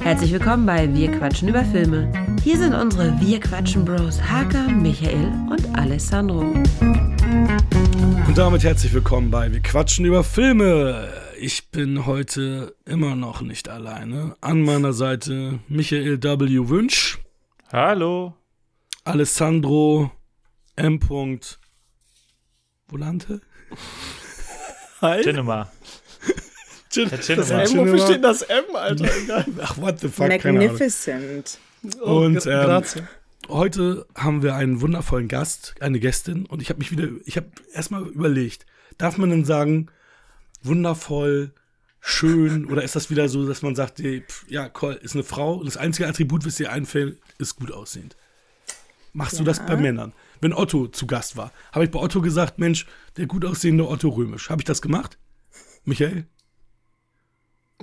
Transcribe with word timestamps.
Herzlich 0.00 0.32
willkommen 0.32 0.66
bei 0.66 0.92
Wir 0.94 1.10
quatschen 1.12 1.48
über 1.48 1.64
Filme. 1.64 2.12
Hier 2.42 2.58
sind 2.58 2.74
unsere 2.74 3.18
Wir 3.20 3.40
quatschen 3.40 3.84
Bros 3.84 4.20
Haka, 4.22 4.68
Michael 4.68 5.32
und 5.50 5.78
Alessandro. 5.78 6.40
Und 8.26 8.38
damit 8.38 8.64
herzlich 8.64 8.92
willkommen 8.92 9.30
bei 9.30 9.52
Wir 9.52 9.60
quatschen 9.60 10.04
über 10.04 10.24
Filme. 10.24 11.08
Ich 11.38 11.70
bin 11.70 12.06
heute 12.06 12.74
immer 12.84 13.16
noch 13.16 13.40
nicht 13.40 13.68
alleine. 13.68 14.36
An 14.40 14.62
meiner 14.62 14.92
Seite 14.92 15.60
Michael 15.68 16.22
W. 16.22 16.68
Wünsch, 16.68 17.18
Hallo. 17.72 18.34
Alessandro 19.02 20.12
M. 20.76 21.00
Volante. 22.86 23.40
Hi. 25.00 25.22
Cinema. 25.22 25.68
Gin- 26.94 27.10
Das. 27.10 27.50
M, 27.50 27.78
wofür 27.78 27.98
steht 27.98 28.24
das 28.24 28.42
M, 28.42 28.64
Alter? 28.74 29.04
Egal. 29.22 29.44
Ach, 29.62 29.76
what 29.78 30.00
the 30.00 30.08
fuck, 30.08 30.28
keine 30.28 30.58
Ahnung. 30.60 30.62
Magnificent. 30.72 31.58
Und, 32.00 32.38
gra- 32.46 32.96
ähm. 32.96 33.08
Heute 33.48 34.06
haben 34.14 34.42
wir 34.42 34.54
einen 34.54 34.80
wundervollen 34.80 35.28
Gast, 35.28 35.74
eine 35.80 36.00
Gästin. 36.00 36.46
Und 36.46 36.62
ich 36.62 36.70
habe 36.70 36.78
mich 36.78 36.90
wieder, 36.90 37.08
ich 37.26 37.36
habe 37.36 37.48
erstmal 37.74 38.02
überlegt, 38.06 38.64
darf 38.96 39.18
man 39.18 39.28
denn 39.30 39.44
sagen, 39.44 39.88
wundervoll, 40.62 41.52
schön, 42.00 42.66
oder 42.66 42.82
ist 42.82 42.96
das 42.96 43.10
wieder 43.10 43.28
so, 43.28 43.46
dass 43.46 43.60
man 43.62 43.74
sagt, 43.74 43.98
die, 43.98 44.22
pf, 44.22 44.46
ja, 44.48 44.68
Cole 44.68 44.94
ist 44.96 45.14
eine 45.14 45.24
Frau 45.24 45.54
und 45.54 45.66
das 45.66 45.76
einzige 45.76 46.08
Attribut, 46.08 46.46
was 46.46 46.56
dir 46.56 46.72
einfällt, 46.72 47.18
ist 47.38 47.56
gut 47.56 47.70
aussehend. 47.72 48.16
Machst 49.12 49.38
du 49.38 49.44
das 49.44 49.64
bei 49.64 49.76
Männern? 49.76 50.12
Wenn 50.40 50.52
Otto 50.52 50.88
zu 50.88 51.06
Gast 51.06 51.36
war, 51.36 51.52
habe 51.72 51.84
ich 51.84 51.90
bei 51.90 52.00
Otto 52.00 52.20
gesagt, 52.20 52.58
Mensch, 52.58 52.86
der 53.16 53.26
gut 53.26 53.44
aussehende 53.44 53.86
Otto 53.88 54.08
Römisch. 54.08 54.50
Habe 54.50 54.60
ich 54.62 54.64
das 54.64 54.82
gemacht? 54.82 55.18
Michael? 55.84 56.26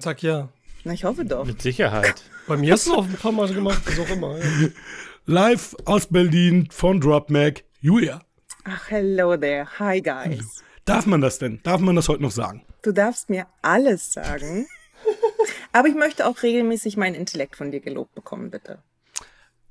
Sag 0.01 0.23
ja. 0.23 0.49
Na, 0.83 0.93
ich 0.93 1.03
hoffe 1.03 1.25
doch. 1.25 1.45
Mit 1.45 1.61
Sicherheit. 1.61 2.23
Bei 2.47 2.57
mir 2.57 2.73
hast 2.73 2.87
du 2.87 2.93
es 2.93 2.97
auch 2.97 3.05
ein 3.05 3.13
paar 3.13 3.31
Mal 3.31 3.53
gemacht, 3.53 3.83
was 3.85 3.99
auch 3.99 4.09
immer. 4.09 4.39
Ja. 4.39 4.69
Live 5.27 5.75
aus 5.85 6.07
Berlin 6.07 6.67
von 6.71 6.99
Drop 6.99 7.29
Mac, 7.29 7.63
Julia. 7.81 8.19
Ach, 8.63 8.89
hello 8.89 9.37
there. 9.37 9.67
Hi, 9.77 10.01
guys. 10.01 10.63
Darf 10.85 11.05
man 11.05 11.21
das 11.21 11.37
denn? 11.37 11.59
Darf 11.61 11.81
man 11.81 11.95
das 11.95 12.09
heute 12.09 12.23
noch 12.23 12.31
sagen? 12.31 12.65
Du 12.81 12.91
darfst 12.91 13.29
mir 13.29 13.45
alles 13.61 14.11
sagen. 14.11 14.65
Aber 15.71 15.87
ich 15.87 15.95
möchte 15.95 16.25
auch 16.25 16.41
regelmäßig 16.41 16.97
meinen 16.97 17.13
Intellekt 17.13 17.55
von 17.55 17.69
dir 17.69 17.79
gelobt 17.79 18.15
bekommen, 18.15 18.49
bitte. 18.49 18.79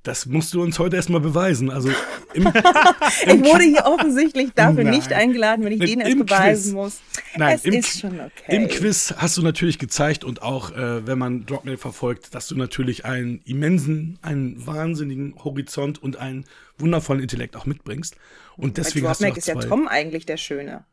Das 0.03 0.25
musst 0.25 0.55
du 0.55 0.63
uns 0.63 0.79
heute 0.79 0.97
erstmal 0.97 1.21
beweisen. 1.21 1.71
Also 1.71 1.91
im, 2.33 2.47
Ich 3.27 3.45
wurde 3.45 3.65
hier 3.65 3.85
offensichtlich 3.85 4.53
dafür 4.55 4.85
Nein. 4.85 4.95
nicht 4.95 5.13
eingeladen, 5.13 5.65
wenn 5.65 5.73
ich 5.73 5.81
Im 5.81 5.87
denen 5.87 6.01
erst 6.01 6.13
Quiz. 6.17 6.27
beweisen 6.27 6.75
muss. 6.75 7.01
Nein, 7.37 7.57
es 7.57 7.65
im, 7.65 7.75
ist 7.75 8.01
schon 8.01 8.19
okay. 8.19 8.57
Im 8.57 8.69
Quiz 8.69 9.15
hast 9.19 9.37
du 9.37 9.43
natürlich 9.43 9.79
gezeigt 9.79 10.25
und 10.25 10.41
auch, 10.43 10.71
äh, 10.71 11.07
wenn 11.07 11.19
man 11.19 11.45
Dropmail 11.45 11.77
verfolgt, 11.77 12.35
dass 12.35 12.49
du 12.49 12.57
natürlich 12.57 13.05
einen 13.05 13.43
immensen, 13.45 14.19
einen 14.23 14.67
wahnsinnigen 14.67 15.35
Horizont 15.45 16.03
und 16.03 16.17
einen 16.17 16.47
wundervollen 16.79 17.23
Intellekt 17.23 17.55
auch 17.57 17.67
mitbringst. 17.67 18.17
Und 18.57 18.75
Bei 18.75 18.83
deswegen 18.83 19.07
hast 19.07 19.21
du 19.21 19.29
auch 19.29 19.37
ist 19.37 19.49
ja. 19.49 19.55
Tom 19.57 19.87
eigentlich 19.87 20.25
der 20.25 20.39
Schöne. 20.39 20.85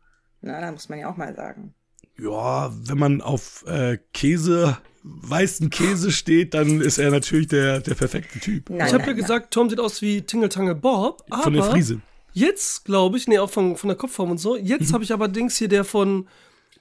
Na, 0.41 0.59
da 0.59 0.72
muss 0.72 0.89
man 0.89 1.00
ja 1.00 1.09
auch 1.09 1.17
mal 1.17 1.33
sagen. 1.33 1.73
Ja, 2.19 2.72
wenn 2.73 2.97
man 2.97 3.22
auf 3.22 3.63
äh, 3.67 4.00
Käse, 4.13 4.78
weißen 5.22 5.69
Käse 5.69 6.11
steht, 6.11 6.53
dann 6.53 6.81
ist 6.81 6.97
er 6.97 7.11
natürlich 7.11 7.47
der, 7.47 7.80
der 7.80 7.95
perfekte 7.95 8.39
Typ. 8.39 8.69
Nein, 8.69 8.88
Ich 8.88 8.94
habe 8.94 9.03
nein, 9.03 9.08
ja 9.09 9.13
gesagt, 9.22 9.53
Tom 9.53 9.69
sieht 9.69 9.80
aus 9.80 10.02
wie 10.02 10.22
Tingle 10.22 10.50
Tangle 10.50 10.75
Bob. 10.75 11.23
Aber 11.30 11.44
Von 11.44 11.53
der 11.53 11.63
Friese. 11.63 12.02
Jetzt, 12.33 12.86
glaube 12.86 13.17
ich, 13.17 13.28
nee, 13.28 13.39
auch 13.39 13.50
von, 13.50 13.75
von 13.78 13.88
der 13.88 13.97
Kopfform 13.97 14.31
und 14.31 14.38
so. 14.38 14.55
Jetzt 14.55 14.94
habe 14.94 15.03
ich 15.03 15.11
aber 15.11 15.28
Dings 15.28 15.58
hier, 15.58 15.67
der 15.67 15.83
von 15.83 16.28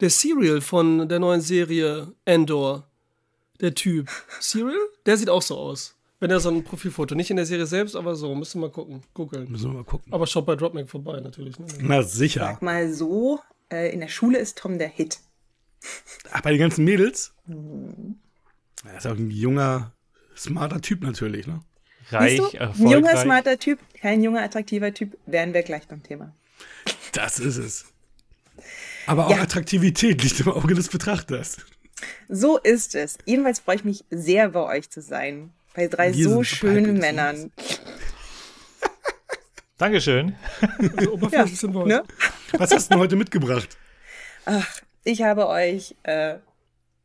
der 0.01 0.11
Serial 0.11 0.61
von 0.61 1.09
der 1.09 1.19
neuen 1.19 1.41
Serie 1.41 2.13
Endor. 2.25 2.87
Der 3.61 3.75
Typ. 3.75 4.11
Serial? 4.41 4.77
Der 5.07 5.17
sieht 5.17 5.31
auch 5.31 5.41
so 5.43 5.57
aus. 5.57 5.95
Wenn 6.21 6.31
er 6.31 6.41
so 6.41 6.51
ein 6.51 6.65
Profilfoto. 6.65 7.15
Nicht 7.15 7.31
in 7.31 7.37
der 7.37 7.47
Serie 7.47 7.67
selbst, 7.67 7.97
aber 7.97 8.17
so. 8.17 8.35
Müssen 8.35 8.61
wir 8.61 8.69
mal 8.69 8.73
gucken. 8.73 9.03
Googeln. 9.15 9.51
Müssen 9.51 9.71
wir 9.71 9.79
mal 9.79 9.85
gucken. 9.85 10.13
Aber 10.13 10.27
schaut 10.27 10.47
bei 10.47 10.57
Dropmack 10.57 10.89
vorbei, 10.89 11.21
natürlich. 11.21 11.59
Ne? 11.59 11.67
Na 11.81 12.03
sicher. 12.03 12.41
Sag 12.41 12.63
mal 12.63 12.93
so, 12.93 13.41
äh, 13.71 13.93
in 13.93 14.01
der 14.01 14.09
Schule 14.09 14.39
ist 14.39 14.59
Tom 14.59 14.79
der 14.79 14.89
Hit. 14.89 15.21
Ach, 16.33 16.41
bei 16.43 16.51
den 16.51 16.61
ganzen 16.61 16.85
Mädels? 16.85 17.33
Er 18.85 18.97
ist 18.99 19.07
auch 19.07 19.17
ein 19.17 19.31
junger, 19.31 19.93
smarter 20.37 20.81
Typ 20.81 21.03
natürlich, 21.03 21.47
ne? 21.47 21.61
Reich, 22.11 22.39
Siehst 22.39 22.53
du? 22.55 22.59
Ein 22.59 22.69
erfolgreich. 22.69 22.93
junger, 22.95 23.17
smarter 23.23 23.59
Typ, 23.59 23.79
kein 24.01 24.23
junger, 24.23 24.43
attraktiver 24.43 24.95
Typ, 24.95 25.17
wären 25.27 25.53
wir 25.55 25.63
gleich 25.63 25.89
beim 25.89 26.03
Thema. 26.03 26.33
Das 27.13 27.39
ist 27.39 27.57
es. 27.57 27.87
Aber 29.07 29.27
auch 29.27 29.31
Ja. 29.31 29.43
Attraktivität 29.43 30.23
liegt 30.23 30.41
im 30.41 30.49
Auge 30.49 30.75
des 30.75 30.89
Betrachters. 30.89 31.59
So 32.29 32.59
ist 32.59 32.95
es. 32.95 33.19
Jedenfalls 33.25 33.61
freue 33.61 33.77
ich 33.77 33.85
mich 33.85 34.05
sehr, 34.11 34.51
bei 34.51 34.61
euch 34.61 34.91
zu 34.91 35.01
sein. 35.01 35.53
Bei 35.75 35.89
drei 35.89 36.15
Wir 36.15 36.29
so 36.29 36.43
schönen 36.43 36.99
Männern. 36.99 37.51
Dankeschön. 39.79 40.37
Also 40.97 41.13
oberflächlich 41.13 41.59
sind 41.59 41.75
wir 41.75 41.81
heute. 41.81 41.89
Ne? 41.89 42.05
Was 42.53 42.71
hast 42.73 42.87
du 42.87 42.95
denn 42.95 42.99
heute 43.01 43.17
mitgebracht? 43.17 43.77
Ich 45.09 45.23
habe 45.23 45.47
euch 45.47 45.95
äh, 46.03 46.39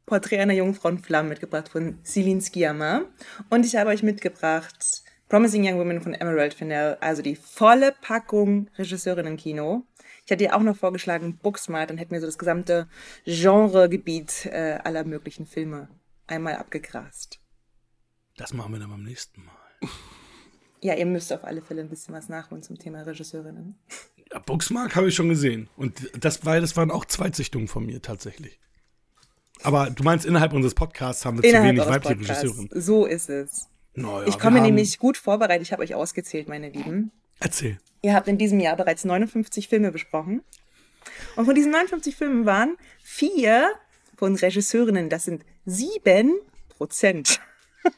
Porträt 0.08 0.40
einer 0.40 0.56
Jungfrau 0.56 0.90
in 0.90 0.98
Flammen 0.98 1.30
mitgebracht 1.30 1.70
von 1.70 2.00
Celine 2.04 2.42
Sciamma. 2.42 3.04
Und 3.52 3.64
ich 3.64 3.76
habe 3.76 3.92
euch 3.92 4.02
mitgebracht 4.02 5.04
Promising 5.30 5.64
Young 5.68 5.78
Women 5.78 6.02
von 6.02 6.16
Emerald 6.16 6.56
Fennell. 6.56 6.98
Also 7.00 7.22
die 7.22 7.36
volle 7.36 7.94
Packung 8.02 8.72
Regisseurinnen-Kino. 8.76 9.84
Ich 10.26 10.32
hatte 10.32 10.44
ihr 10.44 10.56
auch 10.56 10.64
noch 10.64 10.76
vorgeschlagen 10.76 11.38
Booksmart. 11.38 11.92
Dann 11.92 12.00
hätten 12.00 12.14
wir 12.14 12.22
so 12.22 12.26
das 12.26 12.40
gesamte 12.40 12.90
Genregebiet 13.26 14.48
äh, 14.48 14.80
aller 14.84 15.04
möglichen 15.04 15.46
Filme 15.46 15.88
einmal 16.26 16.56
abgegrast. 16.56 17.40
Das 18.36 18.52
machen 18.52 18.74
wir 18.74 18.80
dann 18.80 18.90
beim 18.90 19.04
nächsten 19.04 19.46
Mal. 19.46 19.90
Ja, 20.82 20.96
ihr 20.96 21.06
müsst 21.06 21.32
auf 21.32 21.44
alle 21.44 21.62
Fälle 21.62 21.82
ein 21.82 21.90
bisschen 21.90 22.16
was 22.16 22.30
nachholen 22.30 22.64
zum 22.64 22.80
Thema 22.80 23.04
Regisseurinnen. 23.04 23.76
Ja, 24.32 24.40
Booksmark 24.40 24.96
habe 24.96 25.10
ich 25.10 25.16
schon 25.16 25.30
gesehen. 25.30 25.70
Und 25.76 26.10
das, 26.18 26.46
war, 26.46 26.60
das 26.60 26.78
waren 26.78 26.92
auch 26.92 27.06
Zweitsichtungen 27.06 27.68
von 27.68 27.86
mir 27.86 28.02
tatsächlich. 28.02 28.60
Aber 29.64 29.90
du 29.90 30.04
meinst, 30.04 30.26
innerhalb 30.26 30.54
unseres 30.54 30.74
Podcasts 30.74 31.26
haben 31.26 31.38
wir 31.38 31.44
zu 31.44 31.50
Innerhalb 31.50 31.70
wenig 31.70 31.82
eures 31.82 32.06
weibliche. 32.06 32.32
Regisseurinnen. 32.32 32.70
So 32.82 33.06
ist 33.06 33.30
es. 33.30 33.68
Naja, 33.94 34.28
ich 34.28 34.40
komme 34.40 34.62
nämlich 34.62 34.98
gut 35.00 35.18
vorbereitet. 35.18 35.64
Ich 35.64 35.74
habe 35.74 35.84
euch 35.84 35.94
ausgezählt, 35.94 36.48
meine 36.48 36.70
Lieben. 36.70 37.12
Erzähl. 37.40 37.78
Ihr 38.02 38.14
habt 38.14 38.28
in 38.28 38.38
diesem 38.38 38.60
Jahr 38.60 38.76
bereits 38.76 39.04
59 39.04 39.68
Filme 39.68 39.92
besprochen. 39.92 40.42
Und 41.36 41.46
von 41.46 41.56
diesen 41.56 41.72
59 41.72 42.16
Filmen 42.16 42.46
waren 42.46 42.78
vier 43.04 43.72
von 44.16 44.36
Regisseurinnen. 44.36 45.10
Das 45.10 45.26
sind 45.26 45.44
sieben 45.66 46.40
Prozent. 46.70 47.42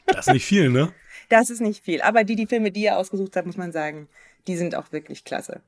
Das 0.06 0.26
ist 0.26 0.32
nicht 0.32 0.46
viel, 0.46 0.70
ne? 0.70 0.92
Das 1.28 1.50
ist 1.50 1.60
nicht 1.60 1.84
viel. 1.84 2.02
Aber 2.02 2.24
die, 2.24 2.36
die 2.36 2.46
Filme, 2.46 2.70
die 2.70 2.82
ihr 2.82 2.96
ausgesucht 2.96 3.36
habt, 3.36 3.46
muss 3.46 3.56
man 3.56 3.72
sagen, 3.72 4.08
die 4.46 4.56
sind 4.56 4.74
auch 4.74 4.92
wirklich 4.92 5.24
klasse. 5.24 5.62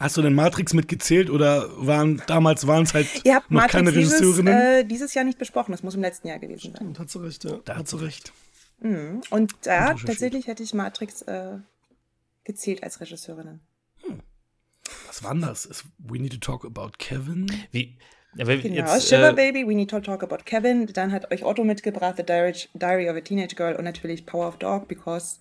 Hast 0.00 0.16
du 0.16 0.22
denn 0.22 0.34
Matrix 0.34 0.74
mitgezählt 0.74 1.28
oder 1.28 1.68
waren 1.76 2.22
damals 2.26 2.66
waren 2.66 2.84
es 2.84 2.94
halt 2.94 3.06
Ihr 3.24 3.34
habt 3.34 3.50
noch 3.50 3.62
Matrix 3.62 3.72
keine 3.72 3.92
dieses, 3.92 4.20
Regisseurinnen? 4.20 4.54
äh, 4.54 4.84
dieses 4.84 5.14
Jahr 5.14 5.24
nicht 5.24 5.38
besprochen. 5.38 5.72
Das 5.72 5.82
muss 5.82 5.94
im 5.96 6.02
letzten 6.02 6.28
Jahr 6.28 6.38
gewesen 6.38 6.72
sein. 6.76 6.88
Und 6.88 6.98
hat 6.98 7.10
sie 7.10 7.20
recht, 7.20 7.44
ja. 7.44 7.58
da 7.64 7.76
hast 7.76 7.92
du 7.92 7.96
recht. 7.96 8.32
Und 8.80 9.54
da 9.62 9.86
Recherchiert. 9.86 10.06
tatsächlich 10.06 10.46
hätte 10.46 10.62
ich 10.62 10.72
Matrix 10.72 11.22
äh, 11.22 11.56
gezählt 12.44 12.84
als 12.84 13.00
Regisseurinnen. 13.00 13.60
Was 15.08 15.24
war 15.24 15.32
denn 15.32 15.42
das? 15.42 15.66
Ist 15.66 15.84
We 15.98 16.18
Need 16.18 16.32
to 16.32 16.38
Talk 16.38 16.64
About 16.64 16.92
Kevin? 16.98 17.50
Wie, 17.72 17.98
aber 18.38 18.56
Genau, 18.56 18.94
jetzt, 18.94 19.08
Shiver 19.08 19.30
äh, 19.30 19.34
Baby, 19.34 19.66
We 19.66 19.74
Need 19.74 19.90
to 19.90 19.98
Talk 19.98 20.22
About 20.22 20.44
Kevin. 20.44 20.86
Dann 20.86 21.10
hat 21.10 21.32
euch 21.32 21.44
Otto 21.44 21.64
mitgebracht, 21.64 22.14
The 22.18 22.22
Diary, 22.22 22.54
Diary 22.74 23.10
of 23.10 23.16
a 23.16 23.20
Teenage 23.20 23.56
Girl 23.56 23.74
und 23.74 23.82
natürlich 23.84 24.26
Power 24.26 24.46
of 24.46 24.58
Dog, 24.58 24.86
because 24.86 25.40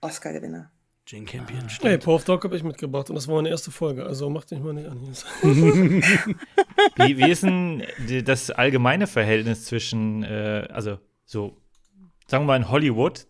Oscar-Gewinner. 0.00 0.71
Jane 1.06 1.24
Campion. 1.24 1.68
stimmt. 1.68 1.90
Nee, 1.90 1.98
Paw 1.98 2.14
of 2.14 2.24
Dog 2.24 2.44
habe 2.44 2.56
ich 2.56 2.62
mitgebracht 2.62 3.10
und 3.10 3.16
das 3.16 3.26
war 3.28 3.34
meine 3.36 3.48
erste 3.48 3.70
Folge, 3.70 4.04
also 4.06 4.30
macht 4.30 4.50
dich 4.50 4.60
mal 4.60 4.72
nicht 4.72 4.88
an 4.88 5.00
hier. 5.00 5.12
wie, 6.96 7.18
wie 7.18 7.30
ist 7.30 7.42
denn 7.42 7.82
das 8.24 8.50
allgemeine 8.50 9.06
Verhältnis 9.06 9.64
zwischen, 9.64 10.22
äh, 10.22 10.66
also 10.70 10.98
so, 11.24 11.56
sagen 12.28 12.44
wir 12.44 12.48
mal 12.48 12.56
in 12.56 12.68
Hollywood, 12.70 13.26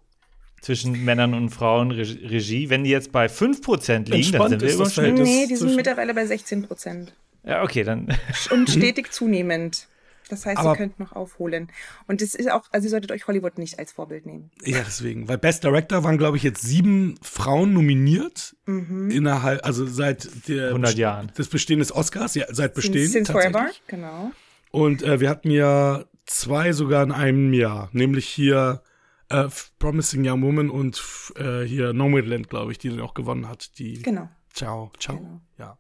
zwischen 0.61 1.05
Männern 1.05 1.35
und 1.35 1.49
Frauen 1.51 1.91
Reg- 1.91 2.31
Regie? 2.31 2.69
Wenn 2.71 2.85
die 2.85 2.91
jetzt 2.91 3.11
bei 3.11 3.27
5% 3.27 4.11
liegen, 4.11 4.33
dann 4.33 4.49
sind 4.51 4.63
wir 4.63 4.73
immer 4.73 4.91
schon. 4.91 5.15
Nee, 5.15 5.47
die 5.49 5.57
sind 5.57 5.75
mittlerweile 5.75 6.15
bei 6.15 6.27
16 6.27 6.63
Prozent. 6.67 7.15
Ja, 7.45 7.63
okay, 7.65 7.83
dann. 7.85 8.07
Und 8.51 8.71
stetig 8.71 9.11
zunehmend. 9.13 9.89
Das 10.33 10.47
heißt, 10.47 10.57
Aber- 10.57 10.71
ihr 10.71 10.77
könnt 10.77 10.99
noch 10.99 11.13
aufholen. 11.13 11.71
Und 12.07 12.23
es 12.23 12.35
ist 12.35 12.51
auch, 12.51 12.65
also 12.73 12.87
ihr 12.87 12.91
solltet 12.91 13.13
euch 13.13 13.27
Hollywood 13.27 13.59
nicht 13.59 13.79
als 13.79 13.93
Vorbild 13.93 14.25
nehmen. 14.25 14.51
Ja, 14.65 14.79
deswegen. 14.79 15.29
Weil 15.29 15.37
Best 15.37 15.63
Director 15.63 16.03
waren, 16.05 16.17
glaube 16.17 16.39
ich, 16.39 16.43
jetzt 16.43 16.63
sieben 16.63 17.17
Frauen 17.21 17.75
nominiert. 17.75 18.57
Mhm. 18.65 19.11
Innerhalb, 19.11 19.67
also 19.67 19.85
seit 19.85 20.49
der 20.49 20.69
100 20.69 20.97
Jahren. 20.97 21.31
des 21.37 21.49
Bestehen 21.49 21.81
des 21.81 21.95
Oscars, 21.95 22.35
ja, 22.35 22.47
seit 22.49 22.73
Bestehen. 22.73 23.07
Since, 23.09 23.13
since 23.13 23.33
forever, 23.33 23.69
genau. 23.89 24.31
Und 24.71 25.03
äh, 25.03 25.21
wir 25.21 25.29
hatten 25.29 25.51
ja 25.51 26.07
zwei 26.25 26.73
sogar 26.73 27.03
in 27.03 27.13
einem 27.13 27.53
Jahr. 27.53 27.91
Nämlich 27.93 28.27
hier 28.27 28.83
äh, 29.29 29.49
Promising 29.79 30.27
Young 30.27 30.41
Woman 30.43 30.71
und 30.71 31.03
äh, 31.37 31.61
hier 31.61 31.93
Nomadland, 31.93 32.49
glaube 32.49 32.73
ich, 32.73 32.79
die 32.79 32.89
dann 32.89 33.01
auch 33.01 33.13
gewonnen 33.13 33.51
hat. 33.51 33.79
Die 33.79 34.01
Genau. 34.03 34.31
Ciao, 34.55 34.93
ciao. 34.99 35.19
Genau. 35.19 35.41
Ja. 35.59 35.79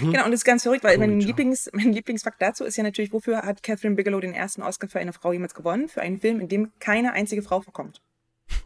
Genau, 0.00 0.24
und 0.24 0.30
das 0.30 0.40
ist 0.40 0.44
ganz 0.44 0.62
verrückt, 0.62 0.82
weil 0.84 0.98
mein, 0.98 1.12
Cool, 1.20 1.22
Lieblings, 1.26 1.68
mein 1.72 1.92
Lieblingsfakt 1.92 2.40
dazu 2.40 2.64
ist 2.64 2.76
ja 2.76 2.82
natürlich, 2.82 3.12
wofür 3.12 3.42
hat 3.42 3.62
Catherine 3.62 3.94
Bigelow 3.94 4.20
den 4.20 4.34
ersten 4.34 4.62
Oscar 4.62 4.88
für 4.88 4.98
eine 4.98 5.12
Frau 5.12 5.32
jemals 5.32 5.54
gewonnen? 5.54 5.88
Für 5.88 6.00
einen 6.02 6.18
Film, 6.18 6.40
in 6.40 6.48
dem 6.48 6.72
keine 6.80 7.12
einzige 7.12 7.42
Frau 7.42 7.60
vorkommt. 7.60 8.00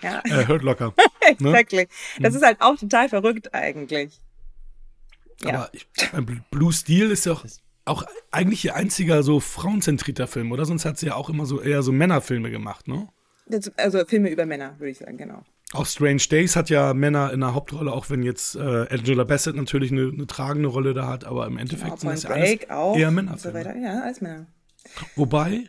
Ja, 0.00 0.22
Äh, 0.24 0.46
hört 0.46 0.62
locker. 0.62 0.94
ne? 1.40 1.50
exactly. 1.50 1.88
Das 2.20 2.34
ist 2.34 2.44
halt 2.44 2.60
auch 2.60 2.76
total 2.76 3.08
verrückt 3.08 3.52
eigentlich. 3.52 4.20
Ja. 5.42 5.48
Aber 5.54 5.70
ich, 5.72 5.88
mein 6.12 6.24
Bl- 6.26 6.42
Blue 6.52 6.72
Steel 6.72 7.10
ist 7.10 7.26
ja 7.26 7.32
auch, 7.32 7.44
auch 7.84 8.04
eigentlich 8.30 8.64
ihr 8.64 8.76
einziger 8.76 9.22
so 9.24 9.40
frauenzentrierter 9.40 10.28
Film, 10.28 10.52
oder? 10.52 10.64
Sonst 10.66 10.84
hat 10.84 10.98
sie 10.98 11.06
ja 11.06 11.14
auch 11.16 11.28
immer 11.30 11.46
so 11.46 11.60
eher 11.60 11.82
so 11.82 11.90
Männerfilme 11.90 12.50
gemacht, 12.50 12.86
ne? 12.86 13.08
Das, 13.46 13.72
also 13.76 14.04
Filme 14.04 14.30
über 14.30 14.46
Männer, 14.46 14.78
würde 14.78 14.90
ich 14.90 14.98
sagen, 14.98 15.16
genau. 15.16 15.42
Auch 15.74 15.86
Strange 15.86 16.22
Days 16.30 16.56
hat 16.56 16.70
ja 16.70 16.94
Männer 16.94 17.30
in 17.32 17.40
der 17.40 17.54
Hauptrolle, 17.54 17.92
auch 17.92 18.08
wenn 18.08 18.22
jetzt 18.22 18.56
äh, 18.56 18.86
Angela 18.88 19.24
Bassett 19.24 19.54
natürlich 19.54 19.92
eine, 19.92 20.10
eine 20.12 20.26
tragende 20.26 20.68
Rolle 20.68 20.94
da 20.94 21.06
hat, 21.06 21.24
aber 21.24 21.46
im 21.46 21.58
Endeffekt 21.58 22.00
sind 22.00 22.10
das 22.10 22.22
Genau, 22.22 22.34
ja 22.34 22.42
alles 22.42 22.70
auch. 22.70 22.96
eher 22.96 23.08
und 23.08 23.40
so 23.40 23.52
weiter. 23.52 23.76
Ja, 23.76 24.00
als 24.02 24.22
Männer. 24.22 24.46
Wobei, 25.14 25.68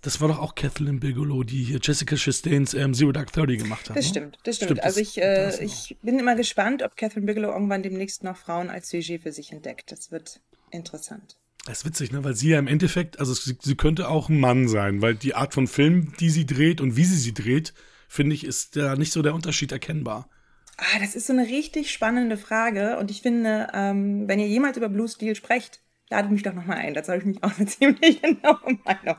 das 0.00 0.22
war 0.22 0.28
doch 0.28 0.38
auch 0.38 0.54
Kathleen 0.54 0.98
Bigelow, 0.98 1.42
die 1.42 1.62
hier 1.62 1.78
Jessica 1.82 2.16
Chastains 2.16 2.72
ähm, 2.72 2.94
Zero 2.94 3.12
Dark 3.12 3.30
Thirty 3.30 3.58
gemacht 3.58 3.90
hat. 3.90 3.98
Das 3.98 4.06
ne? 4.06 4.10
stimmt, 4.10 4.38
das 4.44 4.56
stimmt. 4.56 4.70
Stimmt, 4.70 4.84
also 4.84 5.00
ich, 5.00 5.20
äh, 5.20 5.62
ich 5.62 5.98
bin 6.02 6.18
immer 6.18 6.34
gespannt, 6.34 6.82
ob 6.82 6.96
Catherine 6.96 7.26
Bigelow 7.26 7.52
irgendwann 7.52 7.82
demnächst 7.82 8.24
noch 8.24 8.36
Frauen 8.38 8.70
als 8.70 8.88
Sujet 8.88 9.22
für 9.22 9.32
sich 9.32 9.52
entdeckt. 9.52 9.92
Das 9.92 10.10
wird 10.10 10.40
interessant. 10.70 11.36
Das 11.66 11.78
ist 11.78 11.84
witzig, 11.84 12.12
ne? 12.12 12.24
weil 12.24 12.34
sie 12.34 12.50
ja 12.50 12.58
im 12.58 12.66
Endeffekt, 12.66 13.20
also 13.20 13.34
sie, 13.34 13.58
sie 13.60 13.74
könnte 13.74 14.08
auch 14.08 14.30
ein 14.30 14.40
Mann 14.40 14.68
sein, 14.68 15.02
weil 15.02 15.14
die 15.16 15.34
Art 15.34 15.52
von 15.52 15.66
Film, 15.66 16.14
die 16.18 16.30
sie 16.30 16.46
dreht 16.46 16.80
und 16.80 16.96
wie 16.96 17.04
sie 17.04 17.18
sie 17.18 17.34
dreht, 17.34 17.74
finde 18.08 18.34
ich, 18.34 18.44
ist 18.44 18.74
da 18.76 18.96
nicht 18.96 19.12
so 19.12 19.22
der 19.22 19.34
Unterschied 19.34 19.70
erkennbar. 19.70 20.28
Ah, 20.76 20.98
das 21.00 21.14
ist 21.14 21.26
so 21.26 21.32
eine 21.32 21.46
richtig 21.46 21.90
spannende 21.92 22.36
Frage 22.36 22.98
und 22.98 23.10
ich 23.10 23.22
finde, 23.22 23.68
ähm, 23.74 24.26
wenn 24.28 24.38
ihr 24.38 24.46
jemals 24.48 24.76
über 24.76 24.88
Blue 24.88 25.08
Steel 25.08 25.34
sprecht, 25.34 25.80
ladet 26.10 26.30
mich 26.30 26.42
doch 26.42 26.54
nochmal 26.54 26.78
ein. 26.78 26.94
Dazu 26.94 27.12
habe 27.12 27.20
ich 27.20 27.26
mich 27.26 27.42
auch 27.42 27.52
eine 27.58 27.66
ziemlich 27.66 28.22
genaue 28.22 28.78
Meinung. 28.84 29.16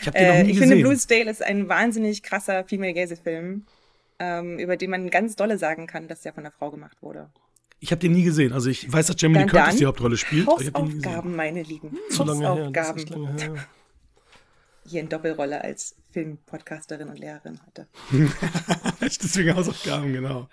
Ich 0.00 0.06
habe 0.06 0.18
den 0.18 0.28
noch 0.28 0.34
Äh, 0.34 0.42
nie 0.44 0.50
ich 0.50 0.56
gesehen. 0.56 0.68
finde, 0.70 0.84
Blue 0.84 0.96
Steel 0.98 1.26
ist 1.28 1.42
ein 1.42 1.68
wahnsinnig 1.68 2.22
krasser 2.22 2.64
Female 2.64 2.92
Gaze-Film, 2.92 3.64
ähm, 4.18 4.58
über 4.58 4.76
den 4.76 4.90
man 4.90 5.08
ganz 5.10 5.36
dolle 5.36 5.58
sagen 5.58 5.86
kann, 5.86 6.06
dass 6.08 6.20
der 6.22 6.32
von 6.34 6.44
einer 6.44 6.52
Frau 6.52 6.70
gemacht 6.70 6.98
wurde. 7.02 7.30
ich 7.80 7.90
habe 7.90 8.00
den 8.00 8.12
nie 8.12 8.22
gesehen. 8.24 8.52
Also 8.52 8.68
ich 8.70 8.90
weiß, 8.92 9.06
dass 9.06 9.16
Jamie 9.18 9.38
Lee 9.38 9.46
Curtis 9.46 9.76
die 9.76 9.86
Hauptrolle 9.86 10.16
spielt. 10.16 10.46
aber 10.48 10.60
ich 10.60 10.66
hab 10.68 10.74
den 10.74 10.84
nie 10.84 10.90
gesehen. 10.94 11.04
Hausaufgaben, 11.06 11.36
meine 11.36 11.62
Lieben. 11.62 11.98
Zu 12.10 12.24
lange 12.24 12.40
her. 12.54 12.70
Das 12.72 12.88
ist 12.88 13.10
Hausaufgaben. 13.10 13.24
lange 13.24 13.42
her. 13.42 13.66
Hier 14.86 15.00
in 15.00 15.08
Doppelrolle 15.08 15.62
als 15.62 15.96
Filmpodcasterin 16.12 17.08
und 17.08 17.18
Lehrerin 17.18 17.58
heute. 17.66 17.86
Deswegen 19.00 19.54
Hausaufgaben, 19.54 20.12
genau. 20.12 20.48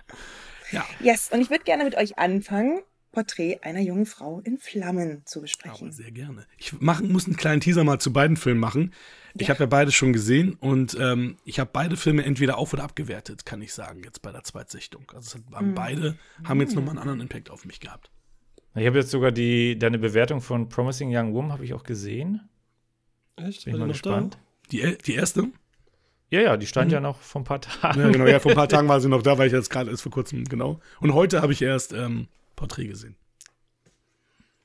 Ja, 0.72 0.86
Yes, 1.02 1.30
und 1.32 1.42
ich 1.42 1.50
würde 1.50 1.64
gerne 1.64 1.84
mit 1.84 1.96
euch 1.96 2.18
anfangen, 2.18 2.80
Porträt 3.12 3.60
einer 3.62 3.82
jungen 3.82 4.06
Frau 4.06 4.40
in 4.40 4.58
Flammen 4.58 5.24
zu 5.26 5.40
aber 5.40 5.44
besprechen. 5.44 5.92
sehr 5.92 6.12
gerne. 6.12 6.46
Ich 6.58 6.74
mach, 6.80 7.02
muss 7.02 7.26
einen 7.26 7.36
kleinen 7.36 7.60
Teaser 7.60 7.84
mal 7.84 8.00
zu 8.00 8.14
beiden 8.14 8.38
Filmen 8.38 8.62
machen. 8.62 8.94
Ich 9.38 9.50
habe 9.50 9.60
ja 9.60 9.66
beide 9.66 9.92
schon 9.92 10.14
gesehen 10.14 10.54
und 10.54 10.98
ähm, 11.00 11.38
ich 11.44 11.60
habe 11.60 11.70
beide 11.74 11.98
Filme 11.98 12.24
entweder 12.24 12.58
auf- 12.58 12.74
oder 12.74 12.84
abgewertet, 12.84 13.46
kann 13.46 13.62
ich 13.62 13.74
sagen, 13.74 14.02
jetzt 14.04 14.22
bei 14.22 14.32
der 14.32 14.44
Zweitsichtung. 14.44 15.12
Also 15.14 15.28
es 15.28 15.36
hat, 15.36 15.42
haben 15.54 15.74
beide 15.74 16.18
haben 16.46 16.60
jetzt 16.62 16.76
nochmal 16.76 16.92
einen 16.92 17.00
anderen 17.00 17.22
Impact 17.22 17.50
auf 17.50 17.66
mich 17.66 17.80
gehabt. 17.82 18.12
Ich 18.76 18.86
habe 18.88 18.98
jetzt 18.98 19.12
sogar 19.12 19.34
die, 19.34 19.78
deine 19.78 20.00
Bewertung 20.00 20.40
von 20.40 20.70
Promising 20.70 21.14
Young 21.16 21.34
Woman 21.34 21.52
habe 21.52 21.66
ich 21.66 21.74
auch 21.74 21.84
gesehen. 21.84 22.50
Echt? 23.36 23.66
Bin 23.66 23.74
ich 23.74 23.80
mal 23.80 23.88
gespannt. 23.88 24.38
Die, 24.72 24.98
die 24.98 25.16
erste? 25.16 25.50
Ja, 26.30 26.40
ja, 26.40 26.58
die 26.58 26.66
stand 26.66 26.92
ja 26.92 27.02
noch 27.02 27.20
vor 27.20 27.42
ein 27.42 27.44
paar 27.44 27.60
Tagen. 27.60 28.00
Ja, 28.00 28.10
genau. 28.10 28.26
Ja, 28.26 28.40
vor 28.40 28.52
ein 28.52 28.56
paar 28.58 28.70
Tagen 28.70 28.88
war 28.88 29.02
sie 29.02 29.10
noch 29.10 29.22
da, 29.22 29.38
weil 29.38 29.48
ich 29.48 29.54
jetzt 29.54 29.70
gerade 29.70 29.92
erst 29.92 30.04
vor 30.04 30.12
kurzem, 30.12 30.46
genau. 30.46 30.80
Und 31.02 31.14
heute 31.14 31.42
habe 31.42 31.52
ich 31.52 31.62
erst 31.62 31.92
ähm, 31.92 32.28
Porträt 32.56 32.88
gesehen. 32.88 33.16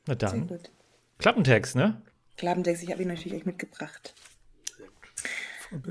Na 0.07 0.15
Sehr 0.15 0.31
dann. 0.31 0.47
gut. 0.47 0.71
Klappentext, 1.19 1.75
ne? 1.75 2.01
Klabentext, 2.37 2.83
ich 2.83 2.91
habe 2.93 3.03
ihn 3.03 3.09
natürlich 3.09 3.39
euch 3.39 3.47
mitgebracht. 3.47 4.15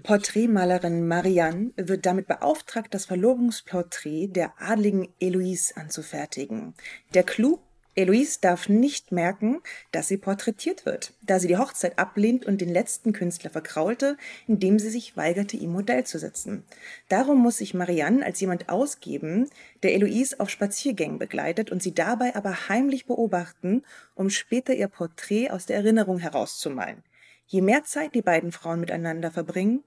Porträtmalerin 0.04 1.06
Marianne 1.07 1.71
wird 1.75 2.06
damit 2.06 2.28
beauftragt, 2.28 2.94
das 2.94 3.06
Verlobungsporträt 3.06 4.28
der 4.28 4.54
adligen 4.62 5.10
Eloise 5.19 5.75
anzufertigen. 5.75 6.74
Der 7.13 7.24
Clou? 7.24 7.60
Eloise 7.95 8.39
darf 8.42 8.68
nicht 8.68 9.13
merken, 9.13 9.62
dass 9.94 10.09
sie 10.09 10.18
porträtiert 10.18 10.86
wird, 10.86 11.13
da 11.21 11.39
sie 11.39 11.47
die 11.47 11.57
Hochzeit 11.57 11.97
ablehnt 11.97 12.45
und 12.45 12.59
den 12.59 12.69
letzten 12.69 13.13
Künstler 13.13 13.50
verkraulte, 13.50 14.18
indem 14.47 14.80
sie 14.80 14.89
sich 14.89 15.15
weigerte, 15.15 15.56
ihm 15.56 15.71
Modell 15.71 16.03
zu 16.03 16.19
setzen. 16.19 16.65
Darum 17.07 17.39
muss 17.39 17.57
sich 17.57 17.74
Marianne 17.74 18.25
als 18.25 18.42
jemand 18.42 18.68
ausgeben, 18.68 19.50
der 19.81 19.94
Eloise 19.94 20.42
auf 20.42 20.50
Spaziergängen 20.50 21.19
begleitet 21.19 21.71
und 21.71 21.81
sie 21.81 21.94
dabei 21.94 22.36
aber 22.36 22.68
heimlich 22.68 23.06
beobachten, 23.06 23.83
um 24.13 24.30
später 24.30 24.74
ihr 24.74 24.89
Porträt 24.89 25.51
aus 25.51 25.65
der 25.65 25.77
Erinnerung 25.77 26.19
herauszumalen. 26.19 27.01
Je 27.47 27.62
mehr 27.62 27.86
Zeit 27.86 28.13
die 28.13 28.21
beiden 28.21 28.51
Frauen 28.51 28.81
miteinander 28.81 29.31
verbringen, 29.31 29.83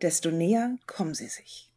desto 0.00 0.32
näher 0.32 0.78
kommen 0.86 1.14
sie 1.14 1.28
sich. 1.28 1.68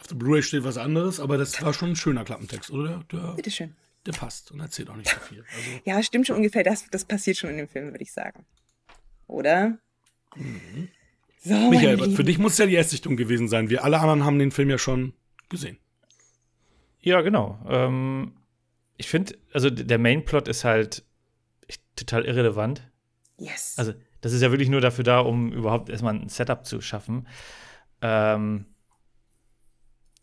Auf 0.00 0.06
der 0.06 0.14
Blu-ray 0.16 0.42
steht 0.42 0.64
was 0.64 0.78
anderes, 0.78 1.20
aber 1.20 1.36
das 1.36 1.60
war 1.62 1.74
schon 1.74 1.90
ein 1.90 1.96
schöner 1.96 2.24
Klappentext, 2.24 2.70
oder? 2.70 3.04
Der, 3.12 3.34
Bitteschön. 3.34 3.74
Der 4.06 4.12
passt 4.12 4.52
und 4.52 4.60
erzählt 4.60 4.90
auch 4.90 4.96
nicht 4.96 5.10
so 5.10 5.20
viel. 5.20 5.38
Also, 5.40 5.70
Ja, 5.84 6.02
stimmt 6.02 6.26
schon 6.26 6.36
ungefähr. 6.36 6.62
Das, 6.62 6.88
das 6.90 7.04
passiert 7.04 7.36
schon 7.36 7.50
in 7.50 7.56
dem 7.56 7.68
Film, 7.68 7.90
würde 7.90 8.02
ich 8.02 8.12
sagen. 8.12 8.44
Oder? 9.26 9.78
So, 11.38 11.54
meine 11.54 11.70
Michael, 11.70 12.10
für 12.14 12.24
dich 12.24 12.38
muss 12.38 12.52
es 12.52 12.58
ja 12.58 12.66
die 12.66 12.74
Erstsichtung 12.74 13.16
gewesen 13.16 13.48
sein. 13.48 13.70
Wir 13.70 13.84
alle 13.84 13.98
anderen 13.98 14.24
haben 14.24 14.38
den 14.38 14.50
Film 14.50 14.70
ja 14.70 14.78
schon 14.78 15.14
gesehen. 15.48 15.78
Ja, 17.00 17.20
genau. 17.20 17.58
Ähm, 17.68 18.32
ich 18.96 19.08
finde, 19.08 19.36
also 19.52 19.70
der 19.70 19.98
Mainplot 19.98 20.48
ist 20.48 20.64
halt 20.64 21.04
total 21.96 22.24
irrelevant. 22.24 22.90
Yes. 23.38 23.74
Also, 23.76 23.92
das 24.20 24.32
ist 24.32 24.42
ja 24.42 24.50
wirklich 24.50 24.68
nur 24.68 24.80
dafür 24.80 25.04
da, 25.04 25.20
um 25.20 25.52
überhaupt 25.52 25.90
erstmal 25.90 26.14
ein 26.14 26.28
Setup 26.28 26.64
zu 26.64 26.80
schaffen. 26.80 27.28
Ähm, 28.00 28.66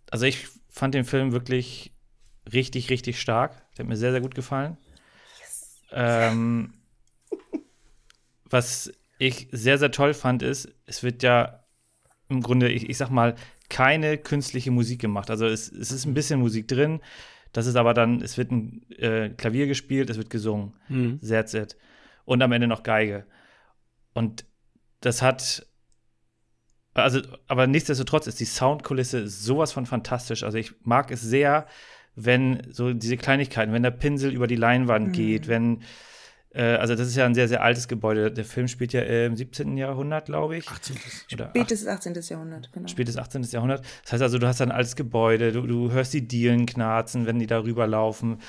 also, 0.10 0.26
ich 0.26 0.48
fand 0.70 0.96
den 0.96 1.06
Film 1.06 1.32
wirklich 1.32 1.94
richtig, 2.54 2.90
richtig 2.90 3.20
stark. 3.20 3.54
Der 3.76 3.84
hat 3.84 3.90
mir 3.90 3.98
sehr, 3.98 4.12
sehr 4.12 4.22
gut 4.22 4.36
gefallen. 4.36 4.78
Ähm, 5.92 6.74
was 8.46 8.92
ich 9.18 9.48
sehr, 9.52 9.78
sehr 9.78 9.92
toll 9.92 10.14
fand, 10.14 10.44
ist, 10.44 10.70
es 10.86 11.04
wird 11.04 11.24
ja 11.24 11.64
im 12.30 12.42
Grunde, 12.42 12.70
ich, 12.70 12.90
ich 12.90 12.98
sag 12.98 13.10
mal, 13.10 13.36
keine 13.70 14.18
künstliche 14.18 14.72
Musik 14.72 15.00
gemacht. 15.00 15.30
Also 15.30 15.46
es, 15.48 15.72
es 15.72 15.92
ist 15.92 16.06
ein 16.06 16.14
bisschen 16.14 16.40
Musik 16.40 16.68
drin, 16.68 17.02
das 17.54 17.68
ist 17.68 17.76
aber 17.76 17.94
dann, 17.94 18.22
es 18.22 18.38
wird 18.38 18.52
ein 18.52 18.90
äh, 18.92 19.30
Klavier 19.30 19.68
gespielt, 19.68 20.10
es 20.10 20.18
wird 20.18 20.30
gesungen. 20.30 20.74
That's 21.22 21.54
it. 21.54 21.78
Und 22.26 22.42
am 22.42 22.52
Ende 22.52 22.68
noch 22.68 22.84
Geige. 22.84 23.26
Und 24.14 24.46
das 25.02 25.22
hat, 25.22 25.66
also, 26.94 27.22
aber 27.48 27.68
nichtsdestotrotz 27.68 28.28
ist 28.28 28.40
die 28.40 28.46
Soundkulisse 28.46 29.28
sowas 29.28 29.72
von 29.72 29.86
fantastisch. 29.86 30.44
Also 30.44 30.58
ich 30.58 30.74
mag 30.84 31.12
es 31.12 31.22
sehr, 31.22 31.68
wenn 32.16 32.62
so 32.72 32.94
diese 32.94 33.18
Kleinigkeiten, 33.18 33.74
wenn 33.74 33.84
der 33.84 33.92
Pinsel 33.92 34.34
über 34.34 34.48
die 34.48 34.56
Leinwand 34.56 35.14
geht, 35.14 35.48
wenn, 35.48 35.82
äh, 36.54 36.76
also 36.76 36.96
das 36.96 37.08
ist 37.08 37.16
ja 37.16 37.26
ein 37.26 37.36
sehr, 37.36 37.48
sehr 37.48 37.64
altes 37.64 37.88
Gebäude. 37.88 38.32
Der 38.32 38.44
Film 38.44 38.68
spielt 38.68 38.94
ja 38.94 39.02
im 39.02 39.36
17. 39.36 39.78
Jahrhundert, 39.78 40.26
glaube 40.26 40.58
ich. 40.58 40.68
18. 40.68 40.98
Oder 41.34 41.50
Spätes 41.50 41.88
18. 41.88 42.14
Jahrhundert, 42.22 42.72
genau. 42.74 42.88
spätes 42.88 43.18
18. 43.18 43.44
Jahrhundert. 43.44 43.86
Das 44.04 44.14
heißt 44.14 44.24
also, 44.24 44.38
du 44.38 44.48
hast 44.48 44.62
ein 44.62 44.72
altes 44.72 44.96
Gebäude, 44.96 45.52
du, 45.52 45.62
du 45.62 45.92
hörst 45.92 46.14
die 46.14 46.28
Dielen 46.28 46.66
knarzen, 46.66 47.26
wenn 47.26 47.40
die 47.40 47.48
da 47.48 47.64
rüberlaufen. 47.64 48.40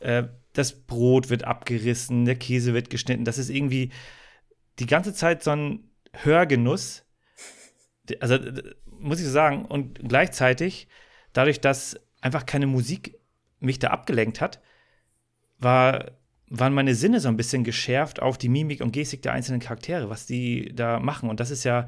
Äh, 0.00 0.24
das 0.52 0.72
Brot 0.72 1.30
wird 1.30 1.44
abgerissen, 1.44 2.24
der 2.24 2.36
Käse 2.36 2.74
wird 2.74 2.90
geschnitten. 2.90 3.24
Das 3.24 3.38
ist 3.38 3.50
irgendwie 3.50 3.90
die 4.78 4.86
ganze 4.86 5.14
Zeit 5.14 5.42
so 5.42 5.52
ein 5.52 5.90
Hörgenuss. 6.12 7.04
Also, 8.20 8.38
muss 8.98 9.20
ich 9.20 9.26
so 9.26 9.32
sagen. 9.32 9.64
Und 9.64 10.00
gleichzeitig, 10.06 10.88
dadurch, 11.32 11.60
dass 11.60 11.98
einfach 12.22 12.46
keine 12.46 12.66
Musik 12.66 13.18
mich 13.60 13.78
da 13.78 13.88
abgelenkt 13.88 14.40
hat, 14.40 14.60
war, 15.58 16.12
waren 16.48 16.74
meine 16.74 16.94
Sinne 16.94 17.20
so 17.20 17.28
ein 17.28 17.36
bisschen 17.36 17.64
geschärft 17.64 18.22
auf 18.22 18.38
die 18.38 18.48
Mimik 18.48 18.80
und 18.80 18.92
Gestik 18.92 19.22
der 19.22 19.32
einzelnen 19.32 19.60
Charaktere, 19.60 20.08
was 20.08 20.26
die 20.26 20.74
da 20.74 20.98
machen. 20.98 21.28
Und 21.28 21.38
das 21.40 21.50
ist 21.50 21.64
ja, 21.64 21.86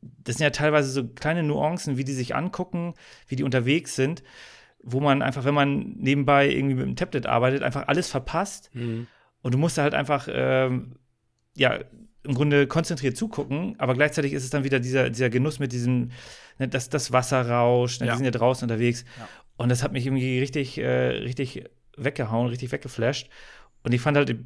das 0.00 0.36
sind 0.36 0.44
ja 0.44 0.50
teilweise 0.50 0.90
so 0.90 1.06
kleine 1.08 1.42
Nuancen, 1.42 1.96
wie 1.98 2.04
die 2.04 2.12
sich 2.12 2.34
angucken, 2.34 2.94
wie 3.26 3.36
die 3.36 3.42
unterwegs 3.42 3.96
sind, 3.96 4.22
wo 4.82 5.00
man 5.00 5.20
einfach, 5.20 5.44
wenn 5.44 5.54
man 5.54 5.96
nebenbei 5.98 6.48
irgendwie 6.50 6.76
mit 6.76 6.86
dem 6.86 6.96
Tablet 6.96 7.26
arbeitet, 7.26 7.62
einfach 7.62 7.88
alles 7.88 8.08
verpasst. 8.08 8.70
Und 9.42 9.54
du 9.54 9.58
musst 9.58 9.76
da 9.76 9.82
halt 9.82 9.94
einfach, 9.94 10.28
ähm, 10.30 10.96
ja, 11.56 11.80
im 12.22 12.34
Grunde 12.34 12.66
konzentriert 12.66 13.16
zugucken, 13.16 13.74
aber 13.78 13.94
gleichzeitig 13.94 14.32
ist 14.34 14.44
es 14.44 14.50
dann 14.50 14.62
wieder 14.64 14.78
dieser, 14.80 15.08
dieser 15.10 15.30
Genuss 15.30 15.58
mit 15.58 15.72
diesem, 15.72 16.10
ne, 16.58 16.68
das, 16.68 16.88
das 16.90 17.12
Wasser 17.12 17.48
rauscht, 17.48 18.00
ne, 18.00 18.06
Ja. 18.06 18.12
die 18.12 18.16
sind 18.18 18.24
ja 18.26 18.30
draußen 18.30 18.64
unterwegs. 18.68 19.04
Und 19.56 19.68
das 19.70 19.82
hat 19.82 19.92
mich 19.92 20.06
irgendwie 20.06 20.38
richtig, 20.38 20.78
äh, 20.78 20.86
richtig 20.86 21.64
weggehauen, 21.96 22.48
richtig 22.48 22.72
weggeflasht. 22.72 23.28
Und 23.82 23.92
ich 23.92 24.00
fand 24.00 24.16
halt 24.16 24.28
die 24.30 24.38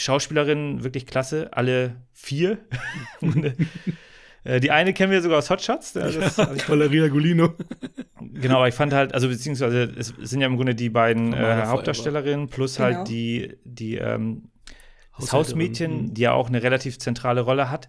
Schauspielerinnen 0.00 0.84
wirklich 0.84 1.06
klasse, 1.06 1.48
alle 1.52 1.96
vier. 2.12 2.58
Äh, 4.42 4.58
die 4.58 4.70
eine 4.70 4.94
kennen 4.94 5.12
wir 5.12 5.20
sogar 5.20 5.36
aus 5.36 5.50
Hotshots. 5.50 5.92
Das, 5.92 6.38
hab 6.38 6.56
ich 6.56 6.66
Valeria 6.66 7.08
Golino. 7.08 7.52
genau, 8.20 8.56
aber 8.56 8.68
ich 8.68 8.74
fand 8.74 8.94
halt, 8.94 9.12
also 9.12 9.28
beziehungsweise 9.28 9.82
es 9.98 10.14
sind 10.18 10.40
ja 10.40 10.46
im 10.46 10.56
Grunde 10.56 10.74
die 10.74 10.88
beiden 10.88 11.34
äh, 11.34 11.64
Hauptdarstellerinnen 11.66 12.48
plus 12.48 12.76
Genau. 12.76 12.88
halt 12.96 13.08
die, 13.08 13.58
die 13.64 13.96
ähm, 13.96 14.44
das 15.20 15.32
Hausmädchen, 15.32 16.02
mhm. 16.02 16.14
die 16.14 16.22
ja 16.22 16.32
auch 16.32 16.48
eine 16.48 16.62
relativ 16.62 16.98
zentrale 16.98 17.42
Rolle 17.42 17.70
hat. 17.70 17.88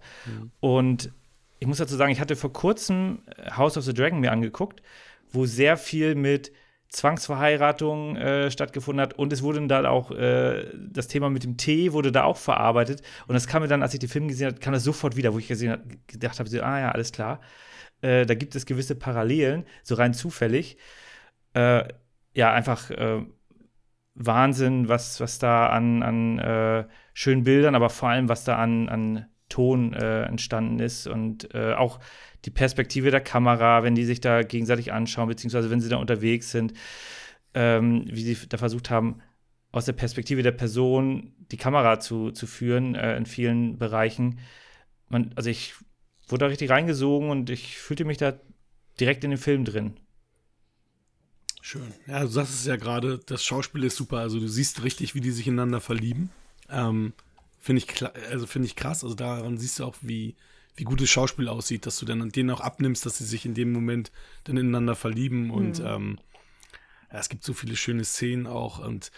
Und 0.59 1.11
ich 1.59 1.67
muss 1.67 1.77
dazu 1.77 1.95
sagen, 1.95 2.11
ich 2.11 2.19
hatte 2.19 2.35
vor 2.35 2.51
kurzem 2.51 3.19
House 3.55 3.77
of 3.77 3.83
the 3.83 3.93
Dragon 3.93 4.19
mir 4.19 4.31
angeguckt, 4.31 4.81
wo 5.31 5.45
sehr 5.45 5.77
viel 5.77 6.15
mit 6.15 6.51
Zwangsverheiratung 6.89 8.17
äh, 8.17 8.51
stattgefunden 8.51 9.01
hat 9.01 9.13
und 9.13 9.31
es 9.31 9.43
wurde 9.43 9.65
dann 9.65 9.85
auch 9.85 10.11
äh, 10.11 10.65
das 10.75 11.07
Thema 11.07 11.29
mit 11.29 11.45
dem 11.45 11.55
Tee 11.55 11.93
wurde 11.93 12.11
da 12.11 12.23
auch 12.25 12.35
verarbeitet 12.35 13.01
und 13.27 13.33
das 13.33 13.47
kam 13.47 13.61
mir 13.61 13.69
dann, 13.69 13.81
als 13.81 13.93
ich 13.93 14.01
den 14.01 14.09
Film 14.09 14.27
gesehen 14.27 14.47
habe, 14.47 14.59
kam 14.59 14.73
das 14.73 14.83
sofort 14.83 15.15
wieder, 15.15 15.33
wo 15.33 15.39
ich 15.39 15.47
gesehen 15.47 15.71
hab, 15.71 15.81
gedacht 16.07 16.39
habe, 16.39 16.49
so, 16.49 16.61
ah 16.61 16.79
ja, 16.79 16.91
alles 16.91 17.13
klar, 17.13 17.39
äh, 18.01 18.25
da 18.25 18.33
gibt 18.33 18.55
es 18.55 18.65
gewisse 18.65 18.95
Parallelen, 18.95 19.65
so 19.83 19.95
rein 19.95 20.13
zufällig. 20.13 20.77
Äh, 21.53 21.85
ja, 22.33 22.51
einfach 22.51 22.89
äh, 22.91 23.25
Wahnsinn, 24.15 24.89
was, 24.89 25.19
was 25.21 25.39
da 25.39 25.67
an, 25.67 26.03
an 26.03 26.39
äh, 26.39 26.85
schönen 27.13 27.43
Bildern, 27.43 27.75
aber 27.75 27.89
vor 27.89 28.09
allem, 28.09 28.29
was 28.29 28.43
da 28.43 28.57
an, 28.57 28.89
an 28.89 29.25
Ton 29.49 29.93
äh, 29.93 30.23
entstanden 30.23 30.79
ist 30.79 31.07
und 31.07 31.53
äh, 31.53 31.73
auch 31.73 31.99
die 32.45 32.51
Perspektive 32.51 33.11
der 33.11 33.21
Kamera, 33.21 33.83
wenn 33.83 33.95
die 33.95 34.05
sich 34.05 34.21
da 34.21 34.43
gegenseitig 34.43 34.93
anschauen, 34.93 35.27
beziehungsweise 35.27 35.69
wenn 35.69 35.81
sie 35.81 35.89
da 35.89 35.97
unterwegs 35.97 36.51
sind, 36.51 36.73
ähm, 37.53 38.05
wie 38.07 38.23
sie 38.23 38.47
da 38.47 38.57
versucht 38.57 38.89
haben, 38.89 39.21
aus 39.71 39.85
der 39.85 39.93
Perspektive 39.93 40.41
der 40.41 40.51
Person 40.51 41.33
die 41.51 41.57
Kamera 41.57 41.99
zu, 41.99 42.31
zu 42.31 42.47
führen 42.47 42.95
äh, 42.95 43.15
in 43.17 43.25
vielen 43.25 43.77
Bereichen. 43.77 44.39
Man, 45.09 45.31
also 45.35 45.49
ich 45.49 45.75
wurde 46.27 46.45
da 46.45 46.47
richtig 46.47 46.69
reingesogen 46.69 47.29
und 47.29 47.49
ich 47.49 47.77
fühlte 47.77 48.05
mich 48.05 48.17
da 48.17 48.39
direkt 48.99 49.23
in 49.23 49.31
den 49.31 49.39
Film 49.39 49.65
drin. 49.65 49.99
Schön. 51.61 51.93
Ja, 52.07 52.21
du 52.21 52.27
sagst 52.27 52.53
es 52.53 52.65
ja 52.65 52.75
gerade, 52.75 53.19
das 53.25 53.43
Schauspiel 53.43 53.83
ist 53.83 53.95
super. 53.95 54.17
Also 54.17 54.39
du 54.39 54.47
siehst 54.47 54.83
richtig, 54.83 55.13
wie 55.13 55.21
die 55.21 55.31
sich 55.31 55.47
ineinander 55.47 55.79
verlieben. 55.79 56.31
Ähm, 56.71 57.13
finde 57.59 57.83
ich, 57.83 58.03
also 58.29 58.47
finde 58.47 58.67
ich 58.67 58.75
krass. 58.75 59.03
Also 59.03 59.15
daran 59.15 59.57
siehst 59.57 59.79
du 59.79 59.85
auch, 59.85 59.95
wie, 60.01 60.35
wie 60.75 60.83
gut 60.83 61.01
das 61.01 61.09
Schauspiel 61.09 61.47
aussieht, 61.47 61.85
dass 61.85 61.99
du 61.99 62.05
dann 62.05 62.29
denen 62.29 62.49
auch 62.49 62.61
abnimmst, 62.61 63.05
dass 63.05 63.17
sie 63.17 63.25
sich 63.25 63.45
in 63.45 63.53
dem 63.53 63.71
Moment 63.71 64.11
dann 64.45 64.57
ineinander 64.57 64.95
verlieben. 64.95 65.51
Und 65.51 65.79
ähm, 65.79 66.19
ja, 67.11 67.19
es 67.19 67.29
gibt 67.29 67.43
so 67.43 67.53
viele 67.53 67.75
schöne 67.75 68.03
Szenen 68.03 68.47
auch. 68.47 68.79
Und 68.79 69.11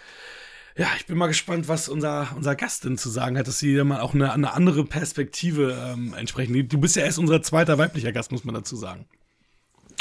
ja, 0.76 0.88
ich 0.98 1.06
bin 1.06 1.18
mal 1.18 1.28
gespannt, 1.28 1.68
was 1.68 1.88
unser, 1.88 2.34
unser 2.36 2.56
Gast 2.56 2.86
denn 2.86 2.98
zu 2.98 3.10
sagen 3.10 3.38
hat, 3.38 3.48
dass 3.48 3.60
sie 3.60 3.76
dann 3.76 3.88
mal 3.88 4.02
auch 4.02 4.14
eine, 4.14 4.34
eine 4.34 4.54
andere 4.54 4.84
Perspektive 4.86 5.94
ähm, 5.94 6.14
entsprechend. 6.18 6.74
Du 6.74 6.80
bist 6.80 6.96
ja 6.96 7.04
erst 7.04 7.20
unser 7.20 7.44
zweiter 7.44 7.78
weiblicher 7.78 8.12
Gast, 8.12 8.32
muss 8.32 8.44
man 8.44 8.56
dazu 8.56 8.76
sagen. 8.76 9.06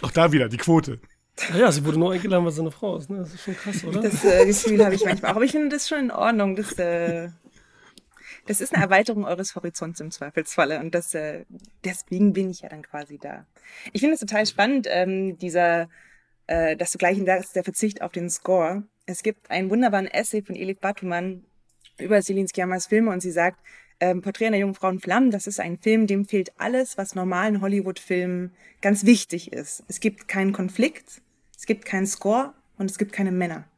Auch 0.00 0.10
da 0.10 0.32
wieder, 0.32 0.48
die 0.48 0.56
Quote. 0.56 0.98
Naja, 1.50 1.72
sie 1.72 1.84
wurde 1.84 1.98
nur 1.98 2.12
eingeladen, 2.12 2.44
weil 2.44 2.52
sie 2.52 2.60
eine 2.60 2.70
Frau 2.70 2.96
ist. 2.96 3.10
Ne? 3.10 3.18
Das 3.18 3.34
ist 3.34 3.44
schon 3.44 3.56
krass, 3.56 3.84
oder? 3.84 4.02
Das 4.02 4.24
äh, 4.24 4.46
Gefühl 4.46 4.84
habe 4.84 4.94
ich 4.94 5.04
manchmal 5.04 5.32
auch. 5.32 5.36
Aber 5.36 5.44
ich 5.44 5.52
finde 5.52 5.70
das 5.70 5.88
schon 5.88 5.98
in 5.98 6.10
Ordnung. 6.10 6.56
Das, 6.56 6.72
äh, 6.78 7.28
das 8.46 8.60
ist 8.60 8.74
eine 8.74 8.84
Erweiterung 8.84 9.24
eures 9.24 9.54
Horizonts 9.54 10.00
im 10.00 10.10
Zweifelsfalle. 10.10 10.80
Und 10.80 10.94
das, 10.94 11.14
äh, 11.14 11.44
deswegen 11.84 12.32
bin 12.32 12.50
ich 12.50 12.60
ja 12.62 12.68
dann 12.68 12.82
quasi 12.82 13.18
da. 13.18 13.46
Ich 13.92 14.00
finde 14.00 14.14
es 14.14 14.20
total 14.20 14.46
spannend, 14.46 14.86
ähm, 14.90 15.38
dieser, 15.38 15.88
äh, 16.46 16.76
dass 16.76 16.92
du 16.92 16.98
gleich 16.98 17.18
sagst, 17.24 17.56
der 17.56 17.64
Verzicht 17.64 18.02
auf 18.02 18.12
den 18.12 18.30
Score. 18.30 18.84
Es 19.06 19.22
gibt 19.22 19.50
einen 19.50 19.70
wunderbaren 19.70 20.06
Essay 20.06 20.42
von 20.42 20.56
Elif 20.56 20.80
Batuman 20.80 21.44
über 21.98 22.20
Celine 22.22 22.48
Sciammas 22.48 22.86
Filme 22.86 23.10
und 23.10 23.20
sie 23.20 23.30
sagt, 23.30 23.58
ähm, 24.00 24.20
Porträt 24.20 24.46
einer 24.46 24.56
jungen 24.56 24.74
Frau 24.74 24.88
in 24.88 24.98
Flammen, 24.98 25.30
das 25.30 25.46
ist 25.46 25.60
ein 25.60 25.78
Film, 25.78 26.08
dem 26.08 26.24
fehlt 26.24 26.52
alles, 26.58 26.98
was 26.98 27.14
normalen 27.14 27.60
Hollywood-Filmen 27.60 28.52
ganz 28.80 29.04
wichtig 29.06 29.52
ist. 29.52 29.84
Es 29.86 30.00
gibt 30.00 30.26
keinen 30.26 30.52
Konflikt, 30.52 31.22
es 31.56 31.66
gibt 31.66 31.84
keinen 31.84 32.06
Score 32.06 32.52
und 32.78 32.90
es 32.90 32.98
gibt 32.98 33.12
keine 33.12 33.30
Männer. 33.30 33.68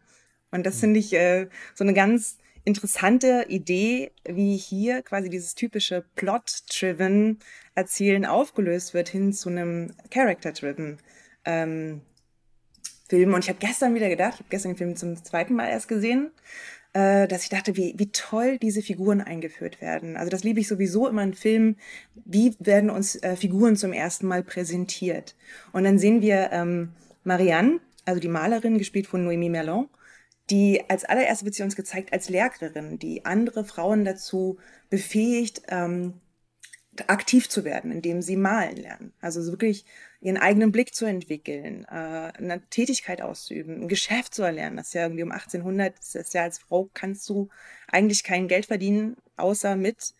Und 0.50 0.64
das 0.64 0.80
finde 0.80 1.00
ich 1.00 1.12
äh, 1.12 1.48
so 1.74 1.84
eine 1.84 1.92
ganz 1.92 2.38
interessante 2.64 3.46
Idee, 3.48 4.10
wie 4.24 4.56
hier 4.56 5.02
quasi 5.02 5.28
dieses 5.28 5.54
typische 5.54 6.04
Plot-driven 6.16 7.38
Erzählen 7.74 8.24
aufgelöst 8.24 8.94
wird 8.94 9.08
hin 9.08 9.32
zu 9.32 9.50
einem 9.50 9.92
Character-driven 10.10 10.98
ähm, 11.44 12.00
Film. 13.08 13.34
Und 13.34 13.44
ich 13.44 13.48
habe 13.48 13.58
gestern 13.58 13.94
wieder 13.94 14.08
gedacht, 14.08 14.34
ich 14.34 14.40
habe 14.40 14.50
gestern 14.50 14.72
den 14.72 14.78
Film 14.78 14.96
zum 14.96 15.22
zweiten 15.22 15.54
Mal 15.54 15.68
erst 15.68 15.88
gesehen, 15.88 16.30
äh, 16.94 17.28
dass 17.28 17.42
ich 17.42 17.50
dachte, 17.50 17.76
wie, 17.76 17.94
wie 17.98 18.10
toll 18.10 18.58
diese 18.58 18.80
Figuren 18.80 19.20
eingeführt 19.20 19.80
werden. 19.80 20.16
Also 20.16 20.30
das 20.30 20.44
liebe 20.44 20.60
ich 20.60 20.68
sowieso 20.68 21.06
immer 21.08 21.22
in 21.22 21.34
Filmen. 21.34 21.76
Wie 22.24 22.54
werden 22.60 22.88
uns 22.88 23.16
äh, 23.16 23.36
Figuren 23.36 23.76
zum 23.76 23.92
ersten 23.92 24.26
Mal 24.26 24.42
präsentiert? 24.42 25.34
Und 25.72 25.84
dann 25.84 25.98
sehen 25.98 26.22
wir 26.22 26.50
ähm, 26.52 26.90
Marianne, 27.24 27.80
also 28.06 28.20
die 28.20 28.28
Malerin, 28.28 28.78
gespielt 28.78 29.06
von 29.06 29.26
Noémie 29.26 29.50
Merlon, 29.50 29.88
die 30.50 30.82
als 30.88 31.04
allererste 31.04 31.44
wird 31.44 31.54
sie 31.54 31.62
uns 31.62 31.76
gezeigt 31.76 32.12
als 32.12 32.28
Lehrerin, 32.28 32.98
die 32.98 33.24
andere 33.24 33.64
Frauen 33.64 34.04
dazu 34.04 34.58
befähigt, 34.90 35.62
ähm, 35.68 36.20
aktiv 37.06 37.48
zu 37.48 37.64
werden, 37.64 37.90
indem 37.90 38.22
sie 38.22 38.36
malen 38.36 38.76
lernen. 38.76 39.12
Also 39.20 39.42
so 39.42 39.52
wirklich 39.52 39.84
ihren 40.20 40.36
eigenen 40.36 40.72
Blick 40.72 40.94
zu 40.94 41.04
entwickeln, 41.06 41.84
äh, 41.84 42.32
eine 42.36 42.62
Tätigkeit 42.70 43.20
auszuüben, 43.20 43.82
ein 43.82 43.88
Geschäft 43.88 44.34
zu 44.34 44.42
erlernen. 44.42 44.76
Das 44.76 44.88
ist 44.88 44.94
ja 44.94 45.02
irgendwie 45.02 45.22
um 45.22 45.32
1800, 45.32 45.98
das 45.98 46.14
ist 46.14 46.34
ja 46.34 46.42
als 46.42 46.58
Frau 46.58 46.88
kannst 46.94 47.28
du 47.28 47.48
eigentlich 47.88 48.22
kein 48.24 48.48
Geld 48.48 48.66
verdienen, 48.66 49.16
außer 49.36 49.76
mit. 49.76 50.14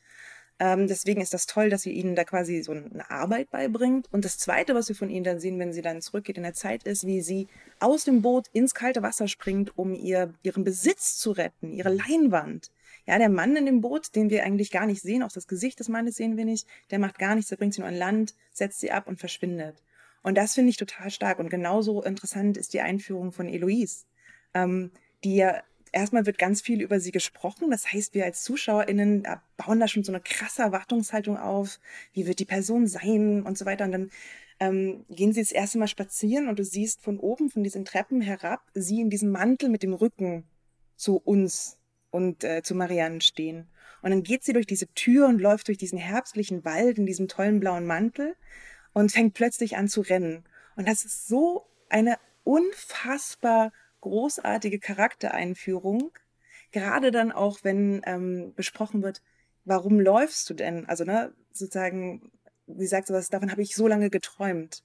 Ähm, 0.61 0.87
deswegen 0.87 1.21
ist 1.21 1.35
das 1.35 1.47
toll, 1.47 1.69
dass 1.69 1.83
sie 1.83 1.91
ihnen 1.91 2.15
da 2.15 2.23
quasi 2.23 2.63
so 2.63 2.73
eine 2.73 3.11
Arbeit 3.11 3.51
beibringt. 3.51 4.09
Und 4.13 4.25
das 4.25 4.39
Zweite, 4.39 4.75
was 4.75 4.89
wir 4.89 4.95
von 4.95 5.11
ihnen 5.11 5.25
dann 5.25 5.41
sehen, 5.41 5.59
wenn 5.59 5.73
sie 5.73 5.83
dann 5.83 6.01
zurückgeht 6.01 6.37
in 6.37 6.45
der 6.45 6.55
Zeit, 6.55 6.85
ist, 6.85 7.07
wie 7.07 7.23
sie 7.23 7.49
aus 7.81 8.05
dem 8.05 8.23
Boot 8.23 8.47
ins 8.53 8.75
kalte 8.75 9.03
Wasser 9.03 9.27
springt, 9.27 9.77
um 9.77 9.95
ihr, 9.95 10.33
ihren 10.43 10.63
Besitz 10.63 11.17
zu 11.17 11.33
retten, 11.33 11.73
ihre 11.73 11.93
Leinwand. 11.93 12.71
Ja, 13.07 13.19
der 13.19 13.29
Mann 13.29 13.57
in 13.57 13.67
dem 13.67 13.81
Boot, 13.81 14.15
den 14.15 14.31
wir 14.31 14.45
eigentlich 14.45 14.71
gar 14.71 14.87
nicht 14.87 15.03
sehen, 15.03 15.23
auch 15.23 15.33
das 15.33 15.49
Gesicht 15.49 15.81
des 15.81 15.89
Mannes 15.89 16.17
sehen 16.17 16.37
wir 16.37 16.45
nicht, 16.45 16.67
der 16.91 16.99
macht 16.99 17.19
gar 17.19 17.35
nichts, 17.35 17.51
der 17.51 17.57
bringt 17.57 17.75
sie 17.75 17.81
nur 17.81 17.89
an 17.89 17.97
Land, 17.97 18.35
setzt 18.53 18.81
sie 18.81 18.93
ab 18.93 19.09
und 19.09 19.19
verschwindet. 19.19 19.83
Und 20.23 20.37
das 20.37 20.55
finde 20.55 20.71
ich 20.71 20.79
total 20.79 21.11
stark. 21.11 21.39
Und 21.39 21.51
genauso 21.51 22.03
interessant 22.03 22.57
ist 22.57 22.73
die 22.73 22.81
Einführung 22.81 23.33
von 23.33 23.47
Eloise, 23.47 24.05
ähm, 24.55 24.91
die 25.23 25.37
ja 25.37 25.63
erstmal 25.95 26.27
wird 26.27 26.39
ganz 26.39 26.61
viel 26.61 26.83
über 26.83 27.01
sie 27.01 27.13
gesprochen. 27.13 27.71
Das 27.71 27.93
heißt, 27.93 28.15
wir 28.15 28.25
als 28.25 28.43
ZuschauerInnen 28.43 29.27
bauen 29.57 29.81
da 29.81 29.89
schon 29.89 30.05
so 30.05 30.13
eine 30.13 30.21
krasse 30.21 30.63
Erwartungshaltung 30.63 31.39
auf. 31.39 31.79
Wie 32.13 32.27
wird 32.27 32.39
die 32.41 32.45
Person 32.45 32.87
sein 32.87 33.43
und 33.43 33.57
so 33.57 33.65
weiter. 33.65 33.85
Und 33.85 33.93
dann 33.93 34.11
ähm, 34.61 35.05
gehen 35.09 35.33
sie 35.33 35.41
das 35.41 35.53
erste 35.53 35.79
Mal 35.79 35.89
spazieren 35.89 36.49
und 36.49 36.59
du 36.59 36.65
siehst 36.65 37.01
von 37.01 37.19
oben, 37.19 37.51
von 37.51 37.63
diesen 37.63 37.85
Treppen 37.85 38.21
herab, 38.21 38.61
sie 38.75 39.01
in 39.01 39.11
diesem 39.11 39.31
Mantel 39.31 39.69
mit 39.69 39.83
dem 39.83 39.95
Rücken 39.95 40.45
zu 40.97 41.17
uns 41.17 41.79
und 42.11 42.45
äh, 42.45 42.63
zu 42.63 42.75
Marianne 42.75 43.21
stehen. 43.21 43.69
Und 44.03 44.11
dann 44.11 44.23
geht 44.23 44.45
sie 44.45 44.53
durch 44.53 44.67
diese 44.67 44.87
Tür 44.95 45.27
und 45.29 45.41
läuft 45.41 45.69
durch 45.69 45.79
diesen 45.79 45.99
herbstlichen 45.99 46.65
Wald 46.65 46.99
in 46.99 47.07
diesem 47.07 47.27
tollen 47.27 47.59
blauen 47.59 47.87
Mantel 47.87 48.37
und 48.93 49.11
fängt 49.11 49.35
plötzlich 49.35 49.77
an 49.77 49.89
zu 49.89 50.03
rennen. 50.03 50.45
Und 50.77 50.87
das 50.89 51.05
ist 51.05 51.27
so 51.27 51.67
eine 51.89 52.19
unfassbar 52.45 53.73
großartige 54.05 54.79
Charaktereinführung. 54.79 56.13
Gerade 56.71 57.11
dann 57.11 57.33
auch, 57.33 57.61
wenn 57.63 58.03
ähm, 58.05 58.53
besprochen 58.55 59.03
wird, 59.03 59.23
warum 59.65 59.99
läufst 59.99 60.49
du 60.51 60.55
denn? 60.55 60.87
Also, 60.87 61.05
ne, 61.05 61.33
sozusagen, 61.53 62.31
sie 62.67 62.87
sagt 62.87 63.07
sowas, 63.09 63.31
davon 63.31 63.51
habe 63.51 63.63
ich 63.63 63.75
so 63.75 63.89
lange 63.89 64.11
geträumt. 64.11 64.83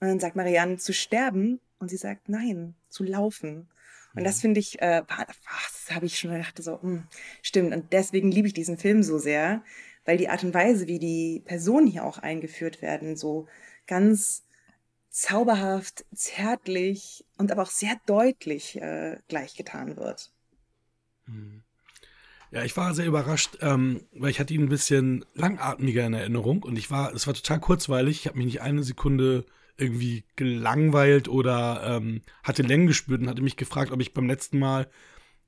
Und 0.00 0.08
dann 0.08 0.20
sagt 0.20 0.36
Marianne, 0.36 0.78
zu 0.78 0.92
sterben. 0.92 1.60
Und 1.78 1.88
sie 1.88 1.96
sagt, 1.96 2.28
nein, 2.28 2.74
zu 2.88 3.02
laufen. 3.04 3.68
Und 4.14 4.24
das 4.24 4.40
finde 4.40 4.60
ich, 4.60 4.80
äh, 4.80 5.02
das 5.08 5.94
habe 5.94 6.06
ich 6.06 6.18
schon 6.18 6.32
gedacht, 6.32 6.62
so, 6.62 6.80
hm, 6.80 7.04
stimmt. 7.42 7.74
Und 7.74 7.92
deswegen 7.92 8.30
liebe 8.30 8.46
ich 8.46 8.54
diesen 8.54 8.78
Film 8.78 9.02
so 9.02 9.18
sehr, 9.18 9.62
weil 10.04 10.16
die 10.16 10.28
Art 10.28 10.44
und 10.44 10.54
Weise, 10.54 10.86
wie 10.86 10.98
die 10.98 11.42
Personen 11.44 11.86
hier 11.86 12.04
auch 12.04 12.18
eingeführt 12.18 12.82
werden, 12.82 13.16
so 13.16 13.46
ganz 13.86 14.44
zauberhaft, 15.12 16.04
zärtlich 16.14 17.24
und 17.36 17.52
aber 17.52 17.62
auch 17.62 17.70
sehr 17.70 18.00
deutlich 18.06 18.80
äh, 18.80 19.18
gleichgetan 19.28 19.96
wird. 19.96 20.32
Ja, 22.50 22.64
ich 22.64 22.76
war 22.76 22.94
sehr 22.94 23.06
überrascht, 23.06 23.58
ähm, 23.60 24.02
weil 24.12 24.30
ich 24.30 24.40
hatte 24.40 24.52
ihn 24.52 24.64
ein 24.64 24.68
bisschen 24.68 25.24
langatmiger 25.34 26.04
in 26.06 26.14
Erinnerung 26.14 26.62
und 26.62 26.76
ich 26.76 26.90
war, 26.90 27.14
es 27.14 27.26
war 27.26 27.34
total 27.34 27.60
kurzweilig. 27.60 28.20
Ich 28.20 28.26
habe 28.26 28.38
mich 28.38 28.46
nicht 28.46 28.62
eine 28.62 28.82
Sekunde 28.82 29.46
irgendwie 29.76 30.24
gelangweilt 30.36 31.28
oder 31.28 31.82
ähm, 31.84 32.22
hatte 32.42 32.62
Längen 32.62 32.86
gespürt 32.86 33.20
und 33.20 33.28
hatte 33.28 33.42
mich 33.42 33.56
gefragt, 33.56 33.90
ob 33.90 34.00
ich 34.00 34.14
beim 34.14 34.26
letzten 34.26 34.58
Mal 34.58 34.90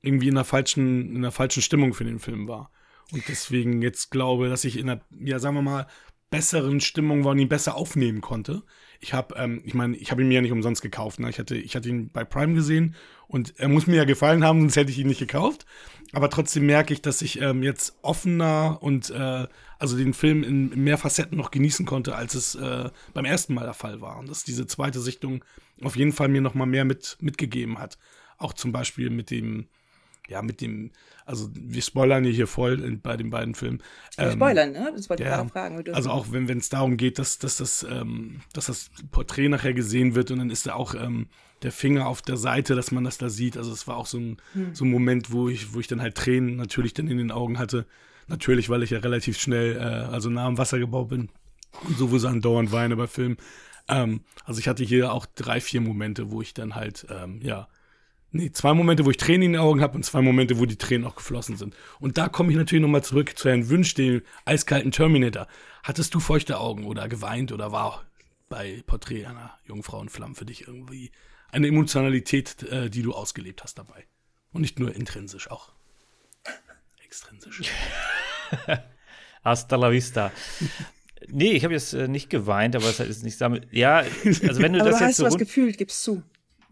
irgendwie 0.01 0.27
in 0.27 0.35
der 0.35 0.45
falschen, 0.45 1.15
in 1.15 1.21
der 1.21 1.31
falschen 1.31 1.61
Stimmung 1.61 1.93
für 1.93 2.05
den 2.05 2.19
Film 2.19 2.47
war. 2.47 2.71
Und 3.11 3.27
deswegen 3.27 3.81
jetzt 3.81 4.09
glaube, 4.11 4.49
dass 4.49 4.63
ich 4.63 4.77
in 4.77 4.89
einer, 4.89 5.01
ja, 5.11 5.39
sagen 5.39 5.55
wir 5.55 5.61
mal, 5.61 5.87
besseren 6.31 6.81
Stimmung 6.81 7.23
war 7.23 7.31
und 7.31 7.39
ihn 7.39 7.49
besser 7.49 7.75
aufnehmen 7.75 8.21
konnte. 8.21 8.63
Ich 8.99 9.13
habe, 9.13 9.35
ähm, 9.37 9.61
ich 9.65 9.73
meine, 9.73 9.95
ich 9.97 10.11
habe 10.11 10.21
ihn 10.21 10.27
mir 10.27 10.35
ja 10.35 10.41
nicht 10.41 10.51
umsonst 10.51 10.81
gekauft. 10.81 11.19
Ne? 11.19 11.29
Ich, 11.29 11.39
hatte, 11.39 11.55
ich 11.55 11.75
hatte 11.75 11.89
ihn 11.89 12.09
bei 12.09 12.23
Prime 12.23 12.53
gesehen 12.53 12.95
und 13.27 13.53
er 13.57 13.69
muss 13.69 13.87
mir 13.87 13.95
ja 13.95 14.05
gefallen 14.05 14.43
haben, 14.43 14.61
sonst 14.61 14.75
hätte 14.75 14.91
ich 14.91 14.99
ihn 14.99 15.07
nicht 15.07 15.19
gekauft. 15.19 15.65
Aber 16.13 16.29
trotzdem 16.29 16.65
merke 16.65 16.93
ich, 16.93 17.01
dass 17.01 17.21
ich 17.21 17.41
ähm, 17.41 17.63
jetzt 17.63 17.97
offener 18.01 18.77
und 18.81 19.09
äh, 19.09 19.47
also 19.79 19.97
den 19.97 20.13
Film 20.13 20.43
in, 20.43 20.83
mehr 20.83 20.97
Facetten 20.97 21.37
noch 21.37 21.51
genießen 21.51 21.85
konnte, 21.85 22.15
als 22.15 22.35
es 22.35 22.55
äh, 22.55 22.89
beim 23.13 23.25
ersten 23.25 23.53
Mal 23.53 23.65
der 23.65 23.73
Fall 23.73 24.01
war. 24.01 24.17
Und 24.19 24.29
dass 24.29 24.43
diese 24.43 24.67
zweite 24.67 24.99
Sichtung 24.99 25.43
auf 25.81 25.95
jeden 25.95 26.13
Fall 26.13 26.29
mir 26.29 26.41
noch 26.41 26.53
mal 26.53 26.65
mehr 26.65 26.85
mit, 26.85 27.17
mitgegeben 27.19 27.79
hat. 27.79 27.97
Auch 28.37 28.53
zum 28.53 28.71
Beispiel 28.71 29.09
mit 29.09 29.31
dem, 29.31 29.67
ja, 30.27 30.41
mit 30.41 30.61
dem, 30.61 30.91
also 31.25 31.49
wir 31.53 31.81
spoilern 31.81 32.23
hier 32.23 32.47
voll 32.47 32.81
in, 32.81 33.01
bei 33.01 33.17
den 33.17 33.29
beiden 33.29 33.55
Filmen. 33.55 33.81
Wir 34.17 34.27
ähm, 34.27 34.33
spoilern, 34.33 34.71
ne? 34.71 34.91
Das 34.95 35.09
wollte 35.09 35.23
ich 35.23 35.29
ja, 35.29 35.37
gerade 35.37 35.49
fragen. 35.49 35.83
Also 35.93 36.09
auch 36.09 36.27
wenn 36.31 36.49
es 36.57 36.69
darum 36.69 36.97
geht, 36.97 37.19
dass, 37.19 37.37
dass, 37.37 37.57
das, 37.57 37.85
ähm, 37.89 38.41
dass 38.53 38.65
das 38.65 38.89
Porträt 39.11 39.49
nachher 39.49 39.73
gesehen 39.73 40.15
wird 40.15 40.31
und 40.31 40.39
dann 40.39 40.49
ist 40.49 40.65
da 40.65 40.73
auch 40.73 40.95
ähm, 40.95 41.27
der 41.61 41.71
Finger 41.71 42.07
auf 42.07 42.21
der 42.21 42.37
Seite, 42.37 42.75
dass 42.75 42.91
man 42.91 43.03
das 43.03 43.17
da 43.17 43.29
sieht. 43.29 43.57
Also 43.57 43.71
es 43.71 43.87
war 43.87 43.97
auch 43.97 44.07
so 44.07 44.17
ein, 44.17 44.37
hm. 44.53 44.75
so 44.75 44.85
ein 44.85 44.91
Moment, 44.91 45.31
wo 45.31 45.49
ich, 45.49 45.73
wo 45.73 45.79
ich 45.79 45.87
dann 45.87 46.01
halt 46.01 46.15
Tränen 46.15 46.55
natürlich 46.55 46.93
dann 46.93 47.07
in 47.07 47.17
den 47.17 47.31
Augen 47.31 47.59
hatte. 47.59 47.85
Natürlich, 48.27 48.69
weil 48.69 48.83
ich 48.83 48.89
ja 48.89 48.99
relativ 48.99 49.39
schnell, 49.39 49.75
äh, 49.77 49.79
also 49.79 50.29
nah 50.29 50.45
am 50.45 50.57
Wasser 50.57 50.79
gebaut 50.79 51.09
bin 51.09 51.29
und 51.87 51.97
sowieso 51.97 52.27
andauernd 52.27 52.71
weine 52.71 52.95
bei 52.95 53.07
Filmen. 53.07 53.37
Ähm, 53.87 54.21
also 54.45 54.59
ich 54.59 54.67
hatte 54.67 54.83
hier 54.83 55.11
auch 55.11 55.25
drei, 55.25 55.61
vier 55.61 55.81
Momente, 55.81 56.31
wo 56.31 56.41
ich 56.41 56.53
dann 56.53 56.75
halt, 56.75 57.05
ähm, 57.09 57.39
ja, 57.43 57.67
Nee, 58.35 58.51
zwei 58.51 58.73
Momente, 58.73 59.05
wo 59.05 59.11
ich 59.11 59.15
Tränen 59.15 59.43
in 59.43 59.51
den 59.53 59.61
Augen 59.61 59.79
habe 59.79 59.95
und 59.95 60.03
zwei 60.03 60.21
Momente, 60.21 60.59
wo 60.59 60.65
die 60.65 60.75
Tränen 60.75 61.07
auch 61.07 61.15
geflossen 61.15 61.55
sind. 61.55 61.73
Und 62.01 62.17
da 62.17 62.27
komme 62.27 62.51
ich 62.51 62.57
natürlich 62.57 62.81
nochmal 62.81 63.01
zurück 63.01 63.37
zu 63.37 63.47
Herrn 63.47 63.69
Wünsch, 63.69 63.93
dem 63.93 64.23
eiskalten 64.43 64.91
Terminator. 64.91 65.47
Hattest 65.83 66.13
du 66.13 66.19
feuchte 66.19 66.59
Augen 66.59 66.83
oder 66.83 67.07
geweint 67.07 67.53
oder 67.53 67.71
war 67.71 68.03
bei 68.49 68.83
Porträt 68.87 69.25
einer 69.25 69.57
Jungfrau 69.63 70.01
in 70.01 70.09
Flammen 70.09 70.35
für 70.35 70.43
dich 70.43 70.67
irgendwie 70.67 71.11
eine 71.49 71.69
Emotionalität, 71.69 72.61
äh, 72.63 72.89
die 72.89 73.03
du 73.03 73.13
ausgelebt 73.13 73.63
hast 73.63 73.77
dabei? 73.77 74.03
Und 74.51 74.59
nicht 74.59 74.79
nur 74.79 74.93
intrinsisch, 74.93 75.49
auch 75.49 75.71
extrinsisch. 77.05 77.61
Hasta 79.45 79.77
la 79.77 79.91
vista. 79.91 80.33
Nee, 81.29 81.53
ich 81.53 81.63
habe 81.63 81.73
jetzt 81.73 81.93
äh, 81.93 82.09
nicht 82.09 82.29
geweint, 82.29 82.75
aber 82.75 82.89
es 82.89 82.99
ist 82.99 83.23
nicht 83.23 83.39
damit. 83.39 83.71
Ja, 83.71 83.99
also 84.25 84.61
wenn 84.61 84.73
du 84.73 84.81
aber 84.81 84.89
das 84.89 84.99
du 84.99 85.05
jetzt 85.05 85.11
hast 85.11 85.15
so 85.15 85.23
was 85.23 85.37
gefühlt, 85.37 85.77
gibst 85.77 86.03
zu. 86.03 86.21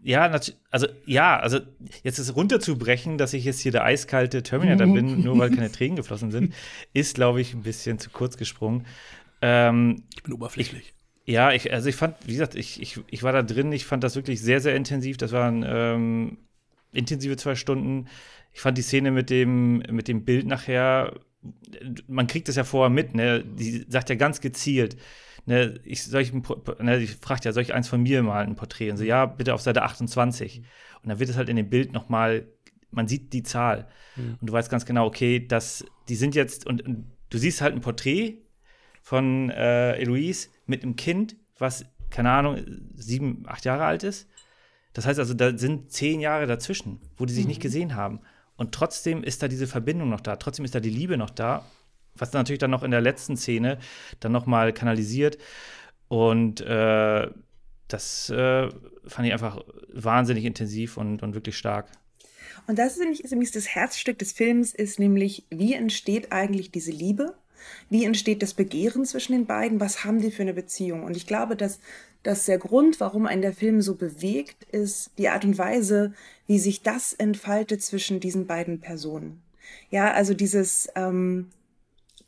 Ja, 0.06 0.30
also 0.70 0.86
ja, 1.06 1.38
also 1.40 1.60
jetzt 2.02 2.18
ist 2.18 2.36
runterzubrechen, 2.36 3.16
dass 3.16 3.32
ich 3.32 3.46
jetzt 3.46 3.60
hier 3.60 3.72
der 3.72 3.84
eiskalte 3.84 4.42
Terminator 4.42 4.86
bin, 4.86 5.20
nur 5.24 5.38
weil 5.38 5.50
keine 5.50 5.72
Tränen 5.72 5.96
geflossen 5.96 6.30
sind, 6.30 6.52
ist, 6.92 7.14
glaube 7.14 7.40
ich, 7.40 7.54
ein 7.54 7.62
bisschen 7.62 7.98
zu 7.98 8.10
kurz 8.10 8.36
gesprungen. 8.36 8.84
Ähm, 9.40 10.02
ich 10.14 10.22
bin 10.22 10.34
oberflächlich. 10.34 10.92
Ich, 11.24 11.32
ja, 11.32 11.52
ich, 11.52 11.72
also 11.72 11.88
ich 11.88 11.96
fand, 11.96 12.16
wie 12.26 12.32
gesagt, 12.32 12.54
ich, 12.54 12.82
ich, 12.82 13.00
ich 13.10 13.22
war 13.22 13.32
da 13.32 13.42
drin, 13.42 13.72
ich 13.72 13.86
fand 13.86 14.04
das 14.04 14.14
wirklich 14.14 14.42
sehr, 14.42 14.60
sehr 14.60 14.76
intensiv. 14.76 15.16
Das 15.16 15.32
waren 15.32 15.64
ähm, 15.66 16.36
intensive 16.92 17.38
zwei 17.38 17.54
Stunden. 17.54 18.08
Ich 18.52 18.60
fand 18.60 18.76
die 18.76 18.82
Szene 18.82 19.10
mit 19.10 19.30
dem, 19.30 19.78
mit 19.90 20.06
dem 20.06 20.26
Bild 20.26 20.46
nachher, 20.46 21.18
man 22.08 22.26
kriegt 22.26 22.48
das 22.48 22.56
ja 22.56 22.64
vorher 22.64 22.90
mit, 22.90 23.14
ne? 23.14 23.42
Die 23.42 23.86
sagt 23.88 24.10
ja 24.10 24.16
ganz 24.16 24.42
gezielt, 24.42 24.98
ne, 25.46 25.80
ich, 25.84 26.02
soll 26.04 26.22
ich, 26.22 26.32
ne, 26.32 26.98
ich 26.98 27.16
fragt 27.16 27.44
ja, 27.44 27.52
soll 27.52 27.62
ich 27.62 27.74
eins 27.74 27.88
von 27.88 28.02
mir 28.02 28.22
malen, 28.22 28.50
ein 28.50 28.56
Porträt? 28.56 28.90
Und 28.90 28.96
so, 28.96 29.04
ja, 29.04 29.26
bitte 29.26 29.54
auf 29.54 29.60
Seite 29.60 29.82
28. 29.82 30.62
Und 31.02 31.08
dann 31.08 31.18
wird 31.18 31.30
es 31.30 31.36
halt 31.36 31.48
in 31.48 31.56
dem 31.56 31.68
Bild 31.68 31.92
nochmal, 31.92 32.46
man 32.90 33.08
sieht 33.08 33.32
die 33.32 33.42
Zahl. 33.42 33.88
Mhm. 34.16 34.38
Und 34.40 34.46
du 34.48 34.52
weißt 34.52 34.70
ganz 34.70 34.86
genau, 34.86 35.06
okay, 35.06 35.44
das, 35.46 35.84
die 36.08 36.16
sind 36.16 36.34
jetzt, 36.34 36.66
und, 36.66 36.82
und 36.82 37.10
du 37.30 37.38
siehst 37.38 37.60
halt 37.60 37.74
ein 37.74 37.80
Porträt 37.80 38.38
von 39.02 39.50
äh, 39.50 39.96
Eloise 39.96 40.48
mit 40.66 40.82
einem 40.82 40.96
Kind, 40.96 41.36
was, 41.58 41.84
keine 42.10 42.30
Ahnung, 42.30 42.60
sieben, 42.94 43.44
acht 43.46 43.64
Jahre 43.64 43.84
alt 43.84 44.02
ist. 44.02 44.28
Das 44.92 45.06
heißt 45.06 45.18
also, 45.18 45.34
da 45.34 45.58
sind 45.58 45.90
zehn 45.90 46.20
Jahre 46.20 46.46
dazwischen, 46.46 47.00
wo 47.16 47.26
die 47.26 47.34
sich 47.34 47.44
mhm. 47.44 47.48
nicht 47.48 47.62
gesehen 47.62 47.96
haben. 47.96 48.20
Und 48.56 48.72
trotzdem 48.72 49.24
ist 49.24 49.42
da 49.42 49.48
diese 49.48 49.66
Verbindung 49.66 50.08
noch 50.08 50.20
da, 50.20 50.36
trotzdem 50.36 50.64
ist 50.64 50.74
da 50.74 50.80
die 50.80 50.90
Liebe 50.90 51.16
noch 51.16 51.30
da 51.30 51.66
was 52.16 52.32
natürlich 52.32 52.58
dann 52.58 52.70
noch 52.70 52.82
in 52.82 52.90
der 52.90 53.00
letzten 53.00 53.36
Szene 53.36 53.78
dann 54.20 54.32
noch 54.32 54.46
mal 54.46 54.72
kanalisiert. 54.72 55.38
Und 56.08 56.60
äh, 56.60 57.28
das 57.88 58.30
äh, 58.30 58.68
fand 59.06 59.26
ich 59.26 59.32
einfach 59.32 59.64
wahnsinnig 59.92 60.44
intensiv 60.44 60.96
und, 60.96 61.22
und 61.22 61.34
wirklich 61.34 61.56
stark. 61.56 61.90
Und 62.66 62.78
das 62.78 62.94
ist 62.94 63.00
nämlich, 63.00 63.24
ist 63.24 63.30
nämlich 63.30 63.50
das 63.50 63.68
Herzstück 63.68 64.18
des 64.18 64.32
Films, 64.32 64.74
ist 64.74 64.98
nämlich, 64.98 65.44
wie 65.50 65.74
entsteht 65.74 66.32
eigentlich 66.32 66.70
diese 66.70 66.92
Liebe? 66.92 67.34
Wie 67.88 68.04
entsteht 68.04 68.42
das 68.42 68.54
Begehren 68.54 69.04
zwischen 69.04 69.32
den 69.32 69.46
beiden? 69.46 69.80
Was 69.80 70.04
haben 70.04 70.20
die 70.20 70.30
für 70.30 70.42
eine 70.42 70.54
Beziehung? 70.54 71.02
Und 71.02 71.16
ich 71.16 71.26
glaube, 71.26 71.56
dass, 71.56 71.80
dass 72.22 72.46
der 72.46 72.58
Grund, 72.58 73.00
warum 73.00 73.26
ein 73.26 73.42
der 73.42 73.52
Film 73.52 73.80
so 73.80 73.94
bewegt, 73.94 74.64
ist 74.64 75.10
die 75.18 75.28
Art 75.28 75.44
und 75.44 75.56
Weise, 75.58 76.12
wie 76.46 76.58
sich 76.58 76.82
das 76.82 77.12
entfaltet 77.12 77.82
zwischen 77.82 78.20
diesen 78.20 78.46
beiden 78.46 78.80
Personen. 78.80 79.42
Ja, 79.90 80.12
also 80.12 80.34
dieses, 80.34 80.88
ähm, 80.94 81.50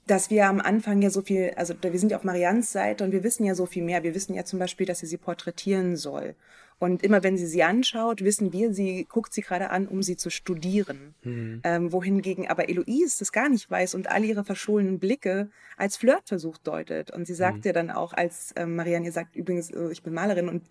dass 0.06 0.30
wir 0.30 0.46
am 0.46 0.60
Anfang 0.60 1.02
ja 1.02 1.10
so 1.10 1.22
viel, 1.22 1.52
also 1.56 1.74
wir 1.80 1.98
sind 1.98 2.10
ja 2.12 2.16
auf 2.16 2.24
Mariannes 2.24 2.70
Seite 2.70 3.04
und 3.04 3.12
wir 3.12 3.24
wissen 3.24 3.44
ja 3.44 3.54
so 3.54 3.66
viel 3.66 3.82
mehr. 3.82 4.04
Wir 4.04 4.14
wissen 4.14 4.34
ja 4.34 4.44
zum 4.44 4.58
Beispiel, 4.58 4.86
dass 4.86 5.00
sie 5.00 5.06
sie 5.06 5.16
porträtieren 5.16 5.96
soll. 5.96 6.36
Und 6.78 7.02
immer 7.02 7.22
wenn 7.22 7.38
sie 7.38 7.46
sie 7.46 7.62
anschaut, 7.62 8.22
wissen 8.22 8.52
wir, 8.52 8.74
sie 8.74 9.06
guckt 9.08 9.32
sie 9.32 9.40
gerade 9.40 9.70
an, 9.70 9.88
um 9.88 10.02
sie 10.02 10.16
zu 10.16 10.28
studieren. 10.28 11.14
Mhm. 11.22 11.60
Ähm, 11.64 11.92
wohingegen 11.92 12.48
aber 12.48 12.68
Eloise 12.68 13.18
das 13.18 13.32
gar 13.32 13.48
nicht 13.48 13.70
weiß 13.70 13.94
und 13.94 14.10
all 14.10 14.24
ihre 14.24 14.44
verschollenen 14.44 14.98
Blicke 14.98 15.48
als 15.78 15.96
Flirtversuch 15.96 16.58
deutet. 16.58 17.10
Und 17.10 17.26
sie 17.26 17.34
sagt 17.34 17.58
mhm. 17.58 17.62
ja 17.64 17.72
dann 17.72 17.90
auch, 17.90 18.12
als 18.12 18.52
ähm, 18.56 18.76
Marianne 18.76 19.06
ihr 19.06 19.12
sagt, 19.12 19.34
übrigens, 19.36 19.70
äh, 19.70 19.90
ich 19.90 20.02
bin 20.02 20.12
Malerin 20.12 20.50
und 20.50 20.64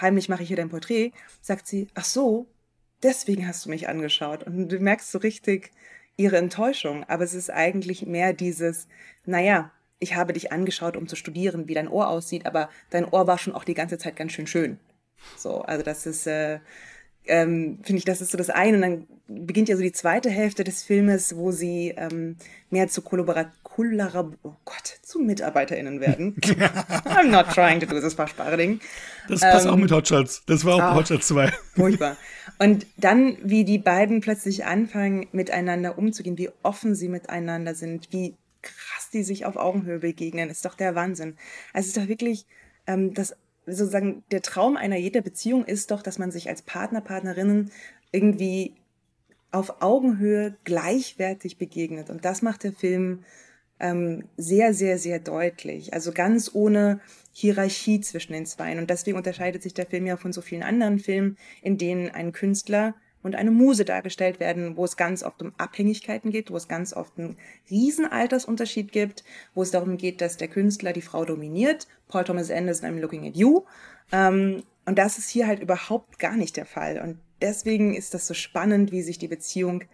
heimlich 0.00 0.28
mache 0.28 0.42
ich 0.42 0.48
hier 0.48 0.56
dein 0.56 0.70
Porträt, 0.70 1.12
sagt 1.40 1.68
sie, 1.68 1.86
ach 1.94 2.04
so, 2.04 2.48
deswegen 3.04 3.46
hast 3.46 3.64
du 3.64 3.70
mich 3.70 3.88
angeschaut. 3.88 4.42
Und 4.44 4.68
du 4.68 4.80
merkst 4.80 5.12
so 5.12 5.18
richtig, 5.18 5.70
ihre 6.16 6.36
Enttäuschung, 6.36 7.04
aber 7.04 7.24
es 7.24 7.34
ist 7.34 7.50
eigentlich 7.50 8.06
mehr 8.06 8.32
dieses, 8.32 8.88
naja, 9.24 9.70
ich 9.98 10.14
habe 10.14 10.32
dich 10.32 10.52
angeschaut, 10.52 10.96
um 10.96 11.06
zu 11.06 11.16
studieren, 11.16 11.68
wie 11.68 11.74
dein 11.74 11.88
Ohr 11.88 12.08
aussieht, 12.08 12.46
aber 12.46 12.68
dein 12.90 13.04
Ohr 13.04 13.26
war 13.26 13.38
schon 13.38 13.54
auch 13.54 13.64
die 13.64 13.74
ganze 13.74 13.98
Zeit 13.98 14.16
ganz 14.16 14.32
schön 14.32 14.46
schön. 14.46 14.78
So, 15.36 15.62
also 15.62 15.84
das 15.84 16.06
ist, 16.06 16.26
äh, 16.26 16.58
ähm, 17.26 17.78
finde 17.82 17.98
ich, 17.98 18.04
das 18.04 18.20
ist 18.20 18.32
so 18.32 18.38
das 18.38 18.50
eine. 18.50 18.76
Und 18.76 18.82
dann 18.82 19.06
beginnt 19.28 19.68
ja 19.68 19.76
so 19.76 19.82
die 19.82 19.92
zweite 19.92 20.30
Hälfte 20.30 20.64
des 20.64 20.82
Filmes, 20.82 21.36
wo 21.36 21.52
sie 21.52 21.94
ähm, 21.96 22.36
mehr 22.70 22.88
zu 22.88 23.02
Kollaborat 23.02 23.48
oh 24.42 24.52
Gott, 24.64 24.98
zu 25.02 25.18
MitarbeiterInnen 25.20 26.00
werden. 26.00 26.36
I'm 27.04 27.30
not 27.30 27.46
trying 27.54 27.80
to 27.80 27.86
do 27.86 28.00
this 28.00 28.16
Ding. 28.56 28.80
Das 29.28 29.40
passt 29.40 29.66
ähm, 29.66 29.72
auch 29.72 29.76
mit 29.76 29.90
Hotshots. 29.90 30.42
Das 30.46 30.64
war 30.64 30.74
auch 30.74 30.94
oh, 30.94 30.98
Hotshots 30.98 31.28
2. 31.28 31.50
Furchtbar. 31.74 32.16
Und 32.58 32.86
dann, 32.96 33.38
wie 33.42 33.64
die 33.64 33.78
beiden 33.78 34.20
plötzlich 34.20 34.64
anfangen, 34.64 35.26
miteinander 35.32 35.96
umzugehen, 35.96 36.38
wie 36.38 36.50
offen 36.62 36.94
sie 36.94 37.08
miteinander 37.08 37.74
sind, 37.74 38.08
wie 38.10 38.36
krass 38.62 39.10
die 39.12 39.22
sich 39.22 39.46
auf 39.46 39.56
Augenhöhe 39.56 40.00
begegnen, 40.00 40.50
ist 40.50 40.64
doch 40.64 40.74
der 40.74 40.94
Wahnsinn. 40.94 41.36
Also 41.72 41.86
es 41.86 41.86
ist 41.88 41.96
doch 41.96 42.08
wirklich 42.08 42.46
ähm, 42.86 43.14
das 43.14 43.36
sozusagen 43.66 44.24
der 44.30 44.42
Traum 44.42 44.76
einer 44.76 44.96
jeder 44.96 45.20
Beziehung 45.20 45.64
ist 45.64 45.90
doch, 45.90 46.02
dass 46.02 46.18
man 46.18 46.30
sich 46.30 46.48
als 46.48 46.62
Partner, 46.62 47.00
Partnerinnen 47.00 47.70
irgendwie 48.10 48.74
auf 49.50 49.82
Augenhöhe 49.82 50.56
gleichwertig 50.64 51.58
begegnet. 51.58 52.10
Und 52.10 52.24
das 52.24 52.42
macht 52.42 52.64
der 52.64 52.72
Film 52.72 53.24
ähm, 53.78 54.24
sehr, 54.36 54.74
sehr, 54.74 54.98
sehr 54.98 55.18
deutlich. 55.18 55.92
Also 55.92 56.12
ganz 56.12 56.50
ohne 56.54 57.00
Hierarchie 57.32 58.00
zwischen 58.00 58.32
den 58.32 58.46
Zweien. 58.46 58.78
Und 58.78 58.90
deswegen 58.90 59.16
unterscheidet 59.16 59.62
sich 59.62 59.74
der 59.74 59.86
Film 59.86 60.06
ja 60.06 60.16
von 60.16 60.32
so 60.32 60.40
vielen 60.40 60.62
anderen 60.62 60.98
Filmen, 60.98 61.36
in 61.60 61.78
denen 61.78 62.08
ein 62.10 62.32
Künstler 62.32 62.94
und 63.22 63.34
eine 63.34 63.50
Muse 63.50 63.84
dargestellt 63.84 64.40
werden, 64.40 64.76
wo 64.76 64.84
es 64.84 64.96
ganz 64.96 65.22
oft 65.22 65.40
um 65.42 65.52
Abhängigkeiten 65.58 66.30
geht, 66.30 66.50
wo 66.50 66.56
es 66.56 66.68
ganz 66.68 66.92
oft 66.92 67.18
einen 67.18 67.36
riesen 67.70 68.06
Altersunterschied 68.06 68.92
gibt, 68.92 69.24
wo 69.54 69.62
es 69.62 69.70
darum 69.70 69.96
geht, 69.96 70.20
dass 70.20 70.36
der 70.36 70.48
Künstler 70.48 70.92
die 70.92 71.02
Frau 71.02 71.24
dominiert. 71.24 71.86
Paul 72.08 72.24
Thomas 72.24 72.50
Anderson, 72.50 72.88
I'm 72.88 73.00
looking 73.00 73.26
at 73.26 73.36
you. 73.36 73.64
Ähm, 74.10 74.62
und 74.84 74.98
das 74.98 75.18
ist 75.18 75.30
hier 75.30 75.46
halt 75.46 75.60
überhaupt 75.60 76.18
gar 76.18 76.36
nicht 76.36 76.56
der 76.56 76.66
Fall. 76.66 77.00
Und 77.00 77.18
deswegen 77.40 77.94
ist 77.94 78.14
das 78.14 78.26
so 78.26 78.34
spannend, 78.34 78.90
wie 78.90 79.02
sich 79.02 79.18
die 79.18 79.28
Beziehung 79.28 79.84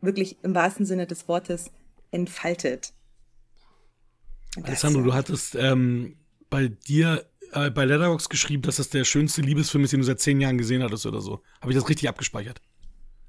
wirklich 0.00 0.36
im 0.42 0.54
wahrsten 0.54 0.84
Sinne 0.84 1.06
des 1.06 1.28
Wortes 1.28 1.70
entfaltet. 2.10 2.92
Alessandro, 4.62 5.02
du 5.02 5.14
hattest 5.14 5.54
ähm, 5.56 6.16
bei 6.50 6.68
dir 6.68 7.24
äh, 7.52 7.70
bei 7.70 7.84
Letterboxd 7.84 8.30
geschrieben, 8.30 8.62
dass 8.62 8.76
das 8.76 8.90
der 8.90 9.04
schönste 9.04 9.40
Liebesfilm 9.40 9.84
ist, 9.84 9.92
den 9.92 10.00
du 10.00 10.06
seit 10.06 10.20
zehn 10.20 10.40
Jahren 10.40 10.58
gesehen 10.58 10.82
hattest 10.82 11.06
oder 11.06 11.20
so. 11.20 11.42
Habe 11.60 11.72
ich 11.72 11.78
das 11.78 11.88
richtig 11.88 12.08
abgespeichert? 12.08 12.60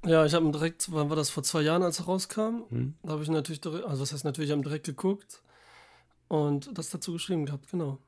Ja, 0.04 0.24
ich 0.24 0.34
habe 0.34 0.50
direkt, 0.50 0.92
wann 0.92 1.08
war 1.08 1.16
das 1.16 1.30
vor 1.30 1.42
zwei 1.42 1.62
Jahren, 1.62 1.82
als 1.82 1.98
er 1.98 2.04
rauskam? 2.04 2.64
Hm. 2.68 2.94
Da 3.02 3.12
habe 3.12 3.22
ich 3.22 3.28
natürlich, 3.28 3.64
also 3.64 4.02
das 4.02 4.12
heißt 4.12 4.24
natürlich, 4.24 4.50
ich 4.50 4.52
habe 4.52 4.62
direkt 4.62 4.86
geguckt 4.86 5.42
und 6.28 6.70
das 6.76 6.90
dazu 6.90 7.12
geschrieben 7.12 7.46
gehabt, 7.46 7.70
genau. 7.70 7.98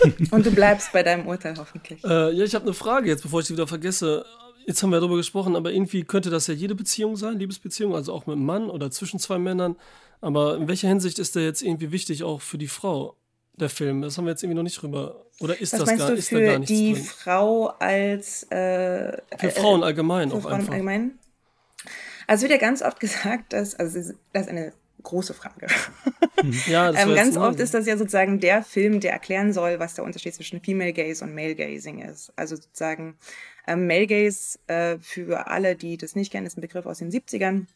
und 0.30 0.44
du 0.44 0.50
bleibst 0.50 0.92
bei 0.92 1.02
deinem 1.02 1.26
Urteil 1.26 1.56
hoffentlich. 1.56 2.02
Äh, 2.04 2.32
ja, 2.32 2.44
ich 2.44 2.54
habe 2.54 2.64
eine 2.64 2.74
Frage 2.74 3.08
jetzt, 3.08 3.22
bevor 3.22 3.40
ich 3.40 3.46
sie 3.46 3.54
wieder 3.54 3.66
vergesse. 3.66 4.24
Jetzt 4.66 4.82
haben 4.82 4.90
wir 4.90 5.00
darüber 5.00 5.16
gesprochen, 5.16 5.56
aber 5.56 5.72
irgendwie 5.72 6.04
könnte 6.04 6.28
das 6.28 6.46
ja 6.46 6.54
jede 6.54 6.74
Beziehung 6.74 7.16
sein, 7.16 7.38
Liebesbeziehung, 7.38 7.94
also 7.94 8.12
auch 8.12 8.26
mit 8.26 8.36
einem 8.36 8.44
Mann 8.44 8.68
oder 8.68 8.90
zwischen 8.90 9.18
zwei 9.18 9.38
Männern. 9.38 9.76
Aber 10.20 10.56
in 10.56 10.68
welcher 10.68 10.88
Hinsicht 10.88 11.18
ist 11.18 11.36
der 11.36 11.44
jetzt 11.44 11.62
irgendwie 11.62 11.90
wichtig 11.90 12.22
auch 12.22 12.42
für 12.42 12.58
die 12.58 12.68
Frau? 12.68 13.16
der 13.58 13.68
Film? 13.68 14.02
Das 14.02 14.16
haben 14.16 14.24
wir 14.24 14.30
jetzt 14.30 14.42
irgendwie 14.42 14.56
noch 14.56 14.62
nicht 14.62 14.80
drüber. 14.80 15.24
Oder 15.40 15.60
ist 15.60 15.72
Was 15.72 15.80
das 15.80 15.86
meinst 15.88 16.06
gar, 16.06 16.16
du 16.16 16.22
für 16.22 16.42
gar 16.44 16.58
die 16.60 16.94
drin? 16.94 17.04
Frau 17.04 17.66
als 17.78 18.42
äh, 18.50 19.16
Für 19.38 19.50
Frauen 19.50 19.84
allgemein 19.84 20.30
für 20.30 20.36
auch 20.36 20.42
Frauen 20.42 20.54
einfach. 20.54 20.72
allgemein? 20.72 21.18
Also 22.26 22.42
wird 22.42 22.52
ja 22.52 22.58
ganz 22.58 22.82
oft 22.82 22.98
gesagt, 23.00 23.52
dass, 23.52 23.74
also 23.74 23.98
das 23.98 24.08
ist- 24.08 24.48
eine 24.48 24.72
große 25.02 25.32
Frage. 25.34 25.68
Ja, 26.66 26.90
das 26.92 27.02
Ähm, 27.06 27.14
ganz 27.14 27.36
oft 27.36 27.60
ist 27.60 27.72
das 27.72 27.86
ja 27.86 27.96
sozusagen 27.96 28.40
der 28.40 28.62
Film, 28.64 28.98
der 29.00 29.12
erklären 29.12 29.52
soll, 29.52 29.78
was 29.78 29.94
der 29.94 30.04
Unterschied 30.04 30.34
zwischen 30.34 30.60
Female 30.60 30.92
Gaze 30.92 31.24
und 31.24 31.34
Male 31.34 31.54
Gazing 31.54 32.00
ist. 32.02 32.32
Also 32.36 32.56
sozusagen 32.56 33.16
ähm, 33.68 33.86
Male 33.86 34.06
Gaze, 34.08 34.58
äh, 34.66 34.98
für 34.98 35.46
alle, 35.46 35.76
die 35.76 35.96
das 35.98 36.16
nicht 36.16 36.32
kennen, 36.32 36.46
ist 36.46 36.58
ein 36.58 36.62
Begriff 36.62 36.84
aus 36.86 36.98
den 36.98 37.12
70ern. 37.12 37.66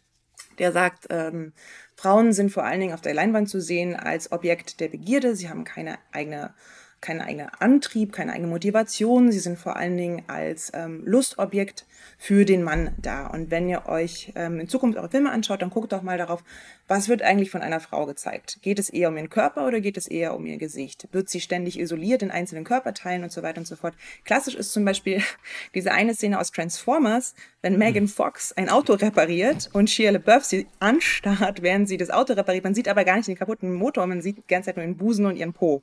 Der 0.58 0.72
sagt, 0.72 1.06
ähm, 1.10 1.52
Frauen 1.96 2.32
sind 2.32 2.50
vor 2.50 2.64
allen 2.64 2.80
Dingen 2.80 2.92
auf 2.94 3.00
der 3.00 3.14
Leinwand 3.14 3.48
zu 3.48 3.60
sehen 3.60 3.94
als 3.94 4.32
Objekt 4.32 4.80
der 4.80 4.88
Begierde. 4.88 5.36
Sie 5.36 5.48
haben 5.48 5.64
keine 5.64 5.98
eigene, 6.10 6.52
keinen 7.02 7.20
eigenen 7.20 7.50
Antrieb, 7.58 8.12
keine 8.12 8.32
eigene 8.32 8.48
Motivation. 8.48 9.30
Sie 9.30 9.40
sind 9.40 9.58
vor 9.58 9.76
allen 9.76 9.96
Dingen 9.96 10.22
als 10.28 10.72
ähm, 10.74 11.02
Lustobjekt 11.04 11.84
für 12.16 12.44
den 12.44 12.62
Mann 12.62 12.94
da. 12.96 13.26
Und 13.26 13.50
wenn 13.50 13.68
ihr 13.68 13.86
euch 13.86 14.32
ähm, 14.36 14.60
in 14.60 14.68
Zukunft 14.68 14.96
eure 14.96 15.10
Filme 15.10 15.30
anschaut, 15.30 15.60
dann 15.60 15.70
guckt 15.70 15.92
doch 15.92 16.02
mal 16.02 16.16
darauf, 16.16 16.42
was 16.88 17.08
wird 17.08 17.22
eigentlich 17.22 17.50
von 17.50 17.62
einer 17.62 17.80
Frau 17.80 18.06
gezeigt? 18.06 18.58
Geht 18.62 18.78
es 18.78 18.88
eher 18.88 19.08
um 19.08 19.16
ihren 19.16 19.30
Körper 19.30 19.66
oder 19.66 19.80
geht 19.80 19.96
es 19.96 20.06
eher 20.06 20.34
um 20.34 20.46
ihr 20.46 20.58
Gesicht? 20.58 21.08
Wird 21.12 21.28
sie 21.28 21.40
ständig 21.40 21.78
isoliert 21.78 22.22
in 22.22 22.30
einzelnen 22.30 22.64
Körperteilen 22.64 23.24
und 23.24 23.32
so 23.32 23.42
weiter 23.42 23.58
und 23.58 23.66
so 23.66 23.76
fort? 23.76 23.94
Klassisch 24.24 24.54
ist 24.54 24.72
zum 24.72 24.84
Beispiel 24.84 25.22
diese 25.74 25.92
eine 25.92 26.14
Szene 26.14 26.38
aus 26.38 26.52
Transformers, 26.52 27.34
wenn 27.62 27.78
Megan 27.78 28.08
Fox 28.08 28.52
ein 28.52 28.68
Auto 28.68 28.94
repariert 28.94 29.70
und 29.72 29.90
Shia 29.90 30.12
LaBeouf 30.12 30.44
sie 30.44 30.66
anstarrt, 30.78 31.62
während 31.62 31.88
sie 31.88 31.96
das 31.96 32.10
Auto 32.10 32.34
repariert. 32.34 32.64
Man 32.64 32.74
sieht 32.74 32.88
aber 32.88 33.04
gar 33.04 33.16
nicht 33.16 33.28
den 33.28 33.36
kaputten 33.36 33.74
Motor, 33.74 34.06
man 34.06 34.22
sieht 34.22 34.36
die 34.36 34.46
ganze 34.46 34.66
Zeit 34.66 34.76
nur 34.76 34.86
den 34.86 34.96
Busen 34.96 35.26
und 35.26 35.36
ihren 35.36 35.52
Po. 35.52 35.82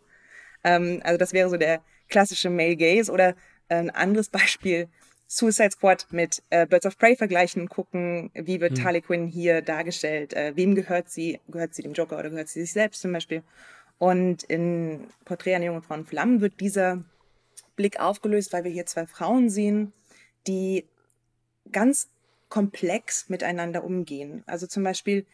Ähm, 0.63 1.02
also 1.04 1.17
das 1.17 1.34
wäre 1.34 1.50
so 1.50 1.58
der 1.58 1.82
klassische 2.10 2.50
Male 2.50 2.76
Gaze 2.76 3.12
oder 3.12 3.30
äh, 3.69 3.76
ein 3.76 3.89
anderes 3.89 4.30
Beispiel. 4.30 4.88
Suicide 5.32 5.69
Squad 5.72 6.08
mit 6.10 6.41
äh, 6.50 6.65
Birds 6.65 6.88
of 6.88 6.98
Prey 6.98 7.15
vergleichen 7.15 7.62
und 7.62 7.69
gucken, 7.69 8.32
wie 8.34 8.60
wird 8.62 8.84
Harley 8.84 9.02
Quinn 9.02 9.28
hier 9.28 9.62
dargestellt, 9.62 10.34
äh, 10.34 10.54
wem 10.56 10.74
gehört 10.74 11.10
sie, 11.10 11.39
gehört 11.48 11.76
sie 11.76 11.84
dem 11.84 11.93
Joker 11.93 12.17
oder 12.17 12.32
gehört 12.32 12.48
sie 12.48 12.62
sich 12.62 12.74
selbst 12.74 13.02
zum 13.02 13.13
Beispiel. 13.13 13.43
Und 14.00 14.41
in 14.43 15.08
Porträt 15.26 15.54
einer 15.54 15.65
jungen 15.65 15.84
Frau 15.84 15.93
in 15.93 16.06
Flammen 16.06 16.41
wird 16.41 16.60
dieser 16.60 17.04
Blick 17.76 18.00
aufgelöst, 18.00 18.54
weil 18.54 18.63
wir 18.63 18.72
hier 18.72 18.88
zwei 18.88 19.06
Frauen 19.06 19.52
sehen, 19.52 19.93
die 20.48 20.86
ganz 21.72 22.10
komplex 22.49 23.29
miteinander 23.29 23.83
umgehen. 23.83 24.43
Also 24.47 24.67
zum 24.67 24.83
Beispiel 24.83 25.25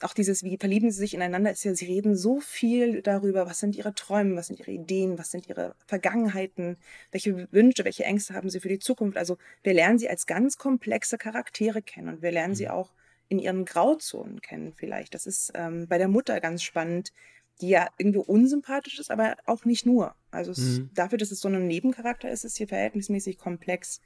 auch 0.00 0.14
dieses, 0.14 0.44
wie 0.44 0.56
verlieben 0.56 0.90
sie 0.90 0.98
sich 0.98 1.14
ineinander, 1.14 1.50
ist 1.50 1.64
ja, 1.64 1.74
sie 1.74 1.86
reden 1.86 2.14
so 2.14 2.40
viel 2.40 3.02
darüber, 3.02 3.46
was 3.46 3.58
sind 3.58 3.74
ihre 3.74 3.94
Träume, 3.94 4.36
was 4.36 4.46
sind 4.46 4.60
ihre 4.60 4.70
Ideen, 4.70 5.18
was 5.18 5.32
sind 5.32 5.48
ihre 5.48 5.74
Vergangenheiten, 5.86 6.76
welche 7.10 7.50
Wünsche, 7.52 7.84
welche 7.84 8.04
Ängste 8.04 8.34
haben 8.34 8.50
sie 8.50 8.60
für 8.60 8.68
die 8.68 8.78
Zukunft. 8.78 9.18
Also 9.18 9.36
wir 9.62 9.74
lernen 9.74 9.98
sie 9.98 10.08
als 10.08 10.26
ganz 10.26 10.56
komplexe 10.56 11.18
Charaktere 11.18 11.82
kennen 11.82 12.08
und 12.08 12.22
wir 12.22 12.30
lernen 12.30 12.54
sie 12.54 12.68
auch 12.68 12.92
in 13.28 13.38
ihren 13.38 13.64
Grauzonen 13.64 14.40
kennen 14.40 14.74
vielleicht. 14.76 15.14
Das 15.14 15.26
ist 15.26 15.50
ähm, 15.54 15.88
bei 15.88 15.98
der 15.98 16.08
Mutter 16.08 16.40
ganz 16.40 16.62
spannend, 16.62 17.12
die 17.60 17.70
ja 17.70 17.88
irgendwie 17.98 18.18
unsympathisch 18.18 18.98
ist, 18.98 19.10
aber 19.10 19.36
auch 19.46 19.64
nicht 19.64 19.86
nur. 19.86 20.14
Also 20.30 20.52
es, 20.52 20.78
Mhm. 20.78 20.90
dafür, 20.94 21.18
dass 21.18 21.30
es 21.30 21.40
so 21.40 21.48
ein 21.48 21.66
Nebencharakter 21.66 22.30
ist, 22.30 22.44
ist 22.44 22.58
hier 22.58 22.68
verhältnismäßig 22.68 23.38
komplex. 23.38 24.00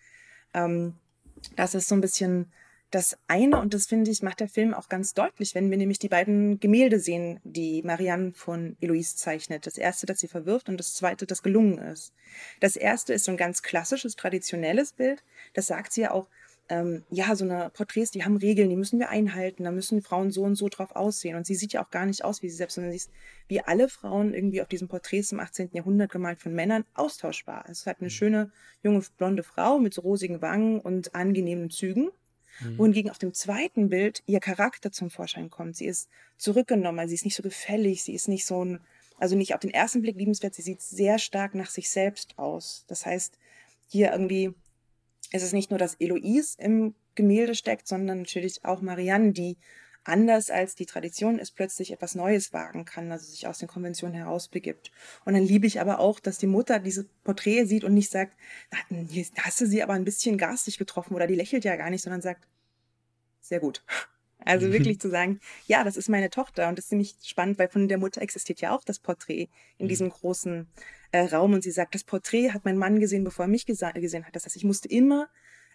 Ähm, 0.55 0.95
das 1.57 1.75
ist 1.75 1.89
so 1.89 1.95
ein 1.95 2.01
bisschen 2.01 2.53
das 2.91 3.19
eine 3.27 3.61
und 3.61 3.75
das 3.75 3.87
finde 3.87 4.11
ich, 4.11 4.23
macht 4.23 4.41
der 4.41 4.49
Film 4.49 4.73
auch 4.73 4.89
ganz 4.89 5.13
deutlich, 5.13 5.55
wenn 5.55 5.71
wir 5.71 5.77
nämlich 5.77 5.99
die 5.99 6.09
beiden 6.09 6.59
Gemälde 6.59 7.01
sehen, 7.01 7.39
die 7.45 7.83
Marianne 7.83 8.33
von 8.33 8.77
Eloise 8.81 9.17
zeichnet. 9.17 9.67
Das 9.67 9.77
erste, 9.77 10.07
das 10.07 10.21
sie 10.21 10.29
verwirft 10.29 10.71
und 10.71 10.79
das 10.79 10.95
zweite, 10.95 11.27
das 11.27 11.43
gelungen 11.43 11.79
ist. 11.79 12.15
Das 12.61 12.77
erste 12.77 13.13
ist 13.13 13.25
so 13.25 13.31
ein 13.31 13.37
ganz 13.37 13.63
klassisches, 13.63 14.17
traditionelles 14.17 14.93
Bild. 14.93 15.23
Das 15.53 15.67
sagt 15.67 15.93
sie 15.93 16.03
ja 16.03 16.13
auch, 16.13 16.29
ähm, 16.69 17.05
ja, 17.11 17.35
so 17.35 17.45
eine 17.45 17.71
Porträts, 17.71 18.11
die 18.11 18.25
haben 18.25 18.37
Regeln, 18.37 18.69
die 18.69 18.77
müssen 18.77 18.99
wir 18.99 19.09
einhalten, 19.09 19.65
da 19.65 19.71
müssen 19.71 20.03
Frauen 20.03 20.31
so 20.31 20.43
und 20.43 20.55
so 20.55 20.69
drauf 20.69 20.95
aussehen. 20.95 21.37
Und 21.37 21.47
sie 21.47 21.55
sieht 21.55 21.73
ja 21.73 21.85
auch 21.85 21.91
gar 21.91 22.05
nicht 22.05 22.25
aus 22.25 22.43
wie 22.43 22.51
sie 22.51 22.57
selbst, 22.57 22.75
sondern 22.75 22.93
sie 22.93 22.99
ist 22.99 23.11
wie 23.49 23.61
alle 23.61 23.89
Frauen 23.89 24.35
irgendwie 24.35 24.61
auf 24.61 24.69
diesen 24.69 24.89
Porträts 24.89 25.33
im 25.33 25.41
18. 25.41 25.71
Jahrhundert 25.73 26.13
gemalt 26.13 26.41
von 26.41 26.55
Männern 26.55 26.85
austauschbar. 26.95 27.65
Es 27.69 27.87
hat 27.87 28.01
eine 28.01 28.11
schöne, 28.11 28.51
junge, 28.83 29.03
blonde 29.17 29.43
Frau 29.43 29.79
mit 29.79 29.95
so 29.95 30.03
rosigen 30.03 30.43
Wangen 30.43 30.81
und 30.81 31.15
angenehmen 31.15 31.71
Zügen. 31.71 32.11
Wohingegen 32.77 33.11
auf 33.11 33.19
dem 33.19 33.33
zweiten 33.35 33.89
Bild 33.89 34.23
ihr 34.27 34.41
Charakter 34.41 34.91
zum 34.91 35.11
Vorschein 35.11 35.49
kommt. 35.49 35.77
Sie 35.77 35.87
ist 35.87 36.09
zurückgenommen, 36.37 37.09
sie 37.09 37.15
ist 37.15 37.25
nicht 37.25 37.37
so 37.37 37.43
gefällig, 37.45 38.03
sie 38.03 38.15
ist 38.15 38.27
nicht 38.27 38.47
so 38.47 38.65
ein, 38.65 38.81
also 39.17 39.37
nicht 39.37 39.55
auf 39.55 39.61
den 39.61 39.71
ersten 39.71 40.03
Blick 40.03 40.17
liebenswert, 40.17 40.55
sie 40.55 40.63
sieht 40.63 40.83
sehr 40.83 41.21
stark 41.21 41.55
nach 41.55 41.71
sich 41.71 41.89
selbst 41.89 42.37
aus. 42.37 42.85
Das 42.89 43.07
heißt, 43.07 43.39
hier 43.87 44.11
irgendwie 44.11 44.55
ist 45.33 45.43
es 45.43 45.53
nicht 45.53 45.71
nur, 45.71 45.79
dass 45.79 45.95
Eloise 45.97 46.57
im 46.59 46.95
Gemälde 47.15 47.55
steckt, 47.55 47.89
sondern 47.89 48.19
natürlich 48.19 48.65
auch 48.65 48.81
Marianne, 48.81 49.33
die 49.33 49.57
anders 50.05 50.51
als 50.51 50.75
die 50.75 50.87
Tradition 50.87 51.39
ist, 51.39 51.53
plötzlich 51.53 51.93
etwas 51.93 52.15
Neues 52.15 52.53
wagen 52.53 52.85
kann, 52.85 53.13
also 53.13 53.27
sich 53.27 53.47
aus 53.47 53.59
den 53.59 53.69
Konventionen 53.69 54.15
herausbegibt. 54.15 54.91
Und 55.25 55.35
dann 55.35 55.43
liebe 55.43 55.67
ich 55.67 55.81
aber 55.81 55.99
auch, 55.99 56.19
dass 56.19 56.39
die 56.39 56.47
Mutter 56.47 56.79
diese 56.79 57.05
Porträt 57.25 57.67
sieht 57.67 57.85
und 57.85 57.95
nicht 57.95 58.11
sagt, 58.11 58.37
"Na, 58.71 58.79
hier 59.11 59.27
hast 59.43 59.61
du 59.61 59.67
sie 59.67 59.83
aber 59.83 59.93
ein 59.93 60.05
bisschen 60.05 60.39
garstig 60.39 60.79
getroffen 60.79 61.15
oder 61.15 61.27
die 61.27 61.35
lächelt 61.35 61.65
ja 61.65 61.77
gar 61.77 61.91
nicht, 61.91 62.03
sondern 62.03 62.23
sagt, 62.23 62.47
sehr 63.41 63.61
gut. 63.61 63.83
Also 64.45 64.73
wirklich 64.73 65.01
zu 65.01 65.11
sagen, 65.11 65.41
ja, 65.67 65.85
das 65.85 65.97
ist 65.97 66.09
meine 66.09 66.31
Tochter 66.31 66.69
und 66.69 66.79
das 66.79 66.87
ist 66.87 66.89
ziemlich 66.91 67.17
spannend, 67.25 67.59
weil 67.59 67.69
von 67.69 67.89
der 67.89 67.99
Mutter 67.99 68.23
existiert 68.23 68.61
ja 68.61 68.75
auch 68.75 68.85
das 68.85 68.99
Porträt 68.99 69.49
in 69.79 69.89
diesem 69.89 70.09
großen 70.09 70.69
äh, 71.13 71.21
Raum 71.21 71.55
und 71.55 71.63
sie 71.63 71.71
sagt, 71.71 71.95
das 71.95 72.05
Porträt 72.05 72.51
hat 72.53 72.65
mein 72.65 72.77
Mann 72.79 73.01
gesehen, 73.01 73.25
bevor 73.25 73.47
er 73.47 73.49
mich 73.49 73.65
gesa- 73.65 73.99
gesehen 73.99 74.27
hat. 74.27 74.37
Das 74.37 74.45
heißt, 74.45 74.57
ich 74.57 74.65
musste 74.65 74.89
immer 74.89 75.29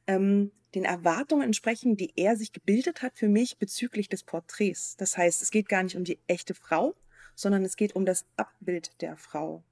ähm, 0.07 0.51
den 0.75 0.85
Erwartungen 0.85 1.43
entsprechen, 1.43 1.95
die 1.97 2.13
er 2.15 2.35
sich 2.35 2.51
gebildet 2.51 3.01
hat 3.01 3.17
für 3.17 3.29
mich 3.29 3.57
bezüglich 3.57 4.09
des 4.09 4.23
Porträts. 4.23 4.95
Das 4.97 5.17
heißt, 5.17 5.41
es 5.41 5.51
geht 5.51 5.69
gar 5.69 5.83
nicht 5.83 5.95
um 5.95 6.03
die 6.03 6.19
echte 6.27 6.53
Frau, 6.53 6.95
sondern 7.35 7.63
es 7.63 7.75
geht 7.77 7.95
um 7.95 8.05
das 8.05 8.25
Abbild 8.37 9.01
der 9.01 9.15
Frau. 9.17 9.63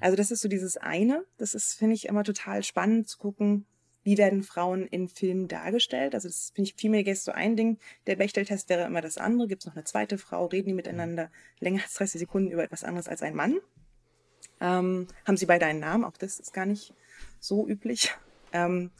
Also 0.00 0.16
das 0.16 0.30
ist 0.30 0.40
so 0.40 0.48
dieses 0.48 0.76
eine. 0.76 1.24
Das 1.38 1.54
ist, 1.54 1.74
finde 1.74 1.94
ich, 1.94 2.06
immer 2.06 2.24
total 2.24 2.64
spannend 2.64 3.08
zu 3.08 3.18
gucken, 3.18 3.66
wie 4.02 4.18
werden 4.18 4.42
Frauen 4.42 4.86
in 4.86 5.08
Filmen 5.08 5.46
dargestellt. 5.48 6.14
Also 6.14 6.28
das 6.28 6.50
finde 6.54 6.70
ich 6.70 6.80
Female 6.80 7.04
Gaze 7.04 7.22
so 7.22 7.32
ein 7.32 7.56
Ding. 7.56 7.78
Der 8.06 8.16
Bechteltest 8.16 8.68
wäre 8.68 8.86
immer 8.86 9.00
das 9.00 9.18
andere. 9.18 9.46
Gibt 9.48 9.62
es 9.62 9.66
noch 9.66 9.74
eine 9.76 9.84
zweite 9.84 10.16
Frau? 10.18 10.46
Reden 10.46 10.68
die 10.68 10.74
miteinander 10.74 11.30
länger 11.60 11.82
als 11.82 11.94
30 11.94 12.20
Sekunden 12.20 12.50
über 12.50 12.64
etwas 12.64 12.82
anderes 12.84 13.08
als 13.08 13.22
ein 13.22 13.34
Mann? 13.34 13.58
Ähm, 14.60 15.06
haben 15.26 15.36
sie 15.36 15.46
beide 15.46 15.66
einen 15.66 15.80
Namen? 15.80 16.04
Auch 16.04 16.16
das 16.16 16.40
ist 16.40 16.52
gar 16.52 16.66
nicht 16.66 16.94
so 17.40 17.66
üblich. 17.66 18.14
Ähm, 18.52 18.90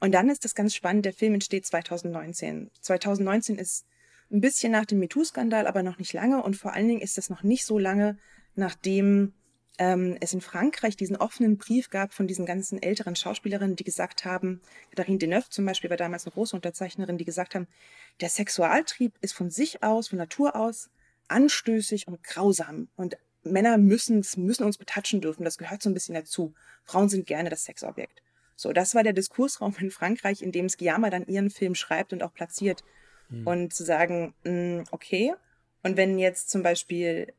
und 0.00 0.12
dann 0.12 0.28
ist 0.28 0.44
das 0.44 0.54
ganz 0.54 0.74
spannend, 0.74 1.04
der 1.04 1.12
Film 1.12 1.34
entsteht 1.34 1.66
2019. 1.66 2.70
2019 2.80 3.58
ist 3.58 3.86
ein 4.30 4.40
bisschen 4.40 4.72
nach 4.72 4.84
dem 4.84 4.98
MeToo-Skandal, 4.98 5.66
aber 5.66 5.82
noch 5.82 5.98
nicht 5.98 6.12
lange. 6.12 6.42
Und 6.42 6.56
vor 6.56 6.74
allen 6.74 6.88
Dingen 6.88 7.00
ist 7.00 7.16
das 7.16 7.30
noch 7.30 7.42
nicht 7.42 7.64
so 7.64 7.78
lange, 7.78 8.18
nachdem 8.54 9.32
ähm, 9.78 10.16
es 10.20 10.32
in 10.32 10.40
Frankreich 10.40 10.96
diesen 10.96 11.16
offenen 11.16 11.58
Brief 11.58 11.90
gab 11.90 12.12
von 12.12 12.26
diesen 12.26 12.46
ganzen 12.46 12.82
älteren 12.82 13.14
Schauspielerinnen, 13.14 13.76
die 13.76 13.84
gesagt 13.84 14.24
haben, 14.24 14.60
Katharine 14.90 15.18
Deneuve 15.18 15.50
zum 15.50 15.66
Beispiel 15.66 15.90
war 15.90 15.96
damals 15.96 16.24
eine 16.24 16.32
große 16.32 16.56
Unterzeichnerin, 16.56 17.18
die 17.18 17.24
gesagt 17.24 17.54
haben, 17.54 17.68
der 18.20 18.28
Sexualtrieb 18.28 19.12
ist 19.20 19.34
von 19.34 19.50
sich 19.50 19.82
aus, 19.82 20.08
von 20.08 20.18
Natur 20.18 20.56
aus, 20.56 20.90
anstößig 21.28 22.08
und 22.08 22.22
grausam. 22.22 22.88
Und 22.96 23.16
Männer 23.52 23.78
müssen, 23.78 24.24
müssen 24.36 24.64
uns 24.64 24.78
betatschen 24.78 25.20
dürfen, 25.20 25.44
das 25.44 25.58
gehört 25.58 25.82
so 25.82 25.90
ein 25.90 25.94
bisschen 25.94 26.14
dazu. 26.14 26.54
Frauen 26.84 27.08
sind 27.08 27.26
gerne 27.26 27.50
das 27.50 27.64
Sexobjekt. 27.64 28.22
So, 28.56 28.72
das 28.72 28.94
war 28.94 29.02
der 29.02 29.12
Diskursraum 29.12 29.74
in 29.78 29.90
Frankreich, 29.90 30.42
in 30.42 30.52
dem 30.52 30.68
Skiyama 30.68 31.10
dann 31.10 31.26
ihren 31.26 31.50
Film 31.50 31.74
schreibt 31.74 32.12
und 32.12 32.22
auch 32.22 32.32
platziert. 32.32 32.84
Und 33.44 33.74
zu 33.74 33.84
sagen, 33.84 34.34
mh, 34.44 34.84
okay, 34.92 35.34
und 35.82 35.96
wenn 35.96 36.18
jetzt 36.18 36.48
zum 36.50 36.62
Beispiel 36.62 37.32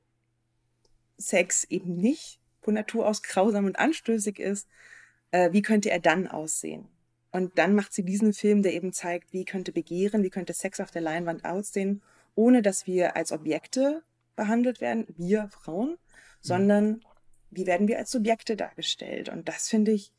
Sex 1.18 1.64
eben 1.66 1.98
nicht 1.98 2.40
von 2.62 2.74
Natur 2.74 3.08
aus 3.08 3.24
grausam 3.24 3.66
und 3.66 3.80
anstößig 3.80 4.40
ist, 4.40 4.68
äh, 5.32 5.52
wie 5.52 5.62
könnte 5.62 5.90
er 5.90 6.00
dann 6.00 6.28
aussehen? 6.28 6.88
Und 7.32 7.58
dann 7.58 7.76
macht 7.76 7.94
sie 7.94 8.04
diesen 8.04 8.34
Film, 8.34 8.64
der 8.64 8.74
eben 8.74 8.94
zeigt, 8.94 9.34
wie 9.34 9.46
könnte 9.46 9.72
Begehren, 9.72 10.24
wie 10.24 10.30
könnte 10.30 10.54
Sex 10.54 10.80
auf 10.80 10.92
der 10.92 11.02
Leinwand 11.02 11.46
aussehen, 11.46 12.02
ohne 12.36 12.62
dass 12.62 12.86
wir 12.88 13.16
als 13.16 13.32
Objekte 13.32 14.04
behandelt 14.38 14.80
werden, 14.80 15.06
wir 15.18 15.50
Frauen, 15.50 15.98
sondern 16.40 17.02
wie 17.52 17.66
werden 17.66 17.90
wir 17.90 17.98
als 17.98 18.12
Subjekte 18.12 18.56
dargestellt? 18.56 19.28
Und 19.28 19.50
das 19.50 19.68
finde 19.68 19.92
ich, 19.92 20.14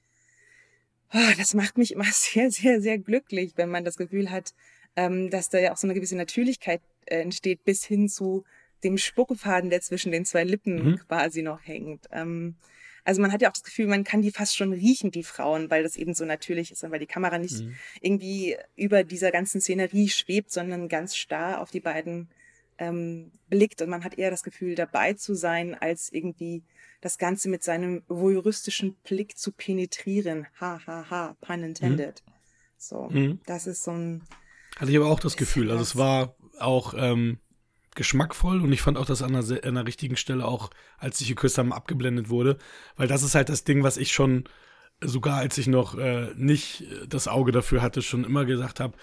ah, 1.09 1.33
das 1.39 1.55
macht 1.55 1.79
mich 1.79 1.93
immer 1.93 2.05
sehr, 2.13 2.51
sehr, 2.51 2.83
sehr 2.83 2.99
glücklich, 2.99 3.53
wenn 3.57 3.71
man 3.71 3.85
das 3.85 3.97
Gefühl 3.97 4.31
hat, 4.31 4.53
ähm, 4.97 5.31
dass 5.31 5.49
da 5.49 5.59
ja 5.59 5.73
auch 5.73 5.77
so 5.79 5.87
eine 5.87 5.95
gewisse 5.95 6.17
Natürlichkeit 6.17 6.83
äh, 7.07 7.21
entsteht, 7.21 7.65
bis 7.65 7.85
hin 7.85 8.09
zu 8.09 8.45
dem 8.85 8.99
Spuckefaden, 8.99 9.71
der 9.71 9.81
zwischen 9.81 10.13
den 10.13 10.25
zwei 10.25 10.45
Lippen 10.45 10.93
Mhm. 10.93 10.99
quasi 10.99 11.43
noch 11.43 11.61
hängt. 11.67 12.07
Ähm, 12.13 12.57
also 13.05 13.23
man 13.23 13.33
hat 13.33 13.41
ja 13.41 13.49
auch 13.49 13.55
das 13.55 13.65
Gefühl, 13.65 13.87
man 13.87 14.05
kann 14.05 14.21
die 14.21 14.31
fast 14.31 14.55
schon 14.55 14.73
riechen, 14.73 15.11
die 15.11 15.23
Frauen, 15.23 15.71
weil 15.71 15.83
das 15.83 15.97
eben 15.97 16.13
so 16.13 16.27
natürlich 16.27 16.71
ist 16.71 16.85
und 16.85 16.91
weil 16.91 16.99
die 16.99 17.07
Kamera 17.07 17.39
nicht 17.39 17.65
irgendwie 18.03 18.57
über 18.77 19.03
dieser 19.03 19.31
ganzen 19.31 19.63
Szenerie 19.63 20.11
schwebt, 20.11 20.53
sondern 20.53 20.89
ganz 20.89 21.17
starr 21.17 21.63
auf 21.63 21.71
die 21.71 21.81
beiden 21.81 22.29
ähm, 22.79 23.33
blickt 23.49 23.83
und 23.83 23.91
man 23.91 24.05
hat 24.05 24.19
eher 24.19 24.31
das 24.31 24.43
Gefühl, 24.43 24.75
dabei 24.75 25.15
zu 25.15 25.35
sein, 25.35 25.75
als 25.75 26.13
irgendwie 26.13 26.63
das 27.01 27.19
Ganze 27.19 27.49
mit 27.49 27.63
seinem 27.63 28.03
voyeuristischen 28.09 28.95
Blick 29.05 29.39
zu 29.39 29.53
penetrieren. 29.53 30.47
Ha, 30.61 30.81
ha, 30.87 31.07
ha, 31.11 31.37
pun 31.41 31.63
intended. 31.63 32.23
Mhm. 32.27 32.33
So, 32.77 33.09
mhm. 33.11 33.41
das 33.47 33.67
ist 33.67 33.85
so 33.85 33.93
ein. 33.93 34.23
Hatte 34.77 34.91
ich 34.91 34.97
aber 34.97 35.09
auch 35.09 35.21
das 35.21 35.37
Gefühl. 35.37 35.71
Also 35.71 35.83
es 35.83 35.97
war 35.97 36.35
auch 36.59 36.95
ähm, 36.97 37.39
geschmackvoll 37.95 38.61
und 38.61 38.73
ich 38.73 38.83
fand 38.83 38.97
auch, 38.97 39.07
dass 39.07 39.23
an 39.23 39.35
einer, 39.35 39.45
an 39.45 39.59
einer 39.63 39.87
richtigen 39.87 40.17
Stelle 40.17 40.45
auch, 40.45 40.71
als 40.99 41.21
ich 41.21 41.29
geküsst 41.29 41.59
haben, 41.59 41.73
abgeblendet 41.73 42.29
wurde. 42.29 42.59
Weil 42.97 43.09
das 43.09 43.23
ist 43.23 43.35
halt 43.35 43.49
das 43.49 43.65
Ding, 43.65 43.83
was 43.83 43.97
ich 43.97 44.13
schon, 44.13 44.45
sogar 45.01 45.39
als 45.39 45.59
ich 45.59 45.67
noch 45.67 45.99
äh, 45.99 46.33
nicht 46.37 46.85
das 47.09 47.27
Auge 47.29 47.53
dafür 47.53 47.83
hatte, 47.83 48.03
schon 48.03 48.25
immer 48.25 48.45
gesagt 48.45 48.81
habe, 48.81 48.97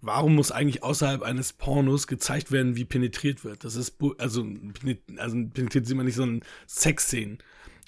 warum 0.00 0.34
muss 0.34 0.52
eigentlich 0.52 0.82
außerhalb 0.82 1.22
eines 1.22 1.52
Pornos 1.52 2.06
gezeigt 2.06 2.52
werden, 2.52 2.76
wie 2.76 2.84
penetriert 2.84 3.44
wird? 3.44 3.64
Das 3.64 3.76
ist, 3.76 3.96
also, 4.18 4.46
also 5.16 5.36
penetriert 5.54 5.86
sieht 5.86 5.96
man 5.96 6.06
nicht, 6.06 6.16
sondern 6.16 6.46
Sexszenen. 6.66 7.38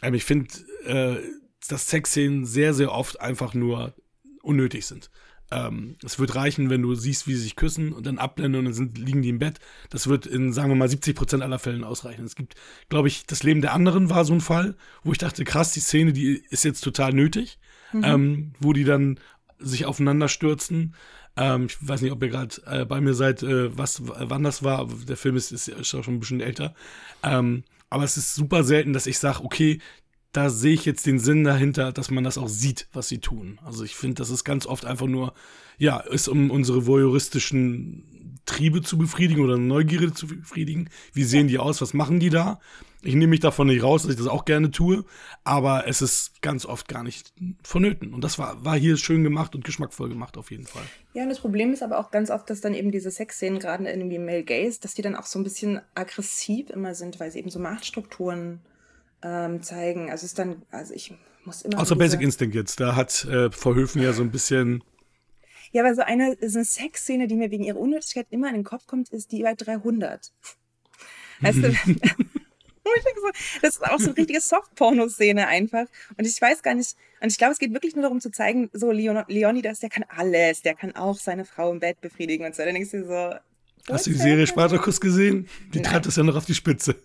Aber 0.00 0.16
ich 0.16 0.24
finde, 0.24 0.48
äh, 0.84 1.16
dass 1.68 1.88
Sexszenen 1.88 2.44
sehr, 2.46 2.74
sehr 2.74 2.92
oft 2.92 3.20
einfach 3.20 3.54
nur 3.54 3.94
unnötig 4.42 4.86
sind. 4.86 5.10
Ähm, 5.50 5.96
es 6.04 6.18
wird 6.18 6.34
reichen, 6.34 6.68
wenn 6.68 6.82
du 6.82 6.94
siehst, 6.94 7.26
wie 7.26 7.34
sie 7.34 7.42
sich 7.42 7.56
küssen 7.56 7.92
und 7.92 8.06
dann 8.06 8.18
abblenden 8.18 8.58
und 8.58 8.64
dann 8.66 8.74
sind, 8.74 8.98
liegen 8.98 9.22
die 9.22 9.30
im 9.30 9.38
Bett. 9.38 9.58
Das 9.88 10.06
wird 10.06 10.26
in, 10.26 10.52
sagen 10.52 10.68
wir 10.68 10.76
mal, 10.76 10.88
70 10.88 11.16
Prozent 11.16 11.42
aller 11.42 11.58
Fällen 11.58 11.84
ausreichen. 11.84 12.24
Es 12.24 12.36
gibt, 12.36 12.54
glaube 12.90 13.08
ich, 13.08 13.24
das 13.24 13.42
Leben 13.42 13.62
der 13.62 13.72
anderen 13.72 14.10
war 14.10 14.26
so 14.26 14.34
ein 14.34 14.42
Fall, 14.42 14.76
wo 15.04 15.12
ich 15.12 15.18
dachte, 15.18 15.44
krass, 15.44 15.72
die 15.72 15.80
Szene, 15.80 16.12
die 16.12 16.42
ist 16.50 16.64
jetzt 16.64 16.82
total 16.82 17.14
nötig, 17.14 17.58
mhm. 17.92 18.04
ähm, 18.04 18.52
wo 18.60 18.74
die 18.74 18.84
dann 18.84 19.18
sich 19.58 19.86
aufeinander 19.86 20.28
stürzen. 20.28 20.94
Ähm, 21.38 21.66
ich 21.66 21.76
weiß 21.80 22.02
nicht, 22.02 22.12
ob 22.12 22.22
ihr 22.22 22.30
gerade 22.30 22.54
äh, 22.66 22.84
bei 22.84 23.00
mir 23.00 23.14
seid, 23.14 23.42
äh, 23.44 23.76
was, 23.76 24.02
wann 24.04 24.42
das 24.42 24.64
war. 24.64 24.88
Der 25.08 25.16
Film 25.16 25.36
ist, 25.36 25.52
ist, 25.52 25.68
ist 25.68 25.88
schon 25.88 26.02
ein 26.06 26.20
bisschen 26.20 26.40
älter. 26.40 26.74
Ähm, 27.22 27.62
aber 27.90 28.04
es 28.04 28.16
ist 28.16 28.34
super 28.34 28.64
selten, 28.64 28.92
dass 28.92 29.06
ich 29.06 29.18
sage, 29.18 29.44
okay, 29.44 29.80
da 30.32 30.50
sehe 30.50 30.74
ich 30.74 30.84
jetzt 30.84 31.06
den 31.06 31.20
Sinn 31.20 31.44
dahinter, 31.44 31.92
dass 31.92 32.10
man 32.10 32.24
das 32.24 32.38
auch 32.38 32.48
sieht, 32.48 32.88
was 32.92 33.08
sie 33.08 33.18
tun. 33.18 33.58
Also 33.64 33.84
ich 33.84 33.94
finde, 33.94 34.16
das 34.16 34.30
ist 34.30 34.44
ganz 34.44 34.66
oft 34.66 34.84
einfach 34.84 35.06
nur, 35.06 35.32
ja, 35.78 35.98
ist 36.00 36.28
um 36.28 36.50
unsere 36.50 36.86
voyeuristischen 36.86 38.17
Triebe 38.46 38.82
zu 38.82 38.98
befriedigen 38.98 39.42
oder 39.42 39.58
Neugierde 39.58 40.12
zu 40.12 40.26
befriedigen. 40.26 40.88
Wie 41.12 41.24
sehen 41.24 41.48
die 41.48 41.58
aus? 41.58 41.80
Was 41.80 41.94
machen 41.94 42.20
die 42.20 42.30
da? 42.30 42.60
Ich 43.02 43.14
nehme 43.14 43.28
mich 43.28 43.40
davon 43.40 43.68
nicht 43.68 43.82
raus, 43.82 44.02
dass 44.02 44.12
ich 44.12 44.18
das 44.18 44.26
auch 44.26 44.44
gerne 44.44 44.72
tue, 44.72 45.04
aber 45.44 45.86
es 45.86 46.02
ist 46.02 46.42
ganz 46.42 46.66
oft 46.66 46.88
gar 46.88 47.04
nicht 47.04 47.32
vonnöten. 47.62 48.12
Und 48.12 48.24
das 48.24 48.40
war, 48.40 48.64
war 48.64 48.76
hier 48.76 48.96
schön 48.96 49.22
gemacht 49.22 49.54
und 49.54 49.64
geschmackvoll 49.64 50.08
gemacht 50.08 50.36
auf 50.36 50.50
jeden 50.50 50.66
Fall. 50.66 50.82
Ja, 51.14 51.22
und 51.22 51.28
das 51.28 51.38
Problem 51.38 51.72
ist 51.72 51.84
aber 51.84 51.98
auch 51.98 52.10
ganz 52.10 52.30
oft, 52.30 52.50
dass 52.50 52.60
dann 52.60 52.74
eben 52.74 52.90
diese 52.90 53.12
Sexszenen, 53.12 53.60
gerade 53.60 53.88
irgendwie 53.88 54.18
Male 54.18 54.42
Gaze, 54.42 54.80
dass 54.80 54.94
die 54.94 55.02
dann 55.02 55.14
auch 55.14 55.26
so 55.26 55.38
ein 55.38 55.44
bisschen 55.44 55.80
aggressiv 55.94 56.70
immer 56.70 56.94
sind, 56.96 57.20
weil 57.20 57.30
sie 57.30 57.38
eben 57.38 57.50
so 57.50 57.60
Machtstrukturen 57.60 58.60
ähm, 59.22 59.62
zeigen. 59.62 60.10
Also 60.10 60.24
es 60.24 60.32
ist 60.32 60.38
dann, 60.40 60.62
also 60.72 60.92
ich 60.92 61.14
muss 61.44 61.62
immer. 61.62 61.78
Außer 61.78 61.94
Basic 61.94 62.20
Instinct 62.20 62.56
jetzt, 62.56 62.80
da 62.80 62.96
hat 62.96 63.24
äh, 63.26 63.50
Verhöfen 63.52 64.02
ja 64.02 64.12
so 64.12 64.22
ein 64.22 64.32
bisschen. 64.32 64.82
Ja, 65.72 65.84
aber 65.84 65.94
so 65.94 66.02
eine, 66.02 66.36
so 66.40 66.58
eine 66.58 66.64
Sexszene, 66.64 67.26
die 67.26 67.36
mir 67.36 67.50
wegen 67.50 67.64
ihrer 67.64 67.78
Unnötigkeit 67.78 68.26
immer 68.30 68.48
in 68.48 68.54
den 68.54 68.64
Kopf 68.64 68.86
kommt, 68.86 69.10
ist 69.10 69.32
die 69.32 69.42
bei 69.42 69.54
300. 69.54 70.32
Weißt 71.40 71.58
du, 71.58 71.68
das 73.62 73.76
ist 73.76 73.84
auch 73.84 73.98
so 73.98 74.06
eine 74.06 74.16
richtige 74.16 74.40
Soft-Porno-Szene 74.40 75.46
einfach. 75.46 75.86
Und 76.16 76.26
ich 76.26 76.40
weiß 76.40 76.62
gar 76.62 76.74
nicht, 76.74 76.96
und 77.20 77.30
ich 77.30 77.38
glaube, 77.38 77.52
es 77.52 77.58
geht 77.58 77.72
wirklich 77.72 77.94
nur 77.94 78.02
darum 78.02 78.20
zu 78.20 78.30
zeigen, 78.30 78.70
so 78.72 78.90
Leon, 78.90 79.24
Leonidas, 79.28 79.80
der 79.80 79.90
kann 79.90 80.04
alles, 80.08 80.62
der 80.62 80.74
kann 80.74 80.94
auch 80.96 81.18
seine 81.18 81.44
Frau 81.44 81.70
im 81.72 81.80
Bett 81.80 82.00
befriedigen 82.00 82.46
und 82.46 82.54
so. 82.54 82.64
Dann 82.64 82.74
denkst 82.74 82.90
du 82.92 83.06
so. 83.06 83.34
Hast 83.92 84.06
du 84.06 84.10
die 84.10 84.18
Serie 84.18 84.46
Spartacus 84.46 85.00
gesehen? 85.00 85.48
Die 85.72 85.80
treibt 85.80 86.06
das 86.06 86.16
ja 86.16 86.22
noch 86.22 86.36
auf 86.36 86.44
die 86.44 86.54
Spitze. 86.54 86.96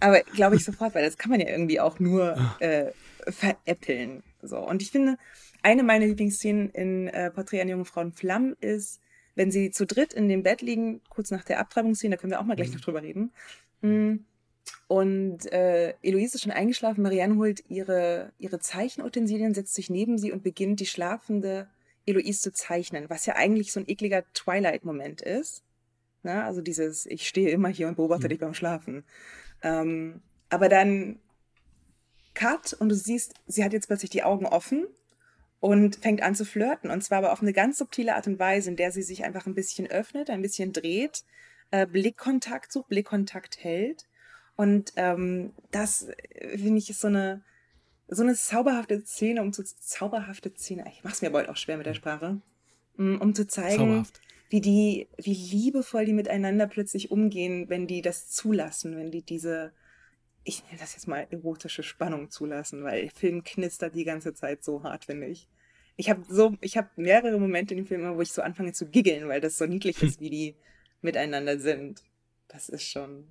Aber 0.00 0.20
glaube 0.20 0.56
ich 0.56 0.64
sofort, 0.64 0.94
weil 0.94 1.04
das 1.04 1.18
kann 1.18 1.30
man 1.30 1.40
ja 1.40 1.48
irgendwie 1.48 1.78
auch 1.78 1.98
nur 1.98 2.36
äh, 2.60 2.86
veräppeln. 3.30 4.22
So. 4.42 4.58
Und 4.58 4.82
ich 4.82 4.90
finde, 4.90 5.18
eine 5.62 5.82
meiner 5.82 6.06
Lieblingsszenen 6.06 6.70
in 6.70 7.08
äh, 7.08 7.30
Porträt 7.30 7.60
einer 7.60 7.72
jungen 7.72 7.84
Frau 7.84 8.00
in 8.00 8.12
Flammen 8.12 8.56
ist, 8.60 9.00
wenn 9.34 9.50
sie 9.50 9.70
zu 9.70 9.86
dritt 9.86 10.12
in 10.12 10.28
dem 10.28 10.42
Bett 10.42 10.62
liegen, 10.62 11.00
kurz 11.08 11.30
nach 11.30 11.44
der 11.44 11.58
Abtreibungsszene, 11.58 12.16
da 12.16 12.20
können 12.20 12.32
wir 12.32 12.40
auch 12.40 12.44
mal 12.44 12.56
gleich 12.56 12.68
mhm. 12.68 12.74
noch 12.74 12.80
drüber 12.82 13.02
reden. 13.02 13.32
Mm. 13.80 14.16
Und 14.86 15.50
äh, 15.52 15.94
Eloise 16.02 16.36
ist 16.36 16.42
schon 16.42 16.52
eingeschlafen. 16.52 17.02
Marianne 17.02 17.36
holt 17.36 17.64
ihre, 17.68 18.32
ihre 18.38 18.60
Zeichenutensilien, 18.60 19.54
setzt 19.54 19.74
sich 19.74 19.90
neben 19.90 20.18
sie 20.18 20.32
und 20.32 20.42
beginnt 20.42 20.80
die 20.80 20.86
schlafende 20.86 21.68
Eloise 22.04 22.42
zu 22.42 22.52
zeichnen, 22.52 23.08
was 23.08 23.26
ja 23.26 23.36
eigentlich 23.36 23.72
so 23.72 23.80
ein 23.80 23.88
ekliger 23.88 24.24
Twilight-Moment 24.34 25.22
ist. 25.22 25.64
Na, 26.22 26.44
also 26.44 26.60
dieses, 26.60 27.06
ich 27.06 27.26
stehe 27.26 27.50
immer 27.50 27.68
hier 27.68 27.88
und 27.88 27.96
beobachte 27.96 28.26
mhm. 28.26 28.30
dich 28.30 28.38
beim 28.38 28.54
Schlafen. 28.54 29.04
Ähm, 29.62 30.20
aber 30.50 30.68
dann 30.68 31.18
Cut 32.34 32.74
und 32.74 32.88
du 32.88 32.94
siehst, 32.94 33.34
sie 33.46 33.64
hat 33.64 33.72
jetzt 33.72 33.86
plötzlich 33.86 34.10
die 34.10 34.22
Augen 34.22 34.46
offen 34.46 34.86
und 35.62 35.94
fängt 35.94 36.22
an 36.22 36.34
zu 36.34 36.44
flirten. 36.44 36.90
Und 36.90 37.04
zwar 37.04 37.18
aber 37.18 37.32
auf 37.32 37.40
eine 37.40 37.52
ganz 37.52 37.78
subtile 37.78 38.16
Art 38.16 38.26
und 38.26 38.40
Weise, 38.40 38.68
in 38.68 38.76
der 38.76 38.90
sie 38.90 39.02
sich 39.02 39.22
einfach 39.22 39.46
ein 39.46 39.54
bisschen 39.54 39.86
öffnet, 39.86 40.28
ein 40.28 40.42
bisschen 40.42 40.72
dreht, 40.72 41.22
äh, 41.70 41.86
Blickkontakt 41.86 42.72
sucht, 42.72 42.88
Blickkontakt 42.88 43.62
hält. 43.62 44.08
Und 44.56 44.92
ähm, 44.96 45.52
das, 45.70 46.08
äh, 46.34 46.58
finde 46.58 46.78
ich, 46.78 46.90
ist 46.90 47.00
so 47.00 47.06
eine, 47.06 47.44
so 48.08 48.24
eine 48.24 48.34
zauberhafte 48.34 49.06
Szene, 49.06 49.40
um 49.40 49.52
zu 49.52 49.62
zauberhafte 49.62 50.52
Szene, 50.52 50.84
ich 50.90 51.04
mach's 51.04 51.22
mir 51.22 51.30
bald 51.30 51.48
auch 51.48 51.56
schwer 51.56 51.76
mit 51.76 51.86
der 51.86 51.94
Sprache, 51.94 52.40
mm, 52.96 53.18
um 53.18 53.32
zu 53.32 53.46
zeigen, 53.46 53.78
Zauberhaft 53.78 54.20
wie 54.48 54.60
die, 54.60 55.06
wie 55.16 55.32
liebevoll 55.32 56.06
die 56.06 56.12
miteinander 56.12 56.66
plötzlich 56.66 57.12
umgehen, 57.12 57.68
wenn 57.68 57.86
die 57.86 58.02
das 58.02 58.28
zulassen, 58.30 58.96
wenn 58.96 59.12
die 59.12 59.22
diese, 59.22 59.72
ich 60.44 60.64
nenne 60.64 60.78
das 60.78 60.94
jetzt 60.94 61.06
mal 61.06 61.26
erotische 61.30 61.82
Spannung 61.82 62.30
zulassen, 62.30 62.84
weil 62.84 63.02
der 63.02 63.10
Film 63.10 63.44
knistert 63.44 63.94
die 63.94 64.04
ganze 64.04 64.34
Zeit 64.34 64.64
so 64.64 64.82
hart, 64.82 65.04
finde 65.04 65.28
ich. 65.28 65.48
Ich 65.96 66.10
habe 66.10 66.22
so, 66.28 66.56
ich 66.60 66.76
habe 66.76 66.88
mehrere 66.96 67.38
Momente 67.38 67.74
in 67.74 67.80
dem 67.80 67.86
Film, 67.86 68.16
wo 68.16 68.20
ich 68.22 68.32
so 68.32 68.42
anfange 68.42 68.72
zu 68.72 68.86
giggeln, 68.86 69.28
weil 69.28 69.40
das 69.40 69.58
so 69.58 69.66
niedlich 69.66 70.02
ist, 70.02 70.20
wie 70.20 70.30
die 70.30 70.56
miteinander 71.00 71.58
sind. 71.58 72.02
Das 72.48 72.68
ist 72.68 72.84
schon 72.84 73.28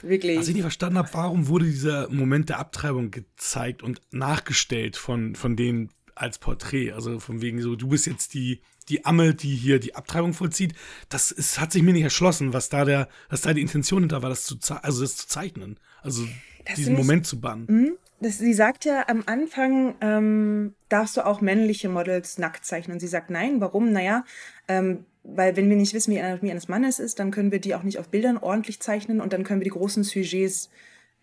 wirklich. 0.00 0.38
Was 0.38 0.48
ich 0.48 0.54
nicht 0.54 0.62
verstanden 0.62 0.98
habe, 0.98 1.10
warum 1.12 1.48
wurde 1.48 1.66
dieser 1.66 2.08
Moment 2.08 2.48
der 2.48 2.58
Abtreibung 2.58 3.10
gezeigt 3.10 3.82
und 3.82 4.00
nachgestellt 4.10 4.96
von, 4.96 5.34
von 5.34 5.54
denen 5.54 5.90
als 6.14 6.38
Porträt? 6.38 6.92
Also 6.92 7.20
von 7.20 7.42
wegen 7.42 7.60
so, 7.60 7.76
du 7.76 7.88
bist 7.88 8.06
jetzt 8.06 8.34
die 8.34 8.62
die 8.84 9.04
Amme, 9.04 9.34
die 9.34 9.54
hier 9.54 9.78
die 9.78 9.94
Abtreibung 9.94 10.32
vollzieht, 10.32 10.74
das 11.08 11.30
ist, 11.30 11.60
hat 11.60 11.72
sich 11.72 11.82
mir 11.82 11.92
nicht 11.92 12.02
erschlossen, 12.02 12.52
was 12.52 12.68
da 12.68 12.84
der, 12.84 13.08
was 13.28 13.42
da 13.42 13.52
die 13.52 13.62
Intention 13.62 14.02
hinter 14.02 14.22
war, 14.22 14.30
das 14.30 14.44
zu, 14.44 14.56
also 14.82 15.02
das 15.02 15.16
zu 15.16 15.28
zeichnen. 15.28 15.78
Also 16.02 16.26
das 16.64 16.76
diesen 16.76 16.96
Moment 16.96 17.26
zu 17.26 17.40
bannen. 17.40 17.66
Mh, 17.68 17.92
das, 18.20 18.38
sie 18.38 18.54
sagt 18.54 18.84
ja 18.84 19.04
am 19.08 19.24
Anfang, 19.26 19.94
ähm, 20.00 20.74
darfst 20.88 21.16
du 21.16 21.26
auch 21.26 21.40
männliche 21.40 21.88
Models 21.88 22.38
nackt 22.38 22.64
zeichnen. 22.64 22.94
Und 22.94 23.00
sie 23.00 23.08
sagt, 23.08 23.30
nein, 23.30 23.60
warum? 23.60 23.92
Naja, 23.92 24.24
ähm, 24.68 25.04
weil 25.24 25.56
wenn 25.56 25.68
wir 25.68 25.76
nicht 25.76 25.94
wissen, 25.94 26.10
wie 26.10 26.16
die 26.16 26.22
Anatomie 26.22 26.50
eines 26.50 26.68
Mannes 26.68 26.98
ist, 26.98 27.18
dann 27.18 27.30
können 27.30 27.52
wir 27.52 27.60
die 27.60 27.74
auch 27.74 27.82
nicht 27.82 27.98
auf 27.98 28.08
Bildern 28.08 28.38
ordentlich 28.38 28.80
zeichnen 28.80 29.20
und 29.20 29.32
dann 29.32 29.44
können 29.44 29.60
wir 29.60 29.64
die 29.64 29.70
großen 29.70 30.02
Sujets 30.02 30.70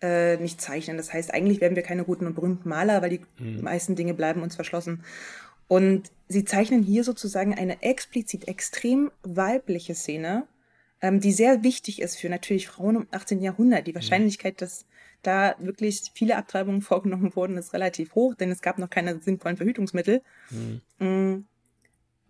äh, 0.00 0.36
nicht 0.38 0.60
zeichnen. 0.60 0.96
Das 0.96 1.12
heißt, 1.12 1.32
eigentlich 1.32 1.60
werden 1.60 1.76
wir 1.76 1.82
keine 1.82 2.04
guten 2.04 2.26
und 2.26 2.34
berühmten 2.34 2.68
Maler, 2.68 3.02
weil 3.02 3.10
die 3.10 3.20
mhm. 3.38 3.62
meisten 3.62 3.96
Dinge 3.96 4.14
bleiben 4.14 4.42
uns 4.42 4.54
verschlossen. 4.54 5.02
Und 5.70 6.10
sie 6.26 6.44
zeichnen 6.44 6.82
hier 6.82 7.04
sozusagen 7.04 7.54
eine 7.54 7.80
explizit 7.80 8.48
extrem 8.48 9.12
weibliche 9.22 9.94
Szene, 9.94 10.48
ähm, 11.00 11.20
die 11.20 11.30
sehr 11.30 11.62
wichtig 11.62 12.02
ist 12.02 12.16
für 12.16 12.28
natürlich 12.28 12.66
Frauen 12.66 12.96
im 12.96 13.06
18. 13.12 13.40
Jahrhundert. 13.40 13.86
Die 13.86 13.92
mhm. 13.92 13.94
Wahrscheinlichkeit, 13.94 14.60
dass 14.62 14.84
da 15.22 15.54
wirklich 15.60 16.10
viele 16.12 16.36
Abtreibungen 16.36 16.82
vorgenommen 16.82 17.36
wurden, 17.36 17.56
ist 17.56 17.72
relativ 17.72 18.16
hoch, 18.16 18.34
denn 18.34 18.50
es 18.50 18.62
gab 18.62 18.78
noch 18.78 18.90
keine 18.90 19.20
sinnvollen 19.20 19.56
Verhütungsmittel. 19.56 20.22
Mhm. 20.50 20.80
Mm, 20.98 21.44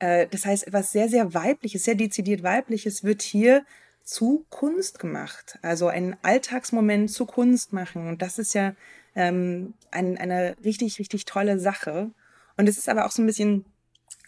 äh, 0.00 0.26
das 0.26 0.44
heißt, 0.44 0.66
etwas 0.66 0.92
sehr, 0.92 1.08
sehr 1.08 1.32
weibliches, 1.32 1.84
sehr 1.84 1.94
dezidiert 1.94 2.42
weibliches 2.42 3.04
wird 3.04 3.22
hier 3.22 3.64
zu 4.04 4.44
Kunst 4.50 4.98
gemacht. 4.98 5.58
Also 5.62 5.88
ein 5.88 6.14
Alltagsmoment 6.20 7.10
zu 7.10 7.24
Kunst 7.24 7.72
machen. 7.72 8.06
Und 8.06 8.20
das 8.20 8.38
ist 8.38 8.52
ja 8.52 8.74
ähm, 9.14 9.72
ein, 9.90 10.18
eine 10.18 10.56
richtig, 10.62 10.98
richtig 10.98 11.24
tolle 11.24 11.58
Sache. 11.58 12.10
Und 12.60 12.68
es 12.68 12.76
ist 12.76 12.90
aber 12.90 13.06
auch 13.06 13.10
so 13.10 13.22
ein 13.22 13.26
bisschen, 13.26 13.64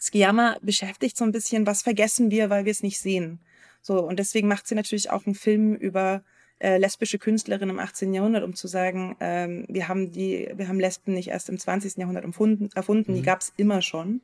Skiyama 0.01 0.57
beschäftigt 0.63 1.15
so 1.15 1.23
ein 1.23 1.31
bisschen, 1.31 1.67
was 1.67 1.83
vergessen 1.83 2.31
wir, 2.31 2.49
weil 2.49 2.65
wir 2.65 2.71
es 2.71 2.81
nicht 2.81 2.99
sehen. 2.99 3.39
So, 3.83 3.99
und 4.03 4.17
deswegen 4.17 4.47
macht 4.47 4.67
sie 4.67 4.73
natürlich 4.73 5.11
auch 5.11 5.27
einen 5.27 5.35
Film 5.35 5.75
über 5.75 6.23
äh, 6.57 6.79
lesbische 6.79 7.19
Künstlerinnen 7.19 7.75
im 7.75 7.79
18. 7.79 8.11
Jahrhundert, 8.11 8.43
um 8.43 8.55
zu 8.55 8.67
sagen, 8.67 9.15
ähm, 9.19 9.65
wir 9.69 9.87
haben 9.87 10.11
die, 10.11 10.49
wir 10.55 10.67
haben 10.67 10.79
Lesben 10.79 11.13
nicht 11.13 11.27
erst 11.27 11.47
im 11.49 11.59
20. 11.59 11.97
Jahrhundert 11.97 12.25
erfunden, 12.25 12.69
erfunden 12.73 13.11
mhm. 13.11 13.17
die 13.17 13.21
gab 13.21 13.41
es 13.41 13.53
immer 13.55 13.83
schon. 13.83 14.23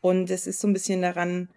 Und 0.00 0.30
es 0.30 0.46
ist 0.46 0.60
so 0.60 0.66
ein 0.66 0.72
bisschen 0.72 1.02
daran, 1.02 1.50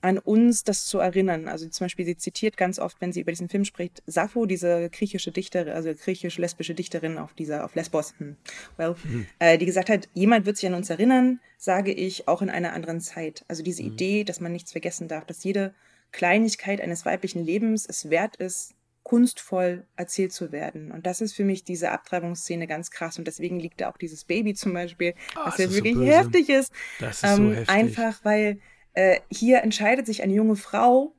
an 0.00 0.18
uns 0.18 0.62
das 0.62 0.86
zu 0.86 0.98
erinnern. 0.98 1.48
Also 1.48 1.68
zum 1.68 1.86
Beispiel, 1.86 2.04
sie 2.04 2.16
zitiert 2.16 2.56
ganz 2.56 2.78
oft, 2.78 3.00
wenn 3.00 3.12
sie 3.12 3.20
über 3.20 3.32
diesen 3.32 3.48
Film 3.48 3.64
spricht, 3.64 4.02
Sappho, 4.06 4.46
diese 4.46 4.90
griechische 4.90 5.32
Dichterin, 5.32 5.72
also 5.72 5.92
griechisch-lesbische 5.92 6.74
Dichterin 6.74 7.18
auf 7.18 7.34
dieser, 7.34 7.64
auf 7.64 7.74
Lesbos, 7.74 8.14
hm, 8.18 8.36
well, 8.76 8.94
mhm. 9.04 9.26
äh, 9.40 9.58
die 9.58 9.66
gesagt 9.66 9.88
hat, 9.90 10.08
jemand 10.14 10.46
wird 10.46 10.56
sich 10.56 10.68
an 10.68 10.74
uns 10.74 10.88
erinnern, 10.88 11.40
sage 11.56 11.92
ich, 11.92 12.28
auch 12.28 12.42
in 12.42 12.50
einer 12.50 12.74
anderen 12.74 13.00
Zeit. 13.00 13.44
Also 13.48 13.62
diese 13.64 13.82
mhm. 13.82 13.92
Idee, 13.92 14.24
dass 14.24 14.40
man 14.40 14.52
nichts 14.52 14.70
vergessen 14.70 15.08
darf, 15.08 15.24
dass 15.24 15.42
jede 15.42 15.74
Kleinigkeit 16.12 16.80
eines 16.80 17.04
weiblichen 17.04 17.44
Lebens 17.44 17.84
es 17.86 18.08
wert 18.08 18.36
ist, 18.36 18.74
kunstvoll 19.02 19.86
erzählt 19.96 20.32
zu 20.32 20.52
werden. 20.52 20.92
Und 20.92 21.06
das 21.06 21.20
ist 21.22 21.32
für 21.32 21.44
mich 21.44 21.64
diese 21.64 21.90
Abtreibungsszene 21.90 22.66
ganz 22.66 22.90
krass. 22.90 23.18
Und 23.18 23.26
deswegen 23.26 23.58
liegt 23.58 23.80
da 23.80 23.90
auch 23.90 23.96
dieses 23.96 24.24
Baby 24.24 24.54
zum 24.54 24.74
Beispiel, 24.74 25.14
Ah, 25.34 25.46
was 25.46 25.58
ja 25.58 25.66
so 25.66 25.74
wirklich 25.74 25.94
böse. 25.94 26.14
heftig 26.14 26.48
ist. 26.50 26.70
Das 27.00 27.22
ist 27.22 27.36
so 27.36 27.42
Ähm, 27.42 27.52
heftig. 27.54 27.68
einfach, 27.70 28.20
weil 28.22 28.58
äh, 28.98 29.20
hier 29.30 29.62
entscheidet 29.62 30.06
sich 30.06 30.24
eine 30.24 30.34
junge 30.34 30.56
Frau, 30.56 31.14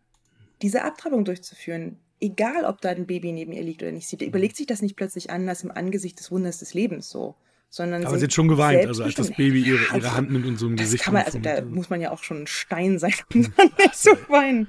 diese 0.61 0.83
Abtreibung 0.83 1.23
durchzuführen. 1.23 1.97
Egal, 2.19 2.65
ob 2.65 2.81
da 2.81 2.89
ein 2.89 3.07
Baby 3.07 3.31
neben 3.31 3.53
ihr 3.53 3.63
liegt 3.63 3.81
oder 3.81 3.93
nicht. 3.93 4.09
Sie 4.09 4.17
überlegt 4.17 4.57
sich 4.57 4.67
das 4.67 4.81
nicht 4.81 4.97
plötzlich 4.97 5.29
anders 5.29 5.63
im 5.63 5.71
Angesicht 5.71 6.19
des 6.19 6.29
Wunders 6.29 6.57
des 6.57 6.73
Lebens 6.73 7.09
so. 7.09 7.35
Sondern 7.69 8.05
Aber 8.05 8.17
sie 8.17 8.25
hat 8.25 8.33
schon 8.33 8.49
geweint, 8.49 8.85
also 8.85 9.03
als 9.03 9.15
das 9.15 9.29
Baby 9.29 9.61
ihre, 9.61 9.77
Ja, 9.91 9.95
ihre 9.95 10.13
Hand 10.13 10.29
nimmt 10.29 10.45
und 10.45 10.57
so 10.57 10.67
im 10.67 10.75
das 10.75 10.87
Gesicht. 10.87 11.05
kann 11.05 11.13
man, 11.13 11.23
also 11.23 11.39
da 11.39 11.61
muss 11.61 11.89
man 11.89 12.01
ja 12.01 12.11
auch 12.11 12.21
schon 12.21 12.41
ein 12.41 12.47
Stein 12.47 12.99
sein, 12.99 13.13
um 13.33 13.43
dann 13.57 13.69
nicht 13.77 13.95
zu 13.95 14.09
weinen. 14.27 14.67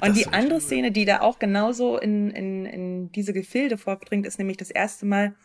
das 0.00 0.08
Und 0.08 0.16
die 0.16 0.26
andere. 0.26 0.60
Szene, 0.60 0.90
die 0.90 1.04
da 1.04 1.20
auch 1.20 1.38
genauso 1.38 1.96
in, 1.96 2.30
in, 2.32 2.66
in 2.66 3.12
diese 3.12 3.32
Gefilde 3.32 3.78
vordringt, 3.78 4.26
ist 4.26 4.38
nämlich 4.38 4.56
das 4.56 4.70
erste 4.72 5.06
Mal, 5.06 5.36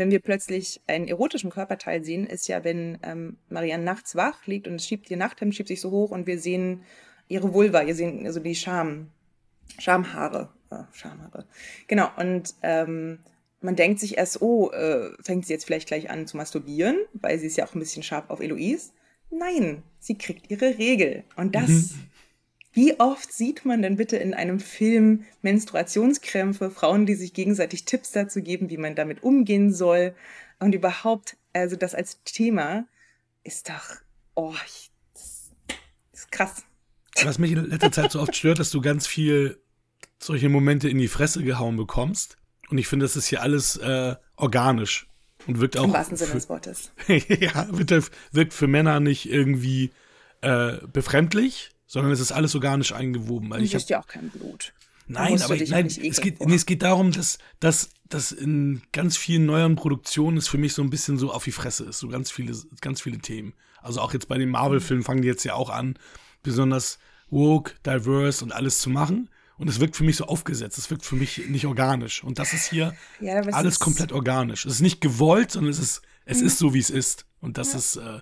wenn 0.00 0.10
wir 0.10 0.20
plötzlich 0.20 0.80
einen 0.86 1.06
erotischen 1.06 1.50
Körperteil 1.50 2.02
sehen, 2.02 2.26
ist 2.26 2.48
ja, 2.48 2.64
wenn 2.64 2.98
ähm, 3.02 3.36
Marianne 3.50 3.84
nachts 3.84 4.16
wach 4.16 4.46
liegt 4.46 4.66
und 4.66 4.76
es 4.76 4.86
schiebt 4.86 5.10
ihr 5.10 5.18
Nachthemd 5.18 5.54
schiebt 5.54 5.68
sich 5.68 5.82
so 5.82 5.90
hoch 5.90 6.10
und 6.10 6.26
wir 6.26 6.40
sehen 6.40 6.82
ihre 7.28 7.52
Vulva, 7.52 7.86
wir 7.86 7.94
sehen 7.94 8.26
also 8.26 8.40
die 8.40 8.54
Scham, 8.54 9.10
Schamhaare, 9.78 10.48
äh, 10.70 10.84
Schamhaare. 10.92 11.44
Genau, 11.86 12.08
und 12.16 12.54
ähm, 12.62 13.18
man 13.60 13.76
denkt 13.76 14.00
sich 14.00 14.16
erst, 14.16 14.40
oh, 14.40 14.70
äh, 14.70 15.10
fängt 15.22 15.46
sie 15.46 15.52
jetzt 15.52 15.66
vielleicht 15.66 15.88
gleich 15.88 16.08
an 16.08 16.26
zu 16.26 16.38
masturbieren, 16.38 16.96
weil 17.12 17.38
sie 17.38 17.46
ist 17.46 17.58
ja 17.58 17.66
auch 17.66 17.74
ein 17.74 17.80
bisschen 17.80 18.02
scharf 18.02 18.30
auf 18.30 18.40
Eloise. 18.40 18.92
Nein, 19.30 19.82
sie 19.98 20.16
kriegt 20.16 20.50
ihre 20.50 20.78
Regel. 20.78 21.24
Und 21.36 21.54
das, 21.54 21.94
wie 22.72 22.98
oft 23.00 23.32
sieht 23.32 23.64
man 23.64 23.82
denn 23.82 23.96
bitte 23.96 24.16
in 24.16 24.32
einem 24.32 24.60
Film 24.60 25.24
Menstruationskrämpfe, 25.42 26.70
Frauen, 26.70 27.06
die 27.06 27.14
sich 27.14 27.32
gegenseitig 27.32 27.84
Tipps 27.84 28.12
dazu 28.12 28.42
geben, 28.42 28.70
wie 28.70 28.76
man 28.76 28.94
damit 28.94 29.22
umgehen 29.22 29.72
soll 29.72 30.14
und 30.60 30.74
überhaupt, 30.74 31.36
also 31.52 31.76
das 31.76 31.94
als 31.94 32.22
Thema 32.24 32.86
ist 33.42 33.68
doch, 33.68 33.96
oh, 34.34 34.54
ich, 34.66 34.90
das 35.14 35.50
ist 36.12 36.30
krass. 36.30 36.64
Was 37.24 37.38
mich 37.38 37.52
in 37.52 37.64
letzter 37.64 37.92
Zeit 37.92 38.12
so 38.12 38.20
oft 38.20 38.36
stört, 38.36 38.60
dass 38.60 38.70
du 38.70 38.80
ganz 38.80 39.06
viel 39.06 39.60
solche 40.22 40.48
Momente 40.48 40.88
in 40.88 40.98
die 40.98 41.08
Fresse 41.08 41.42
gehauen 41.42 41.76
bekommst. 41.76 42.36
Und 42.68 42.78
ich 42.78 42.86
finde, 42.86 43.04
das 43.04 43.16
ist 43.16 43.26
hier 43.26 43.42
alles 43.42 43.76
äh, 43.78 44.14
organisch 44.36 45.08
und 45.46 45.60
wirkt 45.60 45.76
auch. 45.76 45.84
Im 45.84 45.92
wahrsten 45.92 46.16
Sinne 46.16 46.34
des 46.34 46.48
Wortes. 46.48 46.92
ja, 47.08 47.66
wirkt, 47.70 48.12
wirkt 48.32 48.54
für 48.54 48.68
Männer 48.68 49.00
nicht 49.00 49.28
irgendwie 49.28 49.90
äh, 50.40 50.74
befremdlich, 50.92 51.70
sondern 51.90 52.12
es 52.12 52.20
ist 52.20 52.30
alles 52.30 52.54
organisch 52.54 52.92
eingewoben. 52.92 53.50
Weil 53.50 53.58
Du 53.58 53.64
ich 53.64 53.74
hast 53.74 53.90
ja 53.90 54.00
auch 54.00 54.06
kein 54.06 54.30
Blut. 54.30 54.72
Nein, 55.08 55.42
aber 55.42 55.56
nein, 55.56 55.86
es 55.86 56.20
geht, 56.20 56.38
nee, 56.46 56.54
es 56.54 56.66
geht 56.66 56.82
darum, 56.82 57.10
dass, 57.10 57.38
dass, 57.58 57.90
dass 58.08 58.30
in 58.30 58.80
ganz 58.92 59.16
vielen 59.16 59.44
neueren 59.44 59.74
Produktionen 59.74 60.36
es 60.36 60.46
für 60.46 60.56
mich 60.56 60.72
so 60.72 60.82
ein 60.82 60.90
bisschen 60.90 61.18
so 61.18 61.32
auf 61.32 61.42
die 61.42 61.50
Fresse 61.50 61.82
ist. 61.86 61.98
So 61.98 62.06
ganz 62.06 62.30
viele, 62.30 62.56
ganz 62.80 63.00
viele 63.00 63.18
Themen. 63.18 63.52
Also 63.82 64.00
auch 64.02 64.12
jetzt 64.12 64.28
bei 64.28 64.38
den 64.38 64.50
Marvel-Filmen 64.50 65.02
fangen 65.02 65.22
die 65.22 65.26
jetzt 65.28 65.42
ja 65.42 65.54
auch 65.54 65.68
an, 65.68 65.98
besonders 66.44 67.00
woke, 67.28 67.72
diverse 67.84 68.44
und 68.44 68.52
alles 68.52 68.78
zu 68.78 68.88
machen. 68.88 69.28
Und 69.58 69.68
es 69.68 69.80
wirkt 69.80 69.96
für 69.96 70.04
mich 70.04 70.16
so 70.16 70.26
aufgesetzt. 70.26 70.78
Es 70.78 70.90
wirkt 70.90 71.04
für 71.04 71.16
mich 71.16 71.38
nicht 71.48 71.66
organisch. 71.66 72.22
Und 72.22 72.38
das 72.38 72.52
ist 72.52 72.70
hier 72.70 72.94
Ja, 73.20 73.34
alles 73.40 73.74
ist- 73.74 73.80
komplett 73.80 74.12
organisch. 74.12 74.64
Es 74.64 74.74
ist 74.74 74.80
nicht 74.80 75.00
gewollt, 75.00 75.50
sondern 75.50 75.72
es 75.72 75.80
ist, 75.80 76.02
es 76.24 76.40
ist 76.40 76.58
so, 76.58 76.72
wie 76.72 76.78
es 76.78 76.88
ist. 76.90 77.26
Und 77.40 77.58
das 77.58 77.74
ist, 77.74 77.96
äh, 77.96 78.20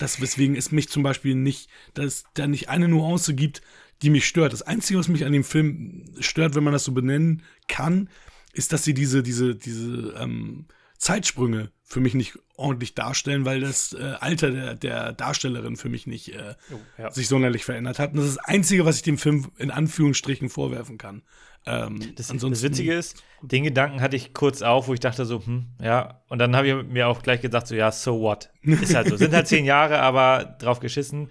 das, 0.00 0.20
weswegen 0.20 0.56
es 0.56 0.72
mich 0.72 0.88
zum 0.88 1.02
Beispiel 1.02 1.34
nicht, 1.34 1.68
dass 1.94 2.04
es 2.06 2.24
da 2.34 2.46
nicht 2.46 2.68
eine 2.68 2.88
Nuance 2.88 3.34
gibt, 3.34 3.62
die 4.02 4.10
mich 4.10 4.26
stört. 4.26 4.52
Das 4.52 4.62
Einzige, 4.62 4.98
was 4.98 5.08
mich 5.08 5.24
an 5.24 5.32
dem 5.32 5.44
Film 5.44 6.04
stört, 6.20 6.54
wenn 6.54 6.64
man 6.64 6.72
das 6.72 6.84
so 6.84 6.92
benennen 6.92 7.42
kann, 7.68 8.08
ist, 8.52 8.72
dass 8.72 8.84
sie 8.84 8.94
diese, 8.94 9.22
diese, 9.22 9.54
diese 9.54 10.14
ähm, 10.18 10.66
Zeitsprünge 10.98 11.70
für 11.84 12.00
mich 12.00 12.14
nicht 12.14 12.38
ordentlich 12.56 12.94
darstellen, 12.94 13.44
weil 13.44 13.60
das 13.60 13.92
äh, 13.92 14.14
Alter 14.20 14.50
der, 14.50 14.74
der 14.74 15.12
Darstellerin 15.12 15.76
für 15.76 15.88
mich 15.88 16.06
nicht 16.06 16.34
äh, 16.34 16.54
Oh, 16.72 16.78
ja. 16.98 17.10
sich 17.10 17.28
sonderlich 17.28 17.64
verändert 17.64 17.98
hat. 17.98 18.12
Und 18.12 18.18
das 18.18 18.26
ist 18.26 18.36
das 18.36 18.44
Einzige, 18.44 18.84
was 18.84 18.96
ich 18.96 19.02
dem 19.02 19.18
Film 19.18 19.50
in 19.58 19.70
Anführungsstrichen 19.70 20.48
vorwerfen 20.48 20.98
kann. 20.98 21.22
Ähm, 21.66 22.00
Das, 22.16 22.30
ansonsten, 22.30 22.52
das 22.52 22.62
Witzige 22.62 22.94
ist, 22.94 23.22
den 23.42 23.64
Gedanken 23.64 24.00
hatte 24.00 24.16
ich 24.16 24.32
kurz 24.32 24.62
auf, 24.62 24.88
wo 24.88 24.94
ich 24.94 25.00
dachte 25.00 25.24
so, 25.26 25.44
hm, 25.44 25.66
ja. 25.80 26.22
Und 26.28 26.38
dann 26.38 26.56
habe 26.56 26.68
ich 26.68 26.86
mir 26.88 27.06
auch 27.08 27.22
gleich 27.22 27.40
gedacht, 27.42 27.66
so, 27.66 27.74
ja, 27.74 27.92
so 27.92 28.20
what? 28.20 28.50
Ist 28.62 28.94
halt 28.94 29.08
so. 29.08 29.16
Sind 29.16 29.34
halt 29.34 29.46
zehn 29.46 29.64
Jahre, 29.64 29.98
aber 30.00 30.56
drauf 30.58 30.80
geschissen. 30.80 31.30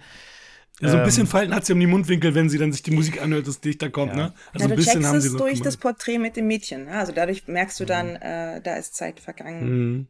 So 0.80 0.86
ein 0.86 0.98
Ähm, 1.00 1.04
bisschen 1.04 1.26
Falten 1.26 1.54
hat 1.54 1.66
sie 1.66 1.72
um 1.74 1.80
die 1.80 1.86
Mundwinkel, 1.86 2.34
wenn 2.34 2.48
sie 2.48 2.56
dann 2.56 2.72
sich 2.72 2.82
die 2.82 2.92
Musik 2.92 3.20
anhört, 3.20 3.46
das 3.46 3.60
dichter 3.60 3.90
kommt, 3.90 4.12
Ja. 4.12 4.16
ne? 4.28 4.34
Also 4.54 4.60
ja, 4.60 4.64
ein 4.64 4.70
du 4.70 4.76
bisschen 4.76 4.92
checkst 4.94 5.08
haben 5.08 5.20
sie 5.20 5.26
es 5.26 5.32
noch 5.34 5.40
durch 5.40 5.52
gemacht. 5.54 5.66
das 5.66 5.76
Porträt 5.76 6.18
mit 6.18 6.36
dem 6.36 6.46
Mädchen. 6.46 6.84
ne? 6.86 6.92
Also 6.92 7.12
dadurch 7.12 7.46
merkst 7.48 7.78
du 7.80 7.84
dann, 7.84 8.16
äh, 8.16 8.62
da 8.62 8.76
ist 8.76 8.94
Zeit 8.94 9.20
vergangen. 9.20 9.68
Mhm. 9.68 10.06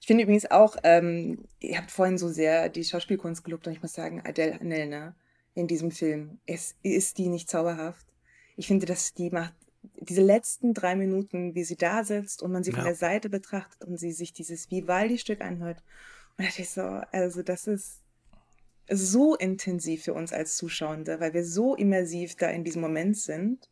Ich 0.00 0.06
finde 0.06 0.22
übrigens 0.24 0.50
auch, 0.50 0.76
ähm, 0.82 1.44
ihr 1.60 1.78
habt 1.78 1.90
vorhin 1.90 2.18
so 2.18 2.28
sehr 2.28 2.68
die 2.68 2.84
Schauspielkunst 2.84 3.42
gelobt 3.42 3.66
und 3.66 3.72
ich 3.72 3.80
muss 3.82 3.92
sagen, 3.94 4.22
Adele 4.26 4.58
Hanel, 4.60 4.86
ne, 4.86 5.14
in 5.54 5.66
diesem 5.66 5.90
Film, 5.90 6.38
ist, 6.46 6.76
ist 6.82 7.16
die 7.18 7.28
nicht 7.28 7.48
zauberhaft? 7.48 8.06
Ich 8.56 8.66
finde, 8.66 8.86
dass 8.86 9.14
die 9.14 9.30
macht 9.30 9.54
diese 10.00 10.22
letzten 10.22 10.74
drei 10.74 10.96
Minuten, 10.96 11.54
wie 11.54 11.64
sie 11.64 11.76
da 11.76 12.02
sitzt 12.02 12.42
und 12.42 12.52
man 12.52 12.64
sie 12.64 12.72
von 12.72 12.80
Ja. 12.80 12.86
der 12.86 12.96
Seite 12.96 13.28
betrachtet 13.28 13.84
und 13.84 13.98
sie 13.98 14.12
sich 14.12 14.32
dieses 14.32 14.70
Vivaldi-Stück 14.70 15.40
anhört. 15.40 15.78
Und 16.36 16.44
da 16.44 16.44
dachte 16.44 16.62
ich 16.62 16.70
so, 16.70 16.82
also 16.82 17.42
das 17.42 17.66
ist 17.66 18.00
so 18.88 19.36
intensiv 19.36 20.04
für 20.04 20.14
uns 20.14 20.32
als 20.32 20.56
Zuschauende, 20.56 21.20
weil 21.20 21.34
wir 21.34 21.44
so 21.44 21.74
immersiv 21.74 22.36
da 22.36 22.48
in 22.50 22.64
diesem 22.64 22.82
Moment 22.82 23.16
sind. 23.16 23.68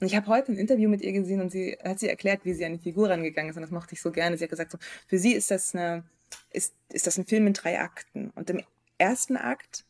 Und 0.00 0.06
ich 0.06 0.16
habe 0.16 0.26
heute 0.28 0.52
ein 0.52 0.58
Interview 0.58 0.88
mit 0.88 1.02
ihr 1.02 1.12
gesehen 1.12 1.40
und 1.40 1.50
sie 1.50 1.76
hat 1.82 1.98
sie 1.98 2.08
erklärt, 2.08 2.44
wie 2.44 2.54
sie 2.54 2.64
an 2.64 2.74
die 2.74 2.82
Figur 2.82 3.10
rangegangen 3.10 3.50
ist. 3.50 3.56
Und 3.56 3.62
das 3.62 3.70
mochte 3.70 3.94
ich 3.94 4.00
so 4.00 4.12
gerne. 4.12 4.38
Sie 4.38 4.44
hat 4.44 4.50
gesagt, 4.50 4.70
so, 4.70 4.78
für 5.08 5.18
sie 5.18 5.32
ist 5.34 5.50
das 5.50 5.74
eine, 5.74 6.04
ist, 6.52 6.74
ist 6.92 7.06
das 7.06 7.18
ein 7.18 7.26
Film 7.26 7.46
in 7.48 7.52
drei 7.52 7.80
Akten. 7.80 8.30
Und 8.30 8.50
im 8.50 8.62
ersten 8.98 9.36
Akt, 9.36 9.84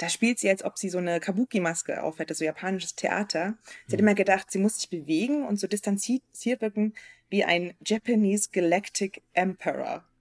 da 0.00 0.08
spielt 0.08 0.38
sie, 0.38 0.48
als 0.48 0.64
ob 0.64 0.78
sie 0.78 0.88
so 0.88 0.96
eine 0.96 1.20
Kabuki-Maske 1.20 2.02
aufhätte, 2.02 2.32
so 2.34 2.42
japanisches 2.42 2.94
Theater. 2.94 3.58
Sie 3.86 3.92
hat 3.92 4.00
immer 4.00 4.14
gedacht, 4.14 4.50
sie 4.50 4.58
muss 4.58 4.76
sich 4.76 4.88
bewegen 4.88 5.46
und 5.46 5.60
so 5.60 5.66
distanziert 5.66 6.22
wirken 6.62 6.94
wie 7.28 7.44
ein 7.44 7.74
Japanese 7.84 8.48
Galactic 8.50 9.22
Emperor. 9.34 10.04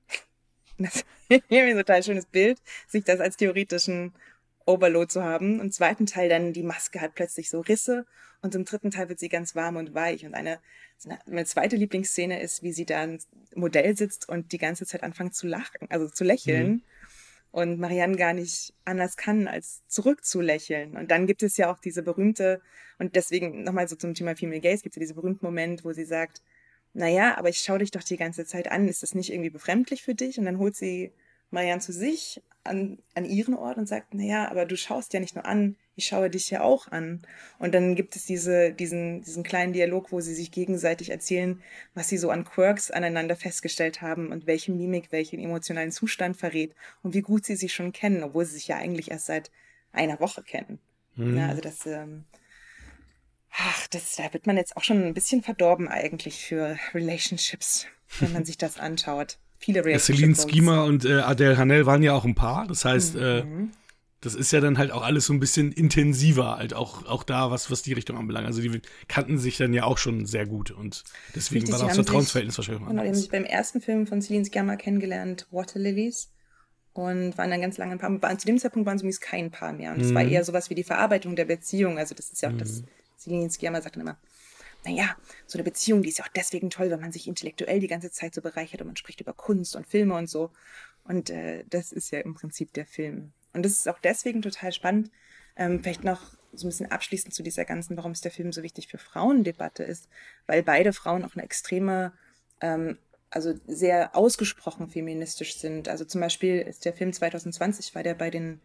Das 0.82 0.96
ist 0.96 1.06
irgendwie 1.28 1.72
ein 1.72 1.78
total 1.78 2.02
schönes 2.04 2.26
Bild, 2.26 2.58
sich 2.88 3.04
das 3.04 3.20
als 3.20 3.36
theoretischen 3.36 4.14
Overload 4.66 5.12
zu 5.12 5.22
haben. 5.22 5.56
Und 5.60 5.68
im 5.68 5.72
zweiten 5.74 6.06
Teil 6.06 6.30
dann 6.30 6.54
die 6.54 6.64
Maske 6.64 7.02
hat 7.02 7.16
plötzlich 7.16 7.50
so 7.50 7.60
Risse 7.60 8.06
und 8.42 8.56
im 8.56 8.64
dritten 8.64 8.90
Teil 8.90 9.10
wird 9.10 9.20
sie 9.20 9.28
ganz 9.28 9.56
warm 9.56 9.76
und 9.76 9.94
weich. 9.94 10.26
Und 10.26 10.36
eine, 10.36 10.60
meine 11.26 11.46
zweite 11.46 11.76
Lieblingsszene 11.76 12.42
ist, 12.42 12.64
wie 12.64 12.72
sie 12.72 12.86
da 12.86 13.04
im 13.04 13.20
Modell 13.56 13.98
sitzt 13.98 14.30
und 14.30 14.54
die 14.54 14.58
ganze 14.58 14.86
Zeit 14.86 15.04
anfängt 15.04 15.36
zu 15.36 15.48
lachen, 15.48 15.88
also 15.90 16.08
zu 16.08 16.24
lächeln. 16.24 16.84
Und 17.52 17.80
Marianne 17.80 18.16
gar 18.16 18.34
nicht 18.34 18.74
anders 18.86 19.18
kann, 19.18 19.48
als 19.48 19.84
zurückzulächeln. 19.88 20.96
Und 20.96 21.10
dann 21.10 21.26
gibt 21.26 21.42
es 21.42 21.58
ja 21.58 21.72
auch 21.72 21.80
diese 21.80 22.04
berühmte, 22.04 22.62
und 23.00 23.16
deswegen 23.16 23.64
nochmal 23.64 23.88
so 23.88 23.96
zum 23.96 24.14
Thema 24.14 24.36
Female 24.36 24.62
Gaze, 24.62 24.84
gibt 24.84 24.94
es 24.94 24.98
ja 24.98 25.00
diesen 25.00 25.16
berühmten 25.16 25.46
Moment, 25.46 25.86
wo 25.86 25.94
sie 25.94 26.06
sagt, 26.06 26.44
naja, 26.94 27.38
aber 27.38 27.50
ich 27.50 27.60
schaue 27.60 27.80
dich 27.80 27.92
doch 27.92 28.04
die 28.04 28.18
ganze 28.18 28.46
Zeit 28.46 28.72
an, 28.72 28.88
ist 28.88 29.04
das 29.04 29.16
nicht 29.16 29.32
irgendwie 29.32 29.50
befremdlich 29.50 30.04
für 30.04 30.16
dich? 30.16 30.38
Und 30.38 30.46
dann 30.46 30.60
holt 30.60 30.76
sie 30.76 31.14
Marianne 31.50 31.82
zu 31.82 31.94
sich 31.94 32.42
an, 32.64 33.00
an 33.16 33.26
ihren 33.26 33.54
Ort 33.54 33.78
und 33.78 33.88
sagt, 33.88 34.14
naja, 34.14 34.50
aber 34.50 34.66
du 34.66 34.76
schaust 34.76 35.14
ja 35.14 35.20
nicht 35.20 35.36
nur 35.36 35.46
an, 35.46 35.76
ich 36.00 36.08
schaue 36.08 36.30
dich 36.30 36.50
ja 36.50 36.62
auch 36.62 36.88
an. 36.88 37.22
Und 37.60 37.74
dann 37.76 37.96
gibt 37.96 38.16
es 38.16 38.26
diese, 38.26 38.72
diesen, 38.74 39.22
diesen 39.22 39.44
kleinen 39.44 39.74
Dialog, 39.74 40.12
wo 40.12 40.22
sie 40.22 40.34
sich 40.34 40.52
gegenseitig 40.52 41.12
erzählen, 41.12 41.62
was 41.94 42.08
sie 42.10 42.18
so 42.18 42.30
an 42.32 42.46
Quirks 42.46 42.90
aneinander 42.90 43.36
festgestellt 43.36 44.02
haben 44.02 44.32
und 44.32 44.48
welche 44.48 44.72
Mimik 44.72 45.12
welchen 45.12 45.40
emotionalen 45.40 45.92
Zustand 45.92 46.38
verrät 46.38 46.74
und 47.04 47.14
wie 47.14 47.22
gut 47.22 47.46
sie 47.46 47.56
sich 47.56 47.74
schon 47.74 47.92
kennen, 47.92 48.24
obwohl 48.24 48.46
sie 48.46 48.54
sich 48.54 48.68
ja 48.70 48.78
eigentlich 48.78 49.12
erst 49.12 49.28
seit 49.28 49.52
einer 49.92 50.20
Woche 50.20 50.42
kennen. 50.42 50.80
Mhm. 51.16 51.38
Ja, 51.38 51.48
also 51.50 51.62
das, 51.62 51.86
ähm, 51.86 52.24
ach, 53.52 53.88
das, 53.88 54.16
da 54.16 54.32
wird 54.34 54.48
man 54.48 54.58
jetzt 54.58 54.78
auch 54.78 54.84
schon 54.84 55.04
ein 55.04 55.14
bisschen 55.14 55.44
verdorben 55.44 55.88
eigentlich 55.88 56.44
für 56.46 56.78
Relationships, 56.94 57.88
wenn 58.20 58.34
man 58.34 58.46
sich 58.46 58.58
das 58.58 58.80
anschaut. 58.80 59.38
Viele 59.58 59.80
Ja, 59.80 59.86
Relationship 59.86 60.36
Celine. 60.36 60.54
Schiemer 60.54 60.84
und 60.86 61.04
äh, 61.04 61.20
Adele 61.20 61.58
Hanel 61.58 61.86
waren 61.86 62.02
ja 62.04 62.14
auch 62.14 62.24
ein 62.24 62.36
Paar. 62.36 62.66
Das 62.68 62.86
heißt, 62.86 63.16
äh, 63.16 63.44
Mhm. 63.44 63.72
Das 64.22 64.36
ist 64.36 64.52
ja 64.52 64.60
dann 64.60 64.78
halt 64.78 64.92
auch 64.92 65.02
alles 65.02 65.26
so 65.26 65.34
ein 65.34 65.40
bisschen 65.40 65.72
intensiver, 65.72 66.58
halt 66.58 66.74
auch, 66.74 67.06
auch 67.06 67.24
da, 67.24 67.52
was, 67.52 67.72
was 67.72 67.82
die 67.82 67.94
Richtung 67.94 68.18
anbelangt. 68.18 68.48
Also 68.48 68.62
die 68.62 68.82
kannten 69.08 69.38
sich 69.38 69.58
dann 69.58 69.74
ja 69.74 69.84
auch 69.84 69.98
schon 69.98 70.26
sehr 70.26 70.46
gut 70.46 70.72
und 70.72 71.04
deswegen 71.36 71.66
Richtig, 71.66 71.80
war 71.80 71.88
das 71.88 71.96
Vertrauensverhältnis 71.96 72.58
wahrscheinlich 72.58 72.82
mal 72.82 72.90
Genau, 72.90 73.02
die 73.04 73.08
haben 73.08 73.16
sich 73.16 73.30
beim 73.30 73.46
ersten 73.46 73.82
Film 73.82 74.08
von 74.08 74.22
Celine 74.22 74.46
Sciamma 74.46 74.76
kennengelernt, 74.76 75.48
Water 75.52 75.80
Lilies. 75.80 76.32
Und 76.92 77.38
waren 77.38 77.52
dann 77.52 77.62
ganz 77.62 77.78
lange 77.78 77.94
ein 77.94 78.00
Paar. 78.00 78.22
Waren, 78.22 78.40
zu 78.40 78.48
dem 78.48 78.58
Zeitpunkt 78.58 78.86
waren 78.86 78.98
sie 78.98 79.04
übrigens 79.04 79.22
kein 79.22 79.52
Paar 79.52 79.72
mehr. 79.72 79.94
Und 79.94 80.02
es 80.02 80.14
war 80.14 80.24
eher 80.24 80.44
sowas 80.44 80.70
wie 80.70 80.76
die 80.76 80.84
Verarbeitung 80.84 81.36
der 81.36 81.46
Beziehung. 81.46 81.98
Also 81.98 82.16
das 82.16 82.32
ist 82.32 82.42
ja 82.42 82.50
auch 82.50 82.58
das, 82.58 82.84
Celine 83.18 83.50
Sciamma 83.50 83.82
sagt 83.82 83.96
dann 83.96 84.02
immer, 84.02 84.18
naja, 84.86 85.16
so 85.46 85.58
eine 85.58 85.64
Beziehung, 85.64 86.02
die 86.02 86.10
ist 86.10 86.20
ja 86.20 86.26
auch 86.26 86.30
deswegen 86.36 86.70
toll, 86.70 86.90
weil 86.90 86.98
man 86.98 87.12
sich 87.12 87.28
intellektuell 87.28 87.80
die 87.80 87.88
ganze 87.88 88.12
Zeit 88.12 88.34
so 88.34 88.42
bereichert 88.42 88.82
und 88.82 88.88
man 88.88 88.96
spricht 88.96 89.22
über 89.22 89.34
Kunst 89.34 89.76
und 89.76 89.88
Filme 89.88 90.16
und 90.16 90.30
so. 90.30 90.52
Und 91.04 91.30
äh, 91.30 91.64
das 91.70 91.92
ist 91.92 92.12
ja 92.12 92.20
im 92.20 92.34
Prinzip 92.34 92.74
der 92.74 92.86
Film. 92.86 93.34
Und 93.54 93.64
das 93.64 93.74
ist 93.74 93.88
auch 93.88 94.00
deswegen 94.00 94.42
total 94.42 94.72
spannend. 94.72 95.12
Ähm, 95.56 95.82
vielleicht 95.82 96.04
noch 96.04 96.22
so 96.54 96.66
ein 96.66 96.70
bisschen 96.70 96.92
abschließend 96.92 97.34
zu 97.34 97.44
dieser 97.44 97.66
ganzen, 97.66 97.98
warum 97.98 98.12
ist 98.12 98.24
der 98.24 98.32
Film 98.32 98.52
so 98.52 98.64
wichtig 98.64 98.88
für 98.88 98.98
Frauendebatte 98.98 99.84
ist, 99.84 100.08
weil 100.48 100.64
beide 100.64 100.94
Frauen 100.94 101.24
auch 101.26 101.36
eine 101.36 101.44
extreme, 101.44 102.14
ähm, 102.62 102.98
also 103.30 103.54
sehr 103.68 104.16
ausgesprochen 104.16 104.90
feministisch 104.90 105.58
sind. 105.58 105.88
Also 105.88 106.06
zum 106.06 106.22
Beispiel 106.22 106.60
ist 106.60 106.86
der 106.86 106.94
Film 106.94 107.14
2020, 107.14 107.94
war 107.94 108.04
der 108.04 108.16
bei 108.16 108.30
den 108.30 108.62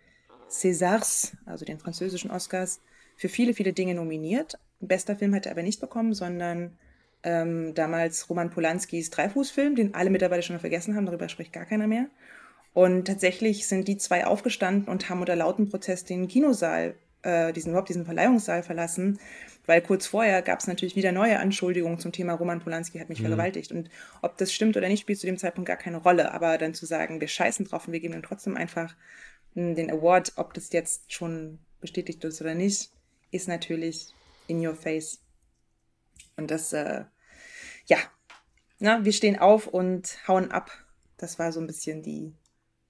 Césars, 0.48 1.34
also 1.46 1.64
den 1.64 1.78
französischen 1.78 2.30
Oscars, 2.30 2.80
für 3.16 3.28
viele, 3.28 3.54
viele 3.54 3.72
Dinge 3.72 3.94
nominiert. 3.94 4.58
Bester 4.80 5.16
Film 5.16 5.34
hat 5.34 5.46
er 5.46 5.52
aber 5.52 5.62
nicht 5.62 5.80
bekommen, 5.80 6.14
sondern 6.14 6.78
ähm, 7.22 7.74
damals 7.74 8.28
Roman 8.28 8.50
Polanskis 8.50 9.10
Dreifußfilm, 9.10 9.74
den 9.74 9.94
alle 9.94 10.10
mittlerweile 10.10 10.42
schon 10.42 10.58
vergessen 10.58 10.94
haben, 10.94 11.06
darüber 11.06 11.28
spricht 11.28 11.52
gar 11.52 11.64
keiner 11.64 11.86
mehr. 11.86 12.08
Und 12.74 13.04
tatsächlich 13.06 13.66
sind 13.68 13.86
die 13.88 13.96
zwei 13.96 14.26
aufgestanden 14.26 14.88
und 14.88 15.08
haben 15.08 15.20
unter 15.20 15.36
lauten 15.36 15.68
Protest 15.70 16.10
den 16.10 16.26
Kinosaal, 16.26 16.96
äh, 17.22 17.52
diesen 17.52 17.70
überhaupt 17.70 17.88
diesen 17.88 18.04
Verleihungssaal 18.04 18.64
verlassen, 18.64 19.20
weil 19.64 19.80
kurz 19.80 20.06
vorher 20.06 20.42
gab 20.42 20.58
es 20.58 20.66
natürlich 20.66 20.96
wieder 20.96 21.12
neue 21.12 21.38
Anschuldigungen 21.38 22.00
zum 22.00 22.12
Thema 22.12 22.34
Roman 22.34 22.60
Polanski 22.60 22.98
hat 22.98 23.08
mich 23.08 23.20
mhm. 23.20 23.26
vergewaltigt. 23.26 23.70
Und 23.70 23.88
ob 24.22 24.36
das 24.36 24.52
stimmt 24.52 24.76
oder 24.76 24.88
nicht, 24.88 25.00
spielt 25.00 25.20
zu 25.20 25.26
dem 25.26 25.38
Zeitpunkt 25.38 25.68
gar 25.68 25.76
keine 25.76 25.98
Rolle. 25.98 26.32
Aber 26.32 26.58
dann 26.58 26.74
zu 26.74 26.84
sagen, 26.84 27.20
wir 27.20 27.28
scheißen 27.28 27.64
drauf 27.64 27.86
und 27.86 27.92
wir 27.92 28.00
geben 28.00 28.14
ihm 28.14 28.22
trotzdem 28.22 28.56
einfach 28.56 28.94
hm, 29.54 29.76
den 29.76 29.90
Award, 29.90 30.32
ob 30.36 30.52
das 30.52 30.72
jetzt 30.72 31.12
schon 31.12 31.60
bestätigt 31.80 32.24
ist 32.24 32.40
oder 32.40 32.54
nicht, 32.54 32.90
ist 33.30 33.46
natürlich 33.46 34.12
in 34.48 34.66
your 34.66 34.74
face. 34.74 35.20
Und 36.36 36.50
das, 36.50 36.72
äh, 36.72 37.04
ja, 37.86 37.98
na, 38.80 39.04
wir 39.04 39.12
stehen 39.12 39.38
auf 39.38 39.68
und 39.68 40.18
hauen 40.26 40.50
ab. 40.50 40.70
Das 41.16 41.38
war 41.38 41.52
so 41.52 41.60
ein 41.60 41.66
bisschen 41.66 42.02
die, 42.02 42.34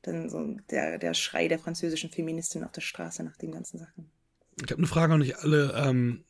dann 0.06 0.28
so 0.28 0.56
der, 0.70 0.98
der 0.98 1.14
Schrei 1.14 1.48
der 1.48 1.58
französischen 1.58 2.10
Feministin 2.10 2.64
auf 2.64 2.72
der 2.72 2.80
Straße 2.80 3.22
nach 3.22 3.36
den 3.36 3.52
ganzen 3.52 3.78
Sachen. 3.78 4.10
Ich 4.56 4.70
habe 4.70 4.78
eine 4.78 4.86
Frage 4.86 5.14
an 5.14 5.22
euch 5.22 5.38
alle. 5.38 5.72
Ähm, 5.76 6.24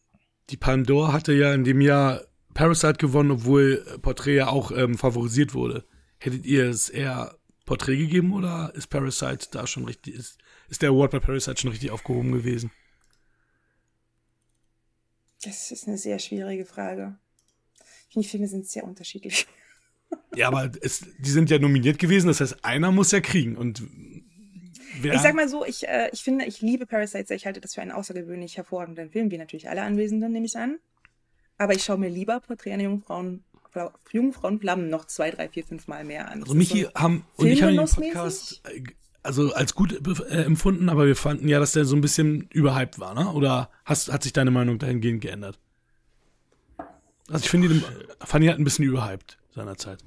die 0.51 0.57
Palme 0.57 0.85
d'Or 0.85 1.13
hatte 1.13 1.33
ja 1.33 1.53
in 1.55 1.65
dem 1.65 1.81
Jahr 1.81 2.23
Parasite 2.55 2.99
gewonnen, 2.99 3.31
obwohl 3.31 3.85
Porträt 4.01 4.37
ja 4.37 4.49
auch 4.49 4.71
ähm, 4.71 4.97
favorisiert 4.97 5.55
wurde. 5.55 5.85
Hättet 6.19 6.47
ihr 6.47 6.69
es 6.69 6.89
eher 6.89 7.37
Porträt 7.67 7.97
gegeben 7.97 8.33
oder 8.33 8.73
ist 8.75 8.89
Parasite 8.89 9.49
da 9.51 9.67
schon 9.67 9.85
richtig, 9.85 10.15
ist, 10.15 10.39
ist 10.69 10.83
der 10.83 10.91
Award 10.91 11.13
bei 11.13 11.21
Parasite 11.21 11.61
schon 11.61 11.71
richtig 11.71 11.91
aufgehoben 11.91 12.33
gewesen? 12.33 12.71
Das 15.43 15.71
ist 15.71 15.87
eine 15.87 15.99
sehr 15.99 16.19
schwierige 16.19 16.65
Frage. 16.65 17.19
Ich 18.09 18.13
finde, 18.13 18.27
die 18.27 18.31
Filme 18.31 18.49
sind 18.49 18.67
sehr 18.67 18.85
unterschiedlich. 18.85 19.47
Ja, 20.35 20.49
aber 20.49 20.71
es, 20.81 21.05
die 21.19 21.31
sind 21.31 21.51
ja 21.51 21.59
nominiert 21.59 21.99
gewesen, 21.99 22.27
das 22.29 22.41
heißt, 22.41 22.65
einer 22.65 22.91
muss 22.91 23.13
ja 23.13 23.21
kriegen. 23.21 23.57
Und 23.57 23.83
ich 25.03 25.21
sag 25.21 25.35
mal 25.35 25.49
so, 25.49 25.65
ich, 25.65 25.87
äh, 25.89 26.09
ich 26.13 26.23
finde, 26.23 26.45
ich 26.45 26.61
liebe 26.61 26.87
Parasite 26.87 27.27
sehr. 27.27 27.37
Ich 27.37 27.47
halte 27.47 27.61
das 27.61 27.75
für 27.75 27.83
einen 27.83 27.93
außergewöhnlich 27.93 28.57
hervorragenden 28.57 29.11
Film, 29.11 29.31
wie 29.31 29.39
natürlich 29.39 29.69
alle 29.69 29.83
Anwesenden, 29.83 30.33
nehme 30.33 30.47
ich 30.47 30.57
an. 30.57 30.79
Aber 31.59 31.75
ich 31.75 31.85
schaue 31.85 31.99
mir 31.99 32.09
lieber 32.09 32.41
Porträt 32.41 32.73
einer 32.73 32.85
Jungfrauen, 32.85 33.45
Jungfrauenflammen 34.11 34.89
noch 34.89 35.07
zwei, 35.07 35.31
drei, 35.31 35.49
vier, 35.49 35.65
fünf 35.65 35.89
Mal 35.89 36.05
mehr 36.05 36.31
an. 36.31 36.43
Also 36.43 36.55
Michi 36.55 36.83
so 36.85 36.95
haben, 36.95 37.25
und 37.37 37.47
ich 37.47 37.63
habe 37.63 37.75
den 37.75 37.87
Podcast 37.87 38.63
äh, 38.65 38.83
also 39.23 39.53
als 39.55 39.75
gut 39.75 39.93
äh, 40.29 40.43
empfunden, 40.43 40.89
aber 40.89 41.07
wir 41.07 41.17
fanden 41.17 41.49
ja, 41.49 41.59
dass 41.59 41.73
der 41.73 41.85
so 41.85 41.97
ein 41.97 42.01
bisschen 42.01 42.49
überhyped 42.53 42.99
war, 42.99 43.15
ne? 43.15 43.33
Oder 43.33 43.71
hast, 43.85 44.13
hat 44.13 44.23
sich 44.23 44.33
deine 44.33 44.51
Meinung 44.51 44.79
dahingehend 44.79 45.23
geändert? 45.23 45.59
Also 47.29 47.45
ich 47.45 47.51
finde, 47.51 47.83
fand 48.21 48.45
ihn 48.45 48.51
halt 48.51 48.61
ein 48.61 48.65
bisschen 48.65 48.85
überhyped 48.85 49.39
seinerzeit. 49.55 50.05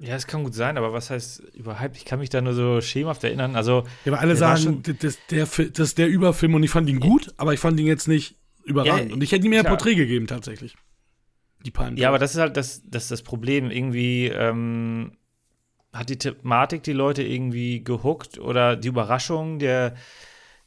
Ja, 0.00 0.14
es 0.14 0.28
kann 0.28 0.44
gut 0.44 0.54
sein, 0.54 0.76
aber 0.76 0.92
was 0.92 1.10
heißt 1.10 1.40
überhyped? 1.54 1.96
Ich 1.96 2.04
kann 2.04 2.20
mich 2.20 2.30
da 2.30 2.40
nur 2.40 2.54
so 2.54 2.80
schemenhaft 2.80 3.24
erinnern. 3.24 3.56
Also, 3.56 3.82
ja, 4.04 4.12
aber 4.12 4.20
alle 4.20 4.36
sagen, 4.36 4.82
das, 5.00 5.18
der, 5.30 5.46
das 5.46 5.78
ist 5.78 5.98
der 5.98 6.06
Überfilm 6.06 6.54
und 6.54 6.62
ich 6.62 6.70
fand 6.70 6.88
ihn 6.88 7.00
gut, 7.00 7.34
aber 7.36 7.52
ich 7.52 7.58
fand 7.58 7.80
ihn 7.80 7.86
jetzt 7.86 8.06
nicht 8.06 8.36
überragend. 8.64 9.08
Ja, 9.08 9.14
und 9.14 9.22
ich 9.24 9.32
hätte 9.32 9.46
ihm 9.46 9.50
mehr 9.50 9.64
Porträt 9.64 9.96
gegeben, 9.96 10.28
tatsächlich. 10.28 10.76
Die 11.64 11.72
Palmen. 11.72 11.96
Ja, 11.96 12.08
aber 12.08 12.20
das 12.20 12.34
ist 12.34 12.40
halt 12.40 12.56
das, 12.56 12.82
das, 12.84 13.04
ist 13.04 13.10
das 13.10 13.22
Problem. 13.22 13.72
Irgendwie, 13.72 14.26
ähm, 14.26 15.18
hat 15.92 16.10
die 16.10 16.18
Thematik 16.18 16.82
die 16.82 16.92
Leute 16.92 17.22
irgendwie 17.22 17.82
gehuckt 17.82 18.38
oder 18.38 18.76
die 18.76 18.88
Überraschung, 18.88 19.58
der, 19.58 19.94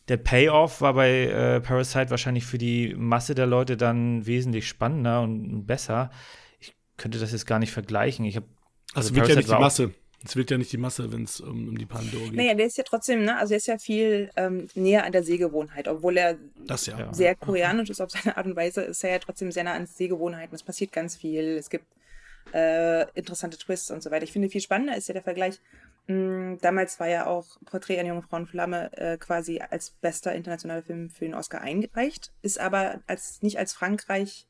der 0.08 0.18
Payoff 0.18 0.82
war 0.82 0.96
bei 0.96 1.28
äh, 1.28 1.62
Parasite 1.62 2.10
wahrscheinlich 2.10 2.46
für 2.46 2.58
die 2.58 2.96
Masse 2.98 3.36
der 3.36 3.46
Leute 3.46 3.78
dann 3.78 4.26
wesentlich 4.26 4.68
spannender 4.68 5.22
und 5.22 5.66
besser. 5.66 6.12
Ich 7.02 7.04
könnte 7.04 7.18
das 7.18 7.32
jetzt 7.32 7.48
gar 7.48 7.58
nicht 7.58 7.72
vergleichen. 7.72 8.26
Ich 8.26 8.36
habe 8.36 8.46
also 8.94 9.10
es 9.10 9.16
wird 9.16 9.28
ja 9.28 9.36
nicht 9.36 9.50
die 9.50 9.54
Masse. 9.54 9.92
Es 10.24 10.36
wird 10.36 10.52
ja 10.52 10.58
nicht 10.60 10.72
die 10.72 10.78
Masse, 10.78 11.12
wenn 11.12 11.24
es 11.24 11.42
um, 11.42 11.70
um 11.70 11.76
die 11.76 11.88
Pandora 11.88 12.26
geht. 12.26 12.36
Naja, 12.36 12.54
der 12.54 12.68
ist 12.68 12.78
ja 12.78 12.84
trotzdem, 12.84 13.24
ne, 13.24 13.40
also 13.40 13.56
er 13.56 13.58
ist 13.58 13.66
ja 13.66 13.80
viel 13.80 14.30
ähm, 14.36 14.68
näher 14.76 15.04
an 15.04 15.12
der 15.12 15.24
Sehgewohnheit, 15.24 15.88
obwohl 15.88 16.16
er 16.16 16.38
ja. 16.68 17.12
sehr 17.12 17.34
koreanisch 17.34 17.90
ist 17.90 18.02
auf 18.02 18.12
seine 18.12 18.38
Art 18.38 18.46
und 18.46 18.56
Weise, 18.56 18.82
ist 18.82 19.04
er 19.04 19.14
ja 19.14 19.18
trotzdem 19.18 19.52
sehr 19.52 19.64
nah 19.64 19.74
an 19.74 19.88
Sehgewohnheiten. 19.88 20.54
Es 20.54 20.62
passiert 20.62 20.92
ganz 20.92 21.16
viel. 21.16 21.58
Es 21.58 21.72
gibt 21.72 21.88
äh, 22.54 23.10
interessante 23.16 23.58
Twists 23.58 23.90
und 23.90 24.04
so 24.04 24.12
weiter. 24.12 24.26
Ich 24.26 24.32
finde, 24.32 24.50
viel 24.50 24.62
spannender 24.62 24.96
ist 24.96 25.08
ja 25.08 25.14
der 25.14 25.24
Vergleich. 25.24 25.60
Mh, 26.06 26.58
damals 26.62 27.00
war 27.00 27.10
ja 27.10 27.26
auch 27.26 27.48
Porträt 27.66 27.98
einer 27.98 28.10
jungen 28.10 28.22
Frauenflamme 28.22 28.96
äh, 28.96 29.18
quasi 29.18 29.60
als 29.60 29.90
bester 29.90 30.36
internationaler 30.36 30.84
Film 30.84 31.10
für 31.10 31.26
den 31.26 31.34
Oscar 31.34 31.62
eingereicht, 31.62 32.32
ist 32.44 32.60
aber 32.60 33.02
als, 33.08 33.42
nicht 33.42 33.58
als 33.58 33.74
Frankreich 33.74 34.46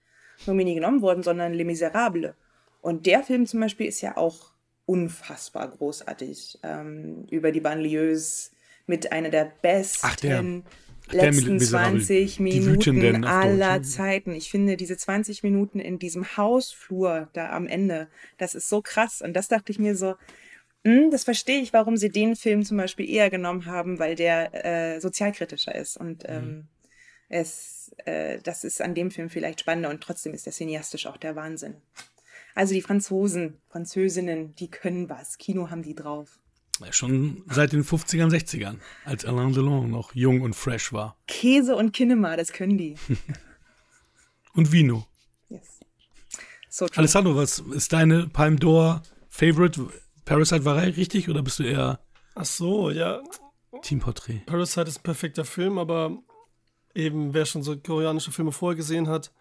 Nominie 0.46 0.76
genommen 0.76 1.02
worden, 1.02 1.24
sondern 1.24 1.54
Les 1.54 1.66
Miserables. 1.66 2.34
Und 2.82 3.06
der 3.06 3.24
Film 3.24 3.46
zum 3.46 3.60
Beispiel 3.60 3.88
ist 3.88 4.02
ja 4.02 4.18
auch 4.18 4.52
unfassbar 4.86 5.70
großartig. 5.70 6.60
Ähm, 6.64 7.26
über 7.30 7.52
die 7.52 7.62
Banlieues 7.62 8.52
mit 8.88 9.12
einer 9.12 9.30
der 9.30 9.52
besten 9.62 10.08
Ach, 10.10 10.16
der 10.18 10.44
letzten 11.12 11.60
20 11.60 12.40
Minuten 12.40 13.24
aller 13.24 13.84
Zeiten. 13.84 14.34
Ich 14.34 14.50
finde 14.50 14.78
diese 14.78 14.98
20 14.98 15.44
Minuten 15.44 15.80
in 15.80 16.00
diesem 16.00 16.38
Hausflur 16.38 17.30
da 17.34 17.52
am 17.52 17.68
Ende, 17.68 18.08
das 18.38 18.56
ist 18.56 18.70
so 18.70 18.82
krass. 18.82 19.22
Und 19.22 19.34
das 19.34 19.48
dachte 19.48 19.72
ich 19.72 19.80
mir 19.80 19.96
so, 19.96 20.16
hm, 20.84 21.12
das 21.12 21.24
verstehe 21.24 21.62
ich, 21.62 21.74
warum 21.74 21.96
sie 21.98 22.10
den 22.10 22.36
Film 22.36 22.66
zum 22.66 22.78
Beispiel 22.78 23.10
eher 23.10 23.30
genommen 23.30 23.66
haben, 23.66 24.00
weil 24.00 24.16
der 24.16 24.66
äh, 24.66 25.00
sozialkritischer 25.00 25.76
ist. 25.76 25.98
Und 25.98 26.24
mhm. 26.24 26.30
ähm, 26.30 26.46
mhm. 26.46 26.68
es, 27.30 27.92
äh, 28.06 28.40
das 28.44 28.64
ist 28.64 28.82
an 28.82 28.96
dem 28.96 29.12
Film 29.12 29.30
vielleicht 29.30 29.60
spannender 29.60 29.90
und 29.90 30.02
trotzdem 30.02 30.34
ist 30.34 30.46
der 30.46 30.54
cineastisch 30.54 31.08
auch 31.08 31.18
der 31.18 31.36
Wahnsinn. 31.36 31.76
Also 32.56 32.74
die 32.74 32.82
Franzosen, 32.82 33.62
Französinnen, 33.70 34.56
die 34.56 34.70
können 34.70 35.10
was. 35.10 35.38
Kino 35.38 35.70
haben 35.70 35.84
die 35.84 35.96
drauf. 35.96 36.40
Ja, 36.80 36.92
schon 36.92 37.44
seit 37.48 37.74
den 37.74 37.84
50ern, 37.84 38.32
60ern, 38.32 38.78
als 39.06 39.26
Alain 39.26 39.54
Delon 39.54 39.92
noch 39.92 40.16
jung 40.16 40.42
und 40.42 40.56
fresh 40.56 40.92
war. 40.94 41.18
Käse 41.28 41.76
und 41.76 41.92
Kinema, 41.92 42.36
das 42.36 42.54
können 42.54 42.78
die. 42.78 42.96
und 44.54 44.72
Vino. 44.72 45.06
Yes. 45.50 45.80
So 46.70 46.88
Alessandro, 46.96 47.36
was 47.36 47.60
ist 47.60 47.94
deine 47.94 48.28
Palme 48.28 48.58
d'Or 48.58 49.02
Favorite? 49.30 49.90
Parasite 50.26 50.66
war 50.66 50.82
richtig 50.82 51.30
oder 51.30 51.44
bist 51.44 51.60
du 51.60 51.64
eher 51.64 52.00
Ach 52.36 52.46
so, 52.46 52.90
ja. 52.90 53.22
Teamporträt. 53.82 54.42
Parasite 54.46 54.88
ist 54.88 55.00
ein 55.00 55.04
perfekter 55.04 55.46
Film, 55.46 55.78
aber 55.78 56.18
eben 56.94 57.34
wer 57.34 57.46
schon 57.46 57.64
so 57.64 57.78
koreanische 57.78 58.32
Filme 58.32 58.52
vorher 58.52 58.76
gesehen 58.76 59.08
hat, 59.08 59.32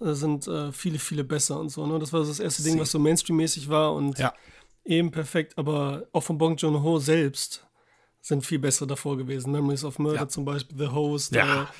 sind 0.00 0.48
äh, 0.48 0.72
viele, 0.72 0.98
viele 0.98 1.24
besser 1.24 1.60
und 1.60 1.68
so. 1.68 1.86
Ne? 1.86 1.98
Das 1.98 2.12
war 2.12 2.20
das 2.20 2.40
erste 2.40 2.62
Ding, 2.62 2.78
was 2.78 2.90
so 2.90 2.98
Mainstream-mäßig 2.98 3.68
war 3.68 3.94
und 3.94 4.18
ja 4.18 4.32
eben 4.84 5.10
perfekt, 5.10 5.56
aber 5.56 6.06
auch 6.12 6.22
von 6.22 6.38
Bong 6.38 6.56
Joon-ho 6.56 6.98
selbst 6.98 7.66
sind 8.22 8.44
viel 8.44 8.58
bessere 8.58 8.86
davor 8.86 9.16
gewesen. 9.16 9.50
Memories 9.50 9.82
of 9.82 9.98
Murder 9.98 10.20
ja. 10.20 10.28
zum 10.28 10.44
Beispiel, 10.44 10.76
The 10.76 10.88
Host, 10.88 11.34
ja, 11.34 11.70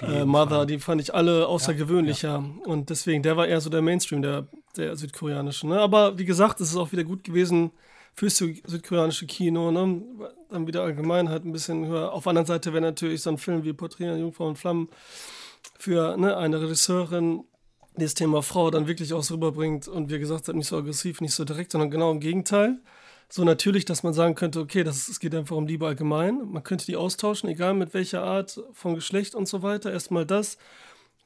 äh, 0.00 0.20
äh, 0.20 0.24
Mother, 0.24 0.64
die 0.64 0.78
fand 0.78 1.02
ich 1.02 1.12
alle 1.12 1.46
außergewöhnlicher. 1.46 2.42
Und 2.64 2.88
deswegen, 2.88 3.22
der 3.22 3.36
war 3.36 3.46
eher 3.46 3.60
so 3.60 3.68
der 3.68 3.82
Mainstream, 3.82 4.22
der, 4.22 4.46
der 4.76 4.96
südkoreanische. 4.96 5.66
Ne? 5.66 5.78
Aber 5.78 6.18
wie 6.18 6.24
gesagt, 6.24 6.60
es 6.62 6.70
ist 6.70 6.76
auch 6.76 6.92
wieder 6.92 7.04
gut 7.04 7.24
gewesen 7.24 7.72
fürs 8.14 8.38
südkoreanische 8.38 9.26
Kino. 9.26 9.70
Ne? 9.70 10.02
Dann 10.48 10.66
wieder 10.66 10.82
allgemein 10.82 11.28
halt 11.28 11.44
ein 11.44 11.52
bisschen 11.52 11.86
höher. 11.86 12.10
Auf 12.10 12.22
der 12.22 12.30
anderen 12.30 12.46
Seite 12.46 12.72
wäre 12.72 12.82
natürlich 12.82 13.20
so 13.20 13.28
ein 13.28 13.36
Film 13.36 13.62
wie 13.62 13.74
Porträt 13.74 14.16
Jungfrau 14.16 14.48
und 14.48 14.56
Flammen 14.56 14.88
für 15.78 16.16
ne, 16.16 16.36
eine 16.36 16.60
Regisseurin 16.60 17.44
das 18.04 18.14
Thema 18.14 18.42
Frau 18.42 18.70
dann 18.70 18.86
wirklich 18.86 19.12
auch 19.14 19.22
so 19.22 19.34
rüberbringt 19.34 19.88
und 19.88 20.10
wie 20.10 20.18
gesagt 20.18 20.48
hat, 20.48 20.54
nicht 20.54 20.68
so 20.68 20.76
aggressiv, 20.76 21.20
nicht 21.20 21.34
so 21.34 21.44
direkt, 21.44 21.72
sondern 21.72 21.90
genau 21.90 22.10
im 22.10 22.20
Gegenteil. 22.20 22.78
So 23.28 23.42
natürlich, 23.42 23.84
dass 23.84 24.02
man 24.02 24.12
sagen 24.12 24.34
könnte, 24.34 24.60
okay, 24.60 24.84
das, 24.84 25.08
es 25.08 25.18
geht 25.18 25.34
einfach 25.34 25.56
um 25.56 25.66
Liebe 25.66 25.86
allgemein. 25.86 26.42
Man 26.46 26.62
könnte 26.62 26.86
die 26.86 26.96
austauschen, 26.96 27.48
egal 27.48 27.74
mit 27.74 27.92
welcher 27.92 28.22
Art 28.22 28.62
von 28.72 28.94
Geschlecht 28.94 29.34
und 29.34 29.48
so 29.48 29.62
weiter. 29.62 29.92
Erstmal 29.92 30.26
das. 30.26 30.58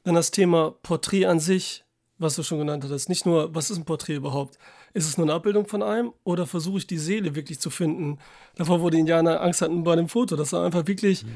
Dann 0.03 0.15
das 0.15 0.31
Thema 0.31 0.71
Porträt 0.81 1.25
an 1.25 1.39
sich, 1.39 1.83
was 2.17 2.35
du 2.35 2.43
schon 2.43 2.57
genannt 2.57 2.83
hattest. 2.83 3.07
Nicht 3.07 3.27
nur, 3.27 3.53
was 3.53 3.69
ist 3.69 3.77
ein 3.77 3.85
Porträt 3.85 4.15
überhaupt? 4.15 4.57
Ist 4.93 5.07
es 5.07 5.17
nur 5.17 5.25
eine 5.25 5.33
Abbildung 5.33 5.67
von 5.67 5.83
einem 5.83 6.11
oder 6.23 6.47
versuche 6.47 6.79
ich 6.79 6.87
die 6.87 6.97
Seele 6.97 7.35
wirklich 7.35 7.59
zu 7.59 7.69
finden? 7.69 8.17
Davor, 8.55 8.81
wo 8.81 8.89
die 8.89 8.99
Indianer 8.99 9.41
Angst 9.41 9.61
hatten 9.61 9.83
bei 9.83 9.95
dem 9.95 10.09
Foto, 10.09 10.35
dass 10.35 10.53
er 10.53 10.63
einfach 10.63 10.87
wirklich 10.87 11.23
mhm. 11.23 11.29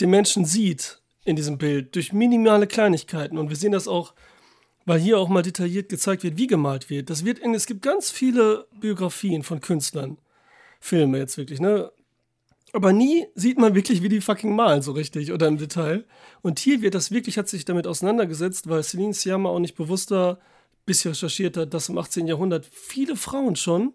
den 0.00 0.10
Menschen 0.10 0.44
sieht 0.44 1.00
in 1.24 1.36
diesem 1.36 1.58
Bild 1.58 1.94
durch 1.94 2.12
minimale 2.12 2.66
Kleinigkeiten. 2.66 3.38
Und 3.38 3.48
wir 3.48 3.56
sehen 3.56 3.72
das 3.72 3.88
auch 3.88 4.14
weil 4.84 5.00
hier 5.00 5.18
auch 5.18 5.28
mal 5.28 5.42
detailliert 5.42 5.88
gezeigt 5.88 6.22
wird, 6.22 6.36
wie 6.36 6.46
gemalt 6.46 6.90
wird. 6.90 7.10
Das 7.10 7.24
wird 7.24 7.38
in, 7.38 7.54
es 7.54 7.66
gibt 7.66 7.82
ganz 7.82 8.10
viele 8.10 8.66
Biografien 8.78 9.42
von 9.42 9.60
Künstlern, 9.60 10.18
Filme 10.80 11.18
jetzt 11.18 11.38
wirklich, 11.38 11.60
ne? 11.60 11.90
Aber 12.72 12.92
nie 12.92 13.26
sieht 13.36 13.56
man 13.56 13.76
wirklich, 13.76 14.02
wie 14.02 14.08
die 14.08 14.20
fucking 14.20 14.54
malen, 14.54 14.82
so 14.82 14.92
richtig 14.92 15.32
oder 15.32 15.46
im 15.46 15.58
Detail. 15.58 16.04
Und 16.42 16.58
hier 16.58 16.82
wird 16.82 16.96
das 16.96 17.12
wirklich, 17.12 17.38
hat 17.38 17.48
sich 17.48 17.64
damit 17.64 17.86
auseinandergesetzt, 17.86 18.68
weil 18.68 18.82
Celine 18.82 19.14
Sciamma 19.14 19.48
auch 19.48 19.60
nicht 19.60 19.76
bewusster 19.76 20.40
bisschen 20.84 21.12
recherchiert 21.12 21.56
hat, 21.56 21.72
dass 21.72 21.88
im 21.88 21.96
18. 21.96 22.26
Jahrhundert 22.26 22.66
viele 22.66 23.16
Frauen 23.16 23.54
schon 23.54 23.94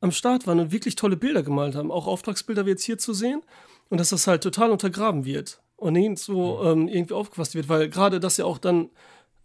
am 0.00 0.12
Start 0.12 0.46
waren 0.46 0.60
und 0.60 0.70
wirklich 0.70 0.96
tolle 0.96 1.16
Bilder 1.16 1.42
gemalt 1.42 1.74
haben. 1.74 1.90
Auch 1.90 2.06
Auftragsbilder 2.06 2.66
wie 2.66 2.70
jetzt 2.70 2.84
hier 2.84 2.98
zu 2.98 3.14
sehen. 3.14 3.42
Und 3.88 3.98
dass 3.98 4.10
das 4.10 4.26
halt 4.26 4.42
total 4.42 4.70
untergraben 4.70 5.24
wird 5.24 5.60
und 5.78 5.94
nicht 5.94 6.18
so 6.18 6.62
ähm, 6.64 6.88
irgendwie 6.88 7.14
aufgefasst 7.14 7.54
wird, 7.54 7.68
weil 7.68 7.88
gerade 7.88 8.20
das 8.20 8.36
ja 8.36 8.44
auch 8.44 8.58
dann 8.58 8.90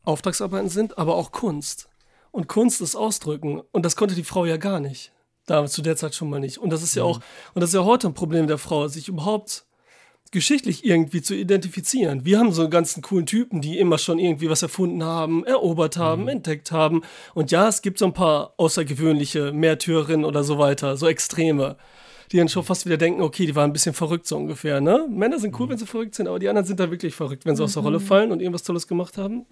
Auftragsarbeiten 0.03 0.69
sind, 0.69 0.97
aber 0.97 1.15
auch 1.15 1.31
Kunst. 1.31 1.89
Und 2.31 2.47
Kunst 2.47 2.81
ist 2.81 2.95
Ausdrücken. 2.95 3.61
Und 3.71 3.85
das 3.85 3.95
konnte 3.95 4.15
die 4.15 4.23
Frau 4.23 4.45
ja 4.45 4.57
gar 4.57 4.79
nicht. 4.79 5.11
Da 5.45 5.65
zu 5.67 5.81
der 5.81 5.95
Zeit 5.95 6.15
schon 6.15 6.29
mal 6.29 6.39
nicht. 6.39 6.57
Und 6.57 6.71
das 6.71 6.81
ist 6.81 6.95
ja 6.95 7.03
auch, 7.03 7.19
und 7.53 7.61
das 7.61 7.69
ist 7.69 7.75
ja 7.75 7.85
heute 7.85 8.07
ein 8.07 8.13
Problem 8.15 8.47
der 8.47 8.57
Frau, 8.57 8.87
sich 8.87 9.07
überhaupt 9.07 9.65
geschichtlich 10.31 10.83
irgendwie 10.83 11.21
zu 11.21 11.35
identifizieren. 11.35 12.25
Wir 12.25 12.39
haben 12.39 12.51
so 12.51 12.63
einen 12.63 12.71
ganzen 12.71 13.03
coolen 13.03 13.27
Typen, 13.27 13.61
die 13.61 13.77
immer 13.77 13.99
schon 13.99 14.17
irgendwie 14.17 14.49
was 14.49 14.63
erfunden 14.63 15.03
haben, 15.03 15.45
erobert 15.45 15.97
haben, 15.97 16.27
entdeckt 16.27 16.71
haben. 16.71 17.03
Und 17.35 17.51
ja, 17.51 17.67
es 17.67 17.83
gibt 17.83 17.99
so 17.99 18.05
ein 18.05 18.13
paar 18.13 18.55
außergewöhnliche 18.57 19.51
Märtyrerinnen 19.51 20.25
oder 20.25 20.43
so 20.43 20.57
weiter, 20.57 20.97
so 20.97 21.07
Extreme, 21.07 21.77
die 22.31 22.37
dann 22.37 22.49
schon 22.49 22.63
fast 22.63 22.85
wieder 22.85 22.97
denken, 22.97 23.21
okay, 23.21 23.45
die 23.45 23.55
waren 23.55 23.69
ein 23.69 23.73
bisschen 23.73 23.93
verrückt 23.93 24.27
so 24.27 24.37
ungefähr. 24.37 24.81
Ne? 24.81 25.07
Männer 25.09 25.39
sind 25.39 25.57
cool, 25.59 25.69
wenn 25.69 25.77
sie 25.77 25.85
verrückt 25.85 26.15
sind, 26.15 26.27
aber 26.27 26.39
die 26.39 26.49
anderen 26.49 26.65
sind 26.65 26.79
da 26.79 26.89
wirklich 26.89 27.15
verrückt, 27.15 27.45
wenn 27.45 27.55
sie 27.55 27.63
aus 27.63 27.73
der 27.73 27.83
Rolle 27.83 27.99
fallen 27.99 28.31
und 28.31 28.39
irgendwas 28.39 28.63
Tolles 28.63 28.87
gemacht 28.87 29.17
haben. 29.17 29.45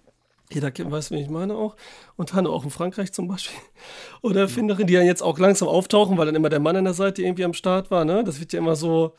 Jeder 0.54 0.72
kennt, 0.72 0.92
weiß, 0.92 1.12
wen 1.12 1.20
ich 1.20 1.30
meine 1.30 1.56
auch. 1.56 1.76
Und 2.18 2.34
Hanne 2.34 2.50
auch 2.50 2.64
in 2.64 2.72
Frankreich 2.72 3.14
zum 3.14 3.28
Beispiel. 3.28 3.60
Oder 4.22 4.42
Erfinderin, 4.42 4.88
die 4.88 4.94
dann 4.94 5.06
jetzt 5.06 5.24
auch 5.24 5.40
langsam 5.40 5.68
auftauchen, 5.68 6.18
weil 6.18 6.26
dann 6.26 6.36
immer 6.36 6.50
der 6.50 6.60
Mann 6.60 6.76
an 6.76 6.84
der 6.84 6.94
Seite 6.94 7.22
irgendwie 7.22 7.46
am 7.46 7.54
Start 7.54 7.90
war. 7.90 8.04
Ne? 8.04 8.24
Das 8.24 8.40
wird 8.40 8.52
ja 8.54 8.60
immer 8.60 8.76
so, 8.76 9.16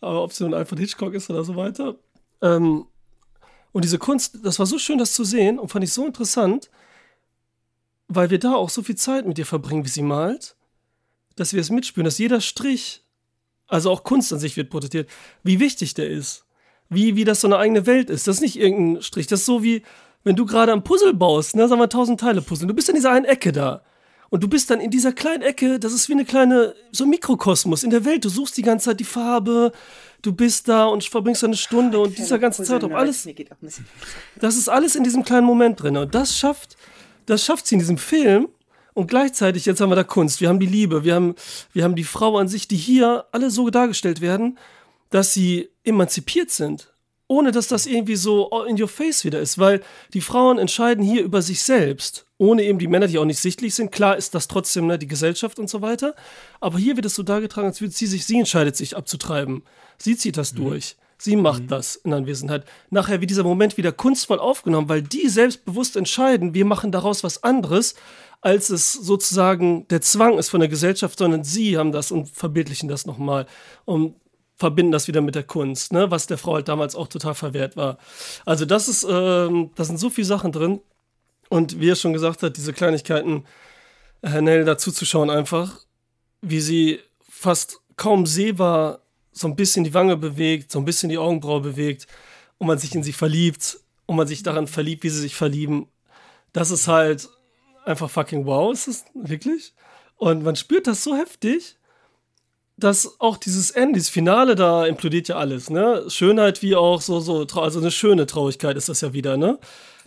aber 0.00 0.22
ob 0.22 0.32
es 0.32 0.40
nun 0.40 0.54
Alfred 0.54 0.80
Hitchcock 0.80 1.14
ist 1.14 1.30
oder 1.30 1.44
so 1.44 1.54
weiter. 1.56 1.96
Ähm, 2.42 2.86
und 3.72 3.84
diese 3.84 3.98
Kunst, 3.98 4.38
das 4.42 4.58
war 4.58 4.66
so 4.66 4.78
schön, 4.78 4.98
das 4.98 5.12
zu 5.14 5.22
sehen 5.22 5.58
und 5.58 5.68
fand 5.68 5.84
ich 5.84 5.92
so 5.92 6.06
interessant, 6.06 6.70
weil 8.08 8.30
wir 8.30 8.38
da 8.38 8.54
auch 8.54 8.70
so 8.70 8.82
viel 8.82 8.96
Zeit 8.96 9.26
mit 9.26 9.38
ihr 9.38 9.46
verbringen, 9.46 9.84
wie 9.84 9.90
sie 9.90 10.02
malt, 10.02 10.55
dass 11.36 11.52
wir 11.52 11.60
es 11.60 11.70
mitspüren, 11.70 12.04
dass 12.04 12.18
jeder 12.18 12.40
Strich, 12.40 13.04
also 13.68 13.90
auch 13.90 14.02
Kunst 14.02 14.32
an 14.32 14.38
sich 14.38 14.56
wird 14.56 14.70
porträtiert, 14.70 15.08
wie 15.42 15.60
wichtig 15.60 15.94
der 15.94 16.08
ist. 16.08 16.44
Wie, 16.88 17.16
wie 17.16 17.24
das 17.24 17.40
so 17.40 17.48
eine 17.48 17.58
eigene 17.58 17.86
Welt 17.86 18.10
ist. 18.10 18.28
Das 18.28 18.36
ist 18.36 18.42
nicht 18.42 18.56
irgendein 18.56 19.02
Strich. 19.02 19.26
Das 19.26 19.40
ist 19.40 19.46
so 19.46 19.62
wie, 19.62 19.82
wenn 20.22 20.36
du 20.36 20.46
gerade 20.46 20.72
ein 20.72 20.84
Puzzle 20.84 21.14
baust, 21.14 21.56
ne, 21.56 21.66
sagen 21.66 21.80
wir 21.80 21.88
tausend 21.88 22.20
Teile 22.20 22.42
Puzzle. 22.42 22.68
Du 22.68 22.74
bist 22.74 22.88
in 22.88 22.94
dieser 22.94 23.10
einen 23.10 23.24
Ecke 23.24 23.52
da. 23.52 23.82
Und 24.28 24.42
du 24.42 24.48
bist 24.48 24.70
dann 24.70 24.80
in 24.80 24.90
dieser 24.90 25.12
kleinen 25.12 25.42
Ecke, 25.42 25.78
das 25.78 25.92
ist 25.92 26.08
wie 26.08 26.12
eine 26.14 26.24
kleine, 26.24 26.74
so 26.90 27.04
ein 27.04 27.10
Mikrokosmos 27.10 27.84
in 27.84 27.90
der 27.90 28.04
Welt. 28.04 28.24
Du 28.24 28.28
suchst 28.28 28.56
die 28.56 28.62
ganze 28.62 28.86
Zeit 28.86 29.00
die 29.00 29.04
Farbe, 29.04 29.72
du 30.22 30.32
bist 30.32 30.68
da 30.68 30.86
und 30.86 31.04
verbringst 31.04 31.44
eine 31.44 31.56
Stunde 31.56 31.98
und 32.00 32.18
dieser 32.18 32.38
ganze 32.38 32.64
Zeitraum, 32.64 32.92
alles, 32.94 33.28
das 34.40 34.56
ist 34.56 34.68
alles 34.68 34.96
in 34.96 35.04
diesem 35.04 35.24
kleinen 35.24 35.46
Moment 35.46 35.80
drin. 35.80 35.96
Und 35.96 36.14
das 36.14 36.36
schafft, 36.36 36.76
das 37.26 37.44
schafft 37.44 37.66
sie 37.66 37.76
in 37.76 37.78
diesem 37.78 37.98
Film. 37.98 38.48
Und 38.96 39.08
gleichzeitig, 39.08 39.66
jetzt 39.66 39.82
haben 39.82 39.90
wir 39.90 39.96
da 39.96 40.04
Kunst, 40.04 40.40
wir 40.40 40.48
haben 40.48 40.58
die 40.58 40.64
Liebe, 40.64 41.04
wir 41.04 41.16
haben, 41.16 41.34
wir 41.74 41.84
haben 41.84 41.96
die 41.96 42.02
Frau 42.02 42.38
an 42.38 42.48
sich, 42.48 42.66
die 42.66 42.78
hier 42.78 43.26
alle 43.30 43.50
so 43.50 43.68
dargestellt 43.68 44.22
werden, 44.22 44.56
dass 45.10 45.34
sie 45.34 45.68
emanzipiert 45.84 46.50
sind. 46.50 46.94
Ohne 47.28 47.52
dass 47.52 47.68
das 47.68 47.84
irgendwie 47.84 48.16
so 48.16 48.48
in 48.66 48.80
your 48.80 48.88
face 48.88 49.26
wieder 49.26 49.38
ist, 49.38 49.58
weil 49.58 49.82
die 50.14 50.22
Frauen 50.22 50.56
entscheiden 50.58 51.04
hier 51.04 51.22
über 51.22 51.42
sich 51.42 51.62
selbst. 51.62 52.24
Ohne 52.38 52.62
eben 52.62 52.78
die 52.78 52.86
Männer, 52.86 53.06
die 53.06 53.18
auch 53.18 53.26
nicht 53.26 53.40
sichtlich 53.40 53.74
sind. 53.74 53.92
Klar 53.92 54.16
ist 54.16 54.34
das 54.34 54.48
trotzdem 54.48 54.86
ne, 54.86 54.98
die 54.98 55.08
Gesellschaft 55.08 55.58
und 55.58 55.68
so 55.68 55.82
weiter. 55.82 56.14
Aber 56.60 56.78
hier 56.78 56.96
wird 56.96 57.04
es 57.04 57.16
so 57.16 57.22
dargetragen, 57.22 57.68
als 57.68 57.82
würde 57.82 57.92
sie 57.92 58.06
sich, 58.06 58.24
sie 58.24 58.38
entscheidet 58.38 58.76
sich 58.76 58.96
abzutreiben. 58.96 59.62
Sie 59.98 60.16
zieht 60.16 60.38
das 60.38 60.54
durch. 60.54 60.96
Sie 61.18 61.36
macht 61.36 61.70
das 61.70 61.96
in 61.96 62.12
Anwesenheit. 62.12 62.64
Nachher 62.90 63.20
wird 63.20 63.30
dieser 63.30 63.44
Moment 63.44 63.76
wieder 63.76 63.92
kunstvoll 63.92 64.38
aufgenommen, 64.38 64.88
weil 64.88 65.02
die 65.02 65.28
selbstbewusst 65.28 65.96
entscheiden, 65.96 66.54
wir 66.54 66.64
machen 66.64 66.92
daraus 66.92 67.24
was 67.24 67.42
anderes, 67.42 67.94
als 68.40 68.70
es 68.70 68.92
sozusagen 68.92 69.86
der 69.88 70.00
Zwang 70.00 70.38
ist 70.38 70.50
von 70.50 70.60
der 70.60 70.68
Gesellschaft, 70.68 71.18
sondern 71.18 71.44
sie 71.44 71.76
haben 71.78 71.92
das 71.92 72.10
und 72.10 72.28
verbildlichen 72.28 72.88
das 72.88 73.06
nochmal 73.06 73.46
und 73.84 74.14
verbinden 74.56 74.92
das 74.92 75.08
wieder 75.08 75.20
mit 75.20 75.34
der 75.34 75.42
Kunst, 75.42 75.92
ne? 75.92 76.10
was 76.10 76.26
der 76.26 76.38
Frau 76.38 76.54
halt 76.54 76.68
damals 76.68 76.94
auch 76.94 77.08
total 77.08 77.34
verwehrt 77.34 77.76
war. 77.76 77.98
Also 78.44 78.64
das 78.64 78.88
ist, 78.88 79.06
ähm, 79.08 79.70
da 79.74 79.84
sind 79.84 79.98
so 79.98 80.10
viele 80.10 80.26
Sachen 80.26 80.52
drin. 80.52 80.80
Und 81.48 81.78
wie 81.78 81.90
er 81.90 81.96
schon 81.96 82.12
gesagt 82.12 82.42
hat, 82.42 82.56
diese 82.56 82.72
Kleinigkeiten, 82.72 83.44
Herr 84.22 84.42
Nell 84.42 84.64
dazu 84.64 84.90
zu 84.90 85.04
schauen 85.04 85.30
einfach, 85.30 85.80
wie 86.40 86.60
sie 86.60 87.00
fast 87.28 87.80
kaum 87.96 88.26
sehbar 88.26 89.00
so 89.32 89.46
ein 89.46 89.56
bisschen 89.56 89.84
die 89.84 89.94
Wange 89.94 90.16
bewegt, 90.16 90.72
so 90.72 90.78
ein 90.78 90.84
bisschen 90.84 91.10
die 91.10 91.18
Augenbraue 91.18 91.60
bewegt 91.60 92.06
und 92.58 92.66
man 92.66 92.78
sich 92.78 92.94
in 92.94 93.02
sie 93.02 93.12
verliebt 93.12 93.78
und 94.06 94.16
man 94.16 94.26
sich 94.26 94.42
daran 94.42 94.66
verliebt, 94.66 95.04
wie 95.04 95.10
sie 95.10 95.20
sich 95.20 95.36
verlieben. 95.36 95.88
Das 96.52 96.70
ist 96.70 96.88
halt 96.88 97.28
einfach 97.86 98.10
fucking 98.10 98.46
wow, 98.46 98.72
ist 98.72 98.88
es 98.88 99.04
wirklich? 99.14 99.74
Und 100.16 100.42
man 100.42 100.56
spürt 100.56 100.86
das 100.86 101.04
so 101.04 101.14
heftig, 101.14 101.76
dass 102.76 103.20
auch 103.20 103.36
dieses 103.36 103.70
Ende, 103.70 103.94
dieses 103.94 104.10
Finale, 104.10 104.54
da 104.54 104.84
implodiert 104.86 105.28
ja 105.28 105.36
alles, 105.36 105.70
ne? 105.70 106.04
Schönheit 106.08 106.62
wie 106.62 106.76
auch 106.76 107.00
so, 107.00 107.20
so, 107.20 107.46
also 107.58 107.80
eine 107.80 107.90
schöne 107.90 108.26
Traurigkeit 108.26 108.76
ist 108.76 108.88
das 108.88 109.00
ja 109.00 109.12
wieder, 109.12 109.36
ne? 109.36 109.58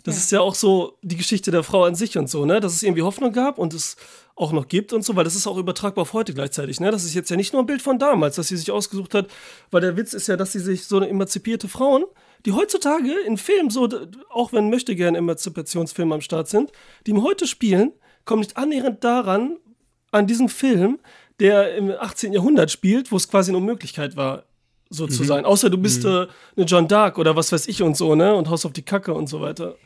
Das 0.04 0.16
ist 0.16 0.30
ja 0.30 0.40
auch 0.40 0.54
so 0.54 0.96
die 1.02 1.16
Geschichte 1.16 1.50
der 1.50 1.62
Frau 1.62 1.84
an 1.84 1.94
sich 1.94 2.16
und 2.16 2.30
so, 2.30 2.46
ne? 2.46 2.60
Dass 2.60 2.74
es 2.74 2.82
irgendwie 2.82 3.02
Hoffnung 3.02 3.32
gab 3.32 3.58
und 3.58 3.74
es 3.74 3.96
auch 4.40 4.52
noch 4.52 4.68
gibt 4.68 4.92
und 4.92 5.04
so, 5.04 5.16
weil 5.16 5.24
das 5.24 5.34
ist 5.34 5.46
auch 5.46 5.58
übertragbar 5.58 6.02
auf 6.02 6.14
heute 6.14 6.32
gleichzeitig, 6.32 6.80
ne? 6.80 6.90
Das 6.90 7.04
ist 7.04 7.14
jetzt 7.14 7.30
ja 7.30 7.36
nicht 7.36 7.52
nur 7.52 7.62
ein 7.62 7.66
Bild 7.66 7.82
von 7.82 7.98
damals, 7.98 8.36
das 8.36 8.48
sie 8.48 8.56
sich 8.56 8.70
ausgesucht 8.70 9.14
hat, 9.14 9.28
weil 9.70 9.82
der 9.82 9.96
Witz 9.96 10.14
ist 10.14 10.28
ja, 10.28 10.36
dass 10.36 10.52
sie 10.52 10.60
sich 10.60 10.86
so 10.86 10.96
eine 10.96 11.08
emanzipierte 11.08 11.68
Frauen, 11.68 12.04
die 12.46 12.52
heutzutage 12.52 13.12
in 13.26 13.36
Filmen 13.36 13.68
so, 13.68 13.88
auch 14.30 14.52
wenn 14.52 14.70
möchte 14.70 14.96
gerne 14.96 15.18
Emanzipationsfilme 15.18 16.14
am 16.14 16.22
Start 16.22 16.48
sind, 16.48 16.72
die 17.06 17.10
im 17.10 17.22
heute 17.22 17.46
spielen, 17.46 17.92
kommen 18.24 18.40
nicht 18.40 18.56
annähernd 18.56 19.04
daran, 19.04 19.58
an 20.10 20.26
diesem 20.26 20.48
Film, 20.48 20.98
der 21.38 21.76
im 21.76 21.90
18. 21.90 22.32
Jahrhundert 22.32 22.70
spielt, 22.70 23.12
wo 23.12 23.16
es 23.16 23.28
quasi 23.28 23.50
eine 23.50 23.58
Unmöglichkeit 23.58 24.16
war, 24.16 24.44
so 24.88 25.06
zu 25.06 25.22
sein. 25.22 25.44
Außer 25.44 25.70
du 25.70 25.78
bist 25.78 26.04
äh, 26.04 26.26
eine 26.56 26.66
John 26.66 26.88
Dark 26.88 27.18
oder 27.18 27.36
was 27.36 27.52
weiß 27.52 27.68
ich 27.68 27.82
und 27.82 27.96
so, 27.96 28.14
ne? 28.14 28.34
Und 28.34 28.48
haust 28.48 28.66
auf 28.66 28.72
die 28.72 28.82
Kacke 28.82 29.14
und 29.14 29.28
so 29.28 29.40
weiter. 29.40 29.76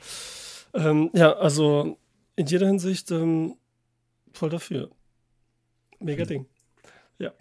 Ähm, 0.72 1.10
ja, 1.12 1.32
also 1.34 1.98
in 2.36 2.46
jeder 2.46 2.66
Hinsicht 2.66 3.10
ähm, 3.10 3.56
voll 4.36 4.50
dafür. 4.50 4.90
Mega 6.00 6.24
Ding. 6.24 6.46
Ja. 7.18 7.32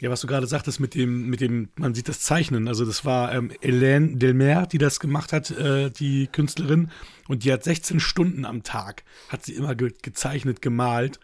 Ja, 0.00 0.08
was 0.10 0.22
du 0.22 0.26
gerade 0.26 0.46
sagtest 0.46 0.80
mit 0.80 0.94
dem, 0.94 1.28
mit 1.28 1.40
dem, 1.42 1.68
man 1.76 1.94
sieht 1.94 2.08
das 2.08 2.20
Zeichnen. 2.20 2.66
Also 2.66 2.84
das 2.86 3.04
war 3.04 3.34
ähm, 3.34 3.50
Hélène 3.62 4.16
Delmer, 4.16 4.66
die 4.66 4.78
das 4.78 5.00
gemacht 5.00 5.32
hat, 5.32 5.50
äh, 5.50 5.90
die 5.90 6.28
Künstlerin. 6.28 6.90
Und 7.28 7.44
die 7.44 7.52
hat 7.52 7.62
16 7.62 8.00
Stunden 8.00 8.44
am 8.46 8.62
Tag, 8.62 9.04
hat 9.28 9.44
sie 9.44 9.52
immer 9.54 9.74
ge 9.74 9.92
gezeichnet, 10.02 10.62
gemalt. 10.62 11.20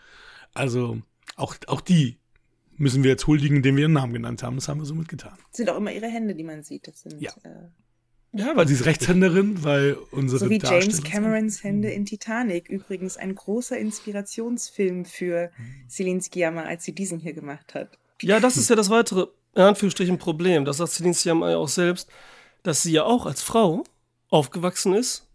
Also 0.53 1.01
auch, 1.37 1.57
auch 1.67 1.81
die 1.81 2.19
müssen 2.77 3.03
wir 3.03 3.11
jetzt 3.11 3.27
huldigen, 3.27 3.57
indem 3.57 3.77
wir 3.77 3.83
ihren 3.85 3.93
Namen 3.95 4.13
genannt 4.13 4.43
haben. 4.43 4.57
Das 4.57 4.69
haben 4.69 4.81
wir 4.81 4.85
so 4.85 4.95
mitgetan. 4.95 5.39
sind 5.51 5.71
auch 5.71 5.77
immer 5.79 5.93
ihre 5.93 6.09
Hände, 6.09 6.35
die 6.35 6.45
man 6.45 6.63
sieht. 6.63 6.87
Das 6.89 7.01
sind 7.01 7.21
Ja. 7.23 7.33
äh, 7.45 7.69
Ja, 8.35 8.57
weil 8.57 8.67
sie 8.67 8.75
ist 8.75 8.87
Rechtshänderin, 8.87 9.63
weil 9.63 9.97
unsere 10.11 10.41
so 10.41 10.51
wie 10.51 10.59
James 10.59 11.03
Camerons 11.03 11.63
Hände 11.63 11.91
in 11.91 12.07
Titanic. 12.07 12.69
Übrigens 12.69 13.19
ein 13.19 13.35
großer 13.35 13.77
Inspirationsfilm 13.77 15.05
für 15.05 15.51
Celine 15.89 16.23
Sciamma, 16.23 16.63
als 16.63 16.85
sie 16.85 16.95
diesen 16.95 17.21
hier 17.21 17.35
gemacht 17.35 17.75
hat. 17.75 17.91
Ja, 18.23 18.41
das 18.41 18.57
ist 18.57 18.71
ja 18.71 18.77
das 18.77 18.89
weitere, 18.89 19.27
in 19.55 19.63
Anführungsstrichen, 19.63 20.19
Problem. 20.19 20.65
Das 20.65 20.79
sagt 20.79 20.93
Celine 20.93 21.15
Sciamma 21.15 21.51
ja 21.51 21.59
auch 21.59 21.69
selbst, 21.69 22.09
dass 22.63 22.83
sie 22.83 22.93
ja 22.93 23.05
auch 23.05 23.27
als 23.27 23.43
Frau 23.43 23.85
aufgewachsen 24.31 24.95
ist 24.95 25.29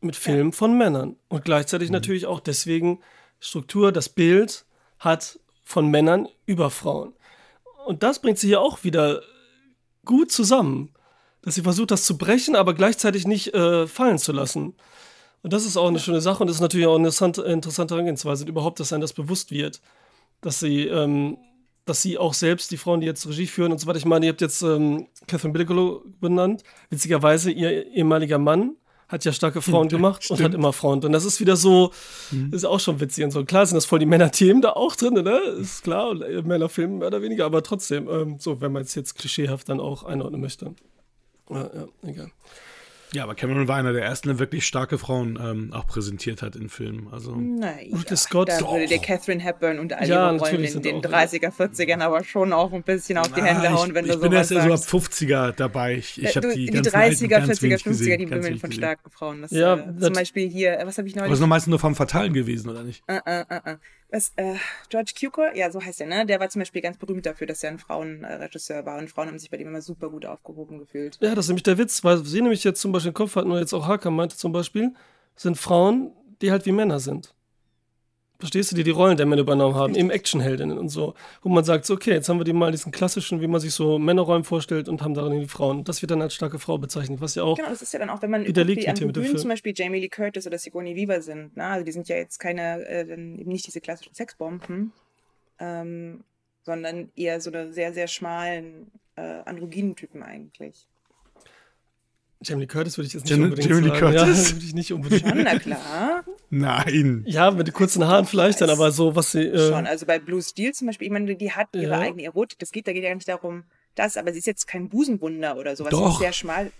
mit 0.00 0.16
Filmen 0.16 0.52
von 0.52 0.78
Männern. 0.78 1.16
Und 1.28 1.44
gleichzeitig 1.44 1.90
natürlich 1.90 2.24
auch 2.24 2.40
deswegen 2.40 3.00
Struktur, 3.40 3.92
das 3.92 4.08
Bild 4.08 4.64
hat 4.98 5.38
von 5.64 5.88
Männern 5.88 6.28
über 6.46 6.70
Frauen. 6.70 7.12
Und 7.86 8.02
das 8.02 8.20
bringt 8.20 8.38
sie 8.38 8.46
hier 8.46 8.60
auch 8.62 8.84
wieder 8.84 9.22
gut 10.06 10.32
zusammen. 10.32 10.94
Dass 11.42 11.54
sie 11.54 11.62
versucht, 11.62 11.90
das 11.90 12.04
zu 12.04 12.18
brechen, 12.18 12.56
aber 12.56 12.74
gleichzeitig 12.74 13.26
nicht 13.26 13.54
äh, 13.54 13.86
fallen 13.86 14.18
zu 14.18 14.32
lassen. 14.32 14.74
Und 15.42 15.52
das 15.52 15.64
ist 15.64 15.76
auch 15.76 15.88
eine 15.88 16.00
schöne 16.00 16.20
Sache 16.20 16.42
und 16.42 16.48
das 16.48 16.56
ist 16.56 16.62
natürlich 16.62 16.86
auch 16.86 16.96
eine 16.96 17.04
interessante, 17.04 17.42
interessante 17.42 17.94
Herangehensweise, 17.94 18.44
überhaupt, 18.44 18.80
dass 18.80 18.92
einem 18.92 19.02
das 19.02 19.12
bewusst 19.12 19.50
wird. 19.50 19.80
Dass 20.40 20.60
sie, 20.60 20.86
ähm, 20.86 21.38
dass 21.84 22.02
sie 22.02 22.18
auch 22.18 22.34
selbst, 22.34 22.70
die 22.70 22.76
Frauen, 22.76 23.00
die 23.00 23.06
jetzt 23.06 23.26
Regie 23.26 23.46
führen 23.46 23.72
und 23.72 23.78
so 23.78 23.86
weiter, 23.86 23.98
ich 23.98 24.04
meine, 24.04 24.26
ihr 24.26 24.32
habt 24.32 24.40
jetzt 24.40 24.62
ähm, 24.62 25.06
Catherine 25.26 25.52
Bigelow 25.52 26.02
benannt. 26.20 26.62
Witzigerweise, 26.90 27.50
ihr 27.50 27.86
ehemaliger 27.86 28.38
Mann 28.38 28.76
hat 29.08 29.24
ja 29.24 29.32
starke 29.32 29.62
Frauen 29.62 29.88
gemacht 29.88 30.30
und 30.30 30.42
hat 30.42 30.54
immer 30.54 30.72
Frauen 30.72 31.00
drin. 31.00 31.12
Das 31.12 31.24
ist 31.24 31.40
wieder 31.40 31.56
so, 31.56 31.92
ist 32.50 32.64
auch 32.64 32.80
schon 32.80 33.00
witzig 33.00 33.24
und 33.24 33.30
so. 33.30 33.44
Klar 33.44 33.64
sind 33.64 33.76
das 33.76 33.86
voll 33.86 34.00
die 34.00 34.06
Männerthemen 34.06 34.60
da 34.60 34.72
auch 34.72 34.96
drin, 34.96 35.14
ne? 35.14 35.38
Ist 35.60 35.82
klar, 35.82 36.10
und, 36.10 36.22
äh, 36.22 36.42
Männerfilme 36.42 36.98
mehr 36.98 37.08
oder 37.08 37.22
weniger, 37.22 37.46
aber 37.46 37.62
trotzdem, 37.62 38.08
ähm, 38.08 38.36
so, 38.38 38.60
wenn 38.60 38.72
man 38.72 38.82
es 38.82 38.94
jetzt 38.94 39.14
klischeehaft 39.14 39.68
dann 39.68 39.80
auch 39.80 40.02
einordnen 40.02 40.40
möchte. 40.40 40.74
Ja, 41.50 42.26
ja, 43.12 43.22
aber 43.24 43.34
Cameron 43.34 43.68
war 43.68 43.76
einer 43.76 43.92
der 43.92 44.02
ersten, 44.04 44.28
der 44.28 44.38
wirklich 44.38 44.66
starke 44.66 44.98
Frauen 44.98 45.38
ähm, 45.42 45.72
auch 45.72 45.86
präsentiert 45.86 46.42
hat 46.42 46.56
in 46.56 46.68
Filmen. 46.68 47.08
Also, 47.12 47.34
Naja, 47.34 47.76
Ridley 47.96 48.16
Scott 48.16 48.48
da 48.48 48.60
würde 48.60 48.86
der 48.86 48.98
Catherine 48.98 49.42
Hepburn 49.42 49.78
und 49.78 49.92
all 49.92 50.06
Ja, 50.08 50.14
ihre 50.16 50.24
Rollen 50.26 50.36
natürlich 50.38 50.66
in 50.68 50.72
sind 50.74 50.84
den 50.84 50.96
auch- 50.96 51.02
30er, 51.10 51.50
40ern 51.50 52.00
aber 52.00 52.22
schon 52.24 52.52
auch 52.52 52.72
ein 52.72 52.82
bisschen 52.82 53.18
auf 53.18 53.32
die 53.32 53.42
Hände 53.42 53.68
Ah, 53.68 53.72
hauen, 53.72 53.88
ich, 53.88 53.94
wenn 53.94 54.04
ich 54.06 54.12
du 54.12 54.20
bin 54.20 54.30
sowas 54.32 54.50
erst 54.50 54.52
eher 54.52 54.62
so 54.78 54.92
ab 54.92 55.00
sagst. 55.02 55.22
50er 55.22 55.52
dabei. 55.52 55.94
Ich, 55.96 56.18
ich 56.22 56.24
Äh, 56.24 56.28
habe 56.36 56.48
du, 56.48 56.54
die, 56.54 56.66
die 56.66 56.72
ganzen 56.72 56.90
30er, 56.92 56.96
alten 56.98 57.28
ganz 57.28 57.48
40er, 57.48 57.62
wenig 57.62 57.82
50er, 57.82 57.88
gesehen, 57.88 58.18
die 58.18 58.30
wenig 58.30 58.60
von 58.60 58.70
gesehen. 58.70 58.72
starken 58.82 59.10
Frauen. 59.10 59.42
Das, 59.42 59.50
Ja, 59.52 59.74
äh, 59.76 59.96
zum 60.00 60.12
Beispiel 60.12 60.48
hier, 60.48 60.78
äh, 60.78 60.86
was 60.86 60.98
habe 60.98 61.08
ich 61.08 61.14
Aber 61.14 61.22
neulich? 61.22 61.32
es 61.32 61.38
ist 61.38 61.40
noch 61.42 61.48
meistens 61.48 61.70
nur 61.70 61.78
vom 61.78 61.94
Fatalen 61.94 62.32
gewesen, 62.32 62.68
oder 62.70 62.82
nicht? 62.82 63.02
Äh, 63.06 63.20
äh, 63.24 63.44
äh, 63.48 63.72
äh. 63.72 63.76
Was, 64.10 64.32
äh, 64.36 64.54
George 64.88 65.12
Cukor, 65.20 65.54
ja, 65.54 65.70
so 65.70 65.82
heißt 65.84 66.00
er, 66.00 66.06
ne? 66.06 66.24
Der 66.24 66.40
war 66.40 66.48
zum 66.48 66.60
Beispiel 66.60 66.80
ganz 66.80 66.96
berühmt 66.96 67.26
dafür, 67.26 67.46
dass 67.46 67.62
er 67.62 67.72
ein 67.72 67.78
Frauenregisseur 67.78 68.86
war 68.86 68.96
und 68.96 69.10
Frauen 69.10 69.28
haben 69.28 69.38
sich 69.38 69.50
bei 69.50 69.58
dem 69.58 69.68
immer 69.68 69.82
super 69.82 70.08
gut 70.08 70.24
aufgehoben 70.24 70.78
gefühlt. 70.78 71.18
Ja, 71.20 71.34
das 71.34 71.44
ist 71.44 71.48
nämlich 71.50 71.64
der 71.64 71.76
Witz, 71.76 72.02
weil 72.04 72.24
sie 72.24 72.40
nämlich 72.40 72.64
jetzt 72.64 72.80
zum 72.80 72.90
Beispiel 72.92 72.97
im 73.06 73.14
Kopf 73.14 73.36
hatten, 73.36 73.50
oder 73.50 73.60
jetzt 73.60 73.74
auch 73.74 73.86
Hakan 73.86 74.14
meinte 74.14 74.36
zum 74.36 74.52
Beispiel, 74.52 74.92
sind 75.36 75.56
Frauen, 75.56 76.12
die 76.42 76.50
halt 76.50 76.66
wie 76.66 76.72
Männer 76.72 77.00
sind. 77.00 77.34
Verstehst 78.40 78.70
du, 78.70 78.76
die 78.76 78.84
die 78.84 78.92
Rollen 78.92 79.16
der 79.16 79.26
Männer 79.26 79.42
übernommen 79.42 79.74
haben, 79.74 79.96
eben 79.96 80.10
Actionheldinnen 80.10 80.78
und 80.78 80.90
so. 80.90 81.14
Wo 81.42 81.48
man 81.48 81.64
sagt, 81.64 81.84
so, 81.86 81.94
okay, 81.94 82.12
jetzt 82.12 82.28
haben 82.28 82.38
wir 82.38 82.44
die 82.44 82.52
mal 82.52 82.70
diesen 82.70 82.92
klassischen, 82.92 83.40
wie 83.40 83.48
man 83.48 83.60
sich 83.60 83.74
so 83.74 83.98
Männerrollen 83.98 84.44
vorstellt 84.44 84.88
und 84.88 85.02
haben 85.02 85.12
darin 85.12 85.40
die 85.40 85.48
Frauen. 85.48 85.82
Das 85.82 86.02
wird 86.02 86.12
dann 86.12 86.22
als 86.22 86.34
starke 86.34 86.60
Frau 86.60 86.78
bezeichnet, 86.78 87.20
was 87.20 87.34
ja 87.34 87.42
auch. 87.42 87.56
Genau, 87.56 87.68
das 87.68 87.82
ist 87.82 87.92
ja 87.92 87.98
dann 87.98 88.10
auch, 88.10 88.22
wenn 88.22 88.30
man 88.30 88.46
Widerlegt 88.46 88.84
dem 88.84 88.90
Androgynen 88.90 89.24
Film. 89.30 89.38
zum 89.38 89.48
Beispiel 89.50 89.72
Jamie 89.74 89.98
Lee 89.98 90.08
Curtis 90.08 90.46
oder 90.46 90.56
Sigourney 90.56 90.94
Weaver 90.94 91.20
sind. 91.20 91.56
Ne? 91.56 91.64
Also 91.64 91.84
die 91.84 91.90
sind 91.90 92.08
ja 92.08 92.14
jetzt 92.14 92.38
keine, 92.38 92.86
äh, 92.86 93.10
eben 93.10 93.48
nicht 93.48 93.66
diese 93.66 93.80
klassischen 93.80 94.14
Sexbomben, 94.14 94.92
ähm, 95.58 96.22
sondern 96.62 97.10
eher 97.16 97.40
so 97.40 97.50
eine 97.50 97.72
sehr, 97.72 97.92
sehr 97.92 98.06
schmalen 98.06 98.92
äh, 99.16 99.40
androgynen 99.46 99.96
Typen 99.96 100.22
eigentlich. 100.22 100.86
Jamie 102.42 102.62
Lee 102.62 102.66
Curtis 102.68 102.96
würde 102.96 103.08
ich 103.08 103.14
jetzt 103.14 103.22
nicht 103.24 103.30
Jamie- 103.30 103.44
unbedingt 103.44 103.68
Jamie 103.68 103.82
Lee 103.88 103.98
sagen. 103.98 104.16
Curtis? 104.16 104.48
Ja, 104.50 104.54
würde 104.56 104.64
ich 104.66 104.74
nicht 104.74 104.92
unbedingt. 104.92 105.26
Schon, 105.28 105.42
na 105.42 105.58
klar. 105.58 106.24
Nein. 106.50 107.24
Ja, 107.26 107.50
mit 107.50 107.66
den 107.66 107.74
kurzen 107.74 108.06
Haaren 108.06 108.26
vielleicht 108.26 108.60
dann, 108.60 108.70
aber 108.70 108.90
so, 108.92 109.14
was 109.16 109.32
sie. 109.32 109.42
Äh, 109.46 109.70
Schon, 109.70 109.86
also 109.86 110.06
bei 110.06 110.18
Blue 110.18 110.40
Steel 110.42 110.72
zum 110.72 110.86
Beispiel, 110.86 111.06
ich 111.06 111.12
meine, 111.12 111.34
die 111.34 111.52
hat 111.52 111.68
ihre 111.74 111.92
Ja. 111.92 111.98
eigene 112.00 112.22
Erotik. 112.24 112.58
Das 112.58 112.70
geht, 112.72 112.86
da 112.86 112.92
geht 112.92 113.02
ja 113.04 113.14
nicht 113.14 113.28
darum, 113.28 113.64
das, 113.96 114.16
aber 114.16 114.32
sie 114.32 114.38
ist 114.38 114.46
jetzt 114.46 114.66
kein 114.66 114.88
Busenwunder 114.88 115.56
oder 115.56 115.74
sowas. 115.76 115.90
Sie 115.92 115.96
Doch. 116.00 116.12
ist 116.12 116.18
sehr 116.20 116.32
schmal. 116.32 116.70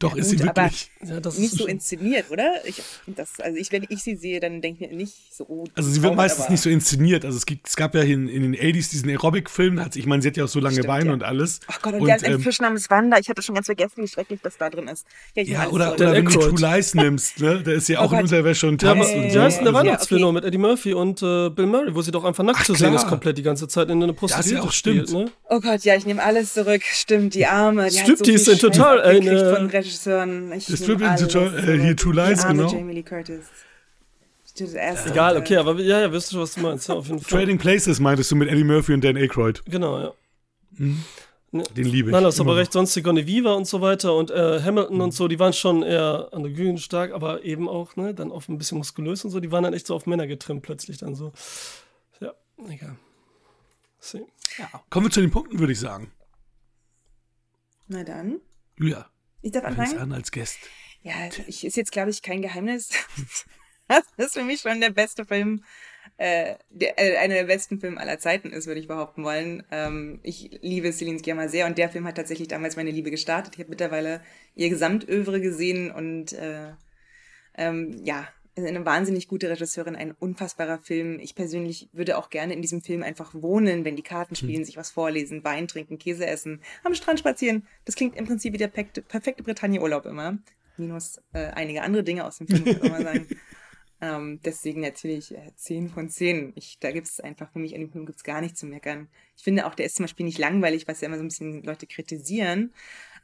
Doch, 0.00 0.16
Ja, 0.16 0.22
ist 0.22 0.30
sie 0.30 0.36
gut, 0.36 0.48
aber- 0.48 0.62
wirklich. 0.62 0.90
ja, 1.04 1.20
das 1.20 1.38
Nicht 1.38 1.52
ist 1.52 1.58
so 1.60 1.66
inszeniert, 1.66 2.30
oder? 2.30 2.54
Ich, 2.64 2.82
das, 3.06 3.38
also 3.38 3.56
ich, 3.56 3.70
wenn 3.70 3.86
ich 3.88 4.02
sie 4.02 4.16
sehe, 4.16 4.40
dann 4.40 4.60
denke 4.60 4.84
ich 4.84 4.90
mir 4.90 4.96
nicht 4.96 5.14
so. 5.32 5.44
Oh, 5.48 5.64
Also 5.76 5.88
sie 5.90 6.02
wird 6.02 6.16
meistens 6.16 6.44
aber- 6.46 6.52
nicht 6.52 6.62
so 6.62 6.70
inszeniert. 6.70 7.24
Also 7.24 7.36
es, 7.36 7.46
gibt, 7.46 7.68
es 7.68 7.76
gab 7.76 7.94
ja 7.94 8.00
in, 8.02 8.26
in 8.28 8.42
den 8.42 8.56
80s 8.56 8.90
diesen 8.90 9.08
Aerobic-Film, 9.10 9.80
sie- 9.92 10.00
ich 10.00 10.06
meine, 10.06 10.22
sie 10.22 10.28
hat 10.28 10.36
ja 10.36 10.44
auch 10.44 10.48
so 10.48 10.58
lange 10.58 10.74
Stimmt, 10.74 10.88
Beine 10.88 11.06
ja. 11.06 11.12
und 11.12 11.22
alles. 11.22 11.60
Ach 11.68 11.80
Gott, 11.82 11.92
und, 11.94 12.00
Und, 12.00 12.06
die 12.08 12.12
hat 12.12 12.24
einen 12.24 12.34
ähm, 12.36 12.40
Fisch 12.40 12.60
namens 12.60 12.90
Wanda. 12.90 13.18
Ich 13.18 13.28
hatte 13.28 13.42
schon 13.42 13.54
ganz 13.54 13.66
vergessen, 13.66 14.02
wie 14.02 14.08
schrecklich 14.08 14.40
das 14.42 14.56
da 14.56 14.68
drin 14.70 14.88
ist. 14.88 15.06
Ja, 15.36 15.42
Ja, 15.44 15.68
oder, 15.68 15.94
oder 15.94 16.12
wenn 16.12 16.24
du. 16.24 16.30
True 16.32 16.54
Lies 16.58 16.94
nimmst, 16.94 17.40
ne? 17.40 17.62
Da 17.62 17.72
ist 17.72 17.86
sie 17.86 17.96
auch 17.96 18.04
in 18.12 18.18
Gott. 18.18 18.22
Unterwäsche 18.24 18.66
und 18.68 18.82
Ja, 18.82 18.92
aber 18.92 19.00
tanzt 19.00 19.14
und 19.14 19.24
wie 19.24 19.30
so. 19.30 19.40
heißt 19.42 19.58
denn 19.58 19.64
der 19.64 19.72
Ja, 19.74 19.78
Weihnachtsfilm 19.80 20.22
okay. 20.24 20.32
mit 20.32 20.44
Eddie 20.44 20.58
Murphy 20.58 20.94
und 20.94 21.22
äh, 21.22 21.50
Bill 21.50 21.66
Murray, 21.66 21.94
wo 21.94 22.00
sie 22.02 22.10
doch 22.10 22.24
einfach 22.24 22.42
nackt 22.44 22.58
Ach, 22.60 22.64
zu 22.64 22.74
sehen 22.74 22.94
ist, 22.94 23.06
komplett 23.06 23.36
die 23.36 23.42
ganze 23.42 23.68
Zeit 23.68 23.90
in 23.90 24.02
eine 24.02 24.12
Prostituierte 24.14 24.62
auch 24.62 24.72
spielt, 24.72 25.08
stimmt. 25.08 25.26
ne? 25.26 25.32
Oh 25.48 25.60
Gott, 25.60 25.82
ja, 25.84 25.94
ich 25.96 26.06
nehme 26.06 26.22
alles 26.22 26.54
zurück. 26.54 26.82
Stimmt, 26.84 27.34
die 27.34 27.46
Arme. 27.46 27.88
Die 27.90 27.98
Stimmt, 27.98 28.26
die 28.26 28.32
ist 28.32 28.48
ein 28.48 28.58
total 28.58 29.00
eine- 29.02 29.20
Regisseuren. 29.90 30.52
Ich 30.52 30.66
Das 30.66 30.80
nehm 30.80 30.84
stimmt, 30.86 31.02
alles 31.02 31.20
total- 31.28 31.68
äh, 31.68 31.80
hier 31.80 31.96
True 31.96 32.14
Lies, 32.14 32.46
genau. 32.46 32.72
Jamie 32.72 32.94
Lee 32.94 33.02
Curtis. 33.02 33.46
Das 34.58 34.74
erste, 34.74 35.10
Egal, 35.10 35.36
okay, 35.36 35.56
aber 35.56 35.80
ja, 35.80 36.00
ja, 36.00 36.12
wirst 36.12 36.32
du, 36.32 36.40
was 36.40 36.54
du 36.54 36.60
meinst, 36.60 36.88
ja, 36.88 36.94
auf 36.94 37.06
jeden 37.06 37.20
Fall. 37.20 37.38
Trading 37.40 37.56
Places 37.58 38.00
meintest 38.00 38.30
du 38.30 38.36
mit 38.36 38.48
Eddie 38.48 38.64
Murphy 38.64 38.92
und 38.92 39.02
Dan 39.02 39.16
Aykroyd. 39.16 39.62
Genau, 39.66 39.98
ja. 39.98 40.12
Den 40.78 41.86
liebe 41.86 42.10
ich. 42.10 42.12
Nein, 42.12 42.22
du 42.22 42.26
hast 42.28 42.40
aber 42.40 42.56
recht, 42.56 42.72
sonst 42.72 42.92
Sigourney 42.92 43.26
Weaver 43.26 43.56
und 43.56 43.66
so 43.66 43.80
weiter 43.80 44.14
und 44.14 44.30
äh, 44.30 44.60
Hamilton 44.62 45.00
und 45.00 45.12
so, 45.12 45.28
die 45.28 45.38
waren 45.38 45.52
schon 45.52 45.82
eher 45.82 46.28
androgyn 46.32 46.78
stark, 46.78 47.12
aber 47.12 47.42
eben 47.44 47.68
auch, 47.68 47.96
ne, 47.96 48.12
dann 48.14 48.30
auf 48.32 48.48
ein 48.48 48.58
bisschen 48.58 48.78
muskulös 48.78 49.24
und 49.24 49.30
so, 49.30 49.40
die 49.40 49.50
waren 49.50 49.64
dann 49.64 49.72
echt 49.72 49.86
so 49.86 49.94
auf 49.94 50.06
Männer 50.06 50.26
getrimmt 50.26 50.62
plötzlich 50.62 50.98
dann 50.98 51.14
so. 51.14 51.32
Ja, 52.20 52.32
egal. 52.68 52.96
See. 53.98 54.24
noch. 54.58 54.90
Kommen 54.90 55.06
wir 55.06 55.10
zu 55.10 55.20
den 55.20 55.30
Punkten, 55.30 55.58
würde 55.58 55.72
ich 55.72 55.80
sagen. 55.80 56.10
Na 57.88 58.04
dann. 58.04 58.40
Julia, 58.78 59.06
Ich 59.42 59.52
darf 59.52 59.64
anfangen? 59.64 59.98
an 59.98 60.12
als 60.12 60.30
Gast. 60.30 60.58
Ja, 61.02 61.14
ich, 61.46 61.64
ist 61.64 61.76
jetzt, 61.76 61.92
glaube 61.92 62.10
ich, 62.10 62.22
kein 62.22 62.42
Geheimnis. 62.42 62.90
das 63.88 64.04
ist 64.16 64.34
für 64.34 64.44
mich 64.44 64.60
schon 64.60 64.80
der 64.80 64.90
beste 64.90 65.24
Film, 65.24 65.64
äh, 66.18 66.56
der, 66.68 66.98
äh, 66.98 67.16
einer 67.16 67.34
der 67.34 67.44
besten 67.44 67.80
Filme 67.80 67.98
aller 67.98 68.18
Zeiten 68.18 68.50
ist, 68.50 68.66
würde 68.66 68.80
ich 68.80 68.88
behaupten 68.88 69.24
wollen. 69.24 69.64
Ähm, 69.70 70.20
ich 70.22 70.58
liebe 70.60 70.92
Celine 70.92 71.18
Sciamma 71.18 71.48
sehr 71.48 71.66
und 71.66 71.78
der 71.78 71.88
Film 71.88 72.06
hat 72.06 72.16
tatsächlich 72.16 72.48
damals 72.48 72.76
meine 72.76 72.90
Liebe 72.90 73.10
gestartet. 73.10 73.54
Ich 73.54 73.60
habe 73.60 73.70
mittlerweile 73.70 74.22
ihr 74.54 74.68
Gesamtövre 74.68 75.40
gesehen 75.40 75.90
und 75.90 76.34
äh, 76.34 76.72
ähm, 77.56 78.02
ja, 78.04 78.28
eine 78.56 78.84
wahnsinnig 78.84 79.28
gute 79.28 79.48
Regisseurin, 79.48 79.96
ein 79.96 80.12
unfassbarer 80.12 80.78
Film. 80.78 81.18
Ich 81.20 81.34
persönlich 81.34 81.88
würde 81.92 82.18
auch 82.18 82.30
gerne 82.30 82.54
in 82.54 82.62
diesem 82.62 82.82
Film 82.82 83.02
einfach 83.02 83.32
wohnen, 83.34 83.84
wenn 83.84 83.96
die 83.96 84.02
Karten 84.02 84.34
spielen, 84.34 84.64
sich 84.64 84.76
was 84.76 84.90
vorlesen, 84.90 85.44
Wein 85.44 85.68
trinken, 85.68 85.98
Käse 85.98 86.26
essen, 86.26 86.60
am 86.84 86.94
Strand 86.94 87.18
spazieren. 87.18 87.66
Das 87.84 87.94
klingt 87.94 88.16
im 88.16 88.26
Prinzip 88.26 88.52
wie 88.52 88.58
der 88.58 88.68
perfekte, 88.68 89.42
Bretagne-Urlaub 89.42 90.06
immer. 90.06 90.38
Minus 90.76 91.20
äh, 91.32 91.46
einige 91.48 91.82
andere 91.82 92.02
Dinge 92.02 92.24
aus 92.24 92.38
dem 92.38 92.48
Film, 92.48 92.64
muss 92.64 92.90
man 92.90 93.02
sagen. 93.02 93.26
Ähm, 94.02 94.40
deswegen 94.42 94.80
natürlich 94.80 95.34
äh, 95.34 95.54
10 95.54 95.90
von 95.90 96.08
10. 96.08 96.52
Ich, 96.54 96.78
da 96.78 96.90
gibt 96.90 97.06
es 97.06 97.20
einfach 97.20 97.52
für 97.52 97.58
mich 97.58 97.74
an 97.74 97.82
dem 97.82 97.90
Film 97.90 98.06
gibt's 98.06 98.24
gar 98.24 98.40
nichts 98.40 98.60
zu 98.60 98.66
meckern. 98.66 99.08
Ich 99.36 99.42
finde 99.42 99.66
auch, 99.66 99.74
der 99.74 99.86
ist 99.86 99.96
zum 99.96 100.04
Beispiel 100.04 100.24
nicht 100.24 100.38
langweilig, 100.38 100.88
was 100.88 101.02
ja 101.02 101.08
immer 101.08 101.18
so 101.18 101.22
ein 101.22 101.28
bisschen 101.28 101.62
Leute 101.62 101.86
kritisieren. 101.86 102.72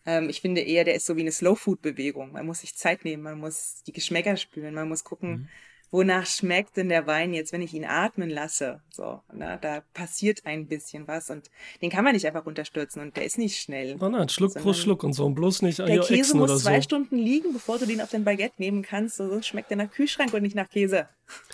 Ähm, 0.06 0.28
ich 0.28 0.40
finde 0.40 0.60
eher, 0.62 0.84
der 0.84 0.94
ist 0.94 1.06
so 1.06 1.16
wie 1.16 1.20
eine 1.20 1.32
Slow-Food-Bewegung. 1.32 2.32
Man 2.32 2.46
muss 2.46 2.60
sich 2.60 2.76
Zeit 2.76 3.04
nehmen, 3.04 3.22
man 3.22 3.38
muss 3.38 3.82
die 3.86 3.92
Geschmäcker 3.92 4.36
spüren, 4.36 4.74
man 4.74 4.88
muss 4.88 5.04
gucken, 5.04 5.48
wonach 5.90 6.26
schmeckt 6.26 6.76
denn 6.76 6.88
der 6.88 7.06
Wein 7.06 7.32
jetzt, 7.32 7.52
wenn 7.52 7.62
ich 7.62 7.72
ihn 7.74 7.84
atmen 7.84 8.28
lasse. 8.28 8.80
So, 8.90 9.20
na, 9.32 9.56
da 9.56 9.82
passiert 9.94 10.44
ein 10.44 10.66
bisschen 10.66 11.06
was 11.06 11.30
und 11.30 11.50
den 11.80 11.90
kann 11.90 12.04
man 12.04 12.12
nicht 12.12 12.26
einfach 12.26 12.44
runterstürzen 12.46 13.02
und 13.02 13.16
der 13.16 13.24
ist 13.24 13.38
nicht 13.38 13.58
schnell. 13.58 13.96
Oh 14.00 14.08
nein, 14.08 14.28
Schluck 14.28 14.54
pro 14.54 14.72
Schluck 14.72 15.04
und 15.04 15.12
so 15.12 15.24
und 15.26 15.34
bloß 15.34 15.62
nicht 15.62 15.78
Der 15.78 15.86
hier 15.86 16.00
Käse 16.00 16.14
Echsen 16.14 16.38
muss 16.40 16.50
oder 16.50 16.60
zwei 16.60 16.76
so. 16.76 16.82
Stunden 16.82 17.16
liegen, 17.16 17.52
bevor 17.52 17.78
du 17.78 17.86
den 17.86 18.00
auf 18.00 18.10
dein 18.10 18.24
Baguette 18.24 18.54
nehmen 18.58 18.82
kannst, 18.82 19.16
sonst 19.16 19.46
schmeckt 19.46 19.70
der 19.70 19.76
nach 19.76 19.90
Kühlschrank 19.90 20.32
und 20.34 20.42
nicht 20.42 20.56
nach 20.56 20.68
Käse. 20.68 21.08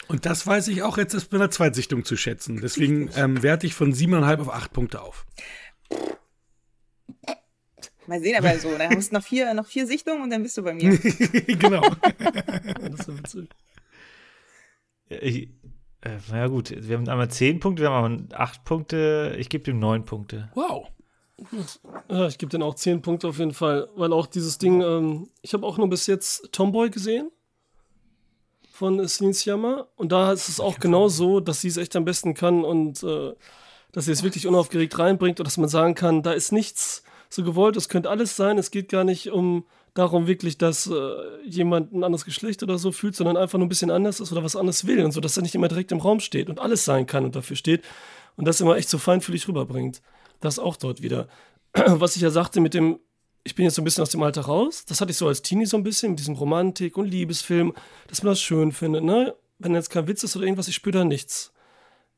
Und 0.08 0.26
das 0.26 0.46
weiß 0.46 0.68
ich 0.68 0.82
auch 0.82 0.98
jetzt 0.98 1.14
erst 1.14 1.30
bei 1.30 1.38
der 1.38 1.50
Zweitsichtung 1.50 2.04
zu 2.04 2.16
schätzen. 2.16 2.60
Deswegen 2.60 3.10
ähm, 3.16 3.42
werte 3.42 3.66
ich 3.66 3.74
von 3.74 3.92
7,5 3.92 4.40
auf 4.40 4.52
8 4.52 4.72
Punkte 4.72 5.00
auf. 5.02 5.26
Mal 8.06 8.20
sehen, 8.20 8.36
aber 8.36 8.58
so, 8.58 8.76
dann 8.76 8.94
hast 8.96 9.10
du 9.10 9.16
noch 9.16 9.22
vier, 9.22 9.54
noch 9.54 9.66
vier 9.66 9.86
Sichtungen 9.86 10.22
und 10.22 10.30
dann 10.30 10.42
bist 10.42 10.56
du 10.56 10.62
bei 10.62 10.74
mir. 10.74 10.96
genau. 11.46 11.82
Ja, 11.82 11.90
das 12.90 13.00
ist 13.00 13.08
ja 13.08 13.18
witzig. 13.18 13.48
Ich, 15.08 15.48
äh, 16.00 16.18
na 16.30 16.38
ja, 16.38 16.46
gut, 16.48 16.74
wir 16.76 16.96
haben 16.96 17.08
einmal 17.08 17.30
10 17.30 17.60
Punkte, 17.60 17.82
wir 17.82 17.90
haben 17.90 18.04
einmal 18.04 18.28
8 18.32 18.64
Punkte. 18.64 19.36
Ich 19.38 19.48
gebe 19.48 19.70
ihm 19.70 19.78
9 19.78 20.04
Punkte. 20.04 20.50
Wow. 20.54 20.88
Ja, 22.08 22.26
ich 22.26 22.38
gebe 22.38 22.50
den 22.50 22.62
auch 22.62 22.74
10 22.74 23.02
Punkte 23.02 23.28
auf 23.28 23.38
jeden 23.38 23.54
Fall, 23.54 23.88
weil 23.96 24.12
auch 24.12 24.26
dieses 24.26 24.58
Ding, 24.58 24.80
ähm, 24.80 25.28
ich 25.40 25.54
habe 25.54 25.66
auch 25.66 25.78
nur 25.78 25.88
bis 25.88 26.06
jetzt 26.06 26.52
Tomboy 26.52 26.90
gesehen 26.90 27.30
von 28.70 29.06
Sciamma 29.06 29.86
und 29.96 30.12
da 30.12 30.32
ist 30.32 30.48
es 30.48 30.60
auch 30.60 30.78
genau 30.78 31.08
so, 31.08 31.40
dass 31.40 31.60
sie 31.60 31.68
es 31.68 31.76
echt 31.76 31.94
am 31.94 32.04
besten 32.04 32.34
kann 32.34 32.64
und 32.64 33.02
äh, 33.02 33.32
dass 33.92 34.06
sie 34.06 34.12
es 34.12 34.22
wirklich 34.22 34.46
unaufgeregt 34.46 34.98
reinbringt 34.98 35.40
und 35.40 35.46
dass 35.46 35.58
man 35.58 35.68
sagen 35.68 35.94
kann, 35.94 36.22
da 36.22 36.32
ist 36.32 36.52
nichts 36.52 37.04
so 37.32 37.42
gewollt, 37.42 37.76
es 37.76 37.88
könnte 37.88 38.10
alles 38.10 38.36
sein, 38.36 38.58
es 38.58 38.70
geht 38.70 38.88
gar 38.88 39.04
nicht 39.04 39.30
um 39.30 39.64
darum 39.94 40.26
wirklich, 40.26 40.58
dass 40.58 40.86
äh, 40.86 41.14
jemand 41.44 41.92
ein 41.92 42.04
anderes 42.04 42.24
Geschlecht 42.24 42.62
oder 42.62 42.78
so 42.78 42.92
fühlt, 42.92 43.14
sondern 43.14 43.36
einfach 43.36 43.58
nur 43.58 43.66
ein 43.66 43.68
bisschen 43.68 43.90
anders 43.90 44.20
ist 44.20 44.32
oder 44.32 44.42
was 44.42 44.56
anderes 44.56 44.86
will 44.86 45.04
und 45.04 45.12
so, 45.12 45.20
dass 45.20 45.36
er 45.36 45.42
nicht 45.42 45.54
immer 45.54 45.68
direkt 45.68 45.92
im 45.92 46.00
Raum 46.00 46.20
steht 46.20 46.48
und 46.48 46.60
alles 46.60 46.84
sein 46.84 47.06
kann 47.06 47.24
und 47.24 47.36
dafür 47.36 47.56
steht 47.56 47.82
und 48.36 48.46
das 48.46 48.60
immer 48.60 48.76
echt 48.76 48.88
so 48.88 48.98
feinfühlig 48.98 49.46
rüberbringt. 49.48 50.00
Das 50.40 50.58
auch 50.58 50.76
dort 50.76 51.02
wieder. 51.02 51.28
Was 51.74 52.16
ich 52.16 52.22
ja 52.22 52.30
sagte 52.30 52.60
mit 52.60 52.74
dem, 52.74 52.98
ich 53.44 53.54
bin 53.54 53.64
jetzt 53.64 53.74
so 53.74 53.82
ein 53.82 53.84
bisschen 53.84 54.02
aus 54.02 54.10
dem 54.10 54.22
Alter 54.22 54.42
raus, 54.42 54.84
das 54.86 55.00
hatte 55.00 55.10
ich 55.10 55.16
so 55.16 55.28
als 55.28 55.42
Teenie 55.42 55.66
so 55.66 55.76
ein 55.76 55.82
bisschen 55.82 56.12
mit 56.12 56.20
diesem 56.20 56.34
Romantik 56.34 56.96
und 56.96 57.06
Liebesfilm, 57.06 57.74
dass 58.08 58.22
man 58.22 58.32
das 58.32 58.40
schön 58.40 58.72
findet, 58.72 59.04
ne? 59.04 59.34
Wenn 59.58 59.74
jetzt 59.74 59.90
kein 59.90 60.08
Witz 60.08 60.24
ist 60.24 60.34
oder 60.36 60.44
irgendwas, 60.44 60.68
ich 60.68 60.74
spüre 60.74 60.98
da 60.98 61.04
nichts. 61.04 61.52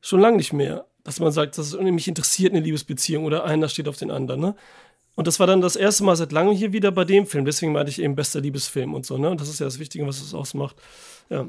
Schon 0.01 0.19
lange 0.19 0.37
nicht 0.37 0.53
mehr, 0.53 0.87
dass 1.03 1.19
man 1.19 1.31
sagt, 1.31 1.57
das 1.57 1.73
ist 1.73 1.79
mich 1.79 2.07
interessiert 2.07 2.53
eine 2.53 2.61
Liebesbeziehung 2.61 3.25
oder 3.25 3.43
einer 3.43 3.69
steht 3.69 3.87
auf 3.87 3.97
den 3.97 4.11
anderen, 4.11 4.41
ne? 4.41 4.55
Und 5.15 5.27
das 5.27 5.39
war 5.39 5.47
dann 5.47 5.61
das 5.61 5.75
erste 5.77 6.03
Mal 6.03 6.15
seit 6.15 6.31
langem 6.33 6.53
hier 6.55 6.73
wieder 6.73 6.91
bei 6.91 7.05
dem 7.05 7.25
Film. 7.25 7.45
Deswegen 7.45 7.71
meinte 7.71 7.89
ich 7.89 8.01
eben 8.01 8.15
bester 8.15 8.41
Liebesfilm 8.41 8.93
und 8.93 9.05
so, 9.05 9.17
ne? 9.17 9.29
Und 9.29 9.39
das 9.39 9.47
ist 9.49 9.59
ja 9.59 9.65
das 9.65 9.79
Wichtige, 9.79 10.05
was 10.05 10.21
es 10.21 10.33
ausmacht. 10.33 10.75
Ja. 11.29 11.47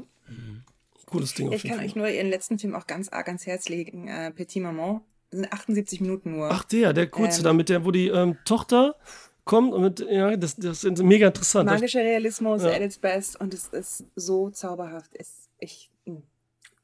Cooles 1.05 1.33
Ding 1.33 1.47
auf 1.49 1.55
Ich 1.55 1.63
jeden 1.63 1.75
kann 1.75 1.79
Fall. 1.79 1.87
euch 1.87 1.95
nur 1.95 2.07
ihren 2.09 2.29
letzten 2.29 2.59
Film 2.59 2.75
auch 2.75 2.87
ganz 2.87 3.09
arg 3.09 3.27
ans 3.27 3.45
Herz 3.45 3.69
legen. 3.69 4.07
Äh, 4.07 4.31
Petit 4.31 4.61
Maman. 4.61 5.01
Das 5.29 5.39
sind 5.41 5.51
78 5.51 6.01
Minuten 6.01 6.31
nur. 6.31 6.49
Ach, 6.51 6.63
der, 6.63 6.93
der 6.93 7.07
kurze 7.07 7.39
Ähm. 7.39 7.43
da, 7.43 7.53
mit 7.53 7.69
der, 7.69 7.85
wo 7.85 7.91
die 7.91 8.07
ähm, 8.07 8.37
Tochter 8.45 8.95
kommt 9.43 9.73
und 9.73 9.81
mit, 9.81 9.99
ja, 9.99 10.35
das, 10.37 10.55
das 10.55 10.83
ist 10.83 11.03
mega 11.03 11.27
interessant. 11.27 11.69
Magischer 11.69 11.99
Realismus, 12.01 12.63
Ja. 12.63 12.69
at 12.71 12.81
its 12.81 12.97
best 12.97 13.39
und 13.39 13.53
es 13.53 13.67
ist 13.67 14.05
so 14.15 14.49
zauberhaft. 14.49 15.11
Es, 15.13 15.49
ich, 15.59 15.89
mh. 16.05 16.21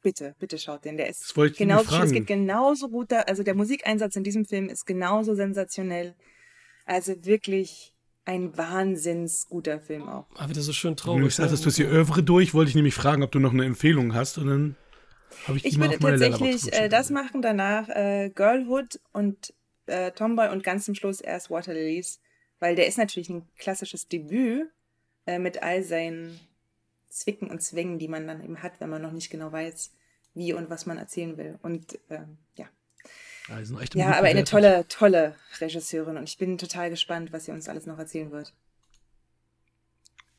bitte, 0.01 0.36
bitte 0.39 0.57
schaut 0.57 0.84
den. 0.86 0.95
Der 0.97 1.09
ist 1.09 1.21
Das 1.29 1.38
wollte 1.38 1.53
ich 1.53 1.57
genauso, 1.59 1.95
es 2.01 2.11
geht 2.11 2.27
genauso 2.27 2.89
gut 2.89 3.11
da, 3.11 3.19
also 3.21 3.43
der 3.43 3.55
Musikeinsatz 3.55 4.15
in 4.17 4.23
diesem 4.23 4.45
Film 4.45 4.67
ist 4.69 4.86
genauso 4.86 5.36
sensationell. 5.36 6.15
Also 6.86 7.25
wirklich 7.25 7.93
ein 8.25 8.57
wahnsinns 8.57 9.47
guter 9.49 9.79
Film 9.79 10.07
auch. 10.07 10.25
Ah, 10.36 10.49
wieder 10.49 10.61
so 10.61 10.73
schön 10.73 10.91
Wenn 10.91 10.95
du 10.95 11.03
traurig. 11.03 11.25
gesagt 11.25 11.49
ne? 11.49 11.53
hast, 11.53 11.65
du 11.65 11.67
hast 11.67 11.77
die 11.77 11.84
Övre 11.84 12.23
durch, 12.23 12.53
wollte 12.53 12.69
ich 12.69 12.75
nämlich 12.75 12.93
fragen, 12.93 13.23
ob 13.23 13.31
du 13.31 13.39
noch 13.39 13.53
eine 13.53 13.65
Empfehlung 13.65 14.13
hast. 14.13 14.38
Und 14.38 14.47
dann 14.47 14.75
habe 15.47 15.57
ich 15.57 15.63
die 15.63 15.69
Ich 15.69 15.77
mal 15.77 15.86
würde 15.89 15.95
auf 15.95 16.01
meine 16.01 16.19
tatsächlich 16.19 16.73
äh, 16.73 16.89
das 16.89 17.09
machen, 17.09 17.41
danach 17.41 17.89
äh, 17.89 18.29
Girlhood 18.34 18.99
und 19.11 19.53
äh, 19.88 20.11
Tomboy 20.11 20.49
und 20.49 20.63
ganz 20.63 20.86
zum 20.86 20.95
Schluss 20.95 21.19
erst 21.19 21.49
Water 21.49 21.73
Lilies, 21.73 22.21
weil 22.59 22.75
der 22.75 22.88
ist 22.88 22.97
natürlich 22.97 23.29
ein 23.29 23.47
klassisches 23.57 24.07
Debüt 24.07 24.69
äh, 25.25 25.39
mit 25.39 25.61
all 25.61 25.84
seinen 25.84 26.39
Zwicken 27.09 27.49
und 27.49 27.61
Zwängen, 27.61 27.99
die 27.99 28.07
man 28.07 28.25
dann 28.27 28.43
eben 28.43 28.63
hat, 28.63 28.79
wenn 28.79 28.89
man 28.89 29.01
noch 29.01 29.11
nicht 29.11 29.29
genau 29.29 29.51
weiß, 29.51 29.91
wie 30.34 30.53
und 30.53 30.69
was 30.69 30.86
man 30.86 30.97
erzählen 30.97 31.38
will. 31.38 31.59
Und 31.61 31.99
ähm, 32.09 32.38
ja. 32.55 32.67
Ja, 33.49 33.59
Ja, 33.93 34.13
aber 34.13 34.27
eine 34.27 34.43
tolle, 34.43 34.85
tolle 34.87 35.35
Regisseurin 35.59 36.17
und 36.17 36.29
ich 36.29 36.37
bin 36.37 36.57
total 36.57 36.89
gespannt, 36.89 37.33
was 37.33 37.45
sie 37.45 37.51
uns 37.51 37.67
alles 37.67 37.85
noch 37.85 37.99
erzählen 37.99 38.31
wird. 38.31 38.53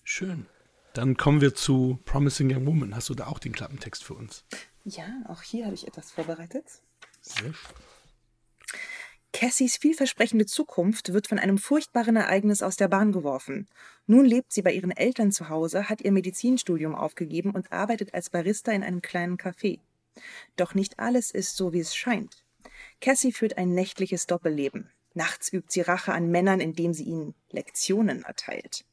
Schön. 0.03 0.47
Dann 0.95 1.17
kommen 1.17 1.41
wir 1.41 1.55
zu 1.55 1.99
Promising 2.05 2.55
Young 2.55 2.67
Woman. 2.67 2.95
Hast 2.95 3.09
du 3.09 3.15
da 3.15 3.27
auch 3.27 3.39
den 3.39 3.53
Klappentext 3.53 4.05
für 4.05 4.15
uns? 4.15 4.45
Ja, 4.85 5.07
auch 5.29 5.43
hier 5.43 5.65
habe 5.65 5.75
ich 5.75 5.87
etwas 5.87 6.13
vorbereitet. 6.13 6.65
Sehr 7.21 7.53
schön. 7.53 7.55
Cassies 9.33 9.77
vielversprechende 9.77 10.47
Zukunft 10.47 11.13
wird 11.13 11.27
von 11.27 11.41
einem 11.41 11.59
furchtbaren 11.59 12.15
Ereignis 12.15 12.63
aus 12.63 12.77
der 12.77 12.87
Bahn 12.87 13.11
geworfen. 13.11 13.67
Nun 14.07 14.25
lebt 14.25 14.53
sie 14.53 14.63
bei 14.63 14.73
ihren 14.73 14.93
Eltern 14.93 15.33
zu 15.33 15.49
Hause, 15.49 15.89
hat 15.89 16.03
ihr 16.03 16.13
Medizinstudium 16.13 16.95
aufgegeben 16.95 17.51
und 17.51 17.73
arbeitet 17.73 18.15
als 18.15 18.31
Barista 18.31 18.71
in 18.71 18.85
einem 18.85 19.03
kleinen 19.03 19.37
Café. 19.37 19.81
Doch 20.55 20.75
nicht 20.75 21.01
alles 21.01 21.33
ist 21.33 21.57
so, 21.57 21.73
wie 21.73 21.81
es 21.81 21.97
scheint. 21.97 22.44
Cassie 23.01 23.33
führt 23.33 23.59
ein 23.59 23.75
nächtliches 23.75 24.27
Doppelleben. 24.27 24.91
Nachts 25.15 25.53
übt 25.53 25.69
sie 25.71 25.83
Rache 25.83 26.13
an 26.13 26.31
Männern, 26.31 26.61
indem 26.61 26.93
sie 26.93 27.05
ihnen 27.05 27.35
Lektionen 27.51 28.25
erteilt. 28.25 28.85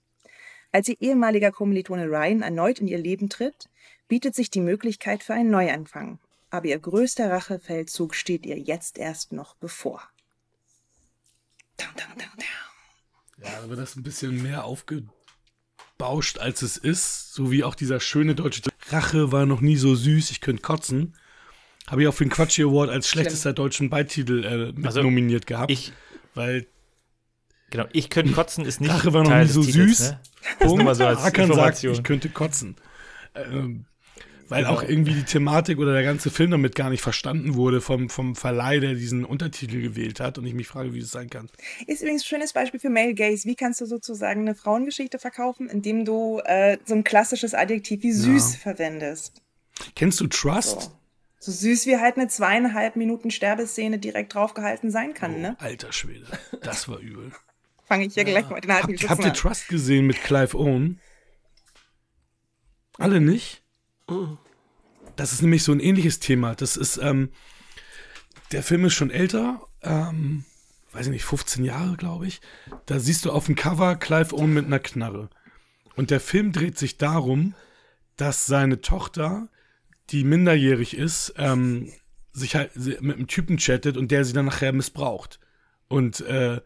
Als 0.72 0.88
ihr 0.88 1.02
ehemaliger 1.02 1.52
Kommilitone 1.52 2.06
Ryan 2.06 2.44
erneut 2.44 2.80
in 2.80 2.88
ihr 2.88 3.00
Leben 3.00 3.30
tritt, 3.30 3.70
bietet 4.08 4.36
sich 4.36 4.50
die 4.50 4.62
Möglichkeit 4.62 5.24
für 5.24 5.34
einen 5.34 5.50
Neuanfang. 5.50 6.20
Aber 6.50 6.68
ihr 6.68 6.80
größter 6.80 7.32
Rachefeldzug 7.32 8.14
steht 8.14 8.46
ihr 8.46 8.58
jetzt 8.60 8.98
erst 8.98 9.32
noch 9.32 9.56
bevor. 9.56 10.02
Dum, 11.78 11.88
dum, 11.96 12.18
dum, 12.18 12.30
dum. 12.36 13.44
Ja, 13.44 13.64
aber 13.64 13.76
das 13.76 13.96
ein 13.96 14.04
bisschen 14.04 14.42
mehr 14.44 14.66
aufgebauscht, 14.66 16.38
als 16.38 16.62
es 16.62 16.78
ist. 16.78 17.34
So 17.34 17.52
wie 17.52 17.64
auch 17.64 17.74
dieser 17.76 18.00
schöne 18.00 18.36
deutsche 18.36 18.62
Rache 18.90 19.32
war 19.32 19.46
noch 19.46 19.62
nie 19.62 19.78
so 19.78 19.96
süß, 19.96 20.32
ich 20.32 20.42
könnte 20.42 20.62
kotzen. 20.62 21.18
Habe 21.88 22.04
ich 22.04 22.08
auch 22.08 22.14
für 22.14 22.24
den 22.24 22.32
Quatschi 22.32 22.64
Award 22.64 22.90
als 22.90 23.10
schlechtester 23.10 23.54
deutschen 23.54 23.90
Beititel 23.90 24.44
äh, 24.44 24.72
mit 24.74 24.86
Also, 24.86 25.02
nominiert 25.02 25.48
gehabt. 25.48 25.72
Ich, 25.72 25.92
weil 26.36 26.68
genau, 27.70 27.86
ich 27.92 28.10
könnte 28.10 28.32
kotzen, 28.34 28.66
ist 28.66 28.82
nicht 28.82 28.92
Rache 28.92 29.14
war 29.14 29.24
noch 29.24 29.30
Teil 29.30 29.46
nie 29.46 29.52
so 29.52 29.64
Titels, 29.64 29.98
süß. 29.98 30.16
Ne? 30.78 30.84
Mal 30.84 30.96
so 30.96 31.06
als 31.06 31.22
Hakan 31.22 31.54
sagt, 31.54 31.84
ich 31.84 32.04
könnte 32.04 32.30
kotzen. 32.30 32.76
Ähm, 33.36 33.86
weil 34.52 34.64
Genau. 34.64 34.76
auch 34.76 34.84
irgendwie 34.84 35.14
die 35.14 35.24
Thematik 35.24 35.78
oder 35.78 35.94
der 35.94 36.04
ganze 36.04 36.30
Film 36.30 36.52
damit 36.52 36.76
gar 36.76 36.90
nicht 36.90 37.02
verstanden 37.02 37.56
wurde 37.56 37.80
vom, 37.80 38.10
vom 38.10 38.36
Verleih, 38.36 38.82
der 38.82 38.96
diesen 38.96 39.24
Untertitel 39.24 39.82
gewählt 39.82 40.20
hat. 40.20 40.38
Und 40.38 40.46
ich 40.46 40.54
mich 40.54 40.68
frage, 40.68 40.94
wie 40.94 41.00
das 41.00 41.12
sein 41.12 41.30
kann. 41.30 41.50
Ist 41.88 42.02
übrigens 42.02 42.24
ein 42.24 42.28
schönes 42.28 42.52
Beispiel 42.52 42.82
für 42.82 42.90
Male 42.90 43.14
Gaze. 43.14 43.48
Wie 43.48 43.56
kannst 43.56 43.80
du 43.80 43.86
sozusagen 43.86 44.42
eine 44.42 44.54
Frauengeschichte 44.54 45.20
verkaufen, 45.20 45.70
indem 45.70 46.04
du 46.04 46.42
äh, 46.44 46.78
so 46.86 46.94
ein 46.96 47.06
klassisches 47.06 47.54
Adjektiv 47.54 48.04
wie 48.04 48.12
süß 48.12 48.58
verwendest? 48.58 49.42
Kennst 49.96 50.20
du 50.20 50.28
Trust? 50.28 50.82
So. 50.82 50.92
So 51.44 51.52
süß 51.52 51.88
wie 51.88 51.98
halt 51.98 52.18
eine 52.18 52.28
zweieinhalb 52.28 52.96
Minuten 52.96 53.32
Sterbeszene 53.32 53.98
direkt 53.98 54.36
draufgehalten 54.36 54.92
sein 54.92 55.16
kann, 55.16 55.42
ne? 55.42 55.56
Alter 55.60 55.92
Schwede, 55.92 56.28
das 56.62 56.88
war 56.88 57.00
übel. 57.00 57.32
Fange 57.86 58.06
ich 58.06 58.14
hier 58.14 58.24
gleich 58.24 58.48
mal 58.48 58.62
den 58.62 58.72
halben 58.72 58.94
Habt, 58.94 59.10
habt 59.10 59.26
ihr 59.26 59.34
Trust 59.34 59.68
gesehen 59.68 60.06
mit 60.06 60.22
Clive 60.22 60.56
Owen? 60.56 61.00
Alle 62.98 63.20
nicht? 63.20 63.64
Das 65.16 65.34
ist 65.34 65.42
nämlich 65.42 65.64
so 65.64 65.72
ein 65.72 65.80
ähnliches 65.80 66.20
Thema. 66.20 66.54
Das 66.54 66.78
ist, 66.78 66.98
ähm, 66.98 67.32
der 68.52 68.62
Film 68.62 68.86
ist 68.86 68.94
schon 68.94 69.10
älter, 69.10 69.68
ähm, 69.82 70.46
weiß 70.92 71.08
ich 71.08 71.12
nicht, 71.12 71.26
15 71.26 71.66
Jahre, 71.66 71.98
glaube 71.98 72.28
ich. 72.28 72.40
Da 72.86 73.00
siehst 73.00 73.26
du 73.26 73.32
auf 73.32 73.48
dem 73.48 73.56
Cover 73.56 73.96
Clive 73.96 74.36
Owen 74.36 74.54
mit 74.54 74.68
einer 74.68 74.80
Knarre. 74.80 75.30
Und 75.96 76.12
der 76.12 76.20
Film 76.20 76.52
dreht 76.52 76.78
sich 76.78 76.98
darum, 76.98 77.56
dass 78.16 78.46
seine 78.46 78.82
Tochter, 78.82 79.50
die 80.12 80.24
minderjährig 80.24 80.96
ist, 80.98 81.34
ähm, 81.38 81.92
sich 82.34 82.56
halt 82.56 82.76
mit 82.76 83.18
einem 83.18 83.28
Typen 83.28 83.58
chattet 83.58 83.98
und 83.98 84.12
der 84.12 84.24
sie 84.26 84.34
dann 84.34 84.46
nachher 84.46 84.74
missbraucht. 84.74 85.40
Und 85.88 86.22
äh, 86.22 86.62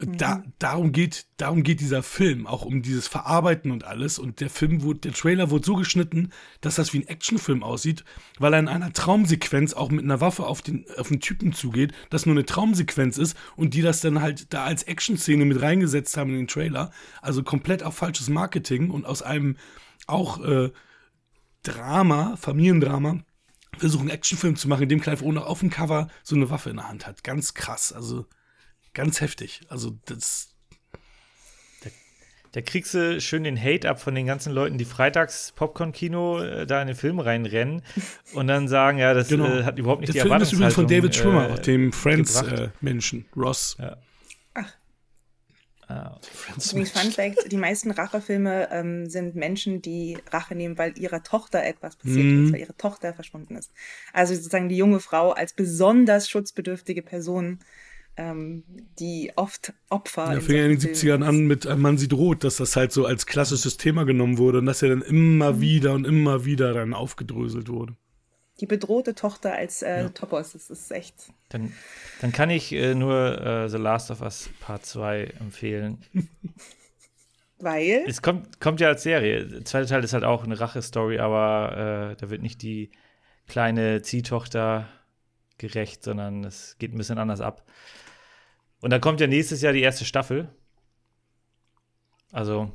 da, 0.00 0.44
darum 0.60 0.92
geht, 0.92 1.26
darum 1.38 1.64
geht 1.64 1.80
dieser 1.80 2.04
Film, 2.04 2.46
auch 2.46 2.64
um 2.64 2.82
dieses 2.82 3.08
Verarbeiten 3.08 3.72
und 3.72 3.82
alles. 3.82 4.20
Und 4.20 4.40
der 4.40 4.48
Film 4.48 4.82
wurde, 4.82 5.00
der 5.00 5.12
Trailer 5.12 5.50
wurde 5.50 5.66
so 5.66 5.74
geschnitten, 5.74 6.30
dass 6.60 6.76
das 6.76 6.92
wie 6.92 7.00
ein 7.00 7.08
Actionfilm 7.08 7.64
aussieht, 7.64 8.04
weil 8.38 8.52
er 8.52 8.60
in 8.60 8.68
einer 8.68 8.92
Traumsequenz 8.92 9.74
auch 9.74 9.90
mit 9.90 10.04
einer 10.04 10.20
Waffe 10.20 10.46
auf 10.46 10.62
den, 10.62 10.86
auf 10.96 11.08
den 11.08 11.20
Typen 11.20 11.52
zugeht, 11.52 11.92
das 12.10 12.26
nur 12.26 12.36
eine 12.36 12.46
Traumsequenz 12.46 13.18
ist 13.18 13.36
und 13.56 13.74
die 13.74 13.82
das 13.82 14.00
dann 14.00 14.22
halt 14.22 14.52
da 14.54 14.64
als 14.64 14.84
Actionszene 14.84 15.44
mit 15.44 15.60
reingesetzt 15.60 16.16
haben 16.16 16.30
in 16.30 16.36
den 16.36 16.48
Trailer. 16.48 16.92
Also 17.20 17.42
komplett 17.42 17.82
auf 17.82 17.96
falsches 17.96 18.28
Marketing 18.28 18.90
und 18.90 19.04
aus 19.04 19.22
einem 19.22 19.56
auch 20.06 20.44
äh, 20.44 20.70
Drama, 21.72 22.36
Familiendrama, 22.36 23.20
versuchen 23.76 24.02
einen 24.02 24.10
Actionfilm 24.10 24.56
zu 24.56 24.68
machen, 24.68 24.82
in 24.84 24.88
dem 24.88 25.00
Clive 25.00 25.24
Owen 25.24 25.38
auf 25.38 25.60
dem 25.60 25.70
Cover 25.70 26.08
so 26.22 26.34
eine 26.36 26.50
Waffe 26.50 26.70
in 26.70 26.76
der 26.76 26.88
Hand 26.88 27.06
hat. 27.06 27.22
Ganz 27.24 27.54
krass, 27.54 27.92
also 27.92 28.26
ganz 28.94 29.20
heftig. 29.20 29.60
Also 29.68 29.96
das 30.06 30.54
Da 32.52 32.62
kriegst 32.62 32.94
du 32.94 33.20
schön 33.20 33.44
den 33.44 33.62
Hate 33.62 33.88
ab 33.88 34.00
von 34.00 34.14
den 34.14 34.26
ganzen 34.26 34.52
Leuten, 34.52 34.78
die 34.78 34.86
freitags 34.86 35.52
Popcorn-Kino 35.54 36.40
äh, 36.40 36.66
da 36.66 36.80
in 36.80 36.88
den 36.88 36.96
Film 36.96 37.20
reinrennen 37.20 37.82
und 38.34 38.46
dann 38.46 38.68
sagen, 38.68 38.98
ja, 38.98 39.12
das 39.14 39.28
Genau. 39.28 39.46
äh, 39.46 39.64
hat 39.64 39.78
überhaupt 39.78 40.00
nicht 40.00 40.14
der 40.14 40.24
die 40.24 40.28
Film 40.28 40.42
ist 40.42 40.52
übrigens 40.52 40.74
von 40.74 40.86
David 40.86 41.14
Schwimmer, 41.14 41.50
äh, 41.50 41.60
dem. 41.62 41.92
Friends-Menschen, 41.92 43.26
Ross. 43.36 43.76
Ah, 45.88 46.18
Übrigens, 46.66 46.90
Fun 46.90 47.10
Fact: 47.10 47.50
Die 47.50 47.56
meisten 47.56 47.90
Rachefilme 47.90 48.68
ähm, 48.70 49.08
sind 49.08 49.34
Menschen, 49.34 49.80
die 49.80 50.18
Rache 50.30 50.54
nehmen, 50.54 50.76
weil 50.76 50.98
ihrer 50.98 51.22
Tochter 51.22 51.64
etwas 51.64 51.96
passiert 51.96 52.26
Mhm. 52.30 52.44
ist, 52.44 52.52
weil 52.52 52.60
ihre 52.60 52.76
Tochter 52.76 53.14
verschwunden 53.14 53.56
ist. 53.56 53.72
Also 54.12 54.34
sozusagen 54.34 54.68
die 54.68 54.76
junge 54.76 55.00
Frau 55.00 55.30
als 55.32 55.54
besonders 55.54 56.28
schutzbedürftige 56.28 57.00
Person, 57.02 57.60
ähm, 58.16 58.64
die 58.98 59.32
oft 59.36 59.72
Opfer 59.88 60.34
in 60.34 60.40
fing 60.42 60.56
ja 60.56 60.64
in 60.64 60.70
den 60.72 60.80
solchen 60.80 60.94
70ern 60.94 61.22
Filmen 61.22 61.22
an 61.22 61.46
mit 61.46 61.66
Ein 61.66 61.80
Mann 61.80 61.96
sie 61.96 62.08
droht, 62.08 62.44
dass 62.44 62.56
das 62.56 62.76
halt 62.76 62.92
so 62.92 63.06
als 63.06 63.24
klassisches 63.26 63.76
Thema 63.78 64.04
genommen 64.04 64.36
wurde 64.38 64.58
und 64.58 64.66
dass 64.66 64.82
er 64.82 64.90
dann 64.90 65.02
immer 65.02 65.54
Mhm. 65.54 65.60
wieder 65.60 65.92
und 65.94 66.06
immer 66.06 66.44
wieder 66.44 66.74
dann 66.74 66.92
aufgedröselt 66.92 67.68
wurde. 67.68 67.96
Die 68.60 68.66
bedrohte 68.66 69.14
Tochter 69.14 69.52
als 69.52 69.82
äh, 69.82 70.10
Topos, 70.10 70.52
das 70.52 70.68
ist 70.70 70.90
echt. 70.90 71.14
dann, 71.48 71.72
dann 72.20 72.32
kann 72.32 72.50
ich 72.50 72.72
äh, 72.72 72.94
nur 72.94 73.40
äh, 73.40 73.68
The 73.68 73.76
Last 73.76 74.10
of 74.10 74.20
Us 74.20 74.50
Part 74.60 74.84
2 74.84 75.24
empfehlen. 75.40 75.98
Weil. 77.60 78.04
Es 78.06 78.22
kommt, 78.22 78.60
kommt 78.60 78.80
ja 78.80 78.88
als 78.88 79.02
Serie. 79.02 79.46
Der 79.46 79.64
zweite 79.64 79.88
Teil 79.88 80.04
ist 80.04 80.12
halt 80.12 80.24
auch 80.24 80.44
eine 80.44 80.58
Rache-Story, 80.58 81.18
aber 81.18 82.12
äh, 82.12 82.16
da 82.16 82.30
wird 82.30 82.42
nicht 82.42 82.62
die 82.62 82.90
kleine 83.46 84.02
Ziehtochter 84.02 84.88
gerecht, 85.56 86.04
sondern 86.04 86.44
es 86.44 86.76
geht 86.78 86.94
ein 86.94 86.98
bisschen 86.98 87.18
anders 87.18 87.40
ab. 87.40 87.64
Und 88.80 88.90
dann 88.90 89.00
kommt 89.00 89.20
ja 89.20 89.26
nächstes 89.26 89.60
Jahr 89.60 89.72
die 89.72 89.82
erste 89.82 90.04
Staffel. 90.04 90.48
Also, 92.30 92.70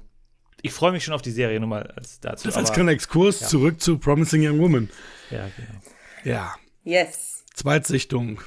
ich 0.64 0.72
freue 0.72 0.92
mich 0.92 1.04
schon 1.04 1.14
auf 1.14 1.22
die 1.22 1.30
Serie, 1.32 1.60
nur 1.60 1.70
mal 1.70 1.84
als 1.96 2.20
dazu. 2.20 2.48
Das 2.48 2.58
als 2.58 2.72
kleiner 2.74 2.92
Exkurs 2.92 3.42
ja. 3.42 3.48
zurück 3.48 3.80
zu 3.80 4.00
Promising 4.00 4.42
Young 4.48 4.58
Woman. 4.60 4.90
Ja, 5.30 5.50
genau. 5.56 5.80
Ja, 6.24 6.56
Yes. 6.84 7.44
Zweitsichtung. 7.54 8.42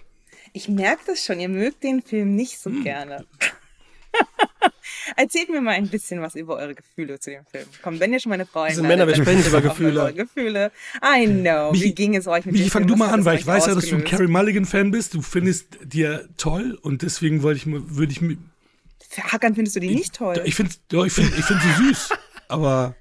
Ich 0.53 0.69
merke 0.69 1.03
das 1.07 1.25
schon, 1.25 1.39
ihr 1.41 1.49
mögt 1.49 1.85
den 1.85 2.03
Film 2.03 2.35
nicht 2.35 2.55
Hm. 2.65 2.75
so 2.77 2.83
gerne. 2.83 3.25
Erzählt 5.17 5.49
mir 5.51 5.61
mal 5.61 5.73
ein 5.73 5.89
bisschen 5.89 6.21
was 6.21 6.35
über 6.35 6.57
eure 6.57 6.75
Gefühle 6.75 7.19
zu 7.21 7.31
dem 7.31 7.45
Film. 7.47 7.67
Komm, 7.83 8.01
wenn 8.01 8.13
ihr 8.13 8.21
schon 8.21 8.31
meine 8.31 8.47
Frau 8.47 8.65
Wir 8.67 8.75
sind 8.75 8.87
Männer, 8.89 9.07
wir 9.07 9.15
sprechen 9.15 9.41
über 9.47 9.59
auch 9.59 9.63
mal 9.63 9.69
Gefühle. 9.69 10.01
eure 10.01 10.15
Gefühle. 10.15 10.73
I 11.03 11.27
know. 11.27 11.73
Wie 11.75 11.91
Michi- 11.91 11.95
ging 11.95 12.17
es 12.17 12.27
euch 12.27 12.45
mit 12.47 12.59
dem 12.59 12.69
fang 12.71 12.87
du 12.87 12.97
mal 12.97 13.11
an, 13.11 13.25
weil 13.25 13.39
ich 13.39 13.47
weiß 13.47 13.67
ja, 13.67 13.75
dass 13.75 13.87
du 13.89 13.97
ein? 13.97 14.05
Carrie 14.05 14.27
Mulligan-Fan 14.27 14.91
bist. 14.91 15.15
Du 15.15 15.23
findest 15.23 15.79
ja 15.93 16.21
toll 16.37 16.79
und 16.83 17.03
deswegen 17.03 17.43
wollte 17.43 17.59
ich, 17.59 17.67
mir- 17.67 17.97
würde 17.97 18.13
ich 18.13 18.21
Hackern 19.19 19.55
findest 19.55 19.77
du 19.77 19.81
die 19.81 19.95
nicht 19.95 20.15
toll. 20.15 20.41
Ich 20.45 20.55
finde 20.55 20.73
ich 21.07 21.13
find, 21.13 21.39
ich 21.39 21.45
find 21.45 21.61
sie 21.63 21.85
süß, 21.85 22.11
aber 22.49 22.95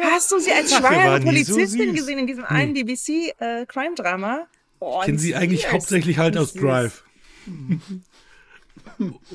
Hast 0.00 0.32
du 0.32 0.38
sie 0.38 0.52
als 0.52 0.74
schwangere 0.74 1.18
so 1.20 1.24
Polizistin 1.26 1.88
süß. 1.90 1.94
gesehen 1.96 2.18
in 2.18 2.26
diesem 2.26 2.44
einen 2.44 2.74
BBC-Crime-Drama? 2.74 4.46
Oh, 4.80 5.00
kennen 5.00 5.18
sie 5.18 5.34
eigentlich 5.34 5.62
süß. 5.62 5.72
hauptsächlich 5.72 6.18
halt 6.18 6.36
aus 6.36 6.52
Süß. 6.52 6.60
Drive. 6.62 7.04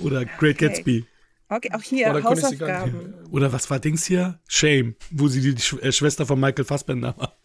Oder 0.03 0.25
Great 0.25 0.55
Okay. 0.57 0.67
Gatsby. 0.67 1.05
Okay, 1.49 1.69
auch 1.73 1.81
hier 1.81 2.09
Oder. 2.11 2.23
Hausaufgaben. 2.23 3.13
Oder 3.31 3.51
was 3.51 3.69
war 3.69 3.79
Dings 3.79 4.05
hier? 4.05 4.39
Shame, 4.47 4.95
wo 5.09 5.27
sie 5.27 5.41
die 5.53 5.61
Sch 5.61 5.73
äh, 5.81 5.91
Schwester 5.91 6.25
von 6.25 6.39
Michael 6.39 6.63
Fassbender 6.65 7.15
war. 7.17 7.35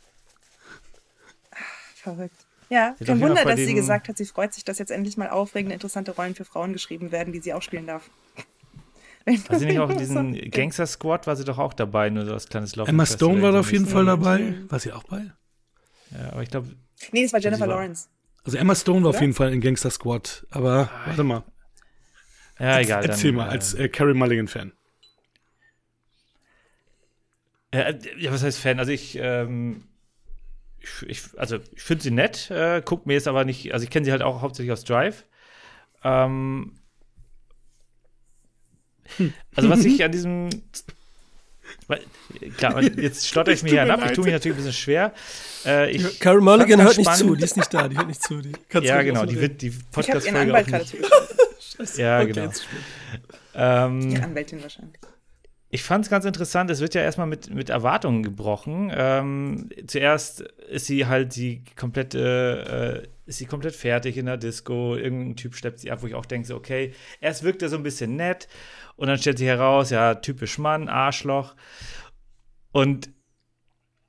Verrückt. 1.96 2.45
Ja, 2.68 2.92
auf 2.98 3.06
kein 3.06 3.20
Wunder, 3.20 3.44
dass 3.44 3.56
sie 3.60 3.66
dem- 3.66 3.76
gesagt 3.76 4.08
hat, 4.08 4.16
sie 4.16 4.24
freut 4.24 4.52
sich, 4.52 4.64
dass 4.64 4.78
jetzt 4.78 4.90
endlich 4.90 5.16
mal 5.16 5.28
aufregende, 5.30 5.74
interessante 5.74 6.10
Rollen 6.12 6.34
für 6.34 6.44
Frauen 6.44 6.72
geschrieben 6.72 7.12
werden, 7.12 7.32
die 7.32 7.40
sie 7.40 7.52
auch 7.54 7.62
spielen 7.62 7.86
darf. 7.86 8.10
War 9.48 9.58
sie 9.58 9.66
nicht 9.66 9.78
auch 9.78 9.90
in 9.90 9.98
diesem 9.98 10.50
Gangster 10.50 10.86
Squad, 10.86 11.26
war 11.26 11.36
sie 11.36 11.44
doch 11.44 11.58
auch 11.58 11.74
dabei, 11.74 12.10
nur 12.10 12.24
so 12.26 12.32
als 12.32 12.48
kleines 12.48 12.74
Lauf. 12.76 12.88
Emma 12.88 13.06
Stone 13.06 13.42
war 13.42 13.52
da 13.52 13.60
auf 13.60 13.72
jeden 13.72 13.86
Fall 13.86 14.04
dabei. 14.04 14.54
War 14.68 14.78
sie 14.78 14.92
auch 14.92 15.04
bei? 15.04 15.32
Ja, 16.12 16.32
aber 16.32 16.42
ich 16.42 16.50
glaube, 16.50 16.68
Nee, 17.12 17.22
das 17.24 17.32
war 17.32 17.40
Jennifer 17.40 17.60
war- 17.68 17.74
Lawrence. 17.76 18.08
Also 18.44 18.58
Emma 18.58 18.74
Stone 18.76 19.02
war 19.02 19.10
auf 19.10 19.16
Oder? 19.16 19.22
jeden 19.24 19.34
Fall 19.34 19.52
in 19.52 19.60
Gangster 19.60 19.90
Squad. 19.90 20.46
Aber 20.50 20.88
warte 21.06 21.24
mal. 21.24 21.42
ja, 22.60 22.78
egal. 22.80 23.04
Erzähl 23.04 23.32
dann, 23.32 23.36
mal, 23.38 23.48
als 23.48 23.74
äh, 23.74 23.88
Carrie 23.88 24.14
Mulligan-Fan. 24.14 24.72
Äh, 27.72 27.94
ja, 28.18 28.32
was 28.32 28.42
heißt 28.42 28.58
Fan? 28.58 28.78
Also 28.78 28.92
ich, 28.92 29.18
ähm, 29.20 29.82
ich, 31.02 31.08
ich 31.08 31.38
also 31.38 31.58
ich 31.74 31.82
finde 31.82 32.02
sie 32.02 32.10
nett, 32.10 32.50
äh, 32.50 32.80
guck 32.84 33.06
mir 33.06 33.14
jetzt 33.14 33.28
aber 33.28 33.44
nicht, 33.44 33.72
also 33.72 33.84
ich 33.84 33.90
kenne 33.90 34.04
sie 34.06 34.12
halt 34.12 34.22
auch 34.22 34.40
hauptsächlich 34.42 34.72
aus 34.72 34.84
Drive. 34.84 35.24
Ähm, 36.04 36.72
also 39.54 39.68
was 39.70 39.84
ich 39.84 40.02
an 40.04 40.12
diesem 40.12 40.48
weil- 41.88 42.02
Klar, 42.58 42.82
jetzt 42.96 43.26
stotter 43.26 43.52
ich 43.52 43.62
mir 43.62 43.70
hier 43.70 43.92
ab. 43.92 44.00
Ich 44.04 44.12
tue 44.12 44.24
mich 44.24 44.32
natürlich 44.32 44.56
ein 44.56 44.64
bisschen 44.64 44.72
schwer. 44.72 45.12
Äh, 45.64 45.90
ich 45.90 46.20
Carol 46.20 46.40
Mulligan 46.40 46.80
hört 46.82 46.96
ganz 46.96 46.98
nicht 46.98 47.10
zu, 47.10 47.18
spannend. 47.18 47.40
die 47.40 47.44
ist 47.44 47.56
nicht 47.56 47.74
da, 47.74 47.88
die 47.88 47.96
hört 47.96 48.06
nicht 48.08 48.22
zu. 48.22 48.40
Die 48.40 48.52
Ja, 48.82 49.02
genau, 49.02 49.24
die 49.24 49.40
wird 49.40 49.62
die 49.62 49.70
Podcast-Folge 49.70 50.54
auch 50.54 50.66
nicht. 50.66 50.96
Ja, 51.96 52.20
Okay, 52.22 52.32
genau. 52.32 52.50
Ähm, 53.54 54.08
Die 54.10 54.18
Anwältin 54.18 54.62
wahrscheinlich. 54.62 54.98
Ich 55.76 55.82
fand 55.82 56.06
es 56.06 56.10
ganz 56.10 56.24
interessant, 56.24 56.70
es 56.70 56.80
wird 56.80 56.94
ja 56.94 57.02
erstmal 57.02 57.26
mit, 57.26 57.52
mit 57.52 57.68
Erwartungen 57.68 58.22
gebrochen. 58.22 58.90
Ähm, 58.94 59.68
zuerst 59.86 60.40
ist 60.40 60.86
sie 60.86 61.04
halt 61.04 61.36
die 61.36 61.64
komplette, 61.78 63.04
äh, 63.04 63.28
ist 63.28 63.36
sie 63.36 63.44
komplett 63.44 63.76
fertig 63.76 64.16
in 64.16 64.24
der 64.24 64.38
Disco. 64.38 64.96
Irgendein 64.96 65.36
Typ 65.36 65.54
schleppt 65.54 65.80
sie 65.80 65.90
ab, 65.90 66.00
wo 66.00 66.06
ich 66.06 66.14
auch 66.14 66.24
denke, 66.24 66.48
so, 66.48 66.56
okay, 66.56 66.94
erst 67.20 67.42
wirkt 67.42 67.60
er 67.60 67.68
so 67.68 67.76
ein 67.76 67.82
bisschen 67.82 68.16
nett 68.16 68.48
und 68.96 69.08
dann 69.08 69.18
stellt 69.18 69.36
sie 69.36 69.46
heraus, 69.46 69.90
ja, 69.90 70.14
typisch 70.14 70.56
Mann, 70.56 70.88
Arschloch. 70.88 71.54
Und 72.72 73.10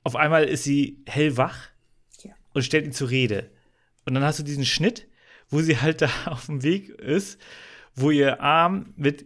auf 0.03 0.15
einmal 0.15 0.45
ist 0.45 0.63
sie 0.63 1.03
hellwach 1.05 1.68
Ja. 2.24 2.32
und 2.53 2.61
stellt 2.61 2.86
ihn 2.86 2.93
zur 2.93 3.09
Rede. 3.09 3.51
Und 4.05 4.13
dann 4.13 4.24
hast 4.24 4.39
du 4.39 4.43
diesen 4.43 4.63
Schnitt, 4.63 5.05
wo 5.49 5.59
sie 5.59 5.82
halt 5.82 6.01
da 6.01 6.09
auf 6.28 6.45
dem 6.45 6.63
Weg 6.63 6.88
ist, 6.88 7.41
wo 7.93 8.09
ihr 8.09 8.39
Arm 8.39 8.93
mit 8.95 9.26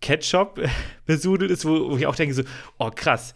Ketchup 0.00 0.60
besudelt 1.06 1.50
ist, 1.50 1.64
wo, 1.64 1.90
wo 1.90 1.96
ich 1.96 2.06
auch 2.06 2.16
denke 2.16 2.34
so, 2.34 2.42
oh 2.78 2.90
krass, 2.94 3.34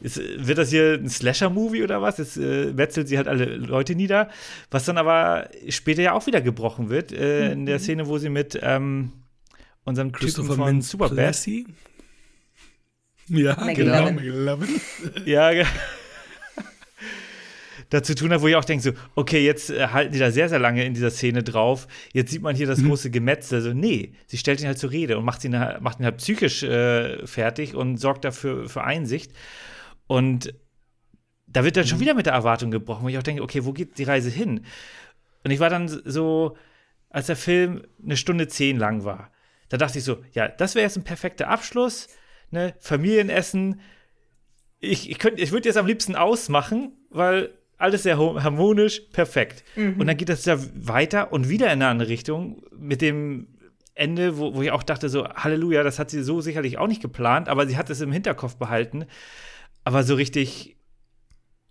ist, 0.00 0.18
wird 0.18 0.58
das 0.58 0.70
hier 0.70 0.94
ein 0.94 1.08
Slasher-Movie 1.08 1.82
oder 1.84 2.02
was? 2.02 2.18
Jetzt 2.18 2.36
äh, 2.36 2.72
metzelt 2.72 3.06
sie 3.08 3.16
halt 3.16 3.28
alle 3.28 3.44
Leute 3.56 3.94
nieder, 3.94 4.30
was 4.70 4.84
dann 4.84 4.98
aber 4.98 5.48
später 5.68 6.02
ja 6.02 6.12
auch 6.12 6.26
wieder 6.26 6.40
gebrochen 6.40 6.90
wird, 6.90 7.12
äh, 7.12 7.52
in 7.52 7.66
der 7.66 7.78
Szene, 7.78 8.08
wo 8.08 8.18
sie 8.18 8.28
mit 8.28 8.58
ähm, 8.62 9.12
unserem 9.84 10.08
Typen 10.12 10.20
Christopher 10.24 10.54
von 10.54 10.64
Mintz 10.66 10.90
Superbad 10.90 11.16
Plessy? 11.16 11.66
Ja, 13.28 13.54
Maggie 13.56 13.84
genau. 13.84 14.10
Lovin. 14.10 14.80
Ja, 15.24 15.52
ge- 15.54 15.64
dazu 17.92 18.14
tun 18.14 18.32
hat, 18.32 18.40
wo 18.40 18.48
ich 18.48 18.56
auch 18.56 18.64
denke, 18.64 18.82
so, 18.82 18.92
okay, 19.14 19.44
jetzt 19.44 19.70
äh, 19.70 19.88
halten 19.88 20.12
die 20.12 20.18
da 20.18 20.30
sehr, 20.30 20.48
sehr 20.48 20.58
lange 20.58 20.84
in 20.84 20.94
dieser 20.94 21.10
Szene 21.10 21.42
drauf. 21.42 21.86
Jetzt 22.12 22.30
sieht 22.30 22.42
man 22.42 22.56
hier 22.56 22.66
das 22.66 22.82
große 22.82 23.10
Gemetzel. 23.10 23.60
So, 23.60 23.72
nee, 23.72 24.14
sie 24.26 24.38
stellt 24.38 24.60
ihn 24.60 24.66
halt 24.66 24.78
zur 24.78 24.90
Rede 24.90 25.18
und 25.18 25.24
macht 25.24 25.44
ihn, 25.44 25.58
halt- 25.58 25.80
macht 25.82 26.00
ihn 26.00 26.04
halt 26.06 26.16
psychisch 26.16 26.62
äh, 26.62 27.26
fertig 27.26 27.74
und 27.74 27.98
sorgt 27.98 28.24
dafür 28.24 28.68
für 28.68 28.82
Einsicht. 28.84 29.32
Und 30.06 30.54
da 31.46 31.64
wird 31.64 31.76
dann 31.76 31.86
schon 31.86 32.00
wieder 32.00 32.14
mit 32.14 32.24
der 32.26 32.32
Erwartung 32.32 32.70
gebrochen, 32.70 33.04
wo 33.04 33.08
ich 33.08 33.18
auch 33.18 33.22
denke, 33.22 33.42
okay, 33.42 33.64
wo 33.64 33.72
geht 33.72 33.98
die 33.98 34.04
Reise 34.04 34.30
hin? 34.30 34.64
Und 35.44 35.50
ich 35.50 35.60
war 35.60 35.68
dann 35.68 35.86
so, 35.88 36.56
als 37.10 37.26
der 37.26 37.36
Film 37.36 37.82
eine 38.02 38.16
Stunde 38.16 38.48
zehn 38.48 38.78
lang 38.78 39.04
war, 39.04 39.30
da 39.68 39.76
dachte 39.76 39.98
ich 39.98 40.04
so, 40.04 40.18
ja, 40.32 40.48
das 40.48 40.74
wäre 40.74 40.84
jetzt 40.84 40.96
ein 40.96 41.04
perfekter 41.04 41.48
Abschluss, 41.48 42.08
ne? 42.50 42.74
Familienessen, 42.80 43.80
ich, 44.80 45.10
ich, 45.10 45.18
könnt- 45.18 45.38
ich 45.40 45.52
würde 45.52 45.68
jetzt 45.68 45.76
am 45.76 45.86
liebsten 45.86 46.16
ausmachen, 46.16 46.92
weil 47.10 47.50
alles 47.82 48.04
sehr 48.04 48.18
harmonisch, 48.18 49.00
perfekt. 49.12 49.64
Und 49.98 50.06
dann 50.06 50.16
geht 50.16 50.28
das 50.28 50.44
ja 50.44 50.58
weiter 50.74 51.32
und 51.32 51.48
wieder 51.48 51.66
in 51.66 51.72
eine 51.72 51.88
andere 51.88 52.08
Richtung 52.08 52.62
mit 52.76 53.02
dem 53.02 53.48
Ende, 53.94 54.38
wo, 54.38 54.54
wo 54.54 54.62
ich 54.62 54.70
auch 54.70 54.82
dachte, 54.82 55.08
so, 55.08 55.28
Halleluja, 55.28 55.82
das 55.82 55.98
hat 55.98 56.10
sie 56.10 56.22
so 56.22 56.40
sicherlich 56.40 56.78
auch 56.78 56.86
nicht 56.86 57.02
geplant, 57.02 57.48
aber 57.48 57.66
sie 57.66 57.76
hat 57.76 57.90
es 57.90 58.00
im 58.00 58.12
Hinterkopf 58.12 58.56
behalten. 58.56 59.04
Aber 59.84 60.02
so 60.02 60.14
richtig, 60.14 60.76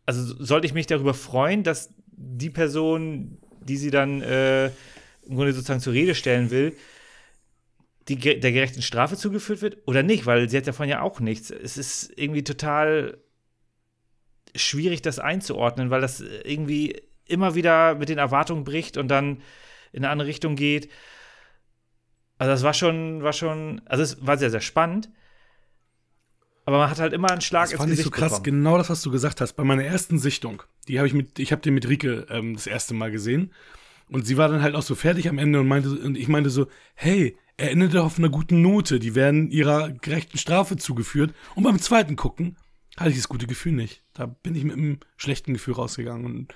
also 0.06 0.36
sollte 0.44 0.68
ich 0.68 0.74
mich 0.74 0.88
darüber 0.88 1.14
freuen, 1.14 1.64
dass 1.64 1.94
die 2.08 2.50
Person, 2.50 3.40
die 3.64 3.78
sie 3.78 3.90
dann 3.90 4.22
äh, 4.22 4.68
im 4.68 5.36
Grunde 5.36 5.54
sozusagen 5.54 5.80
zur 5.80 5.94
Rede 5.94 6.14
stellen 6.14 6.52
will, 6.52 6.76
die, 8.08 8.18
der 8.18 8.52
gerechten 8.52 8.82
Strafe 8.82 9.16
zugeführt 9.16 9.62
wird 9.62 9.78
oder 9.86 10.04
nicht, 10.04 10.26
weil 10.26 10.50
sie 10.50 10.58
hat 10.58 10.68
davon 10.68 10.90
ja 10.90 11.02
auch 11.02 11.20
nichts. 11.20 11.52
Es 11.52 11.78
ist 11.78 12.12
irgendwie 12.16 12.44
total 12.44 13.18
schwierig, 14.56 15.02
das 15.02 15.20
einzuordnen, 15.20 15.90
weil 15.90 16.02
das 16.02 16.22
irgendwie 16.22 17.02
immer 17.26 17.56
wieder 17.56 17.96
mit 17.96 18.10
den 18.10 18.18
Erwartungen 18.18 18.64
bricht 18.64 18.98
und 18.98 19.08
dann 19.08 19.42
in 19.92 20.04
eine 20.04 20.10
andere 20.10 20.28
Richtung 20.28 20.56
geht. 20.56 20.90
Also 22.38 22.52
das 22.52 22.64
war 22.64 22.74
schon, 22.74 23.24
war 23.24 23.34
schon, 23.34 23.82
also 23.86 24.04
es 24.04 24.26
war 24.26 24.38
sehr, 24.38 24.50
sehr 24.52 24.62
spannend. 24.62 25.10
Aber 26.66 26.78
man 26.78 26.90
hat 26.90 27.00
halt 27.00 27.14
immer 27.14 27.32
einen 27.32 27.42
Schlag 27.42 27.64
Das 27.66 27.72
ins 27.72 27.80
fand 27.80 27.92
ich 27.92 27.98
Gesicht 27.98 28.14
so 28.16 28.20
krass, 28.20 28.32
bekommen. 28.42 28.44
genau 28.64 28.78
das, 28.78 28.90
was 28.90 29.02
du 29.02 29.12
gesagt 29.12 29.42
hast. 29.42 29.54
Bei 29.54 29.64
meiner 29.64 29.84
ersten 29.84 30.20
Sichtung, 30.20 30.64
die 30.88 31.00
habe 31.00 31.08
ich 31.08 31.14
mit, 31.14 31.40
ich 31.40 31.52
habe 31.52 31.62
den 31.62 31.74
mit 31.74 31.88
Rike 31.88 32.28
ähm, 32.30 32.54
das 32.54 32.68
erste 32.68 32.94
Mal 32.94 33.12
gesehen. 33.12 33.52
Und 34.10 34.26
sie 34.28 34.38
war 34.38 34.50
dann 34.50 34.62
halt 34.62 34.76
auch 34.76 34.82
so 34.82 34.94
fertig 34.96 35.30
am 35.30 35.38
Ende 35.38 35.60
und 35.60 35.68
meinte, 35.68 35.90
und 35.90 36.18
ich 36.18 36.28
meinte 36.28 36.50
so, 36.50 36.68
hey, 36.96 37.38
er 37.58 37.72
endet 37.72 37.96
auf 37.96 38.18
einer 38.18 38.30
guten 38.30 38.62
Note, 38.62 39.00
die 39.00 39.16
werden 39.16 39.50
ihrer 39.52 39.92
gerechten 39.92 40.38
Strafe 40.38 40.78
zugeführt. 40.78 41.34
Und 41.56 41.64
beim 41.64 41.80
zweiten 41.80 42.16
Gucken 42.16 42.58
hatte 42.98 43.12
ich 43.12 43.18
das 43.18 43.30
gute 43.30 43.48
Gefühl 43.48 43.74
nicht. 43.74 44.04
Da 44.14 44.26
bin 44.26 44.56
ich 44.56 44.64
mit 44.64 44.78
einem 44.78 45.00
schlechten 45.18 45.54
Gefühl 45.54 45.76
rausgegangen. 45.76 46.26
Und 46.26 46.56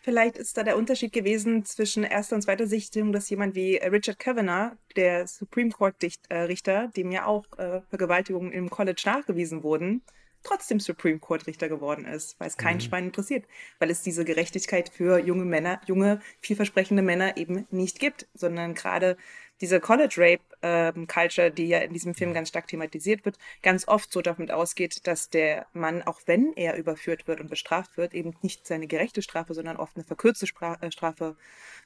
Vielleicht 0.00 0.36
ist 0.36 0.56
da 0.56 0.62
der 0.62 0.76
Unterschied 0.76 1.12
gewesen 1.12 1.64
zwischen 1.64 2.04
erster 2.04 2.36
und 2.36 2.42
zweiter 2.42 2.66
Sichtung, 2.66 3.12
dass 3.12 3.28
jemand 3.30 3.54
wie 3.54 3.76
äh, 3.76 3.88
Richard 3.88 4.18
Kavanagh, 4.18 4.76
der 4.96 5.26
Supreme 5.26 5.70
Court 5.70 6.00
Dicht, 6.02 6.22
äh, 6.28 6.40
Richter, 6.42 6.88
dem 6.96 7.10
ja 7.10 7.26
auch 7.26 7.44
äh, 7.58 7.82
Vergewaltigungen 7.88 8.52
im 8.52 8.70
College 8.70 9.02
nachgewiesen 9.04 9.62
wurden, 9.62 10.02
trotzdem 10.42 10.80
Supreme 10.80 11.18
Court 11.18 11.46
Richter 11.46 11.68
geworden 11.68 12.04
ist, 12.04 12.38
weil 12.38 12.48
es 12.48 12.56
kein 12.56 12.80
Schwein 12.80 13.06
interessiert, 13.06 13.44
weil 13.78 13.90
es 13.90 14.02
diese 14.02 14.24
Gerechtigkeit 14.24 14.88
für 14.88 15.18
junge 15.18 15.44
Männer, 15.44 15.80
junge, 15.86 16.20
vielversprechende 16.40 17.02
Männer 17.02 17.36
eben 17.36 17.66
nicht 17.70 17.98
gibt, 17.98 18.28
sondern 18.34 18.74
gerade 18.74 19.16
diese 19.60 19.80
College 19.80 20.14
Rape 20.18 20.42
ähm, 20.62 21.06
Culture, 21.06 21.50
die 21.50 21.68
ja 21.68 21.78
in 21.78 21.92
diesem 21.92 22.14
Film 22.14 22.32
ganz 22.34 22.48
stark 22.48 22.68
thematisiert 22.68 23.24
wird, 23.24 23.38
ganz 23.62 23.86
oft 23.88 24.12
so 24.12 24.22
damit 24.22 24.50
ausgeht, 24.50 25.06
dass 25.06 25.30
der 25.30 25.66
Mann, 25.72 26.02
auch 26.02 26.20
wenn 26.26 26.52
er 26.54 26.76
überführt 26.76 27.26
wird 27.26 27.40
und 27.40 27.50
bestraft 27.50 27.96
wird, 27.96 28.14
eben 28.14 28.34
nicht 28.42 28.66
seine 28.66 28.86
gerechte 28.86 29.22
Strafe, 29.22 29.54
sondern 29.54 29.76
oft 29.76 29.96
eine 29.96 30.04
verkürzte 30.04 30.46
Spra 30.46 30.78
äh, 30.80 30.90
Strafe 30.90 31.36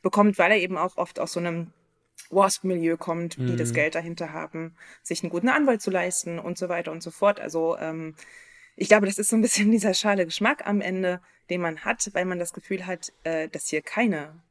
bekommt, 0.03 0.39
weil 0.39 0.53
er 0.53 0.59
eben 0.59 0.77
auch 0.77 0.97
oft 0.97 1.19
aus 1.19 1.33
so 1.33 1.41
einem 1.41 1.73
Wasp-Milieu 2.31 2.97
kommt, 2.97 3.37
die 3.37 3.57
das 3.57 3.75
Geld 3.75 3.95
dahinter 3.95 4.33
haben, 4.33 4.77
sich 5.03 5.23
einen 5.23 5.31
guten 5.31 5.49
Anwalt 5.49 5.83
zu 5.83 5.91
leisten 5.91 6.39
und 6.39 6.57
so 6.57 6.69
weiter 6.69 6.93
und 6.93 7.03
so 7.03 7.11
fort. 7.11 7.41
Also 7.41 7.77
ähm, 7.79 8.15
ich 8.77 8.89
glaube, 8.89 9.07
das 9.07 9.19
ist 9.19 9.29
so 9.29 9.37
ein 9.37 9.43
bisschen 9.43 9.71
dieser 9.73 9.95
schale 9.95 10.25
Geschmack 10.25 10.67
am 10.67 10.81
Ende, 10.81 11.21
den 11.51 11.61
man 11.61 11.85
hat, 11.85 12.09
weil 12.15 12.25
man 12.25 12.39
das 12.39 12.53
Gefühl 12.53 12.87
hat, 12.87 13.13
äh, 13.25 13.49
dass 13.49 13.69
hier 13.69 13.83
keine 13.83 14.43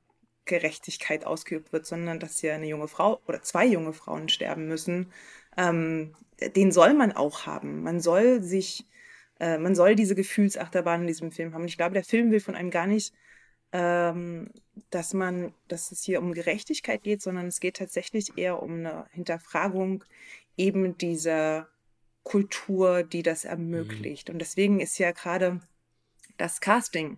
Gerechtigkeit 0.51 1.25
ausgeübt 1.25 1.73
wird, 1.73 1.85
sondern 1.85 2.19
dass 2.19 2.39
hier 2.39 2.53
eine 2.53 2.67
junge 2.67 2.87
Frau 2.87 3.19
oder 3.27 3.41
zwei 3.41 3.65
junge 3.65 3.93
Frauen 3.93 4.29
sterben 4.29 4.67
müssen. 4.67 5.11
Ähm, 5.57 6.13
den 6.55 6.71
soll 6.71 6.93
man 6.93 7.11
auch 7.11 7.45
haben. 7.45 7.83
Man 7.83 7.99
soll 7.99 8.41
sich, 8.41 8.85
äh, 9.39 9.57
man 9.57 9.75
soll 9.75 9.95
diese 9.95 10.15
Gefühlsachterbahn 10.15 11.01
in 11.01 11.07
diesem 11.07 11.31
Film 11.31 11.53
haben. 11.53 11.63
Und 11.63 11.67
ich 11.67 11.77
glaube, 11.77 11.93
der 11.93 12.03
Film 12.03 12.31
will 12.31 12.39
von 12.39 12.55
einem 12.55 12.71
gar 12.71 12.87
nicht 12.87 13.13
ähm, 13.71 14.49
dass 14.89 15.13
man, 15.13 15.53
dass 15.67 15.91
es 15.91 16.03
hier 16.03 16.19
um 16.21 16.33
Gerechtigkeit 16.33 17.03
geht, 17.03 17.21
sondern 17.21 17.47
es 17.47 17.59
geht 17.59 17.77
tatsächlich 17.77 18.37
eher 18.37 18.61
um 18.61 18.79
eine 18.79 19.05
Hinterfragung 19.11 20.03
eben 20.57 20.97
dieser 20.97 21.69
Kultur, 22.23 23.03
die 23.03 23.23
das 23.23 23.45
ermöglicht. 23.45 24.29
Und 24.29 24.39
deswegen 24.39 24.79
ist 24.79 24.97
ja 24.97 25.11
gerade 25.11 25.61
das 26.37 26.59
Casting 26.59 27.17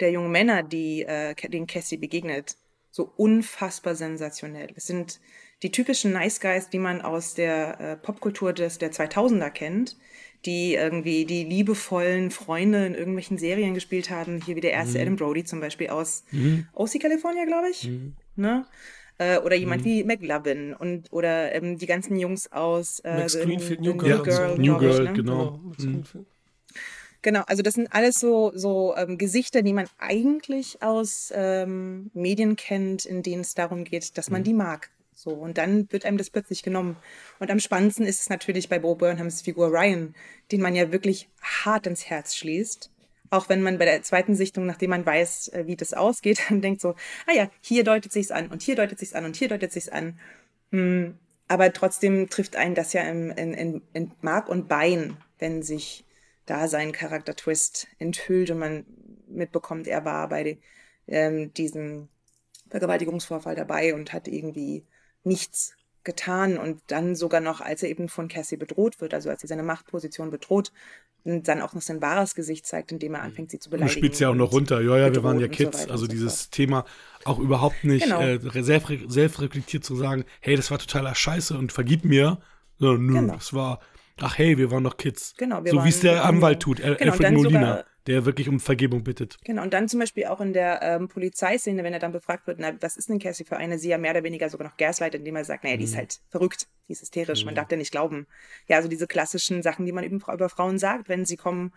der 0.00 0.10
jungen 0.10 0.30
Männer, 0.30 0.62
die 0.62 1.02
äh, 1.02 1.34
den 1.34 1.66
Cassie 1.66 1.96
begegnet, 1.96 2.56
so 2.96 3.12
unfassbar 3.16 3.94
sensationell. 3.94 4.68
Es 4.74 4.86
sind 4.86 5.20
die 5.62 5.70
typischen 5.70 6.12
Nice 6.12 6.40
Guys, 6.40 6.70
die 6.70 6.78
man 6.78 7.02
aus 7.02 7.34
der 7.34 7.78
äh, 7.78 7.96
Popkultur 7.96 8.54
des 8.54 8.78
der 8.78 8.90
2000er 8.90 9.50
kennt, 9.50 9.98
die 10.46 10.74
irgendwie 10.74 11.26
die 11.26 11.44
liebevollen 11.44 12.30
Freunde 12.30 12.86
in 12.86 12.94
irgendwelchen 12.94 13.36
Serien 13.36 13.74
gespielt 13.74 14.08
haben. 14.08 14.40
Hier 14.40 14.56
wie 14.56 14.62
der 14.62 14.72
erste 14.72 14.98
Adam 14.98 15.16
Brody 15.16 15.44
zum 15.44 15.60
Beispiel 15.60 15.88
aus 15.88 16.24
OC 16.72 17.00
California, 17.00 17.44
glaube 17.44 17.68
ich. 17.68 17.90
Ne? 18.34 18.64
Äh, 19.18 19.40
oder 19.40 19.56
jemand 19.56 19.84
wie 19.84 20.02
McLovin 20.02 20.72
und 20.72 21.12
oder 21.12 21.54
ähm, 21.54 21.76
die 21.76 21.86
ganzen 21.86 22.18
Jungs 22.18 22.50
aus 22.50 23.00
äh, 23.00 23.18
Max 23.18 23.38
Greenfield, 23.38 23.82
New 23.82 23.94
Girl. 23.96 24.10
Ja, 24.10 24.18
und 24.20 24.30
so. 24.56 24.62
New 24.62 24.72
ich, 24.72 24.78
Girl, 24.78 25.04
ne? 25.04 25.12
genau. 25.12 25.60
Max 25.62 25.84
Mhm. 25.84 26.04
Genau, 27.26 27.42
also 27.48 27.60
das 27.60 27.74
sind 27.74 27.92
alles 27.92 28.20
so, 28.20 28.52
so 28.54 28.94
ähm, 28.96 29.18
Gesichter, 29.18 29.62
die 29.62 29.72
man 29.72 29.88
eigentlich 29.98 30.80
aus 30.80 31.32
ähm, 31.34 32.08
Medien 32.14 32.54
kennt, 32.54 33.04
in 33.04 33.24
denen 33.24 33.40
es 33.40 33.54
darum 33.54 33.82
geht, 33.82 34.16
dass 34.16 34.30
man 34.30 34.44
die 34.44 34.54
mag. 34.54 34.90
So, 35.12 35.30
und 35.30 35.58
dann 35.58 35.90
wird 35.90 36.04
einem 36.04 36.18
das 36.18 36.30
plötzlich 36.30 36.62
genommen. 36.62 36.96
Und 37.40 37.50
am 37.50 37.58
spannendsten 37.58 38.06
ist 38.06 38.20
es 38.20 38.28
natürlich 38.28 38.68
bei 38.68 38.78
Bo 38.78 38.94
Burnhams 38.94 39.42
Figur 39.42 39.72
Ryan, 39.72 40.14
den 40.52 40.60
man 40.60 40.76
ja 40.76 40.92
wirklich 40.92 41.28
hart 41.42 41.88
ins 41.88 42.08
Herz 42.08 42.36
schließt. 42.36 42.92
Auch 43.30 43.48
wenn 43.48 43.60
man 43.60 43.78
bei 43.78 43.86
der 43.86 44.04
zweiten 44.04 44.36
Sichtung, 44.36 44.64
nachdem 44.64 44.90
man 44.90 45.04
weiß, 45.04 45.48
äh, 45.48 45.66
wie 45.66 45.74
das 45.74 45.94
ausgeht, 45.94 46.42
dann 46.48 46.60
denkt 46.60 46.80
so, 46.80 46.94
ah 47.26 47.34
ja, 47.34 47.50
hier 47.60 47.82
deutet 47.82 48.12
sich's 48.12 48.30
an 48.30 48.52
und 48.52 48.62
hier 48.62 48.76
deutet 48.76 49.00
sich's 49.00 49.14
an 49.14 49.24
und 49.24 49.34
hier 49.34 49.48
deutet 49.48 49.72
sich's 49.72 49.88
an. 49.88 50.16
Hm, 50.70 51.18
aber 51.48 51.72
trotzdem 51.72 52.30
trifft 52.30 52.54
einen 52.54 52.76
das 52.76 52.92
ja 52.92 53.02
in, 53.02 53.32
in, 53.32 53.82
in 53.94 54.12
Mark 54.20 54.48
und 54.48 54.68
Bein, 54.68 55.16
wenn 55.40 55.64
sich 55.64 56.05
da 56.46 56.68
sein 56.68 56.92
Charakter-Twist 56.92 57.88
enthüllt 57.98 58.50
und 58.50 58.58
man 58.58 58.86
mitbekommt, 59.28 59.86
er 59.86 60.04
war 60.04 60.28
bei 60.28 60.58
ähm, 61.08 61.52
diesem 61.54 62.08
Vergewaltigungsvorfall 62.70 63.54
dabei 63.54 63.94
und 63.94 64.12
hat 64.12 64.28
irgendwie 64.28 64.84
nichts 65.24 65.76
getan 66.04 66.56
und 66.56 66.80
dann 66.86 67.16
sogar 67.16 67.40
noch, 67.40 67.60
als 67.60 67.82
er 67.82 67.90
eben 67.90 68.08
von 68.08 68.28
Cassie 68.28 68.56
bedroht 68.56 69.00
wird, 69.00 69.12
also 69.12 69.28
als 69.28 69.42
sie 69.42 69.48
seine 69.48 69.64
Machtposition 69.64 70.30
bedroht, 70.30 70.72
dann 71.24 71.60
auch 71.60 71.74
noch 71.74 71.82
sein 71.82 72.00
wahres 72.00 72.36
Gesicht 72.36 72.66
zeigt, 72.66 72.92
indem 72.92 73.14
er 73.14 73.22
anfängt, 73.22 73.50
sie 73.50 73.58
zu 73.58 73.68
beleidigen. 73.68 74.00
Du 74.00 74.06
spielst 74.06 74.20
ja 74.20 74.30
auch 74.30 74.34
noch 74.34 74.52
runter. 74.52 74.80
Ja, 74.80 74.96
ja, 74.96 75.12
wir 75.12 75.24
waren 75.24 75.40
ja 75.40 75.48
Kids. 75.48 75.82
So 75.82 75.90
also 75.90 76.04
so 76.04 76.06
dieses 76.06 76.42
fort. 76.42 76.52
Thema 76.52 76.84
auch 77.24 77.40
überhaupt 77.40 77.82
nicht 77.82 78.04
genau. 78.04 78.20
äh, 78.20 78.62
selbst, 78.62 78.92
selbstreflektiert 79.08 79.82
zu 79.82 79.96
sagen, 79.96 80.24
hey, 80.40 80.54
das 80.54 80.70
war 80.70 80.78
totaler 80.78 81.16
Scheiße 81.16 81.58
und 81.58 81.72
vergib 81.72 82.04
mir. 82.04 82.38
So, 82.78 82.92
nö, 82.92 83.14
genau. 83.14 83.34
das 83.34 83.52
war 83.52 83.80
Ach 84.20 84.38
hey, 84.38 84.56
wir 84.56 84.70
waren 84.70 84.82
noch 84.82 84.96
Kids. 84.96 85.34
Genau, 85.36 85.62
wir 85.64 85.72
So 85.72 85.84
wie 85.84 85.90
es 85.90 86.00
der 86.00 86.24
Anwalt 86.24 86.60
tut, 86.60 86.78
genau, 86.78 86.96
Alfred 86.98 87.32
Molina, 87.32 87.84
der 88.06 88.24
wirklich 88.24 88.48
um 88.48 88.60
Vergebung 88.60 89.04
bittet. 89.04 89.36
Genau, 89.44 89.62
und 89.62 89.74
dann 89.74 89.88
zum 89.88 90.00
Beispiel 90.00 90.26
auch 90.26 90.40
in 90.40 90.54
der 90.54 90.80
ähm, 90.82 91.08
Polizeiszene, 91.08 91.84
wenn 91.84 91.92
er 91.92 91.98
dann 91.98 92.12
befragt 92.12 92.46
wird, 92.46 92.58
na, 92.58 92.72
was 92.80 92.96
ist 92.96 93.10
denn 93.10 93.18
Cassie 93.18 93.44
für 93.44 93.58
eine, 93.58 93.78
sie 93.78 93.90
ja 93.90 93.98
mehr 93.98 94.12
oder 94.12 94.22
weniger 94.22 94.48
sogar 94.48 94.68
noch 94.68 94.76
gaslight, 94.78 95.14
indem 95.14 95.36
er 95.36 95.44
sagt, 95.44 95.64
naja, 95.64 95.76
die 95.76 95.84
ist 95.84 95.92
mhm. 95.92 95.98
halt 95.98 96.20
verrückt, 96.30 96.66
die 96.88 96.92
ist 96.92 97.02
hysterisch, 97.02 97.42
mhm. 97.42 97.46
man 97.46 97.54
darf 97.56 97.70
ja 97.70 97.76
nicht 97.76 97.92
glauben. 97.92 98.26
Ja, 98.68 98.76
also 98.76 98.88
diese 98.88 99.06
klassischen 99.06 99.62
Sachen, 99.62 99.84
die 99.84 99.92
man 99.92 100.04
eben 100.04 100.20
über 100.20 100.48
Frauen 100.48 100.78
sagt, 100.78 101.10
wenn 101.10 101.26
sie 101.26 101.36
kommen 101.36 101.72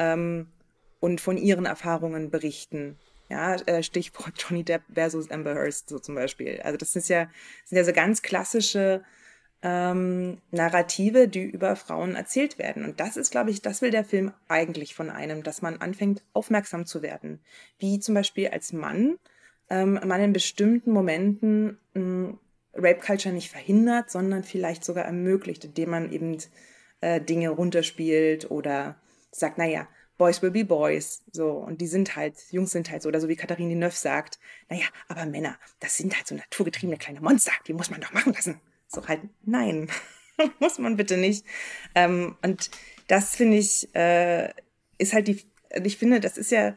ähm, 0.00 0.48
und 0.98 1.20
von 1.20 1.36
ihren 1.36 1.66
Erfahrungen 1.66 2.30
berichten. 2.30 2.98
Ja, 3.28 3.54
äh, 3.54 3.82
Stichwort 3.82 4.34
Johnny 4.36 4.64
Depp 4.64 4.82
versus 4.92 5.30
Amber 5.30 5.54
Hearst, 5.54 5.88
so 5.88 5.98
zum 5.98 6.14
Beispiel. 6.16 6.60
Also 6.62 6.78
das 6.78 6.96
ist 6.96 7.08
ja, 7.08 7.28
sind 7.64 7.78
ja 7.78 7.84
so 7.84 7.92
ganz 7.92 8.22
klassische 8.22 9.04
ähm, 9.66 10.38
Narrative, 10.52 11.26
die 11.26 11.42
über 11.42 11.74
Frauen 11.74 12.14
erzählt 12.14 12.56
werden. 12.56 12.84
Und 12.84 13.00
das 13.00 13.16
ist, 13.16 13.32
glaube 13.32 13.50
ich, 13.50 13.62
das 13.62 13.82
will 13.82 13.90
der 13.90 14.04
Film 14.04 14.32
eigentlich 14.46 14.94
von 14.94 15.10
einem, 15.10 15.42
dass 15.42 15.60
man 15.60 15.78
anfängt, 15.78 16.22
aufmerksam 16.32 16.86
zu 16.86 17.02
werden. 17.02 17.40
Wie 17.80 17.98
zum 17.98 18.14
Beispiel 18.14 18.46
als 18.48 18.72
Mann 18.72 19.18
ähm, 19.68 19.98
man 20.06 20.20
in 20.20 20.32
bestimmten 20.32 20.92
Momenten 20.92 21.78
ähm, 21.96 22.38
Rape 22.74 23.00
Culture 23.00 23.34
nicht 23.34 23.50
verhindert, 23.50 24.08
sondern 24.08 24.44
vielleicht 24.44 24.84
sogar 24.84 25.04
ermöglicht, 25.04 25.64
indem 25.64 25.90
man 25.90 26.12
eben 26.12 26.38
äh, 27.00 27.20
Dinge 27.20 27.48
runterspielt 27.48 28.48
oder 28.48 29.00
sagt, 29.32 29.58
naja, 29.58 29.88
Boys 30.16 30.42
will 30.42 30.52
be 30.52 30.64
Boys. 30.64 31.24
So, 31.32 31.50
und 31.54 31.80
die 31.80 31.88
sind 31.88 32.14
halt, 32.14 32.36
Jungs 32.52 32.70
sind 32.70 32.88
halt 32.92 33.02
so, 33.02 33.08
oder 33.08 33.20
so 33.20 33.28
wie 33.28 33.34
Katharine 33.34 33.74
Neuf 33.74 33.96
sagt, 33.96 34.38
naja, 34.68 34.86
aber 35.08 35.26
Männer, 35.26 35.58
das 35.80 35.96
sind 35.96 36.14
halt 36.14 36.28
so 36.28 36.36
naturgetriebene 36.36 36.98
kleine 36.98 37.20
Monster, 37.20 37.52
die 37.66 37.72
muss 37.72 37.90
man 37.90 38.00
doch 38.00 38.12
machen 38.12 38.32
lassen. 38.32 38.60
So 38.88 39.06
halt, 39.06 39.20
nein, 39.44 39.88
muss 40.60 40.78
man 40.78 40.96
bitte 40.96 41.16
nicht. 41.16 41.44
Ähm, 41.94 42.36
und 42.42 42.70
das 43.08 43.36
finde 43.36 43.58
ich, 43.58 43.94
äh, 43.94 44.50
ist 44.98 45.12
halt 45.12 45.28
die, 45.28 45.42
ich 45.84 45.96
finde, 45.96 46.20
das 46.20 46.38
ist 46.38 46.50
ja, 46.50 46.76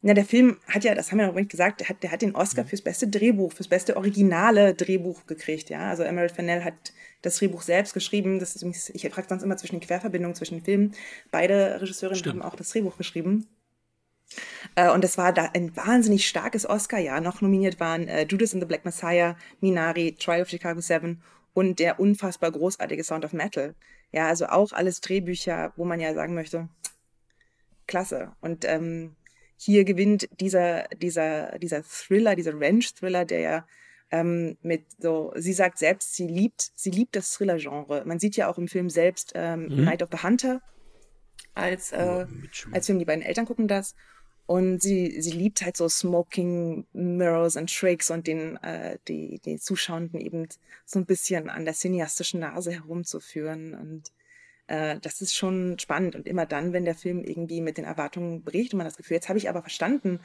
na, 0.00 0.14
der 0.14 0.24
Film 0.24 0.58
hat 0.68 0.84
ja, 0.84 0.94
das 0.94 1.10
haben 1.10 1.18
wir 1.18 1.26
noch 1.26 1.34
nicht 1.34 1.50
gesagt, 1.50 1.80
der 1.80 1.88
hat, 1.88 2.02
der 2.02 2.12
hat 2.12 2.22
den 2.22 2.36
Oscar 2.36 2.64
fürs 2.64 2.82
beste 2.82 3.08
Drehbuch, 3.08 3.52
fürs 3.52 3.68
beste 3.68 3.96
originale 3.96 4.74
Drehbuch 4.74 5.26
gekriegt, 5.26 5.70
ja. 5.70 5.88
Also 5.88 6.04
Emerald 6.04 6.30
Fennell 6.30 6.62
hat 6.62 6.92
das 7.22 7.36
Drehbuch 7.36 7.62
selbst 7.62 7.94
geschrieben. 7.94 8.38
Das 8.38 8.54
ist 8.54 8.90
ich 8.90 9.08
frage 9.10 9.26
sonst 9.28 9.42
immer 9.42 9.56
zwischen 9.56 9.80
den 9.80 9.86
Querverbindungen 9.86 10.36
zwischen 10.36 10.54
den 10.54 10.64
Filmen. 10.64 10.94
Beide 11.32 11.80
Regisseurinnen 11.80 12.18
Stimmt. 12.18 12.36
haben 12.36 12.42
auch 12.42 12.54
das 12.54 12.70
Drehbuch 12.70 12.96
geschrieben. 12.96 13.48
Äh, 14.76 14.90
und 14.90 15.02
das 15.02 15.18
war 15.18 15.32
da 15.32 15.50
ein 15.54 15.76
wahnsinnig 15.76 16.28
starkes 16.28 16.68
Oscar-Jahr. 16.68 17.20
Noch 17.20 17.40
nominiert 17.40 17.80
waren 17.80 18.06
äh, 18.06 18.24
Judas 18.28 18.52
and 18.52 18.62
the 18.62 18.66
Black 18.66 18.84
Messiah, 18.84 19.36
Minari, 19.60 20.12
Trial 20.12 20.42
of 20.42 20.48
Chicago 20.48 20.80
7 20.80 21.20
und 21.58 21.80
der 21.80 21.98
unfassbar 21.98 22.52
großartige 22.52 23.02
Sound 23.02 23.24
of 23.24 23.32
Metal. 23.32 23.74
Ja, 24.12 24.28
also 24.28 24.46
auch 24.46 24.70
alles 24.70 25.00
Drehbücher, 25.00 25.72
wo 25.74 25.84
man 25.84 25.98
ja 25.98 26.14
sagen 26.14 26.34
möchte, 26.34 26.68
klasse. 27.88 28.30
Und 28.40 28.64
ähm, 28.64 29.16
hier 29.56 29.82
gewinnt 29.84 30.28
dieser, 30.38 30.84
dieser, 31.02 31.58
dieser 31.58 31.82
Thriller, 31.82 32.36
dieser 32.36 32.52
Ranch-Thriller, 32.54 33.24
der 33.24 33.40
ja 33.40 33.66
ähm, 34.12 34.56
mit 34.62 34.84
so, 35.00 35.32
sie 35.34 35.52
sagt 35.52 35.78
selbst, 35.78 36.14
sie 36.14 36.28
liebt, 36.28 36.70
sie 36.76 36.90
liebt 36.90 37.16
das 37.16 37.32
Thriller-Genre. 37.32 38.04
Man 38.06 38.20
sieht 38.20 38.36
ja 38.36 38.48
auch 38.48 38.58
im 38.58 38.68
Film 38.68 38.88
selbst 38.88 39.32
ähm, 39.34 39.66
mhm. 39.66 39.84
Night 39.84 40.04
of 40.04 40.10
the 40.12 40.22
Hunter 40.22 40.62
als, 41.54 41.90
äh, 41.90 42.26
als 42.70 42.86
Film, 42.86 43.00
die 43.00 43.04
beiden 43.04 43.24
Eltern 43.24 43.46
gucken 43.46 43.66
das. 43.66 43.96
Und 44.48 44.80
sie, 44.80 45.20
sie 45.20 45.32
liebt 45.32 45.60
halt 45.60 45.76
so 45.76 45.90
Smoking 45.90 46.86
Mirrors 46.94 47.56
und 47.56 47.70
Tricks 47.70 48.10
und 48.10 48.26
den, 48.26 48.56
äh, 48.62 48.96
die, 49.06 49.42
die 49.44 49.58
Zuschauenden 49.58 50.18
eben 50.18 50.48
so 50.86 50.98
ein 50.98 51.04
bisschen 51.04 51.50
an 51.50 51.66
der 51.66 51.74
cineastischen 51.74 52.40
Nase 52.40 52.72
herumzuführen. 52.72 53.74
Und 53.74 54.04
äh, 54.66 54.98
das 55.00 55.20
ist 55.20 55.36
schon 55.36 55.78
spannend. 55.78 56.16
Und 56.16 56.26
immer 56.26 56.46
dann, 56.46 56.72
wenn 56.72 56.86
der 56.86 56.94
Film 56.94 57.24
irgendwie 57.24 57.60
mit 57.60 57.76
den 57.76 57.84
Erwartungen 57.84 58.42
bricht 58.42 58.72
und 58.72 58.78
man 58.78 58.86
das 58.86 58.96
Gefühl, 58.96 59.16
jetzt 59.16 59.28
habe 59.28 59.38
ich 59.38 59.50
aber 59.50 59.60
verstanden, 59.60 60.18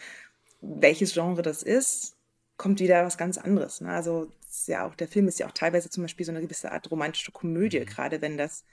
welches 0.61 1.11
Genre 1.11 1.41
das 1.41 1.61
ist, 1.61 2.15
kommt 2.55 2.79
wieder 2.79 3.03
was 3.03 3.17
ganz 3.17 3.37
anderes. 3.37 3.81
Ne? 3.81 3.89
Also 3.89 4.31
ja 4.67 4.87
auch, 4.87 4.95
der 4.95 5.09
Film 5.09 5.27
ist 5.27 5.39
ja 5.39 5.47
auch 5.47 5.51
teilweise 5.51 5.89
zum 5.89 6.05
Beispiel 6.05 6.25
so 6.25 6.31
eine 6.31 6.39
gewisse 6.39 6.71
Art 6.71 6.89
romantische 6.89 7.33
Komödie, 7.33 7.81
mhm. 7.81 7.87
gerade 7.87 8.21
wenn 8.21 8.37
das 8.37 8.63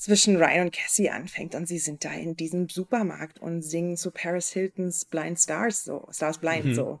zwischen 0.00 0.36
Ryan 0.36 0.62
und 0.66 0.72
Cassie 0.72 1.10
anfängt 1.10 1.54
und 1.54 1.68
sie 1.68 1.78
sind 1.78 2.06
da 2.06 2.12
in 2.12 2.34
diesem 2.34 2.70
Supermarkt 2.70 3.38
und 3.38 3.60
singen 3.60 3.98
zu 3.98 4.10
Paris 4.10 4.50
Hiltons 4.50 5.04
Blind 5.04 5.38
Stars 5.38 5.84
so, 5.84 6.08
Stars 6.10 6.38
Blind 6.38 6.64
mhm. 6.64 6.74
so. 6.74 7.00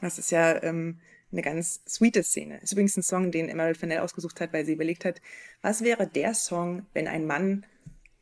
Das 0.00 0.18
ist 0.18 0.30
ja 0.30 0.62
ähm, 0.62 0.98
eine 1.30 1.42
ganz 1.42 1.82
sweete 1.86 2.22
Szene. 2.22 2.58
Ist 2.62 2.72
übrigens 2.72 2.96
ein 2.96 3.02
Song, 3.02 3.30
den 3.30 3.50
Emerald 3.50 3.76
Fennell 3.76 3.98
ausgesucht 3.98 4.40
hat, 4.40 4.54
weil 4.54 4.64
sie 4.64 4.72
überlegt 4.72 5.04
hat, 5.04 5.20
was 5.60 5.82
wäre 5.82 6.06
der 6.06 6.32
Song, 6.32 6.86
wenn 6.94 7.06
ein 7.06 7.26
Mann 7.26 7.66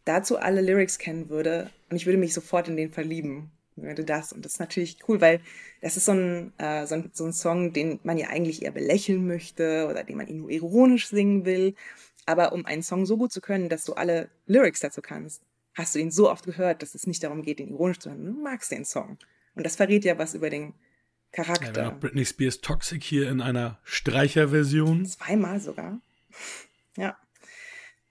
dazu 0.05 0.38
alle 0.38 0.61
Lyrics 0.61 0.99
kennen 0.99 1.28
würde 1.28 1.70
und 1.88 1.97
ich 1.97 2.05
würde 2.05 2.18
mich 2.18 2.34
sofort 2.34 2.66
in 2.66 2.76
den 2.76 2.90
verlieben. 2.90 3.53
Würde 3.76 4.05
das. 4.05 4.32
Und 4.32 4.45
das 4.45 4.55
ist 4.55 4.61
natürlich 4.61 4.99
cool, 5.09 5.20
weil 5.20 5.40
das 5.80 5.97
ist 5.97 6.07
so 6.07 6.12
ein, 6.12 6.53
äh, 6.59 6.86
so, 6.86 6.97
ein, 6.97 7.11
so 7.12 7.24
ein 7.24 7.32
Song, 7.32 7.72
den 7.72 8.01
man 8.03 8.18
ja 8.18 8.28
eigentlich 8.28 8.62
eher 8.62 8.72
belächeln 8.72 9.26
möchte 9.26 9.86
oder 9.88 10.03
den 10.03 10.16
man 10.16 10.36
nur 10.36 10.51
ironisch 10.51 11.09
singen 11.09 11.45
will. 11.45 11.74
Aber 12.27 12.53
um 12.53 12.64
einen 12.66 12.83
Song 12.83 13.07
so 13.07 13.16
gut 13.16 13.33
zu 13.33 13.41
können, 13.41 13.68
dass 13.68 13.85
du 13.85 13.95
alle 13.95 14.31
Lyrics 14.47 14.81
dazu 14.81 15.03
kannst, 15.03 15.43
hast 15.75 15.95
du 15.95 15.99
ihn 15.99 16.11
so 16.11 16.31
oft 16.31 16.45
gehört, 16.45 16.83
dass 16.83 16.95
es 16.95 17.07
nicht 17.07 17.22
darum 17.22 17.43
geht, 17.43 17.61
ihn 17.61 17.68
ironisch 17.68 17.99
zu 17.99 18.11
hören. 18.11 18.25
Du 18.25 18.33
magst 18.33 18.70
den 18.70 18.85
Song. 18.85 19.18
Und 19.55 19.66
das 19.66 19.77
verrät 19.77 20.05
ja 20.05 20.18
was 20.18 20.35
über 20.35 20.51
den 20.51 20.75
Charakter. 21.33 21.83
Ja, 21.83 21.91
Britney 21.91 22.25
Spears 22.25 22.61
Toxic 22.61 23.03
hier 23.03 23.29
in 23.29 23.41
einer 23.41 23.79
Streicherversion. 23.85 25.07
Zweimal 25.07 25.61
sogar. 25.61 26.01
Ja. 26.97 27.18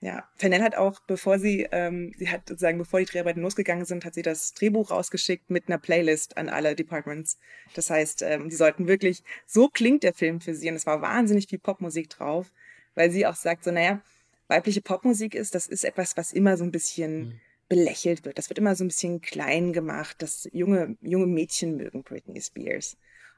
Ja, 0.00 0.28
Fennell 0.36 0.60
hat 0.60 0.76
auch, 0.76 1.00
bevor 1.06 1.38
sie, 1.38 1.66
ähm, 1.72 2.12
sie 2.18 2.28
hat 2.28 2.46
sozusagen, 2.46 2.76
bevor 2.76 3.00
die 3.00 3.06
Dreharbeiten 3.06 3.40
losgegangen 3.40 3.86
sind, 3.86 4.04
hat 4.04 4.12
sie 4.12 4.20
das 4.20 4.52
Drehbuch 4.52 4.90
rausgeschickt 4.90 5.48
mit 5.48 5.68
einer 5.68 5.78
Playlist 5.78 6.36
an 6.36 6.50
alle 6.50 6.74
Departments. 6.74 7.38
Das 7.72 7.88
heißt, 7.88 8.20
ähm, 8.20 8.50
die 8.50 8.56
sollten 8.56 8.86
wirklich, 8.86 9.24
so 9.46 9.68
klingt 9.68 10.02
der 10.02 10.12
Film 10.12 10.42
für 10.42 10.54
sie 10.54 10.68
und 10.68 10.74
es 10.74 10.84
war 10.84 11.00
wahnsinnig 11.00 11.48
viel 11.48 11.58
Popmusik 11.58 12.10
drauf 12.10 12.52
weil 12.94 13.10
sie 13.10 13.26
auch 13.26 13.36
sagt, 13.36 13.64
so, 13.64 13.70
naja, 13.70 14.00
weibliche 14.48 14.80
Popmusik 14.80 15.34
ist, 15.34 15.54
das 15.54 15.66
ist 15.66 15.84
etwas, 15.84 16.16
was 16.16 16.32
immer 16.32 16.56
so 16.56 16.64
ein 16.64 16.72
bisschen 16.72 17.18
mhm. 17.18 17.40
belächelt 17.68 18.24
wird. 18.24 18.38
Das 18.38 18.50
wird 18.50 18.58
immer 18.58 18.74
so 18.76 18.84
ein 18.84 18.88
bisschen 18.88 19.20
klein 19.20 19.72
gemacht, 19.72 20.20
dass 20.22 20.48
junge, 20.52 20.96
junge 21.00 21.26
Mädchen 21.26 21.76
mögen 21.76 22.02
Britney 22.02 22.40
Spears. 22.40 22.96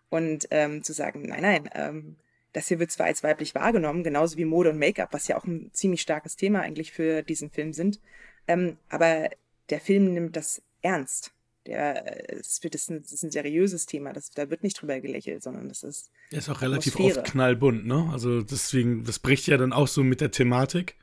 Und 0.08 0.46
ähm, 0.50 0.82
zu 0.82 0.92
sagen, 0.92 1.22
nein, 1.22 1.42
nein, 1.42 1.70
ähm, 1.74 2.16
das 2.52 2.68
hier 2.68 2.78
wird 2.78 2.90
zwar 2.90 3.06
als 3.06 3.22
weiblich 3.22 3.54
wahrgenommen, 3.54 4.04
genauso 4.04 4.36
wie 4.36 4.44
Mode 4.44 4.70
und 4.70 4.78
Make-up, 4.78 5.12
was 5.12 5.28
ja 5.28 5.36
auch 5.36 5.44
ein 5.44 5.70
ziemlich 5.72 6.00
starkes 6.00 6.36
Thema 6.36 6.60
eigentlich 6.60 6.92
für 6.92 7.22
diesen 7.22 7.50
Film 7.50 7.72
sind. 7.72 8.00
Ähm, 8.48 8.78
aber 8.88 9.30
der 9.68 9.80
Film 9.80 10.14
nimmt 10.14 10.36
das 10.36 10.62
ernst 10.80 11.35
der, 11.66 12.38
es 12.38 12.62
wird, 12.62 12.74
das, 12.74 12.88
ist 12.88 13.22
ein, 13.22 13.30
seriöses 13.30 13.86
Thema, 13.86 14.12
das, 14.12 14.30
da 14.30 14.50
wird 14.50 14.62
nicht 14.62 14.80
drüber 14.80 15.00
gelächelt, 15.00 15.42
sondern 15.42 15.68
das 15.68 15.82
ist. 15.82 16.10
Er 16.30 16.38
ist 16.38 16.48
auch 16.48 16.62
relativ 16.62 16.94
Atmosphäre. 16.94 17.20
oft 17.20 17.32
knallbunt, 17.32 17.86
ne? 17.86 18.08
Also 18.12 18.42
deswegen, 18.42 19.04
das 19.04 19.18
bricht 19.18 19.46
ja 19.46 19.56
dann 19.56 19.72
auch 19.72 19.88
so 19.88 20.02
mit 20.02 20.20
der 20.20 20.30
Thematik. 20.30 20.96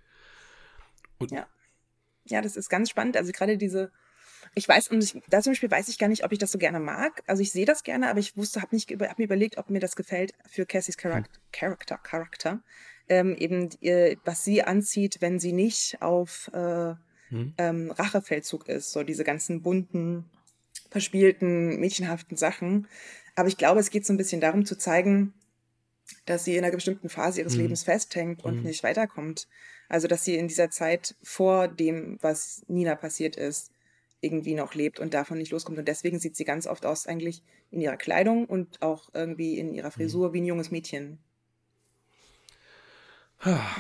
Und 1.20 1.32
ja. 1.32 1.48
Ja, 2.26 2.42
das 2.42 2.56
ist 2.56 2.70
ganz 2.70 2.90
spannend. 2.90 3.18
Also 3.18 3.32
gerade 3.32 3.58
diese, 3.58 3.92
ich 4.56 4.68
weiß, 4.68 4.90
und 4.90 5.04
ich, 5.04 5.22
da 5.30 5.42
zum 5.42 5.52
Beispiel 5.52 5.72
weiß 5.72 5.90
ich 5.90 5.98
gar 5.98 6.08
nicht, 6.08 6.24
ob 6.24 6.32
ich 6.32 6.40
das 6.40 6.52
so 6.52 6.58
gerne 6.58 6.80
mag. 6.80 7.22
Also 7.28 7.42
ich 7.42 7.52
sehe 7.52 7.66
das 7.66 7.84
gerne, 7.84 8.10
aber 8.10 8.20
ich 8.20 8.38
wusste, 8.38 8.62
habe 8.62 8.76
nicht, 8.76 8.90
habe 8.92 9.16
mir 9.18 9.26
überlegt, 9.26 9.58
ob 9.58 9.70
mir 9.70 9.80
das 9.80 9.96
gefällt 9.96 10.34
für 10.50 10.66
Cassies 10.66 10.98
Charakter, 10.98 11.34
hm. 11.34 11.42
Charakter, 11.52 11.98
Charakter. 11.98 12.64
Ähm, 13.10 13.36
eben, 13.36 13.70
ihr, 13.82 14.18
was 14.24 14.46
sie 14.46 14.64
anzieht, 14.64 15.18
wenn 15.20 15.40
sie 15.40 15.52
nicht 15.52 16.02
auf 16.02 16.50
äh, 16.54 16.94
ähm, 17.58 17.92
Rachefeldzug 17.92 18.68
ist. 18.70 18.92
So 18.92 19.04
diese 19.04 19.24
ganzen 19.24 19.62
bunten, 19.62 20.30
verspielten, 20.94 21.80
mädchenhaften 21.80 22.38
Sachen. 22.38 22.88
Aber 23.36 23.50
ich 23.50 23.58
glaube, 23.58 23.80
es 23.80 23.90
geht 23.90 24.06
so 24.06 24.14
ein 24.14 24.18
bisschen 24.18 24.40
darum 24.40 24.66
zu 24.66 24.78
zeigen, 24.78 25.34
dass 26.26 26.46
sie 26.46 26.56
in 26.56 26.64
einer 26.64 26.74
bestimmten 26.74 27.10
Phase 27.10 27.42
ihres 27.42 27.56
Lebens 27.56 27.84
festhängt 27.84 28.46
und 28.46 28.64
nicht 28.64 28.84
weiterkommt. 28.84 29.48
Also, 29.90 30.08
dass 30.08 30.24
sie 30.24 30.36
in 30.36 30.48
dieser 30.48 30.70
Zeit 30.70 31.16
vor 31.24 31.68
dem, 31.68 32.20
was 32.22 32.64
Nina 32.68 32.96
passiert 32.96 33.36
ist, 33.36 33.72
irgendwie 34.22 34.54
noch 34.54 34.76
lebt 34.76 35.00
und 35.00 35.14
davon 35.14 35.40
nicht 35.40 35.52
loskommt. 35.52 35.80
Und 35.80 35.88
deswegen 35.88 36.20
sieht 36.20 36.36
sie 36.36 36.46
ganz 36.46 36.68
oft 36.68 36.86
aus, 36.86 37.08
eigentlich 37.08 37.42
in 37.72 37.82
ihrer 37.82 37.98
Kleidung 37.98 38.46
und 38.46 38.82
auch 38.82 39.10
irgendwie 39.14 39.58
in 39.58 39.74
ihrer 39.74 39.92
Frisur 39.92 40.32
wie 40.32 40.42
ein 40.42 40.46
junges 40.46 40.72
Mädchen. 40.72 41.18
Ja. 43.44 43.76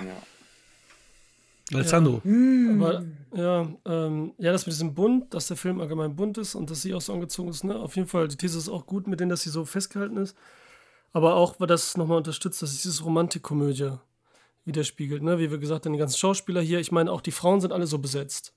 Alessandro. 1.75 2.21
Aber 2.77 3.03
ja, 3.35 3.67
ähm, 3.85 4.33
ja, 4.37 4.51
das 4.51 4.65
mit 4.65 4.73
diesem 4.73 4.93
Bunt, 4.93 5.33
dass 5.33 5.47
der 5.47 5.57
Film 5.57 5.81
allgemein 5.81 6.15
bunt 6.15 6.37
ist 6.37 6.55
und 6.55 6.69
dass 6.69 6.81
sie 6.81 6.93
auch 6.93 7.01
so 7.01 7.13
angezogen 7.13 7.49
ist, 7.49 7.63
ne? 7.63 7.75
Auf 7.75 7.95
jeden 7.95 8.07
Fall, 8.07 8.27
die 8.27 8.37
These 8.37 8.57
ist 8.57 8.69
auch 8.69 8.85
gut 8.85 9.07
mit 9.07 9.19
denen, 9.19 9.29
dass 9.29 9.41
sie 9.41 9.49
so 9.49 9.65
festgehalten 9.65 10.17
ist. 10.17 10.35
Aber 11.13 11.35
auch, 11.35 11.59
weil 11.59 11.67
das 11.67 11.97
nochmal 11.97 12.17
unterstützt, 12.17 12.61
dass 12.61 12.71
es 12.71 12.81
diese 12.83 13.03
Romantikkomödie 13.03 13.91
widerspiegelt, 14.65 15.23
ne? 15.23 15.39
Wie 15.39 15.51
wir 15.51 15.57
gesagt 15.57 15.85
haben, 15.85 15.93
die 15.93 15.99
ganzen 15.99 16.17
Schauspieler 16.17 16.61
hier, 16.61 16.79
ich 16.79 16.91
meine, 16.91 17.11
auch 17.11 17.21
die 17.21 17.31
Frauen 17.31 17.61
sind 17.61 17.71
alle 17.71 17.87
so 17.87 17.99
besetzt. 17.99 18.53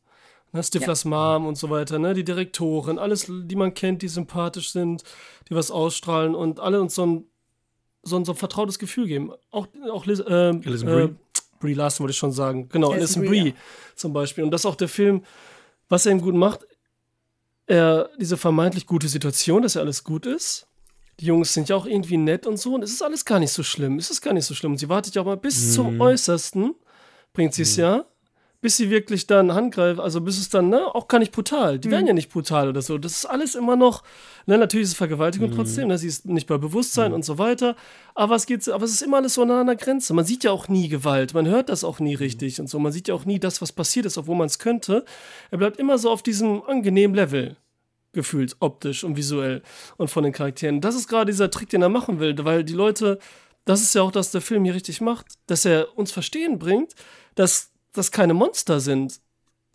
Ne? 0.52 0.62
Stiflers 0.62 1.04
Mom 1.04 1.46
und 1.46 1.56
so 1.56 1.70
weiter, 1.70 1.98
ne? 1.98 2.14
Die 2.14 2.24
Direktorin, 2.24 2.98
alles, 2.98 3.26
die 3.28 3.56
man 3.56 3.74
kennt, 3.74 4.02
die 4.02 4.08
sympathisch 4.08 4.70
sind, 4.70 5.02
die 5.48 5.54
was 5.54 5.70
ausstrahlen 5.70 6.34
und 6.34 6.60
alle 6.60 6.80
uns 6.80 6.94
so 6.94 7.06
ein, 7.06 7.24
so 8.02 8.16
ein, 8.16 8.24
so 8.24 8.32
ein 8.32 8.38
vertrautes 8.38 8.78
Gefühl 8.78 9.06
geben. 9.06 9.32
Auch, 9.50 9.66
auch 9.90 10.06
äh, 10.06 10.60
Alison 10.64 10.88
äh, 10.88 11.08
Brie. 11.58 11.74
Larson 11.74 12.04
wollte 12.04 12.12
ich 12.12 12.18
schon 12.18 12.32
sagen. 12.32 12.68
Genau, 12.68 12.92
Alison 12.92 13.22
Brie, 13.22 13.28
Brie 13.28 13.48
ja. 13.50 13.54
zum 13.94 14.12
Beispiel. 14.12 14.44
Und 14.44 14.50
das 14.50 14.62
ist 14.62 14.66
auch 14.66 14.76
der 14.76 14.88
Film, 14.88 15.22
was 15.88 16.06
er 16.06 16.12
ihm 16.12 16.20
gut 16.20 16.34
macht, 16.34 16.66
er, 17.66 18.10
diese 18.18 18.36
vermeintlich 18.36 18.86
gute 18.86 19.08
Situation, 19.08 19.62
dass 19.62 19.74
ja 19.74 19.80
alles 19.82 20.04
gut 20.04 20.26
ist. 20.26 20.66
Die 21.20 21.26
Jungs 21.26 21.52
sind 21.54 21.68
ja 21.68 21.76
auch 21.76 21.86
irgendwie 21.86 22.16
nett 22.16 22.46
und 22.46 22.58
so. 22.58 22.74
Und 22.74 22.82
es 22.82 22.92
ist 22.92 23.02
alles 23.02 23.24
gar 23.24 23.38
nicht 23.38 23.52
so 23.52 23.62
schlimm. 23.62 23.98
Es 23.98 24.10
ist 24.10 24.20
gar 24.20 24.34
nicht 24.34 24.44
so 24.44 24.54
schlimm. 24.54 24.72
Und 24.72 24.78
sie 24.78 24.88
wartet 24.88 25.14
ja 25.14 25.22
auch 25.22 25.26
mal 25.26 25.36
bis 25.36 25.74
zum 25.74 26.00
Äußersten, 26.00 26.74
bringt 27.32 27.54
sie 27.54 27.62
es 27.62 27.76
ja, 27.76 28.04
bis 28.66 28.78
sie 28.78 28.90
wirklich 28.90 29.28
dann 29.28 29.54
handgreift. 29.54 30.00
Also 30.00 30.20
bis 30.20 30.40
es 30.40 30.48
dann, 30.48 30.70
ne, 30.70 30.92
auch 30.92 31.06
gar 31.06 31.20
nicht 31.20 31.30
brutal. 31.30 31.78
Die 31.78 31.88
werden 31.88 32.08
ja 32.08 32.12
nicht 32.12 32.32
brutal 32.32 32.68
oder 32.68 32.82
so. 32.82 32.98
Das 32.98 33.12
ist 33.12 33.24
alles 33.24 33.54
immer 33.54 33.76
noch, 33.76 34.02
ne, 34.46 34.58
natürlich 34.58 34.86
ist 34.86 34.90
es 34.90 34.96
Vergewaltigung 34.96 35.52
trotzdem. 35.52 35.86
Ne, 35.86 35.96
sie 35.98 36.08
ist 36.08 36.26
nicht 36.26 36.48
bei 36.48 36.58
Bewusstsein 36.58 37.12
und 37.12 37.24
so 37.24 37.38
weiter. 37.38 37.76
Aber 38.16 38.34
es 38.34 38.44
geht, 38.44 38.68
aber 38.68 38.84
es 38.84 38.90
ist 38.90 39.02
immer 39.02 39.18
alles 39.18 39.34
so 39.34 39.44
nah 39.44 39.60
an 39.60 39.68
der 39.68 39.76
Grenze. 39.76 40.14
Man 40.14 40.24
sieht 40.24 40.42
ja 40.42 40.50
auch 40.50 40.66
nie 40.66 40.88
Gewalt. 40.88 41.32
Man 41.32 41.46
hört 41.46 41.68
das 41.68 41.84
auch 41.84 42.00
nie 42.00 42.16
richtig 42.16 42.58
und 42.58 42.68
so. 42.68 42.80
Man 42.80 42.90
sieht 42.90 43.06
ja 43.06 43.14
auch 43.14 43.24
nie 43.24 43.38
das, 43.38 43.62
was 43.62 43.70
passiert 43.70 44.04
ist, 44.04 44.18
obwohl 44.18 44.34
man 44.34 44.48
es 44.48 44.58
könnte. 44.58 45.04
Er 45.52 45.58
bleibt 45.58 45.78
immer 45.78 45.96
so 45.96 46.10
auf 46.10 46.24
diesem 46.24 46.64
angenehmen 46.64 47.14
Level 47.14 47.56
gefühlt, 48.14 48.56
optisch 48.58 49.04
und 49.04 49.16
visuell 49.16 49.62
und 49.96 50.10
von 50.10 50.24
den 50.24 50.32
Charakteren. 50.32 50.80
Das 50.80 50.96
ist 50.96 51.06
gerade 51.06 51.30
dieser 51.30 51.52
Trick, 51.52 51.68
den 51.68 51.82
er 51.82 51.88
machen 51.88 52.18
will, 52.18 52.34
weil 52.44 52.64
die 52.64 52.72
Leute, 52.72 53.20
das 53.64 53.80
ist 53.80 53.94
ja 53.94 54.02
auch, 54.02 54.10
das 54.10 54.32
der 54.32 54.40
Film 54.40 54.64
hier 54.64 54.74
richtig 54.74 55.00
macht, 55.00 55.26
dass 55.46 55.64
er 55.64 55.96
uns 55.96 56.10
verstehen 56.10 56.58
bringt, 56.58 56.96
dass 57.36 57.75
das 57.96 58.10
keine 58.10 58.34
Monster 58.34 58.80
sind. 58.80 59.20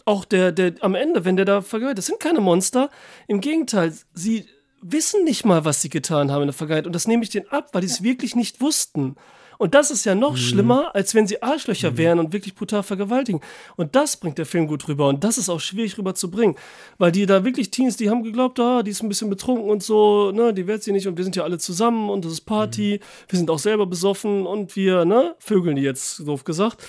Auch 0.05 0.25
der, 0.25 0.51
der 0.51 0.73
am 0.81 0.95
Ende, 0.95 1.25
wenn 1.25 1.35
der 1.35 1.45
da 1.45 1.61
vergewaltigt, 1.61 1.99
das 1.99 2.07
sind 2.07 2.19
keine 2.19 2.41
Monster. 2.41 2.89
Im 3.27 3.39
Gegenteil, 3.39 3.93
sie 4.13 4.45
wissen 4.81 5.23
nicht 5.23 5.45
mal, 5.45 5.63
was 5.63 5.81
sie 5.81 5.89
getan 5.89 6.31
haben 6.31 6.41
in 6.41 6.47
der 6.47 6.53
Vergangenheit. 6.53 6.87
Und 6.87 6.93
das 6.93 7.07
nehme 7.07 7.23
ich 7.23 7.29
denen 7.29 7.47
ab, 7.49 7.69
weil 7.73 7.81
die 7.81 7.87
es 7.87 8.03
wirklich 8.03 8.35
nicht 8.35 8.61
wussten. 8.61 9.15
Und 9.61 9.75
das 9.75 9.91
ist 9.91 10.05
ja 10.05 10.15
noch 10.15 10.37
schlimmer, 10.37 10.95
als 10.95 11.13
wenn 11.13 11.27
sie 11.27 11.43
Arschlöcher 11.43 11.95
wären 11.95 12.17
und 12.17 12.33
wirklich 12.33 12.55
brutal 12.55 12.81
vergewaltigen. 12.81 13.41
Und 13.75 13.95
das 13.95 14.17
bringt 14.17 14.39
der 14.39 14.47
Film 14.47 14.65
gut 14.65 14.87
rüber. 14.87 15.07
Und 15.07 15.23
das 15.23 15.37
ist 15.37 15.49
auch 15.49 15.59
schwierig 15.59 15.99
rüberzubringen. 15.99 16.55
Weil 16.97 17.11
die 17.11 17.27
da 17.27 17.45
wirklich 17.45 17.69
Teens, 17.69 17.95
die 17.95 18.09
haben 18.09 18.23
geglaubt, 18.23 18.59
ah, 18.59 18.81
die 18.81 18.89
ist 18.89 19.03
ein 19.03 19.07
bisschen 19.07 19.29
betrunken 19.29 19.69
und 19.69 19.83
so, 19.83 20.31
ne, 20.31 20.51
die 20.51 20.65
wird 20.65 20.81
sie 20.81 20.91
nicht 20.91 21.07
und 21.07 21.15
wir 21.15 21.23
sind 21.23 21.35
ja 21.35 21.43
alle 21.43 21.59
zusammen 21.59 22.09
und 22.09 22.25
das 22.25 22.31
ist 22.31 22.41
Party. 22.41 23.01
Wir 23.29 23.37
sind 23.37 23.51
auch 23.51 23.59
selber 23.59 23.85
besoffen 23.85 24.47
und 24.47 24.75
wir, 24.75 25.05
ne, 25.05 25.35
vögeln 25.37 25.75
die 25.75 25.83
jetzt, 25.83 26.25
doof 26.25 26.43
gesagt. 26.43 26.81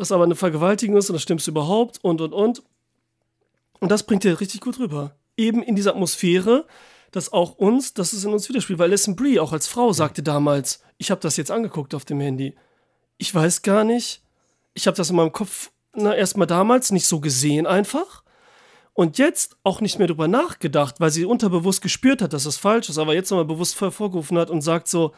Was 0.00 0.12
aber 0.12 0.24
eine 0.24 0.34
Vergewaltigung 0.34 0.96
ist 0.96 1.10
und 1.10 1.12
das 1.12 1.22
stimmst 1.22 1.46
überhaupt 1.46 2.02
und 2.02 2.22
und 2.22 2.32
und. 2.32 2.62
Und 3.80 3.90
das 3.90 4.02
bringt 4.02 4.24
er 4.24 4.40
richtig 4.40 4.62
gut 4.62 4.78
rüber. 4.78 5.14
Eben 5.36 5.62
in 5.62 5.76
dieser 5.76 5.90
Atmosphäre, 5.90 6.66
dass 7.10 7.34
auch 7.34 7.52
uns, 7.56 7.92
dass 7.92 8.14
es 8.14 8.24
in 8.24 8.32
uns 8.32 8.48
widerspielt. 8.48 8.78
Weil 8.78 8.88
Alison 8.88 9.14
Brie 9.14 9.38
auch 9.38 9.52
als 9.52 9.66
Frau 9.66 9.92
sagte 9.92 10.22
damals, 10.22 10.82
ich 10.96 11.10
habe 11.10 11.20
das 11.20 11.36
jetzt 11.36 11.50
angeguckt 11.50 11.94
auf 11.94 12.06
dem 12.06 12.18
Handy. 12.18 12.54
Ich 13.18 13.34
weiß 13.34 13.60
gar 13.60 13.84
nicht. 13.84 14.22
Ich 14.72 14.86
habe 14.86 14.96
das 14.96 15.10
in 15.10 15.16
meinem 15.16 15.32
Kopf 15.32 15.70
na, 15.92 16.16
erstmal 16.16 16.46
damals 16.46 16.92
nicht 16.92 17.06
so 17.06 17.20
gesehen 17.20 17.66
einfach. 17.66 18.24
Und 18.94 19.18
jetzt 19.18 19.58
auch 19.64 19.82
nicht 19.82 19.98
mehr 19.98 20.08
drüber 20.08 20.28
nachgedacht, 20.28 20.98
weil 20.98 21.10
sie 21.10 21.26
unterbewusst 21.26 21.82
gespürt 21.82 22.22
hat, 22.22 22.32
dass 22.32 22.44
das 22.44 22.56
falsch 22.56 22.88
ist, 22.88 22.96
aber 22.96 23.12
jetzt 23.12 23.30
nochmal 23.30 23.44
bewusst 23.44 23.78
hervorgerufen 23.78 24.38
hat 24.38 24.48
und 24.48 24.62
sagt 24.62 24.88
so, 24.88 25.12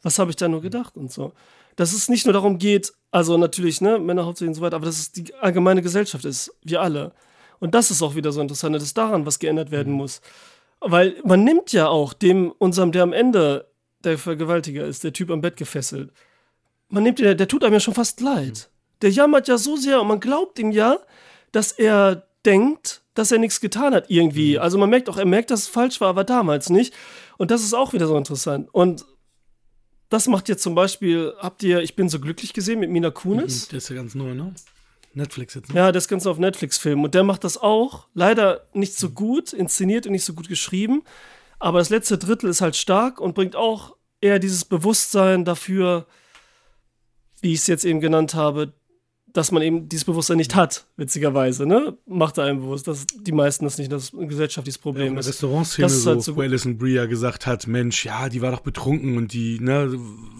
was 0.00 0.20
habe 0.20 0.30
ich 0.30 0.36
da 0.36 0.46
nur 0.46 0.60
gedacht 0.60 0.96
und 0.96 1.10
so. 1.10 1.32
Dass 1.78 1.92
es 1.92 2.08
nicht 2.08 2.26
nur 2.26 2.32
darum 2.32 2.58
geht, 2.58 2.92
also 3.12 3.38
natürlich, 3.38 3.80
ne, 3.80 4.00
Männer 4.00 4.26
hauptsächlich 4.26 4.48
und 4.48 4.54
so 4.56 4.62
weiter, 4.62 4.74
aber 4.74 4.86
dass 4.86 4.98
es 4.98 5.12
die 5.12 5.32
allgemeine 5.36 5.80
Gesellschaft 5.80 6.24
ist, 6.24 6.52
wir 6.64 6.82
alle. 6.82 7.12
Und 7.60 7.72
das 7.72 7.92
ist 7.92 8.02
auch 8.02 8.16
wieder 8.16 8.32
so 8.32 8.40
interessant, 8.40 8.74
dass 8.74 8.94
daran 8.94 9.26
was 9.26 9.38
geändert 9.38 9.70
werden 9.70 9.92
muss. 9.92 10.20
Weil 10.80 11.14
man 11.24 11.44
nimmt 11.44 11.72
ja 11.72 11.86
auch 11.86 12.14
dem, 12.14 12.50
unserem, 12.58 12.90
der 12.90 13.04
am 13.04 13.12
Ende 13.12 13.68
der 14.02 14.18
Vergewaltiger 14.18 14.84
ist, 14.86 15.04
der 15.04 15.12
Typ 15.12 15.30
am 15.30 15.40
Bett 15.40 15.56
gefesselt, 15.56 16.10
man 16.88 17.04
nimmt 17.04 17.20
den, 17.20 17.36
der 17.36 17.46
tut 17.46 17.62
einem 17.62 17.74
ja 17.74 17.80
schon 17.80 17.94
fast 17.94 18.20
leid. 18.20 18.70
Der 19.00 19.10
jammert 19.10 19.46
ja 19.46 19.56
so 19.56 19.76
sehr 19.76 20.00
und 20.00 20.08
man 20.08 20.18
glaubt 20.18 20.58
ihm 20.58 20.72
ja, 20.72 20.98
dass 21.52 21.70
er 21.70 22.26
denkt, 22.44 23.02
dass 23.14 23.30
er 23.30 23.38
nichts 23.38 23.60
getan 23.60 23.94
hat 23.94 24.06
irgendwie. 24.08 24.58
Also 24.58 24.78
man 24.78 24.90
merkt 24.90 25.08
auch, 25.08 25.16
er 25.16 25.26
merkt, 25.26 25.52
dass 25.52 25.60
es 25.60 25.68
falsch 25.68 26.00
war, 26.00 26.08
aber 26.08 26.24
damals 26.24 26.70
nicht. 26.70 26.92
Und 27.36 27.52
das 27.52 27.62
ist 27.62 27.72
auch 27.72 27.92
wieder 27.92 28.08
so 28.08 28.16
interessant. 28.16 28.68
Und 28.72 29.04
das 30.08 30.26
macht 30.26 30.48
jetzt 30.48 30.62
zum 30.62 30.74
Beispiel, 30.74 31.34
habt 31.38 31.62
ihr 31.62 31.80
Ich 31.80 31.96
bin 31.96 32.08
so 32.08 32.18
glücklich 32.20 32.52
gesehen 32.52 32.80
mit 32.80 32.90
Mina 32.90 33.10
Kunis? 33.10 33.68
Der 33.68 33.78
ist 33.78 33.88
ja 33.90 33.96
ganz 33.96 34.14
neu, 34.14 34.34
ne? 34.34 34.54
Netflix 35.14 35.54
jetzt. 35.54 35.68
Ne? 35.70 35.76
Ja, 35.80 35.92
das 35.92 36.08
Ganze 36.08 36.30
auf 36.30 36.38
Netflix-Film. 36.38 37.04
Und 37.04 37.14
der 37.14 37.24
macht 37.24 37.44
das 37.44 37.58
auch. 37.58 38.06
Leider 38.14 38.66
nicht 38.72 38.94
so 38.94 39.10
gut 39.10 39.52
inszeniert 39.52 40.06
und 40.06 40.12
nicht 40.12 40.24
so 40.24 40.34
gut 40.34 40.48
geschrieben. 40.48 41.02
Aber 41.58 41.78
das 41.78 41.90
letzte 41.90 42.18
Drittel 42.18 42.48
ist 42.48 42.60
halt 42.60 42.76
stark 42.76 43.20
und 43.20 43.34
bringt 43.34 43.56
auch 43.56 43.96
eher 44.20 44.38
dieses 44.38 44.64
Bewusstsein 44.64 45.44
dafür, 45.44 46.06
wie 47.40 47.52
ich 47.52 47.60
es 47.60 47.66
jetzt 47.66 47.84
eben 47.84 48.00
genannt 48.00 48.34
habe, 48.34 48.72
dass 49.34 49.52
man 49.52 49.62
eben 49.62 49.88
dieses 49.88 50.06
Bewusstsein 50.06 50.38
nicht 50.38 50.54
hat, 50.54 50.86
witzigerweise, 50.96 51.66
ne? 51.66 51.96
Macht 52.06 52.38
er 52.38 52.44
einem 52.44 52.60
bewusst, 52.60 52.88
dass 52.88 53.06
die 53.06 53.32
meisten 53.32 53.64
das 53.66 53.76
nicht, 53.76 53.92
dass 53.92 54.12
ein 54.12 54.26
gesellschaftliches 54.26 54.78
Ja, 54.78 54.82
Problem 54.82 55.12
der 55.12 55.20
ist. 55.20 55.28
Restaurantszene 55.28 55.84
Das 55.86 55.92
ist 55.96 56.02
so, 56.04 56.10
halt 56.10 56.22
so 56.22 56.36
wo 56.36 56.40
Alison 56.40 56.78
Brie 56.78 56.94
ja 56.94 57.04
gesagt 57.06 57.46
hat, 57.46 57.66
Mensch, 57.66 58.06
ja, 58.06 58.28
die 58.30 58.40
war 58.40 58.50
doch 58.50 58.60
betrunken 58.60 59.16
und 59.18 59.32
die, 59.34 59.60
ne, 59.60 59.92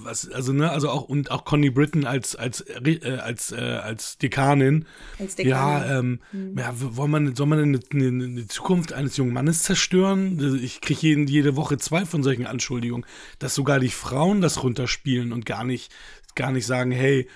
was, 0.03 0.31
also, 0.31 0.53
ne, 0.53 0.71
also 0.71 0.89
auch, 0.89 1.03
und 1.03 1.31
auch 1.31 1.45
Connie 1.45 1.71
Britton 1.71 2.07
als, 2.07 2.35
als, 2.35 2.63
äh, 2.63 3.19
als, 3.23 3.53
äh, 3.53 3.57
als 3.57 4.17
Dekanin. 4.19 4.87
Als 5.19 5.35
Dekanin. 5.37 5.51
Ja, 5.51 5.99
ähm, 5.99 6.21
ja, 6.57 6.73
w- 6.81 6.95
soll 6.95 7.09
man, 7.09 7.37
soll 7.37 7.47
man 7.47 7.59
eine, 7.59 7.81
eine, 7.93 8.25
eine 8.25 8.47
Zukunft 8.47 8.95
eines 8.95 9.17
jungen 9.19 9.35
Mannes 9.35 9.65
zerstören? 9.65 10.39
Also 10.43 10.57
Ich 10.57 10.81
kriege 10.81 11.01
jeden, 11.03 11.27
jede 11.27 11.57
Woche 11.57 11.77
zwei 11.77 12.07
von 12.07 12.23
solchen 12.23 12.47
Anschuldigungen, 12.47 13.05
dass 13.39 13.55
sogar 13.55 13.81
die 13.81 13.91
Frauen 13.91 14.41
das 14.41 14.63
runterspielen 14.63 15.33
und 15.33 15.45
gar 15.45 15.65
nicht, 15.65 15.93
gar 16.35 16.53
nicht 16.53 16.67
sagen, 16.67 16.91
hey, 16.91 17.29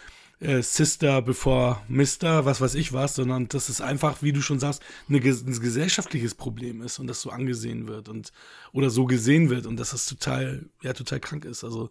äh, 0.42 0.62
Sister 0.62 1.22
bevor 1.22 1.82
Mister, 1.88 2.44
was 2.44 2.60
weiß 2.60 2.74
ich 2.74 2.92
was, 2.92 3.14
sondern 3.14 3.48
dass 3.48 3.68
es 3.68 3.80
einfach, 3.80 4.22
wie 4.22 4.32
du 4.32 4.40
schon 4.42 4.58
sagst, 4.58 4.82
eine, 5.08 5.18
ein 5.18 5.60
gesellschaftliches 5.60 6.34
Problem 6.34 6.82
ist 6.82 6.98
und 6.98 7.06
das 7.06 7.20
so 7.20 7.30
angesehen 7.30 7.86
wird 7.86 8.08
und 8.08 8.32
oder 8.72 8.90
so 8.90 9.04
gesehen 9.06 9.50
wird 9.50 9.66
und 9.66 9.78
dass 9.78 9.90
das 9.90 10.06
total, 10.06 10.66
ja, 10.82 10.92
total 10.92 11.20
krank 11.20 11.44
ist. 11.44 11.64
Also 11.64 11.90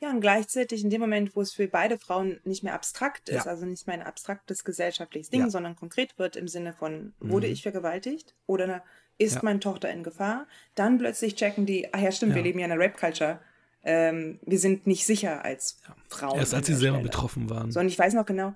Ja, 0.00 0.10
und 0.10 0.20
gleichzeitig 0.20 0.82
in 0.82 0.90
dem 0.90 1.00
Moment, 1.00 1.36
wo 1.36 1.40
es 1.40 1.52
für 1.52 1.68
beide 1.68 1.98
Frauen 1.98 2.40
nicht 2.44 2.62
mehr 2.64 2.74
abstrakt 2.74 3.28
ist, 3.28 3.44
Ja. 3.44 3.50
also 3.50 3.66
nicht 3.66 3.86
mehr 3.86 3.94
ein 3.94 4.02
abstraktes 4.02 4.64
gesellschaftliches 4.64 5.30
Ding, 5.30 5.40
Ja. 5.42 5.50
sondern 5.50 5.76
konkret 5.76 6.18
wird 6.18 6.36
im 6.36 6.48
Sinne 6.48 6.72
von, 6.72 7.12
wurde 7.20 7.46
ich 7.46 7.62
vergewaltigt 7.62 8.34
oder 8.46 8.82
ist 9.18 9.34
Ja. 9.34 9.40
meine 9.42 9.60
Tochter 9.60 9.90
in 9.90 10.02
Gefahr, 10.04 10.46
dann 10.74 10.98
plötzlich 10.98 11.34
checken 11.34 11.66
die, 11.66 11.92
ach 11.92 12.00
ja, 12.00 12.12
stimmt, 12.12 12.34
wir 12.34 12.42
leben 12.42 12.58
ja 12.60 12.66
in 12.66 12.72
einer 12.72 12.80
Rap-Culture. 12.80 13.40
Ähm, 13.84 14.38
wir 14.44 14.58
sind 14.58 14.86
nicht 14.86 15.06
sicher 15.06 15.44
als 15.44 15.80
Frauen. 16.08 16.38
erst 16.38 16.54
als 16.54 16.66
sie 16.66 16.74
selber 16.74 16.96
Stelle. 16.96 17.08
betroffen 17.08 17.48
waren. 17.50 17.70
So, 17.70 17.80
und 17.80 17.86
ich 17.86 17.98
weiß 17.98 18.14
noch 18.14 18.26
genau, 18.26 18.54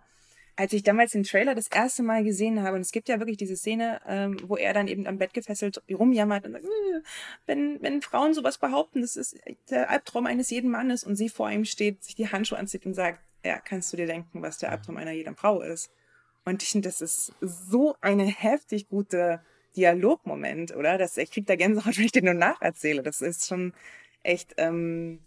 als 0.57 0.73
ich 0.73 0.83
damals 0.83 1.13
den 1.13 1.23
Trailer 1.23 1.55
das 1.55 1.69
erste 1.69 2.03
Mal 2.03 2.25
gesehen 2.25 2.63
habe, 2.63 2.77
und 2.77 2.83
es 2.83 2.93
gibt 2.93 3.09
ja 3.09 3.19
wirklich 3.19 3.39
diese 3.39 3.57
Szene, 3.57 4.01
ähm, 4.07 4.37
wo 4.47 4.57
er 4.57 4.75
dann 4.75 4.89
eben 4.89 5.07
am 5.07 5.19
Bett 5.19 5.33
gefesselt 5.33 5.83
rumjammert 5.91 6.45
und 6.45 6.53
sagt, 6.53 6.65
"Äh, 6.65 7.01
wenn, 7.47 7.81
wenn 7.81 8.03
Frauen 8.03 8.35
sowas 8.35 8.59
behaupten, 8.59 9.01
das 9.01 9.17
ist 9.17 9.39
der 9.71 9.89
Albtraum 9.91 10.27
eines 10.27 10.51
jeden 10.51 10.71
Mannes 10.71 11.05
und 11.05 11.17
sie 11.17 11.29
vor 11.29 11.51
ihm 11.51 11.65
steht, 11.65 12.05
sich 12.05 12.15
die 12.15 12.29
Handschuhe 12.29 12.59
anzieht 12.59 12.85
und 12.85 12.95
sagt, 12.95 13.21
ja, 13.45 13.59
kannst 13.59 13.93
du 13.93 13.97
dir 13.97 14.07
denken, 14.07 14.43
was 14.43 14.59
der 14.59 14.71
Albtraum 14.71 14.97
einer 14.99 15.13
jeden 15.13 15.37
Frau 15.37 15.63
ist? 15.63 15.91
Und 16.45 16.63
ich 16.63 16.71
finde, 16.71 16.89
das 16.89 17.01
ist 17.01 17.33
so 17.41 17.97
eine 18.01 18.25
heftig 18.25 18.89
gute 18.89 19.41
Dialogmoment, 19.77 20.75
oder? 20.77 20.99
Das, 20.99 21.17
ich 21.17 21.31
krieg 21.31 21.47
da 21.47 21.57
Gänsehaut, 21.57 21.97
wenn 21.99 22.05
ich 22.05 22.13
den 22.13 22.25
nur 22.25 22.35
nacherzähle. 22.35 23.03
Das 23.03 23.21
ist 23.21 23.47
schon 23.47 23.73
echt, 24.23 24.55
ähm, 24.57 25.21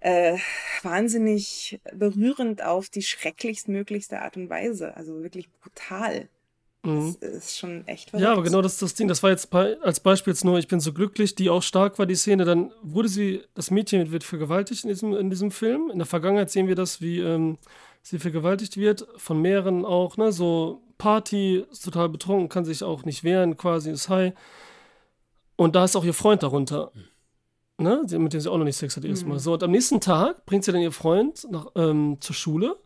äh, 0.00 0.36
wahnsinnig 0.82 1.80
berührend 1.94 2.64
auf 2.64 2.88
die 2.88 3.02
schrecklichstmöglichste 3.02 4.20
Art 4.20 4.36
und 4.36 4.50
Weise. 4.50 4.96
Also 4.96 5.22
wirklich 5.22 5.48
brutal. 5.60 6.28
Mhm. 6.84 7.16
Das 7.20 7.30
ist 7.30 7.58
schon 7.58 7.86
echt 7.86 8.10
Ja, 8.12 8.18
aber 8.18 8.26
verrückt. 8.26 8.46
genau 8.48 8.62
das 8.62 8.72
ist 8.74 8.82
das 8.82 8.94
Ding. 8.94 9.06
Das 9.06 9.22
war 9.22 9.30
jetzt 9.30 9.50
bei, 9.50 9.78
als 9.80 10.00
Beispiel 10.00 10.32
jetzt 10.32 10.44
nur, 10.44 10.58
ich 10.58 10.66
bin 10.66 10.80
so 10.80 10.92
glücklich, 10.92 11.36
die 11.36 11.50
auch 11.50 11.62
stark 11.62 11.98
war, 12.00 12.06
die 12.06 12.16
Szene. 12.16 12.44
Dann 12.44 12.72
wurde 12.82 13.08
sie, 13.08 13.42
das 13.54 13.70
Mädchen 13.70 14.10
wird 14.10 14.24
vergewaltigt 14.24 14.82
in 14.82 14.88
diesem, 14.88 15.14
in 15.14 15.30
diesem 15.30 15.52
Film. 15.52 15.90
In 15.92 15.98
der 15.98 16.06
Vergangenheit 16.06 16.50
sehen 16.50 16.66
wir 16.66 16.74
das, 16.74 17.00
wie 17.00 17.20
ähm, 17.20 17.58
sie 18.02 18.18
vergewaltigt 18.18 18.76
wird, 18.76 19.06
von 19.16 19.40
mehreren 19.40 19.84
auch, 19.84 20.16
ne, 20.16 20.32
so 20.32 20.82
Party, 20.98 21.64
ist 21.70 21.84
total 21.84 22.08
betrunken, 22.08 22.48
kann 22.48 22.64
sich 22.64 22.82
auch 22.82 23.04
nicht 23.04 23.22
wehren, 23.22 23.56
quasi 23.56 23.90
ist 23.92 24.08
high. 24.08 24.32
Und 25.54 25.76
da 25.76 25.84
ist 25.84 25.94
auch 25.94 26.04
ihr 26.04 26.14
Freund 26.14 26.42
darunter. 26.42 26.90
Ne, 27.82 28.02
mit 28.18 28.32
dem 28.32 28.40
sie 28.40 28.48
auch 28.50 28.58
noch 28.58 28.64
nicht 28.64 28.76
Sex 28.76 28.96
hat 28.96 29.04
erstmal. 29.04 29.40
So, 29.40 29.54
und 29.54 29.62
am 29.62 29.72
nächsten 29.72 30.00
Tag 30.00 30.46
bringt 30.46 30.64
sie 30.64 30.70
dann 30.70 30.80
ihr 30.80 30.92
Freund 30.92 31.46
nach, 31.50 31.66
ähm, 31.74 32.18
zur 32.20 32.34
Schule 32.34 32.76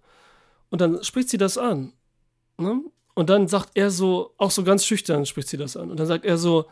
und 0.71 0.81
dann 0.81 1.05
spricht 1.05 1.29
sie 1.29 1.37
das 1.37 1.59
an. 1.59 1.93
Ne? 2.57 2.81
Und 3.15 3.29
dann 3.29 3.47
sagt 3.47 3.71
er 3.75 3.91
so, 3.91 4.33
auch 4.39 4.51
so 4.51 4.65
ganz 4.65 4.87
schüchtern 4.87 5.27
spricht 5.27 5.49
sie 5.49 5.59
das 5.59 5.77
an. 5.77 5.91
Und 5.91 6.01
dann 6.01 6.07
sagt 6.07 6.25
er 6.25 6.39
so, 6.39 6.67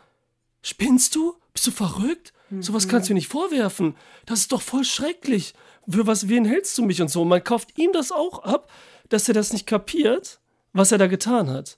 spinnst 0.63 1.15
du? 1.15 1.35
Bist 1.53 1.67
du 1.67 1.71
verrückt? 1.71 2.33
Sowas 2.59 2.87
kannst 2.87 3.09
du 3.09 3.13
mir 3.13 3.15
nicht 3.15 3.31
vorwerfen. 3.31 3.95
Das 4.25 4.39
ist 4.39 4.51
doch 4.51 4.61
voll 4.61 4.83
schrecklich. 4.83 5.53
Für 5.87 6.05
was, 6.07 6.29
wen 6.29 6.45
hältst 6.45 6.77
du 6.77 6.85
mich 6.85 7.01
und 7.01 7.09
so? 7.09 7.21
Und 7.23 7.27
man 7.27 7.43
kauft 7.43 7.77
ihm 7.77 7.91
das 7.93 8.11
auch 8.11 8.43
ab, 8.43 8.69
dass 9.09 9.27
er 9.27 9.33
das 9.33 9.53
nicht 9.53 9.65
kapiert, 9.65 10.39
was 10.73 10.91
er 10.91 10.97
da 10.97 11.07
getan 11.07 11.49
hat. 11.49 11.77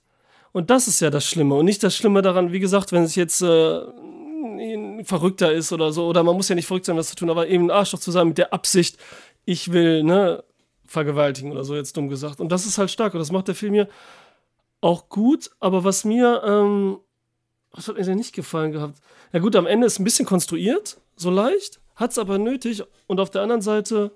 Und 0.52 0.70
das 0.70 0.88
ist 0.88 1.00
ja 1.00 1.10
das 1.10 1.24
Schlimme. 1.24 1.54
Und 1.54 1.64
nicht 1.64 1.82
das 1.82 1.94
Schlimme 1.96 2.22
daran, 2.22 2.52
wie 2.52 2.60
gesagt, 2.60 2.92
wenn 2.92 3.02
es 3.02 3.14
jetzt 3.14 3.42
äh, 3.42 3.80
ein 4.44 5.04
Verrückter 5.04 5.52
ist 5.52 5.72
oder 5.72 5.92
so. 5.92 6.06
Oder 6.06 6.22
man 6.22 6.36
muss 6.36 6.48
ja 6.48 6.54
nicht 6.54 6.66
verrückt 6.66 6.86
sein, 6.86 6.96
was 6.96 7.10
zu 7.10 7.16
tun, 7.16 7.30
aber 7.30 7.48
eben 7.48 7.64
ein 7.64 7.70
Arschloch 7.70 8.00
zu 8.00 8.10
sein 8.10 8.28
mit 8.28 8.38
der 8.38 8.52
Absicht, 8.52 8.98
ich 9.44 9.72
will, 9.72 10.02
ne, 10.02 10.44
vergewaltigen 10.86 11.52
oder 11.52 11.64
so, 11.64 11.76
jetzt 11.76 11.96
dumm 11.96 12.08
gesagt. 12.08 12.40
Und 12.40 12.50
das 12.50 12.66
ist 12.66 12.78
halt 12.78 12.90
stark. 12.90 13.14
Und 13.14 13.20
das 13.20 13.32
macht 13.32 13.48
der 13.48 13.54
Film 13.54 13.74
hier 13.74 13.88
auch 14.80 15.08
gut. 15.08 15.50
Aber 15.60 15.84
was 15.84 16.04
mir, 16.04 16.42
ähm, 16.44 16.98
was 17.72 17.88
hat 17.88 17.96
mir 17.96 18.04
denn 18.04 18.16
nicht 18.16 18.34
gefallen 18.34 18.72
gehabt? 18.72 18.98
Ja 19.32 19.40
gut, 19.40 19.56
am 19.56 19.66
Ende 19.66 19.86
ist 19.86 19.98
ein 19.98 20.04
bisschen 20.04 20.26
konstruiert, 20.26 21.00
so 21.16 21.30
leicht, 21.30 21.80
hat 21.96 22.12
es 22.12 22.18
aber 22.18 22.38
nötig. 22.38 22.82
Und 23.06 23.20
auf 23.20 23.30
der 23.30 23.42
anderen 23.42 23.62
Seite, 23.62 24.12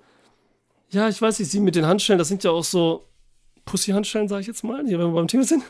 ja, 0.91 1.09
ich 1.09 1.21
weiß 1.21 1.39
nicht, 1.39 1.51
sie 1.51 1.61
mit 1.61 1.75
den 1.75 1.87
Handschellen, 1.87 2.19
das 2.19 2.29
sind 2.29 2.45
ja 2.45 2.51
auch 2.51 2.65
so 2.65 3.07
Pussy-Handschellen, 3.65 4.29
sage 4.29 4.43
ich 4.43 4.47
jetzt 4.47 4.65
mal, 4.65 4.85
hier, 4.87 4.99
wenn 4.99 5.09
wir 5.09 5.15
beim 5.15 5.29
Thema 5.29 5.45
sind. 5.45 5.63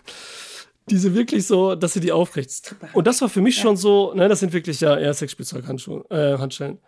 Diese 0.91 1.15
wirklich 1.15 1.47
so, 1.47 1.75
dass 1.75 1.93
sie 1.93 2.01
die 2.01 2.13
aufrecht. 2.13 2.75
Und 2.93 3.07
das 3.07 3.21
war 3.23 3.29
für 3.29 3.41
mich 3.41 3.57
schon 3.57 3.77
so, 3.77 4.13
ne, 4.15 4.29
das 4.29 4.41
sind 4.41 4.53
wirklich 4.53 4.81
ja 4.81 4.97
eher 4.99 5.15
Sexspielzeug-Handschellen. 5.15 6.03
Äh, 6.11 6.39
Handschellen. 6.39 6.79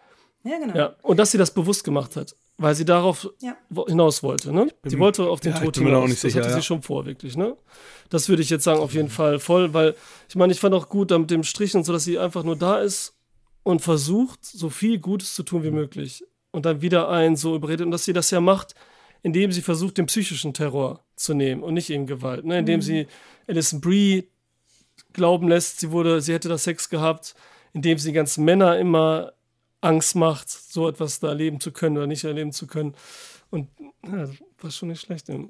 Ja, 0.43 0.59
genau. 0.59 0.77
Ja, 0.77 0.97
und 1.03 1.17
dass 1.19 1.31
sie 1.31 1.39
das 1.39 1.53
bewusst 1.55 1.85
gemacht 1.85 2.17
hat, 2.17 2.37
weil 2.59 2.75
sie 2.75 2.85
darauf 2.85 3.31
Ja. 3.41 3.57
wo- 3.71 3.87
hinaus 3.87 4.23
wollte. 4.23 4.53
Ne? 4.53 4.69
Sie 4.85 4.99
wollte 4.99 5.25
auf 5.29 5.41
den 5.41 5.53
ja, 5.53 5.59
ich 5.59 5.65
Tod 5.65 5.75
bin 5.75 5.85
mir 5.85 5.91
da 5.93 5.97
auch 5.99 6.03
hinaus. 6.03 6.21
das 6.21 6.21
sicher, 6.21 6.41
hatte 6.41 6.51
ja. 6.51 6.57
sie 6.57 6.63
schon 6.63 6.83
vor, 6.83 7.07
wirklich. 7.07 7.37
Ne? 7.37 7.57
Das 8.11 8.29
würde 8.29 8.43
ich 8.43 8.51
jetzt 8.51 8.65
sagen, 8.65 8.81
auf 8.81 8.93
jeden 8.93 9.09
Fall 9.09 9.39
voll, 9.39 9.73
weil 9.73 9.95
ich 10.29 10.37
meine, 10.37 10.53
ich 10.53 10.61
fand 10.61 10.75
auch 10.75 10.89
gut 10.91 11.11
da 11.13 11.19
mit 11.19 11.31
dem 11.31 11.45
Strich 11.45 11.75
und 11.75 11.85
so, 11.85 11.93
dass 11.95 12.05
sie 12.05 12.19
einfach 12.19 12.43
nur 12.45 12.57
da 12.57 12.79
ist 12.81 13.15
und 13.63 13.81
versucht, 13.81 14.45
so 14.45 14.69
viel 14.69 14.99
Gutes 14.99 15.35
zu 15.35 15.45
tun 15.45 15.63
wie 15.63 15.71
möglich. 15.71 16.23
Und 16.51 16.67
dann 16.67 16.83
wieder 16.83 17.09
einen 17.09 17.37
so 17.37 17.55
überredet 17.57 17.87
und 17.87 17.91
dass 17.91 18.05
sie 18.05 18.13
das 18.13 18.31
ja 18.31 18.41
macht, 18.41 18.75
indem 19.25 19.51
sie 19.53 19.63
versucht, 19.63 19.97
den 19.97 20.07
psychischen 20.07 20.53
Terror 20.53 21.03
zu 21.17 21.33
nehmen 21.33 21.63
und 21.63 21.75
nicht 21.75 21.89
eben 21.89 22.07
Gewalt. 22.07 22.45
Ne? 22.45 22.59
Indem 22.59 22.83
sie 22.83 23.09
Alison 23.49 23.81
Brie 23.81 24.29
glauben 25.15 25.49
lässt, 25.49 25.81
sie 25.81 25.91
wurde, 25.91 26.21
sie 26.21 26.35
hätte 26.35 26.51
da 26.51 26.59
Sex 26.59 26.91
gehabt, 26.91 27.35
indem 27.73 27.97
sie 27.97 28.11
die 28.11 28.15
ganzen 28.15 28.45
Männer 28.45 28.79
immer 28.79 29.33
Angst 29.81 30.15
macht, 30.15 30.51
so 30.51 30.87
etwas 30.89 31.21
da 31.21 31.29
erleben 31.29 31.59
zu 31.59 31.73
können 31.73 31.97
oder 31.97 32.07
nicht 32.07 32.25
erleben 32.25 32.53
zu 32.53 32.67
können. 32.67 32.95
Und 33.49 33.71
ja, 34.05 34.27
das 34.27 34.31
war 34.59 34.71
schon 34.71 34.91
nicht 34.91 35.01
schlecht. 35.01 35.27
ne? 35.31 35.49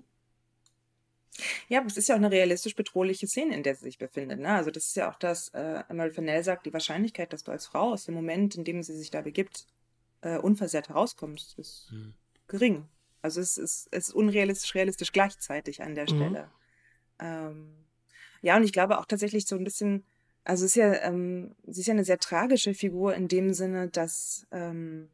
Ja, 1.68 1.80
aber 1.80 1.88
es 1.88 1.96
ist 1.96 2.08
ja 2.08 2.14
auch 2.14 2.20
eine 2.20 2.30
realistisch 2.30 2.76
bedrohliche 2.76 3.26
Szene, 3.26 3.56
in 3.56 3.64
der 3.64 3.74
sie 3.74 3.86
sich 3.86 3.98
befindet. 3.98 4.38
Ne? 4.38 4.50
Also 4.50 4.70
das 4.70 4.86
ist 4.86 4.96
ja 4.96 5.10
auch 5.10 5.18
das, 5.18 5.48
äh, 5.48 5.82
Emerald 5.88 6.14
Fennell 6.14 6.44
sagt, 6.44 6.64
die 6.64 6.72
Wahrscheinlichkeit, 6.72 7.32
dass 7.32 7.42
du 7.42 7.50
als 7.50 7.66
Frau 7.66 7.92
aus 7.92 8.04
dem 8.04 8.14
Moment, 8.14 8.54
in 8.54 8.62
dem 8.62 8.84
sie 8.84 8.96
sich 8.96 9.10
da 9.10 9.20
begibt, 9.20 9.66
äh, 10.20 10.38
unversehrt 10.38 10.90
herauskommst, 10.90 11.58
ist 11.58 11.92
gering. 12.46 12.86
Also 13.24 13.40
es 13.40 13.56
ist, 13.56 13.88
es 13.90 14.08
ist 14.08 14.14
unrealistisch, 14.14 14.74
realistisch 14.74 15.10
gleichzeitig 15.10 15.82
an 15.82 15.94
der 15.94 16.04
Mhm. 16.04 16.08
Stelle. 16.08 16.50
Ähm, 17.18 17.86
ja, 18.42 18.54
und 18.54 18.64
ich 18.64 18.72
glaube 18.74 18.98
auch 18.98 19.06
tatsächlich 19.06 19.46
so 19.46 19.56
ein 19.56 19.64
bisschen, 19.64 20.04
also 20.44 20.66
es 20.66 20.72
ist 20.72 20.76
ja, 20.76 20.92
ähm, 21.04 21.54
sie 21.66 21.80
ist 21.80 21.86
ja 21.86 21.94
eine 21.94 22.04
sehr 22.04 22.18
tragische 22.18 22.74
Figur 22.74 23.14
in 23.14 23.26
dem 23.28 23.54
Sinne, 23.54 23.88
dass, 23.88 24.46
ähm, 24.52 25.08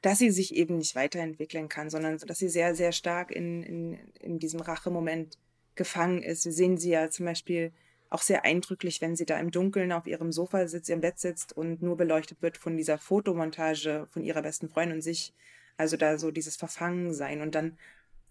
dass 0.00 0.18
sie 0.18 0.30
sich 0.30 0.54
eben 0.54 0.78
nicht 0.78 0.94
weiterentwickeln 0.96 1.68
kann, 1.68 1.90
sondern 1.90 2.18
so, 2.18 2.24
dass 2.24 2.38
sie 2.38 2.48
sehr, 2.48 2.74
sehr 2.74 2.92
stark 2.92 3.30
in, 3.30 3.62
in, 3.62 3.98
in 4.20 4.38
diesem 4.38 4.60
Rachemoment 4.60 5.36
gefangen 5.74 6.22
ist. 6.22 6.46
Wir 6.46 6.52
sehen 6.52 6.78
sie 6.78 6.92
ja 6.92 7.10
zum 7.10 7.26
Beispiel 7.26 7.72
auch 8.08 8.22
sehr 8.22 8.46
eindrücklich, 8.46 9.02
wenn 9.02 9.16
sie 9.16 9.26
da 9.26 9.38
im 9.38 9.50
Dunkeln 9.50 9.92
auf 9.92 10.06
ihrem 10.06 10.32
Sofa 10.32 10.66
sitzt, 10.66 10.88
ihrem 10.88 11.02
Bett 11.02 11.18
sitzt 11.18 11.54
und 11.54 11.82
nur 11.82 11.98
beleuchtet 11.98 12.40
wird 12.40 12.56
von 12.56 12.78
dieser 12.78 12.96
Fotomontage 12.96 14.06
von 14.10 14.22
ihrer 14.22 14.40
besten 14.40 14.70
Freundin 14.70 14.96
und 14.96 15.02
sich. 15.02 15.34
Also 15.80 15.96
da 15.96 16.18
so 16.18 16.30
dieses 16.30 16.56
Verfangensein. 16.56 17.40
Und 17.40 17.54
dann, 17.54 17.78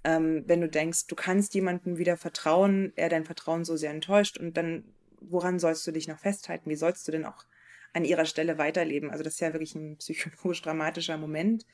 ähm, 0.03 0.43
wenn 0.45 0.61
du 0.61 0.69
denkst, 0.69 1.07
du 1.07 1.15
kannst 1.15 1.55
jemandem 1.55 1.97
wieder 1.97 2.15
vertrauen, 2.15 2.93
er 2.95 3.09
dein 3.09 3.25
Vertrauen 3.25 3.65
so 3.65 3.75
sehr 3.75 3.89
enttäuscht 3.89 4.37
und 4.37 4.55
dann, 4.55 4.83
woran 5.19 5.57
sollst 5.57 5.85
du 5.87 5.91
dich 5.91 6.07
noch 6.07 6.19
festhalten? 6.19 6.69
Wie 6.69 6.75
sollst 6.75 7.07
du 7.07 7.11
denn 7.11 7.25
auch 7.25 7.45
an 7.91 8.05
ihrer 8.05 8.25
Stelle 8.25 8.59
weiterleben? 8.59 9.09
Also 9.09 9.23
das 9.23 9.33
ist 9.33 9.39
ja 9.39 9.51
wirklich 9.51 9.73
ein 9.73 9.97
psychologisch 9.97 10.61
dramatischer 10.61 11.17
Moment. 11.17 11.65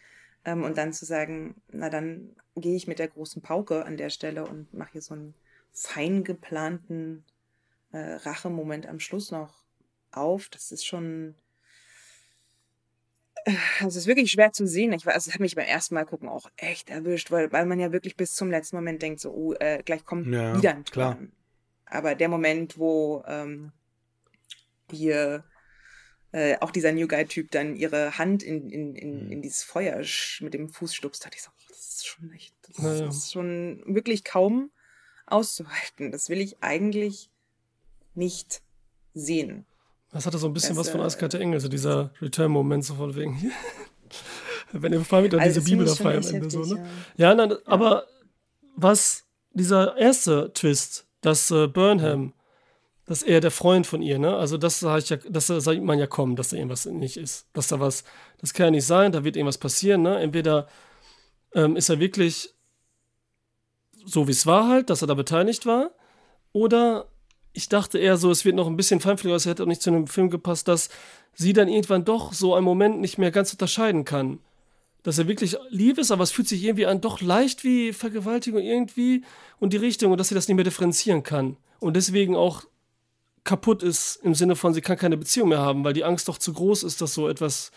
Ähm, 0.46 0.64
und 0.64 0.78
dann 0.78 0.94
zu 0.94 1.04
sagen, 1.04 1.62
na 1.74 1.90
dann 1.90 2.38
gehe 2.56 2.78
ich 2.78 2.88
mit 2.88 3.00
der 3.00 3.10
großen 3.10 3.42
Pauke 3.42 3.86
an 3.86 3.98
der 3.98 4.10
Stelle 4.10 4.46
und 4.46 4.74
mache 4.74 4.94
hier 4.94 5.02
so 5.02 5.14
einen 5.14 5.34
fein 5.74 6.24
geplanten 6.24 7.26
äh, 7.92 7.98
Rachemoment 7.98 8.88
am 8.88 9.02
Schluss 9.02 9.30
noch 9.30 9.66
auf. 10.12 10.48
Das 10.48 10.72
ist 10.72 10.86
schon. 10.86 11.36
Äh, 13.46 13.54
Also 13.80 13.98
es 13.98 14.04
ist 14.04 14.08
wirklich 14.08 14.32
schwer 14.32 14.52
zu 14.52 14.68
sehen. 14.68 14.94
Ich, 14.94 15.06
war- 15.06 15.14
also 15.14 15.30
es 15.30 15.34
hat 15.34 15.42
mich 15.42 15.56
beim 15.56 15.66
ersten 15.66 15.96
Mal 15.96 16.06
gucken 16.06 16.30
auch 16.30 16.50
echt 16.58 16.90
erwischt, 16.90 17.32
weil, 17.32 17.52
weil 17.52 17.66
man 17.66 17.80
ja 17.80 17.92
wirklich 17.92 18.16
bis 18.16 18.34
zum 18.36 18.52
letzten 18.52 18.76
Moment 18.76 19.02
denkt, 19.02 19.20
so, 19.22 19.32
oh, 19.32 19.54
äh, 19.54 19.82
gleich 19.84 20.04
kommt 20.04 20.28
Ja, 20.28 20.56
wieder 20.58 20.72
ein 20.72 20.84
klar. 20.84 21.16
Plan. 21.16 21.32
Aber 21.86 22.16
der 22.16 22.30
Moment, 22.30 22.78
wo 22.78 23.24
ähm, 23.28 23.72
hier 24.92 25.44
äh, 26.32 26.58
auch 26.60 26.72
dieser 26.72 26.92
New 26.92 27.08
Guy-Typ 27.08 27.52
dann 27.52 27.76
ihre 27.76 28.18
Hand 28.18 28.44
in, 28.44 28.70
in, 28.70 28.90
Mhm. 28.90 28.96
in, 28.96 29.32
in 29.32 29.42
dieses 29.42 29.64
Feuer 29.64 30.02
mit 30.42 30.54
dem 30.54 30.70
Fuß 30.70 30.94
stupst, 30.94 31.24
dachte 31.26 31.38
ich 31.38 31.44
so, 31.44 31.52
oh, 31.52 31.66
das 31.70 31.78
ist 31.80 32.08
schon 32.08 32.32
echt, 32.34 32.54
das 32.68 32.78
Ja, 32.84 32.94
ja. 32.94 33.08
ist 33.08 33.32
schon 33.32 33.84
wirklich 33.86 34.24
kaum 34.24 34.72
auszuhalten. 35.28 36.12
Das 36.12 36.30
will 36.30 36.42
ich 36.42 36.62
eigentlich 36.62 37.30
nicht 38.14 38.62
sehen. 39.14 39.66
Das 40.16 40.26
hatte 40.26 40.38
so 40.38 40.48
ein 40.48 40.54
bisschen 40.54 40.78
Das, 40.78 40.86
was 40.86 40.90
von 40.94 41.02
Eiskalte 41.02 41.40
Engel, 41.40 41.60
so 41.60 41.68
dieser 41.68 42.10
Return-Moment, 42.22 42.86
so 42.86 42.96
von 42.96 43.14
wegen. 43.18 43.52
Wenn 44.72 44.94
ihr 44.94 45.02
Fahr 45.02 45.26
wieder 45.26 45.38
Also 45.42 45.60
diese 45.60 45.70
Bibel 45.70 45.86
da 45.86 46.10
am 46.10 46.24
Ende. 46.24 46.50
So, 46.50 46.64
ne? 46.64 46.86
Ja, 47.18 47.36
nein, 47.36 47.54
aber 47.66 48.06
was 48.78 49.26
dieser 49.52 49.98
erste 49.98 50.54
Twist, 50.54 51.06
dass 51.20 51.52
äh, 51.52 51.68
Burnham, 51.68 52.32
dass 53.06 53.24
er 53.24 53.42
der 53.42 53.52
Freund 53.52 53.88
von 53.88 54.02
ihr, 54.02 54.18
ne? 54.18 54.38
Also 54.38 54.58
das 54.58 54.80
sah 54.80 54.98
ich 54.98 55.10
ja, 55.10 55.18
das 55.18 55.48
sah 55.48 55.74
man 55.82 56.00
ja 56.00 56.08
kommen, 56.08 56.38
dass 56.38 56.48
da 56.48 56.56
irgendwas 56.56 56.86
nicht 56.86 57.18
ist. 57.18 57.50
Dass 57.52 57.68
da 57.68 57.82
was, 57.82 58.06
das 58.40 58.54
kann 58.54 58.68
ja 58.68 58.72
nicht 58.72 58.86
sein, 58.86 59.12
da 59.12 59.26
wird 59.26 59.36
irgendwas 59.36 59.58
passieren, 59.58 60.02
ne? 60.04 60.18
Entweder 60.20 60.70
ähm, 61.54 61.76
ist 61.76 61.90
er 61.90 62.00
wirklich 62.00 62.56
so 64.06 64.30
wie 64.30 64.32
es 64.32 64.46
war 64.46 64.70
halt, 64.70 64.90
dass 64.90 65.02
er 65.02 65.08
da 65.08 65.14
beteiligt 65.14 65.66
war, 65.66 65.92
oder 66.54 67.10
ich 67.56 67.70
dachte 67.70 67.98
eher 67.98 68.18
so, 68.18 68.30
es 68.30 68.46
wird 68.46 68.56
noch 68.56 68.68
ein 68.68 68.78
bisschen 68.78 69.00
feinfühliger, 69.00 69.36
es 69.36 69.46
hätte 69.46 69.64
auch 69.64 69.68
nicht 69.68 69.82
zu 69.82 69.90
einem 69.90 70.08
Film 70.08 70.30
gepasst, 70.30 70.68
dass 70.68 70.90
sie 71.34 71.54
dann 71.54 71.68
irgendwann 71.68 72.06
doch 72.06 72.34
so 72.34 72.54
einen 72.54 72.66
Moment 72.66 73.00
nicht 73.00 73.18
mehr 73.18 73.32
ganz 73.32 73.52
unterscheiden 73.52 74.06
kann 74.06 74.40
dass 75.06 75.20
er 75.20 75.28
wirklich 75.28 75.56
lieb 75.70 76.00
ist, 76.00 76.10
aber 76.10 76.24
es 76.24 76.32
fühlt 76.32 76.48
sich 76.48 76.64
irgendwie 76.64 76.88
an, 76.88 77.00
doch 77.00 77.22
leicht 77.22 77.64
wie 77.64 77.94
Vergewaltigung 77.94 78.60
irgendwie 78.60 79.24
und 79.60 79.72
die 79.72 79.78
Richtung 79.78 80.12
und 80.12 80.18
dass 80.18 80.30
sie 80.30 80.36
das 80.36 80.48
nicht 80.48 80.56
mehr 80.56 80.64
differenzieren 80.64 81.22
kann. 81.22 81.58
Und 81.80 81.96
deswegen 81.96 82.36
auch 82.36 82.64
kaputt 83.44 83.84
ist 83.84 84.16
im 84.24 84.34
Sinne 84.34 84.56
von, 84.56 84.74
sie 84.74 84.82
kann 84.82 84.98
keine 84.98 85.16
Beziehung 85.16 85.50
mehr 85.50 85.60
haben, 85.60 85.84
weil 85.84 85.94
die 85.94 86.04
Angst 86.04 86.28
doch 86.28 86.40
zu 86.40 86.54
groß 86.54 86.82
ist, 86.82 87.02
dass 87.02 87.14
so 87.14 87.30
etwas 87.30 87.72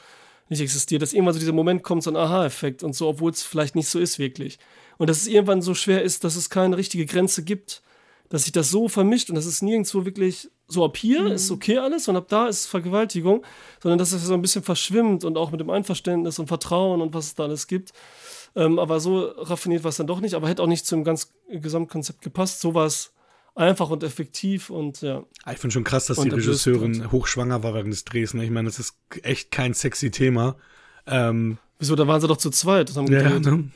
nicht 0.48 0.62
existiert, 0.62 1.02
dass 1.02 1.12
irgendwann 1.12 1.34
so 1.34 1.40
dieser 1.40 1.52
Moment 1.52 1.82
kommt, 1.82 2.02
so 2.02 2.10
ein 2.10 2.16
Aha-Effekt 2.16 2.82
und 2.82 2.94
so, 2.94 3.06
obwohl 3.06 3.30
es 3.30 3.42
vielleicht 3.42 3.76
nicht 3.76 3.88
so 3.88 3.98
ist 3.98 4.18
wirklich. 4.18 4.58
Und 4.96 5.10
dass 5.10 5.18
es 5.18 5.26
irgendwann 5.26 5.60
so 5.60 5.74
schwer 5.74 6.02
ist, 6.02 6.24
dass 6.24 6.34
es 6.34 6.48
keine 6.48 6.78
richtige 6.78 7.04
Grenze 7.04 7.44
gibt, 7.44 7.82
dass 8.28 8.44
sich 8.44 8.52
das 8.52 8.70
so 8.70 8.88
vermischt 8.88 9.30
und 9.30 9.36
dass 9.36 9.46
es 9.46 9.62
nirgendwo 9.62 10.04
wirklich 10.04 10.50
so 10.66 10.84
ab 10.84 10.96
hier 10.96 11.26
ist 11.32 11.50
okay 11.50 11.78
alles 11.78 12.08
und 12.08 12.16
ab 12.16 12.26
da 12.28 12.46
ist 12.46 12.66
Vergewaltigung, 12.66 13.42
sondern 13.82 13.98
dass 13.98 14.12
es 14.12 14.22
so 14.24 14.34
ein 14.34 14.42
bisschen 14.42 14.62
verschwimmt 14.62 15.24
und 15.24 15.38
auch 15.38 15.50
mit 15.50 15.60
dem 15.60 15.70
Einverständnis 15.70 16.38
und 16.38 16.46
Vertrauen 16.46 17.00
und 17.00 17.14
was 17.14 17.26
es 17.26 17.34
da 17.34 17.44
alles 17.44 17.66
gibt. 17.66 17.92
Ähm, 18.54 18.78
aber 18.78 19.00
so 19.00 19.20
raffiniert 19.20 19.84
war 19.84 19.90
es 19.90 19.96
dann 19.96 20.06
doch 20.06 20.20
nicht, 20.20 20.34
aber 20.34 20.48
hätte 20.48 20.62
auch 20.62 20.66
nicht 20.66 20.86
zum 20.86 21.04
ganz 21.04 21.32
Gesamtkonzept 21.50 22.20
gepasst. 22.20 22.60
So 22.60 22.74
war 22.74 22.86
es 22.86 23.12
einfach 23.54 23.90
und 23.90 24.02
effektiv 24.02 24.70
und 24.70 25.00
ja. 25.00 25.24
Ah, 25.44 25.52
Ich 25.52 25.58
finde 25.58 25.72
schon 25.72 25.84
krass, 25.84 26.06
dass 26.06 26.18
Und 26.18 26.30
die 26.30 26.34
Regisseurin 26.34 27.10
hochschwanger 27.10 27.62
war 27.62 27.74
während 27.74 27.92
des 27.92 28.04
Drehs. 28.04 28.34
Ne? 28.34 28.44
Ich 28.44 28.50
meine, 28.50 28.68
das 28.68 28.78
ist 28.78 28.94
echt 29.22 29.50
kein 29.50 29.74
sexy 29.74 30.10
Thema. 30.10 30.56
Ähm, 31.06 31.58
Wieso, 31.78 31.94
da 31.96 32.06
waren 32.06 32.20
sie 32.20 32.28
doch 32.28 32.36
zu 32.36 32.50
zweit. 32.50 32.88
Das 32.88 32.96
haben 32.96 33.10
Ja, 33.10 33.38
ne? 33.38 33.70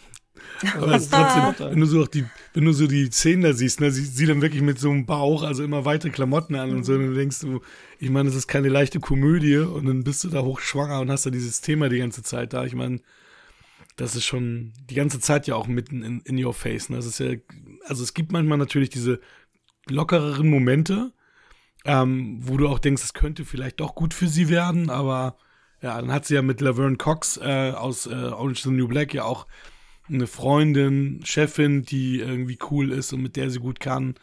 Aber 0.76 0.94
es 0.94 1.04
ist 1.04 1.12
trotzdem, 1.12 1.70
wenn 1.70 1.80
du 1.80 1.86
so 1.86 2.02
auch 2.02 2.08
die, 2.08 2.24
wenn 2.54 2.64
du 2.64 2.72
so 2.72 2.86
die 2.86 3.10
Szenen 3.10 3.42
da 3.42 3.52
siehst, 3.52 3.80
ne, 3.80 3.90
sie, 3.90 4.04
sie 4.04 4.26
dann 4.26 4.42
wirklich 4.42 4.62
mit 4.62 4.78
so 4.78 4.90
einem 4.90 5.06
Bauch, 5.06 5.42
also 5.42 5.64
immer 5.64 5.84
weite 5.84 6.10
Klamotten 6.10 6.54
an 6.54 6.70
und 6.70 6.84
so, 6.84 6.94
und 6.94 7.06
dann 7.06 7.14
denkst 7.14 7.40
du, 7.40 7.60
ich 7.98 8.10
meine, 8.10 8.28
das 8.28 8.36
ist 8.36 8.46
keine 8.46 8.68
leichte 8.68 9.00
Komödie 9.00 9.58
und 9.58 9.86
dann 9.86 10.04
bist 10.04 10.24
du 10.24 10.28
da 10.28 10.42
hochschwanger 10.42 11.00
und 11.00 11.10
hast 11.10 11.26
da 11.26 11.30
dieses 11.30 11.60
Thema 11.60 11.88
die 11.88 11.98
ganze 11.98 12.22
Zeit 12.22 12.52
da. 12.52 12.64
Ich 12.64 12.74
meine, 12.74 13.00
das 13.96 14.16
ist 14.16 14.24
schon 14.24 14.72
die 14.90 14.94
ganze 14.94 15.20
Zeit 15.20 15.46
ja 15.46 15.54
auch 15.54 15.66
mitten 15.66 16.02
in, 16.02 16.20
in 16.20 16.42
your 16.42 16.54
face. 16.54 16.88
Ne? 16.88 16.96
Das 16.96 17.06
ist 17.06 17.18
ja, 17.18 17.32
also 17.84 18.02
es 18.02 18.14
gibt 18.14 18.32
manchmal 18.32 18.58
natürlich 18.58 18.90
diese 18.90 19.20
lockereren 19.88 20.48
Momente, 20.48 21.12
ähm, 21.84 22.38
wo 22.40 22.56
du 22.56 22.68
auch 22.68 22.78
denkst, 22.78 23.02
es 23.02 23.14
könnte 23.14 23.44
vielleicht 23.44 23.80
doch 23.80 23.94
gut 23.94 24.14
für 24.14 24.28
sie 24.28 24.48
werden, 24.48 24.88
aber 24.90 25.36
ja, 25.80 26.00
dann 26.00 26.12
hat 26.12 26.26
sie 26.26 26.34
ja 26.34 26.42
mit 26.42 26.60
Laverne 26.60 26.96
Cox 26.96 27.38
äh, 27.38 27.72
aus 27.72 28.06
äh, 28.06 28.14
Orange 28.14 28.58
is 28.58 28.62
the 28.62 28.70
New 28.70 28.86
Black 28.86 29.12
ja 29.14 29.24
auch 29.24 29.46
eine 30.12 30.26
Freundin, 30.26 31.20
Chefin, 31.24 31.82
die 31.82 32.20
irgendwie 32.20 32.58
cool 32.70 32.92
ist 32.92 33.12
und 33.12 33.22
mit 33.22 33.36
der 33.36 33.50
sie 33.50 33.58
gut 33.58 33.80
kann. 33.80 34.14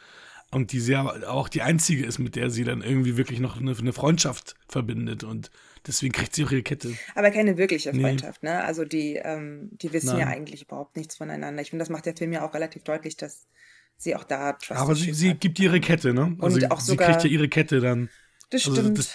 Und 0.51 0.71
die 0.71 0.79
sehr 0.79 1.29
auch 1.31 1.47
die 1.47 1.61
einzige 1.61 2.03
ist, 2.05 2.17
mit 2.17 2.35
der 2.35 2.49
sie 2.49 2.63
dann 2.63 2.81
irgendwie 2.81 3.17
wirklich 3.17 3.39
noch 3.39 3.57
eine, 3.59 3.77
eine 3.77 3.93
Freundschaft 3.93 4.55
verbindet. 4.67 5.23
Und 5.23 5.51
deswegen 5.85 6.11
kriegt 6.11 6.33
sie 6.33 6.43
auch 6.43 6.51
ihre 6.51 6.63
Kette. 6.63 6.91
Aber 7.13 7.29
keine 7.29 7.57
wirkliche 7.57 7.91
Nee. 7.93 8.01
Freundschaft, 8.01 8.41
ne? 8.41 8.63
Also 8.63 8.83
die, 8.83 9.15
ähm, 9.23 9.69
die 9.73 9.93
wissen 9.93 10.17
ja 10.17 10.25
Nein. 10.25 10.39
eigentlich 10.39 10.63
überhaupt 10.63 10.97
nichts 10.97 11.17
voneinander. 11.17 11.61
Ich 11.61 11.69
finde, 11.69 11.83
das 11.83 11.89
macht 11.89 12.07
der 12.07 12.15
Film 12.17 12.31
ja 12.33 12.43
auch 12.43 12.55
relativ 12.55 12.83
deutlich, 12.83 13.15
dass 13.15 13.47
sie 13.95 14.15
auch 14.15 14.23
da 14.23 14.53
Trust 14.53 14.79
Aber 14.81 14.95
sie, 14.95 15.13
sie 15.13 15.35
gibt 15.35 15.59
ihre 15.59 15.79
Kette, 15.79 16.13
ne? 16.15 16.35
Also 16.39 16.55
Und 16.55 16.61
sie, 16.61 16.71
auch 16.71 16.79
sie 16.79 16.91
sogar- 16.93 17.09
kriegt 17.11 17.23
ja 17.25 17.29
ihre 17.29 17.47
Kette 17.47 17.79
dann. 17.79 18.09
Das 18.49 18.65
Also 18.65 18.81
stimmt. 18.81 18.97
das- 18.97 19.13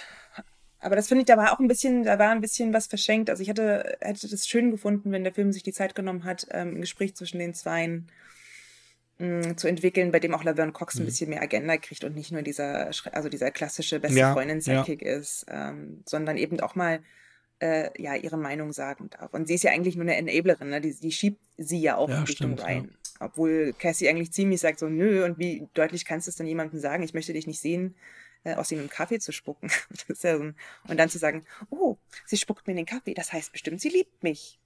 aber 0.85 0.95
das 0.95 1.07
finde 1.07 1.21
ich, 1.21 1.25
da 1.25 1.35
war 1.35 1.51
auch 1.51 1.57
ein 1.57 1.67
bisschen, 1.67 2.03
da 2.03 2.19
war 2.19 2.29
ein 2.29 2.41
bisschen 2.41 2.71
was 2.71 2.85
verschenkt. 2.85 3.31
Also 3.31 3.41
ich 3.41 3.49
hätte, 3.49 3.97
hätte 4.01 4.29
das 4.29 4.47
schön 4.47 4.69
gefunden, 4.69 5.11
wenn 5.11 5.23
der 5.23 5.33
Film 5.33 5.51
sich 5.51 5.63
die 5.63 5.73
Zeit 5.73 5.95
genommen 5.95 6.25
hat, 6.25 6.45
ähm, 6.51 6.75
ein 6.75 6.81
Gespräch 6.81 7.15
zwischen 7.15 7.39
den 7.39 7.55
Zweien 7.55 8.07
mh, 9.17 9.57
zu 9.57 9.67
entwickeln, 9.67 10.11
bei 10.11 10.19
dem 10.19 10.35
auch 10.35 10.43
Laverne 10.43 10.73
Cox 10.73 10.99
ein 10.99 11.05
bisschen 11.05 11.31
mehr 11.31 11.41
Agenda 11.41 11.77
kriegt 11.77 12.03
und 12.03 12.13
nicht 12.13 12.31
nur 12.31 12.43
dieser, 12.43 12.91
also 13.13 13.29
dieser 13.29 13.49
klassische 13.49 13.99
beste 13.99 14.19
Ja, 14.19 14.33
Freundin 14.33 14.59
ja. 14.59 14.83
Sidekick 14.83 15.01
ist, 15.01 15.47
ähm, 15.49 16.03
sondern 16.05 16.37
eben 16.37 16.59
auch 16.59 16.75
mal 16.75 16.99
äh, 17.61 17.89
ja 17.99 18.13
ihre 18.13 18.37
Meinung 18.37 18.71
sagen 18.71 19.09
darf. 19.09 19.33
Und 19.33 19.47
sie 19.47 19.55
ist 19.55 19.63
ja 19.63 19.71
eigentlich 19.71 19.95
nur 19.95 20.03
eine 20.05 20.17
Enablerin, 20.17 20.69
ne? 20.69 20.81
die, 20.81 20.93
die 20.93 21.11
schiebt 21.11 21.41
sie 21.57 21.81
ja 21.81 21.97
auch 21.97 22.09
Ja, 22.09 22.17
in 22.17 22.23
Richtung 22.25 22.57
stimmt, 22.57 22.69
Ryan. 22.69 22.95
Obwohl 23.19 23.73
Cassie 23.73 24.07
eigentlich 24.07 24.33
ziemlich 24.33 24.61
sagt 24.61 24.77
so, 24.77 24.87
nö, 24.87 25.25
und 25.25 25.39
wie 25.39 25.67
deutlich 25.73 26.05
kannst 26.05 26.27
du 26.27 26.29
es 26.29 26.35
dann 26.35 26.45
jemandem 26.45 26.79
sagen, 26.79 27.01
ich 27.01 27.15
möchte 27.15 27.33
dich 27.33 27.47
nicht 27.47 27.59
sehen, 27.59 27.95
äh, 28.45 28.53
aus 28.55 28.71
ihm 28.71 28.79
im 28.79 28.89
Kaffee 28.89 29.19
zu 29.19 29.33
spucken. 29.33 29.69
Das 29.89 30.03
ist 30.07 30.23
ja 30.23 30.37
so 30.37 30.43
ein, 30.43 30.55
und 30.87 30.97
dann 30.97 31.09
zu 31.09 31.17
sagen, 31.17 31.43
oh, 31.69 31.97
sie 32.25 32.37
spuckt 32.37 32.65
mir 32.67 32.71
in 32.71 32.77
den 32.77 32.85
Kaffee, 32.85 33.13
das 33.13 33.33
heißt 33.33 33.51
bestimmt, 33.51 33.81
sie 33.81 33.89
liebt 33.89 34.23
mich. 34.23 34.59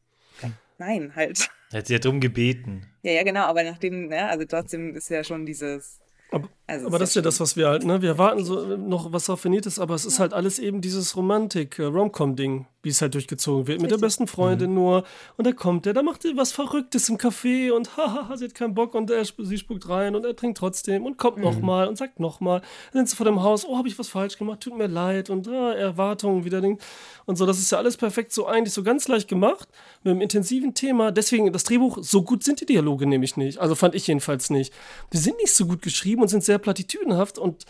Nein, 0.78 1.14
halt. 1.16 1.50
Er 1.72 1.80
hat 1.80 1.88
sie 1.88 1.94
ja 1.94 2.00
drum 2.00 2.22
gebeten. 2.22 2.88
Ja, 3.04 3.12
ja, 3.12 3.24
genau, 3.24 3.42
aber 3.42 3.64
nachdem, 3.64 4.08
ne, 4.08 4.30
also 4.30 4.46
trotzdem 4.46 4.96
ist 4.96 5.10
ja 5.10 5.24
schon 5.24 5.46
dieses. 5.46 6.00
Aber, 6.32 6.48
Also 6.68 6.88
aber 6.88 6.96
ist 6.96 7.02
das 7.02 7.10
ist 7.10 7.16
ja 7.16 7.22
das, 7.22 7.40
was 7.40 7.58
wir 7.58 7.68
halt, 7.68 7.84
ne? 7.84 8.02
Wir 8.02 8.10
erwarten 8.10 8.46
so 8.46 8.78
noch 8.78 9.12
was 9.12 9.28
Raffiniertes, 9.30 9.78
aber 9.78 9.96
es 9.96 10.06
ist 10.06 10.20
halt 10.20 10.32
alles 10.32 10.58
eben 10.58 10.80
dieses 10.80 11.18
Romantik, 11.18 11.80
äh, 11.80 11.84
Rom-Com-Ding, 11.84 12.66
wie 12.82 12.90
es 12.90 13.02
halt 13.02 13.14
durchgezogen 13.14 13.68
wird. 13.68 13.82
Mit 13.82 13.92
der 13.92 13.98
besten 13.98 14.28
Freundin 14.28 14.74
nur. 14.74 15.04
Und 15.38 15.46
da 15.46 15.52
kommt 15.52 15.86
der, 15.86 15.94
da 15.94 16.02
macht 16.02 16.26
er 16.26 16.36
was 16.36 16.52
Verrücktes 16.52 17.10
im 17.10 17.18
Café 17.18 17.72
und 17.72 17.98
hahaha, 17.98 18.38
sie 18.38 18.46
hat 18.46 18.56
keinen 18.56 18.74
Bock 18.74 18.96
und 18.96 19.12
er, 19.12 19.24
sie 19.26 19.58
spuckt 19.58 19.88
rein 19.90 20.16
und 20.16 20.26
er 20.26 20.36
trinkt 20.36 20.58
trotzdem 20.58 21.06
und 21.06 21.18
kommt 21.18 21.38
noch 21.38 21.60
nochmal 21.60 21.88
und 21.88 21.98
sagt 21.98 22.20
nochmal. 22.20 22.62
Dann 22.92 23.02
sind 23.02 23.10
sie 23.10 23.16
vor 23.16 23.26
dem 23.26 23.42
Haus, 23.42 23.66
oh, 23.66 23.78
habe 23.78 23.88
ich 23.88 23.98
was 24.00 24.10
falsch 24.10 24.38
gemacht, 24.38 24.62
tut 24.62 24.78
mir 24.78 24.88
leid 24.88 25.30
und 25.30 25.48
ah, 25.48 25.74
Erwartungen 25.74 26.46
wieder 26.46 26.62
Ding. 26.62 26.80
Und 27.26 27.38
so, 27.38 27.46
das 27.46 27.60
ist 27.60 27.72
ja 27.72 27.78
alles 27.78 27.98
perfekt 27.98 28.34
so 28.34 28.46
eigentlich 28.46 28.74
so 28.74 28.84
ganz 28.84 29.08
leicht 29.08 29.28
gemacht, 29.28 29.68
mit 30.04 30.12
einem 30.12 30.22
intensiven 30.22 30.74
Thema. 30.74 31.12
Deswegen, 31.12 31.52
das 31.52 31.64
Drehbuch, 31.64 32.00
so 32.02 32.24
gut 32.24 32.44
sind 32.44 32.62
die 32.62 32.66
Dialoge 32.66 33.06
nämlich 33.06 33.38
nicht. 33.38 33.60
Also 33.60 33.76
fand 33.76 33.96
ich 33.96 34.08
jedenfalls 34.08 34.50
nicht. 34.50 34.74
Die 35.14 35.18
sind 35.18 35.38
nicht 35.38 35.54
so 35.54 35.66
gut 35.66 35.82
geschrieben 35.82 36.22
und 36.22 36.28
sind 36.28 36.44
sehr 36.44 36.60
platitüdenhaft 36.60 37.38
und 37.38 37.66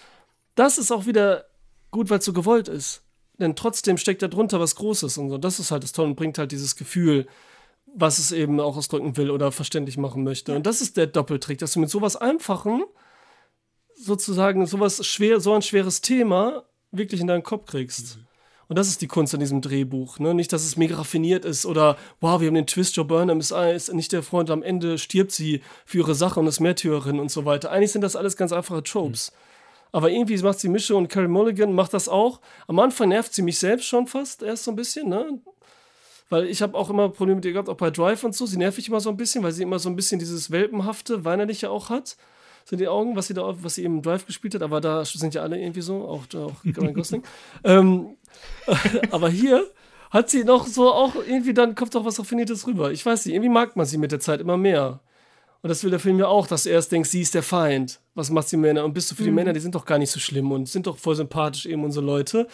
das 0.55 0.77
ist 0.77 0.91
auch 0.91 1.05
wieder 1.05 1.45
gut, 1.91 2.09
weil 2.09 2.19
es 2.19 2.25
so 2.25 2.33
gewollt 2.33 2.67
ist. 2.67 3.03
Denn 3.39 3.55
trotzdem 3.55 3.97
steckt 3.97 4.21
da 4.21 4.27
drunter 4.27 4.59
was 4.59 4.75
Großes 4.75 5.17
und 5.17 5.29
so. 5.29 5.37
Das 5.37 5.59
ist 5.59 5.71
halt 5.71 5.83
das 5.83 5.93
Tolle 5.93 6.09
und 6.09 6.15
bringt 6.15 6.37
halt 6.37 6.51
dieses 6.51 6.75
Gefühl, 6.75 7.27
was 7.95 8.19
es 8.19 8.31
eben 8.31 8.59
auch 8.59 8.77
ausdrücken 8.77 9.17
will 9.17 9.31
oder 9.31 9.51
verständlich 9.51 9.97
machen 9.97 10.23
möchte. 10.23 10.55
Und 10.55 10.65
das 10.65 10.81
ist 10.81 10.97
der 10.97 11.07
Doppeltrick, 11.07 11.57
dass 11.57 11.73
du 11.73 11.79
mit 11.79 11.89
sowas 11.89 12.15
Einfachen 12.15 12.83
sozusagen 13.95 14.65
sowas 14.65 15.05
schwer, 15.05 15.39
so 15.39 15.53
ein 15.53 15.61
schweres 15.61 16.01
Thema 16.01 16.63
wirklich 16.91 17.21
in 17.21 17.27
deinen 17.27 17.43
Kopf 17.43 17.65
kriegst. 17.65 18.19
Und 18.67 18.77
das 18.77 18.87
ist 18.87 19.01
die 19.01 19.07
Kunst 19.07 19.33
an 19.33 19.39
diesem 19.39 19.61
Drehbuch. 19.61 20.19
Ne? 20.19 20.35
Nicht, 20.35 20.53
dass 20.53 20.63
es 20.63 20.77
mega 20.77 20.95
raffiniert 20.97 21.43
ist 21.43 21.65
oder, 21.65 21.97
wow, 22.21 22.39
wir 22.39 22.47
haben 22.47 22.55
den 22.55 22.67
Twist, 22.67 22.95
Joe 22.95 23.05
Burnham 23.05 23.39
ist, 23.39 23.51
ist 23.51 23.93
nicht 23.93 24.11
der 24.11 24.21
Freund, 24.21 24.51
am 24.51 24.61
Ende 24.61 24.99
stirbt 24.99 25.31
sie 25.31 25.61
für 25.85 25.99
ihre 25.99 26.13
Sache 26.13 26.39
und 26.39 26.45
ist 26.45 26.59
Märtyrerin 26.59 27.19
und 27.19 27.31
so 27.31 27.45
weiter. 27.45 27.71
Eigentlich 27.71 27.91
sind 27.91 28.01
das 28.01 28.15
alles 28.15 28.37
ganz 28.37 28.53
einfache 28.53 28.83
Tropes. 28.83 29.31
Aber 29.91 30.11
irgendwie 30.11 30.37
macht 30.37 30.59
sie 30.59 30.69
Mische 30.69 30.95
und 30.95 31.07
Carrie 31.07 31.27
Mulligan 31.27 31.73
macht 31.73 31.93
das 31.93 32.07
auch. 32.07 32.41
Am 32.67 32.79
Anfang 32.79 33.09
nervt 33.09 33.33
sie 33.33 33.41
mich 33.41 33.57
selbst 33.57 33.85
schon 33.85 34.07
fast, 34.07 34.43
erst 34.43 34.65
so 34.65 34.71
ein 34.71 34.75
bisschen, 34.75 35.09
ne? 35.09 35.39
Weil 36.29 36.45
ich 36.45 36.61
habe 36.61 36.77
auch 36.77 36.91
immer 36.91 37.09
Probleme 37.09 37.37
mit 37.37 37.45
ihr 37.45 37.53
gehabt, 37.53 37.69
auch 37.69 37.77
bei 37.77 37.89
Drive 37.89 38.23
und 38.23 38.35
so. 38.35 38.45
Sie 38.45 38.57
nervt 38.57 38.77
mich 38.77 38.87
immer 38.87 38.99
so 38.99 39.09
ein 39.09 39.17
bisschen, 39.17 39.43
weil 39.43 39.51
sie 39.51 39.63
immer 39.63 39.79
so 39.79 39.89
ein 39.89 39.95
bisschen 39.95 40.19
dieses 40.19 40.51
Welpenhafte, 40.51 41.25
Weinerliche 41.25 41.71
auch 41.71 41.89
hat. 41.89 42.17
So 42.65 42.75
in 42.75 42.77
die 42.77 42.87
Augen, 42.87 43.15
was 43.15 43.27
sie 43.27 43.33
da, 43.33 43.55
was 43.63 43.75
sie 43.75 43.83
eben 43.83 43.95
im 43.95 44.01
Drive 44.03 44.27
gespielt 44.27 44.53
hat. 44.53 44.61
Aber 44.61 44.79
da 44.79 45.03
sind 45.03 45.33
ja 45.33 45.41
alle 45.41 45.59
irgendwie 45.59 45.81
so, 45.81 46.07
auch, 46.07 46.25
auch 46.35 46.63
Ryan 46.77 46.93
Gosling. 46.93 47.23
ähm, 47.63 48.15
aber 49.11 49.29
hier 49.29 49.65
hat 50.11 50.29
sie 50.29 50.43
noch 50.43 50.67
so 50.67 50.91
auch 50.91 51.15
irgendwie, 51.15 51.55
dann 51.55 51.73
kommt 51.73 51.95
doch 51.95 52.05
was 52.05 52.19
Raffiniertes 52.19 52.67
rüber. 52.67 52.91
Ich 52.91 53.03
weiß 53.03 53.25
nicht, 53.25 53.33
irgendwie 53.33 53.49
mag 53.49 53.75
man 53.75 53.87
sie 53.87 53.97
mit 53.97 54.11
der 54.11 54.19
Zeit 54.19 54.39
immer 54.39 54.57
mehr. 54.57 54.99
Und 55.61 55.69
das 55.69 55.83
will 55.83 55.91
der 55.91 55.99
Film 55.99 56.19
ja 56.19 56.27
auch, 56.27 56.47
dass 56.47 56.63
du 56.63 56.69
erst 56.69 56.91
denkst, 56.91 57.09
sie 57.09 57.21
ist 57.21 57.33
der 57.35 57.43
Feind. 57.43 57.99
Was 58.15 58.29
macht 58.29 58.51
die 58.51 58.57
Männer? 58.57 58.85
Und 58.85 58.93
bist 58.93 59.11
du 59.11 59.15
für 59.15 59.23
die 59.23 59.31
Männer, 59.31 59.51
die 59.51 59.59
sind 59.59 59.75
doch 59.75 59.85
gar 59.85 59.97
nicht 59.97 60.11
so 60.11 60.19
schlimm 60.19 60.51
und 60.51 60.69
sind 60.69 60.87
doch 60.87 60.97
voll 60.97 61.15
sympathisch, 61.15 61.65
eben 61.65 61.83
unsere 61.83 62.05
Leute. 62.05 62.47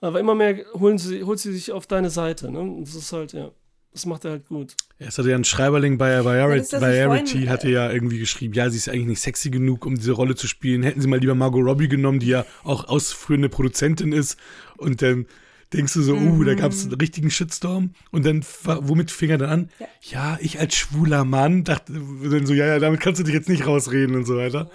Aber 0.00 0.20
immer 0.20 0.34
mehr 0.34 0.64
holen 0.74 0.98
sie, 0.98 1.24
holt 1.24 1.38
sie 1.38 1.52
sich 1.52 1.72
auf 1.72 1.86
deine 1.86 2.10
Seite. 2.10 2.50
Ne? 2.50 2.60
Und 2.60 2.84
das 2.84 2.94
ist 2.94 3.12
halt, 3.12 3.32
ja, 3.32 3.50
das 3.92 4.06
macht 4.06 4.24
er 4.24 4.32
halt 4.32 4.46
gut. 4.46 4.76
Ja, 4.98 5.08
es 5.08 5.18
hatte 5.18 5.30
ja 5.30 5.36
ein 5.36 5.44
Schreiberling 5.44 5.98
bei 5.98 6.24
Variety, 6.24 6.80
Variety 6.80 7.46
hatte 7.46 7.70
ja 7.70 7.90
irgendwie 7.90 8.18
geschrieben, 8.18 8.54
ja, 8.54 8.70
sie 8.70 8.76
ist 8.76 8.88
eigentlich 8.88 9.06
nicht 9.06 9.20
sexy 9.20 9.50
genug, 9.50 9.84
um 9.84 9.96
diese 9.96 10.12
Rolle 10.12 10.36
zu 10.36 10.46
spielen. 10.46 10.82
Hätten 10.82 11.00
sie 11.00 11.08
mal 11.08 11.18
lieber 11.18 11.34
Margot 11.34 11.64
Robbie 11.64 11.88
genommen, 11.88 12.20
die 12.20 12.28
ja 12.28 12.46
auch 12.62 12.84
ausführende 12.88 13.48
Produzentin 13.48 14.12
ist. 14.12 14.38
Und 14.76 15.02
dann 15.02 15.26
denkst 15.72 15.92
du 15.94 16.02
so, 16.02 16.14
uh, 16.14 16.44
da 16.44 16.54
gab 16.54 16.72
es 16.72 16.84
einen 16.84 16.94
richtigen 16.94 17.30
Shitstorm. 17.30 17.94
Und 18.10 18.26
dann, 18.26 18.44
womit 18.64 19.10
fing 19.10 19.30
er 19.30 19.38
dann 19.38 19.50
an? 19.50 19.70
Ja. 19.78 19.86
Ja, 20.02 20.38
ich 20.40 20.58
als 20.58 20.74
schwuler 20.74 21.24
Mann 21.24 21.64
dachte 21.64 21.92
dann 21.92 22.46
so, 22.46 22.54
ja, 22.54 22.66
ja, 22.66 22.78
damit 22.78 23.00
kannst 23.00 23.20
du 23.20 23.24
dich 23.24 23.34
jetzt 23.34 23.48
nicht 23.48 23.66
rausreden 23.66 24.16
und 24.16 24.24
so 24.24 24.36
weiter. 24.36 24.70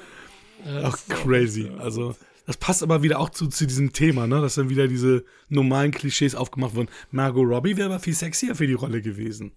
Ach, 0.83 0.97
crazy. 1.09 1.69
Also, 1.77 2.15
das 2.45 2.57
passt 2.57 2.83
aber 2.83 3.03
wieder 3.03 3.19
auch 3.19 3.29
zu, 3.29 3.47
zu 3.47 3.65
diesem 3.65 3.93
Thema, 3.93 4.27
ne? 4.27 4.41
Dass 4.41 4.55
dann 4.55 4.69
wieder 4.69 4.87
diese 4.87 5.25
normalen 5.49 5.91
Klischees 5.91 6.35
aufgemacht 6.35 6.75
wurden. 6.75 6.89
Margot 7.11 7.47
Robbie 7.47 7.77
wäre 7.77 7.89
aber 7.89 7.99
viel 7.99 8.15
sexier 8.15 8.55
für 8.55 8.67
die 8.67 8.73
Rolle 8.73 9.01
gewesen. 9.01 9.51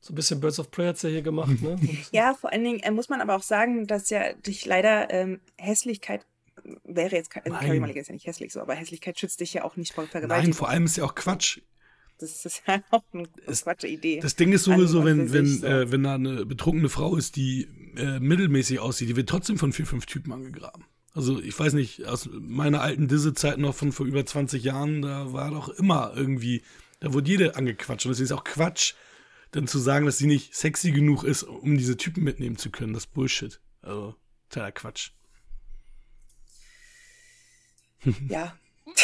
So 0.00 0.12
ein 0.12 0.16
bisschen 0.16 0.38
Birds 0.38 0.60
of 0.60 0.70
Prey 0.70 0.86
hat 0.86 1.02
ja 1.02 1.08
hier 1.08 1.22
gemacht. 1.22 1.62
Ne? 1.62 1.78
Ja, 2.12 2.34
vor 2.34 2.52
allen 2.52 2.62
Dingen 2.62 2.80
äh, 2.80 2.90
muss 2.90 3.08
man 3.08 3.22
aber 3.22 3.34
auch 3.36 3.42
sagen, 3.42 3.86
dass 3.86 4.10
ja 4.10 4.34
dich 4.34 4.66
leider 4.66 5.10
ähm, 5.10 5.40
Hässlichkeit 5.56 6.26
wäre 6.84 7.16
jetzt, 7.16 7.34
also 7.36 7.50
Nein. 7.50 7.66
Carrie 7.66 7.80
Mulligan 7.80 8.02
ist 8.02 8.08
ja 8.08 8.14
nicht 8.14 8.26
hässlich 8.26 8.52
so, 8.52 8.60
aber 8.60 8.74
Hässlichkeit 8.74 9.18
schützt 9.18 9.40
dich 9.40 9.54
ja 9.54 9.64
auch 9.64 9.76
nicht 9.76 9.92
vor 9.92 10.04
Nein, 10.04 10.10
Vergewaltigung. 10.10 10.54
vor 10.54 10.68
allem 10.68 10.84
ist 10.84 10.96
ja 10.96 11.04
auch 11.04 11.14
Quatsch. 11.14 11.60
Das 12.18 12.44
ist 12.44 12.62
ja 12.66 12.82
auch 12.90 13.02
eine 13.12 13.28
Quatsche 13.28 13.88
Idee. 13.88 14.20
Das 14.20 14.36
Ding 14.36 14.52
ist 14.52 14.64
sowieso, 14.64 15.04
wenn, 15.04 15.32
wenn, 15.32 15.46
so. 15.46 15.66
äh, 15.66 15.90
wenn 15.90 16.02
da 16.02 16.14
eine 16.14 16.46
betrunkene 16.46 16.88
Frau 16.88 17.16
ist, 17.16 17.36
die 17.36 17.68
äh, 17.96 18.20
mittelmäßig 18.20 18.78
aussieht, 18.78 19.08
die 19.08 19.16
wird 19.16 19.28
trotzdem 19.28 19.58
von 19.58 19.72
vier, 19.72 19.86
fünf 19.86 20.06
Typen 20.06 20.32
angegraben. 20.32 20.84
Also 21.12 21.40
ich 21.40 21.58
weiß 21.58 21.74
nicht, 21.74 22.06
aus 22.06 22.28
meiner 22.32 22.80
alten 22.80 23.06
Disse-Zeit 23.06 23.58
noch 23.58 23.74
von 23.74 23.92
vor 23.92 24.06
über 24.06 24.26
20 24.26 24.64
Jahren, 24.64 25.02
da 25.02 25.32
war 25.32 25.50
doch 25.50 25.68
immer 25.68 26.12
irgendwie, 26.16 26.62
da 27.00 27.12
wurde 27.12 27.30
jede 27.30 27.56
angequatscht. 27.56 28.06
Und 28.06 28.10
deswegen 28.10 28.24
ist 28.24 28.32
auch 28.32 28.44
Quatsch, 28.44 28.94
dann 29.52 29.68
zu 29.68 29.78
sagen, 29.78 30.06
dass 30.06 30.18
sie 30.18 30.26
nicht 30.26 30.54
sexy 30.56 30.90
genug 30.90 31.22
ist, 31.22 31.44
um 31.44 31.76
diese 31.76 31.96
Typen 31.96 32.24
mitnehmen 32.24 32.56
zu 32.56 32.70
können. 32.70 32.92
Das 32.92 33.04
ist 33.04 33.14
Bullshit. 33.14 33.60
Also, 33.82 34.16
totaler 34.48 34.72
Quatsch. 34.72 35.10
Ja, 38.28 38.52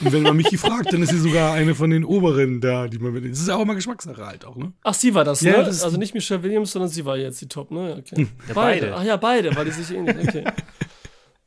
Und 0.00 0.12
wenn 0.12 0.22
man 0.22 0.36
mich 0.36 0.56
fragt, 0.58 0.92
dann 0.92 1.02
ist 1.02 1.10
sie 1.10 1.18
sogar 1.18 1.54
eine 1.54 1.74
von 1.74 1.90
den 1.90 2.04
oberen 2.04 2.60
da, 2.60 2.86
die 2.86 2.98
man. 2.98 3.14
Das 3.14 3.40
ist 3.40 3.48
ja 3.48 3.56
auch 3.56 3.62
immer 3.62 3.74
Geschmackssache 3.74 4.24
halt 4.24 4.44
auch, 4.44 4.56
ne? 4.56 4.72
Ach, 4.84 4.94
sie 4.94 5.12
war 5.14 5.24
das, 5.24 5.40
Ja, 5.40 5.58
ne? 5.58 5.64
das 5.64 5.82
also 5.82 5.96
nicht 5.96 6.14
Michelle 6.14 6.42
Williams, 6.42 6.70
sondern 6.70 6.88
sie 6.88 7.04
war 7.04 7.16
jetzt 7.16 7.40
die 7.40 7.48
Top, 7.48 7.70
ne? 7.70 7.90
Ja, 7.90 7.96
Okay. 7.96 8.28
Ja, 8.46 8.54
beide. 8.54 8.94
Ach 8.94 9.02
ja, 9.02 9.16
beide, 9.16 9.54
weil 9.56 9.64
die 9.64 9.72
sich 9.72 9.96
ähnlich. 9.96 10.16
Okay. 10.28 10.44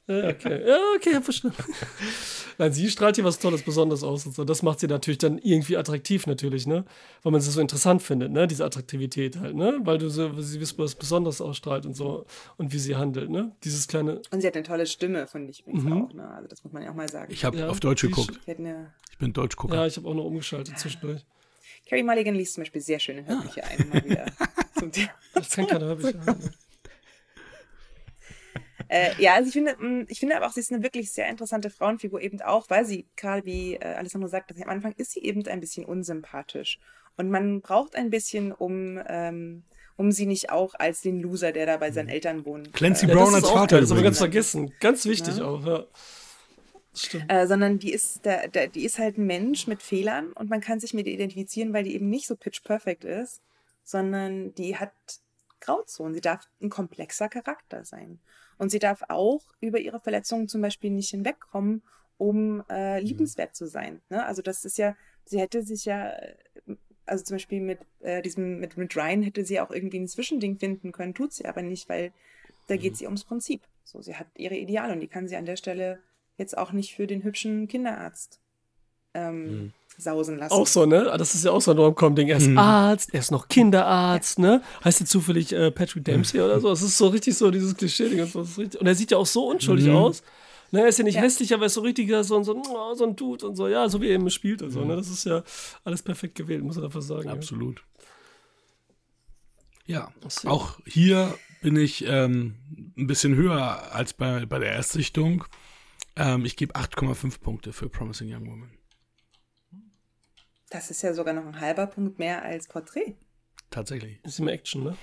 Ja, 0.07 0.29
okay. 0.29 0.67
Ja, 0.67 0.77
okay, 0.95 1.15
hab 1.15 1.23
verstanden. 1.23 1.57
Nein, 2.57 2.73
sie 2.73 2.89
strahlt 2.89 3.15
hier 3.15 3.23
was 3.23 3.39
Tolles, 3.39 3.61
Besonderes 3.61 4.03
aus 4.03 4.25
und 4.25 4.35
so. 4.35 4.43
Das 4.43 4.61
macht 4.61 4.79
sie 4.79 4.87
natürlich 4.87 5.19
dann 5.19 5.37
irgendwie 5.37 5.77
attraktiv, 5.77 6.27
natürlich, 6.27 6.67
ne? 6.67 6.85
Weil 7.23 7.31
man 7.31 7.39
sie 7.41 7.49
so 7.51 7.61
interessant 7.61 8.01
findet, 8.01 8.31
ne? 8.31 8.47
Diese 8.47 8.65
Attraktivität 8.65 9.37
halt, 9.39 9.55
ne? 9.55 9.79
Weil 9.83 9.99
du 9.99 10.09
so, 10.09 10.39
sie 10.41 10.59
was 10.61 10.95
Besonderes 10.95 11.39
ausstrahlt 11.39 11.85
und 11.85 11.93
so 11.95 12.25
und 12.57 12.73
wie 12.73 12.79
sie 12.79 12.95
handelt, 12.95 13.29
ne? 13.29 13.51
Dieses 13.63 13.87
kleine. 13.87 14.21
und 14.31 14.41
sie 14.41 14.47
hat 14.47 14.55
eine 14.55 14.63
tolle 14.63 14.85
Stimme, 14.85 15.27
finde 15.27 15.51
ich 15.51 15.61
übrigens 15.61 15.83
Mhm. 15.83 15.93
auch. 16.03 16.13
Ne? 16.13 16.27
Also 16.27 16.47
das 16.47 16.63
muss 16.63 16.73
man 16.73 16.83
ja 16.83 16.91
auch 16.91 16.95
mal 16.95 17.09
sagen. 17.09 17.31
Ich 17.31 17.45
habe 17.45 17.57
Ja, 17.57 17.69
auf 17.69 17.79
Deutsch 17.79 18.01
geguckt. 18.01 18.39
Hat 18.47 18.59
eine, 18.59 18.93
Ich 19.11 19.17
bin 19.17 19.31
Deutschgucker. 19.33 19.75
Ja, 19.75 19.85
ich 19.87 19.95
habe 19.97 20.07
auch 20.07 20.13
noch 20.15 20.25
umgeschaltet 20.25 20.77
zwischendurch. 20.77 21.23
Carrie 21.87 22.03
Mulligan 22.03 22.35
liest 22.35 22.55
zum 22.55 22.61
Beispiel 22.61 22.81
sehr 22.81 22.99
schöne 22.99 23.25
Hörbücher 23.25 23.63
ein, 23.65 23.87
mal 23.89 24.03
wieder. 24.03 24.25
zum 24.77 24.91
Thema. 24.91 25.09
Das 25.33 25.49
kann 25.51 25.67
keiner 25.67 25.85
Hörbücher 25.85 26.25
haben. 26.25 26.39
Äh, 28.91 29.13
ja, 29.19 29.35
also 29.35 29.47
ich 29.47 29.53
finde, 29.53 29.77
mh, 29.79 30.05
ich 30.09 30.19
finde 30.19 30.35
aber 30.35 30.47
auch, 30.47 30.51
sie 30.51 30.59
ist 30.59 30.69
eine 30.69 30.83
wirklich 30.83 31.13
sehr 31.13 31.29
interessante 31.29 31.69
Frauenfigur, 31.69 32.19
eben 32.19 32.41
auch, 32.41 32.69
weil 32.69 32.83
sie, 32.83 33.07
gerade 33.15 33.45
wie 33.45 33.75
äh, 33.75 33.85
Alessandro 33.85 34.27
sagt, 34.27 34.51
am 34.61 34.69
Anfang 34.69 34.91
ist 34.97 35.11
sie 35.13 35.21
eben 35.21 35.47
ein 35.47 35.61
bisschen 35.61 35.85
unsympathisch. 35.85 36.77
Und 37.15 37.29
man 37.31 37.61
braucht 37.61 37.95
ein 37.95 38.09
bisschen, 38.09 38.51
um, 38.51 38.99
ähm, 39.07 39.63
um 39.95 40.11
sie 40.11 40.25
nicht 40.25 40.49
auch 40.49 40.73
als 40.77 40.99
den 40.99 41.21
Loser, 41.21 41.53
der 41.53 41.67
da 41.67 41.77
bei 41.77 41.91
seinen 41.91 42.09
Eltern 42.09 42.45
wohnt. 42.45 42.73
Clancy 42.73 43.05
äh, 43.05 43.13
Brown 43.13 43.27
das 43.27 43.35
als 43.35 43.43
auch 43.45 43.53
Vater 43.53 43.79
das 43.79 43.91
haben 43.91 43.97
wir 43.97 44.03
ganz 44.03 44.17
vergessen. 44.17 44.73
Ganz 44.81 45.05
wichtig 45.05 45.37
Ja. 45.37 45.45
auch, 45.45 45.65
ja. 45.65 45.85
Stimmt. 46.93 47.31
äh, 47.31 47.47
sondern 47.47 47.79
die 47.79 47.93
ist, 47.93 48.25
der, 48.25 48.49
der, 48.49 48.67
die 48.67 48.83
ist 48.83 48.99
halt 48.99 49.17
ein 49.17 49.25
Mensch 49.25 49.67
mit 49.67 49.81
Fehlern 49.81 50.33
und 50.33 50.49
man 50.49 50.59
kann 50.59 50.81
sich 50.81 50.93
mit 50.93 51.07
ihr 51.07 51.13
identifizieren, 51.13 51.71
weil 51.71 51.85
die 51.85 51.95
eben 51.95 52.09
nicht 52.09 52.27
so 52.27 52.35
pitch 52.35 52.61
perfect 52.65 53.05
ist, 53.05 53.41
sondern 53.85 54.53
die 54.55 54.75
hat 54.75 54.91
Grauzonen. 55.61 56.13
Sie 56.13 56.19
darf 56.19 56.49
ein 56.61 56.69
komplexer 56.69 57.29
Charakter 57.29 57.85
sein. 57.85 58.19
Und 58.61 58.69
sie 58.69 58.77
darf 58.77 59.01
auch 59.09 59.41
über 59.59 59.79
ihre 59.79 59.99
Verletzungen 59.99 60.47
zum 60.47 60.61
Beispiel 60.61 60.91
nicht 60.91 61.09
hinwegkommen, 61.09 61.81
um 62.19 62.63
äh, 62.69 62.99
liebenswert 62.99 63.55
zu 63.55 63.65
sein. 63.65 64.01
Ne? 64.09 64.23
Also 64.23 64.43
das 64.43 64.65
ist 64.65 64.77
ja, 64.77 64.95
sie 65.25 65.39
hätte 65.39 65.63
sich 65.63 65.85
ja, 65.85 66.13
also 67.07 67.23
zum 67.23 67.37
Beispiel 67.37 67.59
mit 67.59 67.79
äh, 68.01 68.21
diesem, 68.21 68.59
mit, 68.59 68.77
mit 68.77 68.95
Ryan 68.95 69.23
hätte 69.23 69.43
sie 69.45 69.59
auch 69.59 69.71
irgendwie 69.71 69.97
ein 69.97 70.07
Zwischending 70.07 70.57
finden 70.57 70.91
können, 70.91 71.15
tut 71.15 71.33
sie 71.33 71.47
aber 71.47 71.63
nicht, 71.63 71.89
weil 71.89 72.13
da 72.67 72.77
geht 72.77 72.97
sie 72.97 73.05
ums 73.05 73.23
Prinzip. 73.23 73.63
So, 73.83 73.99
sie 73.99 74.15
hat 74.15 74.27
ihre 74.37 74.57
Ideale 74.57 74.93
und 74.93 74.99
die 74.99 75.07
kann 75.07 75.27
sie 75.27 75.37
an 75.37 75.45
der 75.47 75.55
Stelle 75.55 75.97
jetzt 76.37 76.55
auch 76.55 76.71
nicht 76.71 76.93
für 76.93 77.07
den 77.07 77.23
hübschen 77.23 77.67
Kinderarzt 77.67 78.39
ähm, 79.15 79.73
sausen 79.97 80.37
lassen. 80.37 80.53
Auch 80.53 80.65
so, 80.67 80.85
ne? 80.85 81.13
Das 81.17 81.35
ist 81.35 81.45
ja 81.45 81.51
auch 81.51 81.61
so 81.61 81.71
ein 81.71 81.77
Rom-Com-Ding. 81.77 82.27
Er 82.29 82.37
ist 82.37 82.49
Arzt, 82.57 83.13
er 83.13 83.19
ist 83.19 83.31
noch 83.31 83.47
Kinderarzt, 83.47 84.39
ne? 84.39 84.61
Heißt 84.83 85.01
er 85.01 85.05
zufällig 85.07 85.51
äh, 85.53 85.71
Patrick 85.71 86.05
Dempsey 86.05 86.41
oder 86.41 86.59
so? 86.59 86.69
Das 86.69 86.81
ist 86.81 86.97
so 86.97 87.07
richtig 87.07 87.35
so 87.37 87.51
dieses 87.51 87.75
Klischee. 87.75 88.09
die 88.09 88.15
ganze- 88.17 88.39
das 88.39 88.49
ist 88.51 88.57
richtig- 88.57 88.81
Und 88.81 88.87
er 88.87 88.95
sieht 88.95 89.11
ja 89.11 89.17
auch 89.17 89.25
so 89.25 89.47
unschuldig 89.49 89.89
aus. 89.89 90.23
Ne, 90.73 90.81
er 90.81 90.87
ist 90.87 90.97
ja 90.99 91.03
nicht 91.03 91.15
Ja. 91.15 91.21
hässlich, 91.21 91.53
aber 91.53 91.63
er 91.63 91.67
ist 91.67 91.73
so 91.73 91.81
richtiger, 91.81 92.23
so, 92.23 92.37
ein- 92.37 92.45
so, 92.45 92.53
ein- 92.55 92.61
oh, 92.69 92.93
so 92.93 93.03
ein 93.05 93.15
Dude 93.17 93.45
und 93.45 93.55
so, 93.57 93.67
ja, 93.67 93.89
so 93.89 94.01
wie 94.01 94.07
er 94.07 94.15
eben 94.15 94.29
spielt 94.29 94.61
und 94.61 94.71
so, 94.71 94.85
ne? 94.85 94.95
Das 94.95 95.09
ist 95.09 95.25
ja 95.25 95.43
alles 95.83 96.01
perfekt 96.01 96.35
gewählt, 96.35 96.63
muss 96.63 96.77
man 96.77 96.85
einfach 96.85 97.01
sagen. 97.01 97.27
ja. 97.27 97.33
Absolut. 97.33 97.83
Ja, 99.85 100.11
so. 100.27 100.47
auch 100.47 100.79
hier 100.85 101.33
bin 101.61 101.75
ich 101.75 102.05
ähm, 102.07 102.55
ein 102.97 103.07
bisschen 103.07 103.35
höher 103.35 103.93
als 103.93 104.13
bei, 104.13 104.45
bei 104.45 104.59
der 104.59 104.71
Erstsichtung. 104.71 105.43
Ähm, 106.15 106.45
ich 106.45 106.55
gebe 106.55 106.73
8,5 106.75 107.41
Punkte 107.41 107.73
für 107.73 107.89
Promising 107.89 108.33
Young 108.33 108.47
Woman. 108.47 108.71
Das 110.71 110.89
ist 110.89 111.01
ja 111.03 111.13
sogar 111.13 111.33
noch 111.33 111.45
ein 111.45 111.59
halber 111.59 111.85
Punkt 111.85 112.17
mehr 112.17 112.43
als 112.43 112.67
Porträt. 112.67 113.15
Tatsächlich. 113.69 114.19
Ist 114.23 114.39
immer 114.39 114.53
Action, 114.53 114.83
ne? 114.83 114.97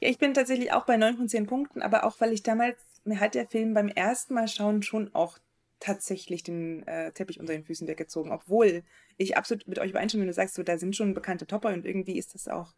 Ja, 0.00 0.08
ich 0.08 0.18
bin 0.18 0.34
tatsächlich 0.34 0.72
auch 0.72 0.86
bei 0.86 0.96
9 0.96 1.16
von 1.16 1.28
10 1.28 1.46
Punkten, 1.46 1.82
aber 1.82 2.04
auch 2.04 2.20
weil 2.20 2.32
ich 2.32 2.42
damals, 2.42 2.78
mir 3.04 3.18
hat 3.18 3.34
der 3.34 3.46
Film 3.46 3.74
beim 3.74 3.88
ersten 3.88 4.34
Mal 4.34 4.46
schauen 4.46 4.82
schon 4.82 5.12
auch 5.14 5.38
tatsächlich 5.80 6.42
den 6.42 6.86
äh, 6.86 7.12
Teppich 7.12 7.40
unter 7.40 7.52
den 7.52 7.64
Füßen 7.64 7.88
weggezogen, 7.88 8.30
obwohl 8.30 8.84
ich 9.16 9.36
absolut 9.36 9.66
mit 9.66 9.78
euch 9.78 9.90
übereinstimme, 9.90 10.22
wenn 10.22 10.28
du 10.28 10.34
sagst, 10.34 10.54
so, 10.54 10.62
da 10.62 10.78
sind 10.78 10.94
schon 10.94 11.12
bekannte 11.12 11.46
Topper 11.46 11.70
und 11.70 11.84
irgendwie 11.84 12.18
ist 12.18 12.34
das 12.34 12.48
auch. 12.48 12.72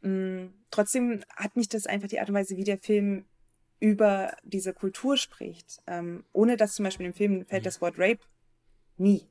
Mh, 0.00 0.50
trotzdem 0.70 1.22
hat 1.36 1.56
mich 1.56 1.68
das 1.68 1.86
einfach 1.86 2.08
die 2.08 2.18
Art 2.18 2.28
und 2.28 2.34
Weise, 2.34 2.56
wie 2.56 2.64
der 2.64 2.78
Film 2.78 3.24
über 3.78 4.36
diese 4.42 4.74
Kultur 4.74 5.16
spricht, 5.16 5.80
ähm, 5.86 6.24
ohne 6.32 6.56
dass 6.56 6.74
zum 6.74 6.84
Beispiel 6.84 7.06
im 7.06 7.14
Film 7.14 7.46
fällt 7.46 7.66
das 7.66 7.80
Wort 7.80 7.98
Rape 7.98 8.20
nie. 8.96 9.30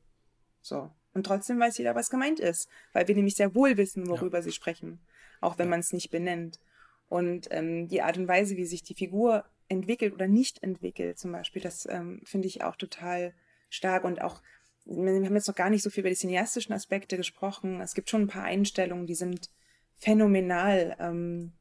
So. 0.62 0.92
Und 1.14 1.26
trotzdem 1.26 1.60
weiß 1.60 1.78
jeder, 1.78 1.96
was 1.96 2.10
gemeint 2.10 2.40
ist, 2.40 2.70
weil 2.94 3.08
wir 3.08 3.16
nämlich 3.16 3.36
sehr 3.36 3.56
wohl 3.56 3.78
wissen, 3.78 4.08
worüber 4.08 4.42
sie 4.42 4.52
sprechen, 4.52 5.00
auch 5.42 5.58
wenn 5.58 5.70
man 5.70 5.80
es 5.80 5.92
nicht 5.92 6.12
benennt. 6.12 6.60
Und 7.08 7.48
ähm, 7.52 7.88
die 7.88 8.02
Art 8.02 8.18
und 8.18 8.28
Weise, 8.28 8.56
wie 8.56 8.66
sich 8.66 8.84
die 8.84 8.94
Figur 8.94 9.44
entwickelt 9.68 10.14
oder 10.14 10.28
nicht 10.28 10.62
entwickelt, 10.62 11.18
zum 11.18 11.32
Beispiel, 11.32 11.62
das 11.62 11.88
ähm, 11.90 12.22
finde 12.24 12.48
ich 12.48 12.64
auch 12.64 12.76
total 12.76 13.34
stark. 13.70 14.04
Und 14.04 14.22
auch, 14.22 14.42
wir 14.86 15.14
haben 15.14 15.36
jetzt 15.36 15.48
noch 15.48 15.56
gar 15.56 15.70
nicht 15.70 15.84
so 15.84 15.90
viel 15.90 16.02
über 16.02 16.10
die 16.10 16.16
cineastischen 16.16 16.74
Aspekte 16.74 17.18
gesprochen. 17.18 17.82
Es 17.82 17.96
gibt 17.96 18.10
schon 18.10 18.22
ein 18.22 18.28
paar 18.28 18.44
Einstellungen, 18.44 19.08
die 19.08 19.16
sind 19.16 19.50
phänomenal 19.98 20.96
ähm, 21.00 21.54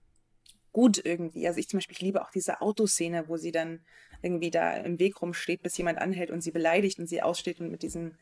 gut 0.72 1.04
irgendwie. 1.04 1.46
Also 1.46 1.58
ich 1.58 1.68
zum 1.68 1.78
Beispiel, 1.78 1.96
ich 1.96 2.02
liebe 2.02 2.22
auch 2.22 2.30
diese 2.30 2.60
Autoszene, 2.60 3.28
wo 3.28 3.36
sie 3.36 3.52
dann 3.52 3.80
irgendwie 4.22 4.50
da 4.50 4.74
im 4.74 4.98
Weg 4.98 5.20
rumsteht, 5.20 5.62
bis 5.62 5.76
jemand 5.76 5.98
anhält 5.98 6.30
und 6.30 6.42
sie 6.42 6.50
beleidigt 6.50 6.98
und 6.98 7.06
sie 7.06 7.22
aussteht 7.22 7.60
und 7.60 7.70
mit 7.70 7.82
diesem 7.82 8.16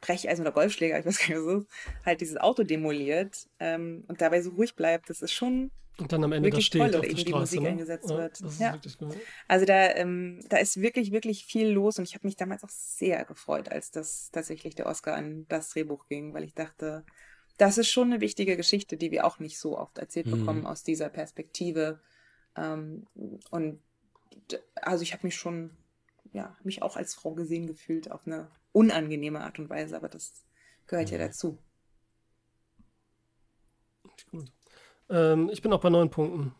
Brecheisen 0.00 0.42
oder 0.42 0.52
Golfschläger, 0.52 0.98
ich 0.98 1.06
weiß 1.06 1.18
gar 1.18 1.28
nicht, 1.28 1.46
was 1.46 1.54
es 1.54 1.62
ist, 1.62 1.70
halt 2.06 2.20
dieses 2.20 2.36
Auto 2.38 2.62
demoliert 2.64 3.48
ähm, 3.60 4.04
und 4.08 4.20
dabei 4.20 4.42
so 4.42 4.50
ruhig 4.50 4.74
bleibt. 4.74 5.10
Das 5.10 5.22
ist 5.22 5.32
schon, 5.32 5.70
Und 5.98 6.12
dann 6.12 6.24
am 6.24 6.32
Ende 6.32 6.48
da 6.50 6.52
Wirklich 6.52 6.66
steht 6.66 6.80
toll, 6.80 6.94
auf 6.94 7.00
der 7.00 7.10
eben 7.10 7.16
die 7.16 7.30
Straße, 7.30 7.40
Musik 7.40 7.60
ne? 7.62 7.68
eingesetzt 7.68 8.10
ja, 8.10 8.16
wird. 8.16 8.40
Ja. 8.58 8.76
gut. 8.98 9.16
also 9.48 9.66
da, 9.66 9.94
ähm, 9.96 10.40
da 10.48 10.56
ist 10.58 10.80
wirklich, 10.80 11.12
wirklich 11.12 11.44
viel 11.46 11.68
los 11.68 11.98
und 11.98 12.04
ich 12.04 12.14
habe 12.14 12.26
mich 12.26 12.36
damals 12.36 12.64
auch 12.64 12.70
sehr 12.70 13.24
gefreut, 13.24 13.70
als 13.70 13.90
das 13.90 14.30
tatsächlich 14.32 14.74
der 14.74 14.86
Oscar 14.86 15.14
an 15.14 15.46
das 15.48 15.70
Drehbuch 15.70 16.06
ging, 16.08 16.34
weil 16.34 16.44
ich 16.44 16.54
dachte, 16.54 17.04
das 17.58 17.76
ist 17.78 17.88
schon 17.90 18.12
eine 18.12 18.20
wichtige 18.20 18.56
Geschichte, 18.56 18.96
die 18.96 19.10
wir 19.10 19.26
auch 19.26 19.40
nicht 19.40 19.58
so 19.58 19.76
oft 19.78 19.98
erzählt 19.98 20.26
Mhm. 20.26 20.30
bekommen 20.40 20.66
aus 20.66 20.84
dieser 20.84 21.08
Perspektive. 21.08 22.00
Ähm, 22.56 23.06
und 23.50 23.80
also 24.76 25.02
ich 25.02 25.12
habe 25.12 25.26
mich 25.26 25.34
schon, 25.34 25.76
ja, 26.32 26.56
mich 26.62 26.82
auch 26.82 26.96
als 26.96 27.14
Frau 27.14 27.34
gesehen 27.34 27.66
gefühlt 27.66 28.10
auf 28.10 28.26
eine 28.26 28.50
unangenehme 28.72 29.40
Art 29.40 29.58
und 29.58 29.70
Weise, 29.70 29.96
aber 29.96 30.08
das 30.08 30.44
gehört 30.86 31.10
ja 31.10 31.18
dazu. 31.18 31.58
Gut. 34.30 34.52
Ähm, 35.10 35.48
ich 35.50 35.62
bin 35.62 35.72
auch 35.72 35.80
bei 35.80 35.90
neun 35.90 36.10
Punkten. 36.10 36.54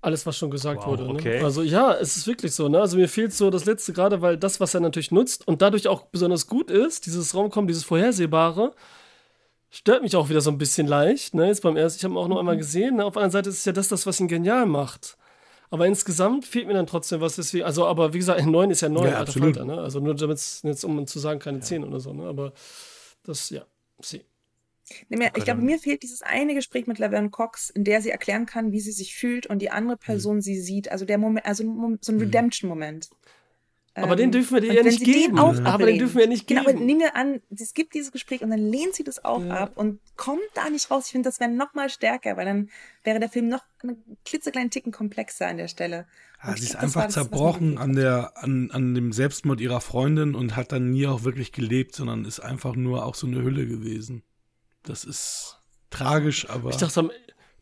Alles, 0.00 0.26
was 0.26 0.36
schon 0.36 0.50
gesagt 0.50 0.80
Wow, 0.82 0.86
wurde. 0.86 1.08
okay. 1.08 1.38
Ne? 1.38 1.44
Also 1.44 1.62
ja, 1.62 1.94
es 1.94 2.16
ist 2.18 2.26
wirklich 2.26 2.54
so. 2.54 2.68
Ne? 2.68 2.78
Also 2.78 2.98
mir 2.98 3.08
fehlt 3.08 3.32
so 3.32 3.48
das 3.48 3.64
Letzte 3.64 3.94
gerade, 3.94 4.20
weil 4.20 4.36
das, 4.36 4.60
was 4.60 4.74
er 4.74 4.80
natürlich 4.80 5.10
nutzt 5.10 5.48
und 5.48 5.62
dadurch 5.62 5.88
auch 5.88 6.06
besonders 6.08 6.46
gut 6.46 6.70
ist, 6.70 7.06
dieses 7.06 7.34
Raumkommen, 7.34 7.68
dieses 7.68 7.84
Vorhersehbare, 7.84 8.74
stört 9.70 10.02
mich 10.02 10.14
auch 10.14 10.28
wieder 10.28 10.42
so 10.42 10.50
ein 10.50 10.58
bisschen 10.58 10.86
leicht. 10.86 11.32
Ne? 11.32 11.46
Jetzt 11.46 11.62
beim 11.62 11.78
ersten, 11.78 11.98
ich 12.00 12.04
habe 12.04 12.14
ihn 12.14 12.18
auch 12.18 12.28
noch 12.28 12.38
einmal 12.38 12.58
gesehen. 12.58 12.96
Ne? 12.96 13.04
Auf 13.06 13.14
der 13.14 13.22
anderen 13.22 13.32
Seite 13.32 13.48
ist 13.48 13.60
es 13.60 13.64
ja 13.64 13.72
das, 13.72 13.88
das, 13.88 14.06
was 14.06 14.20
ihn 14.20 14.28
genial 14.28 14.66
macht. 14.66 15.16
Aber 15.74 15.88
insgesamt 15.88 16.44
fehlt 16.44 16.68
mir 16.68 16.74
dann 16.74 16.86
trotzdem 16.86 17.20
was. 17.20 17.34
Deswegen, 17.34 17.64
also, 17.64 17.84
aber 17.84 18.14
wie 18.14 18.18
gesagt, 18.18 18.46
9 18.46 18.70
ist 18.70 18.82
ja 18.82 18.88
9, 18.88 19.06
Ja, 19.06 19.08
alter 19.08 19.22
absolut. 19.22 19.56
Falter, 19.56 19.74
ne? 19.74 19.80
Also 19.82 19.98
nur 19.98 20.14
damit 20.14 20.38
jetzt, 20.62 20.84
um 20.84 21.04
zu 21.08 21.18
sagen, 21.18 21.40
keine 21.40 21.58
10 21.58 21.82
oder 21.82 21.98
so. 21.98 22.12
Ne? 22.12 22.28
Aber 22.28 22.52
das, 23.24 23.50
ja, 23.50 23.66
sie. 24.00 24.24
Nee, 25.08 25.32
ich 25.36 25.42
glaube, 25.42 25.62
mir 25.62 25.80
fehlt 25.80 26.04
dieses 26.04 26.22
eine 26.22 26.54
Gespräch 26.54 26.86
mit 26.86 27.00
Laverne 27.00 27.30
Cox, 27.30 27.70
in 27.70 27.82
der 27.82 28.00
sie 28.02 28.10
erklären 28.10 28.46
kann, 28.46 28.70
wie 28.70 28.78
sie 28.78 28.92
sich 28.92 29.16
fühlt 29.16 29.48
und 29.48 29.62
die 29.62 29.70
andere 29.70 29.96
Person 29.96 30.40
sie 30.40 30.60
sieht. 30.60 30.92
Also 30.92 31.06
der 31.06 31.18
Moment, 31.18 31.44
also 31.44 31.64
so 32.00 32.12
ein 32.12 32.20
Redemption-Moment. 32.20 33.10
Aber 33.96 34.16
den 34.16 34.32
dürfen 34.32 34.54
wir 34.54 34.60
dir 34.60 34.74
ja 34.74 34.82
nicht 34.82 35.04
geben. 35.04 35.38
auch 35.38 35.54
Aber 35.64 35.86
den 35.86 35.98
dürfen 35.98 36.18
wir 36.18 36.26
nicht 36.26 36.46
Genau, 36.48 36.62
aber 36.62 36.72
geben. 36.72 36.84
nehmen 36.86 37.00
wir 37.00 37.14
an, 37.14 37.40
es 37.56 37.74
gibt 37.74 37.94
dieses 37.94 38.10
Gespräch 38.10 38.42
und 38.42 38.50
dann 38.50 38.58
lehnt 38.58 38.94
sie 38.94 39.04
das 39.04 39.24
auch 39.24 39.44
Ja. 39.44 39.54
ab 39.54 39.72
und 39.76 40.00
kommt 40.16 40.40
da 40.54 40.68
nicht 40.68 40.90
raus. 40.90 41.04
Ich 41.06 41.12
finde, 41.12 41.28
das 41.28 41.38
wäre 41.38 41.50
noch 41.50 41.74
mal 41.74 41.88
stärker, 41.88 42.36
weil 42.36 42.44
dann 42.44 42.70
wäre 43.04 43.20
der 43.20 43.28
Film 43.28 43.48
noch 43.48 43.62
einen 43.82 44.02
klitzekleinen 44.24 44.70
Ticken 44.70 44.90
komplexer 44.92 45.46
an 45.46 45.58
der 45.58 45.68
Stelle. 45.68 46.06
Ja, 46.42 46.50
Und 46.50 46.58
sie 46.58 46.64
ist 46.64 46.76
einfach 46.76 47.04
das, 47.04 47.14
zerbrochen 47.14 47.78
an, 47.78 47.94
der, 47.94 48.32
an, 48.36 48.70
an 48.72 48.94
dem 48.94 49.12
Selbstmord 49.12 49.60
ihrer 49.60 49.80
Freundin 49.80 50.34
und 50.34 50.56
hat 50.56 50.72
dann 50.72 50.90
nie 50.90 51.06
auch 51.06 51.22
wirklich 51.22 51.52
gelebt, 51.52 51.94
sondern 51.94 52.24
ist 52.24 52.40
einfach 52.40 52.74
nur 52.74 53.04
auch 53.06 53.14
so 53.14 53.26
eine 53.28 53.42
Hülle 53.42 53.66
gewesen. 53.66 54.24
Das 54.82 55.04
ist 55.04 55.60
tragisch, 55.90 56.50
aber. 56.50 56.70
Ich 56.70 56.76
dachte 56.76 57.00
am, 57.00 57.10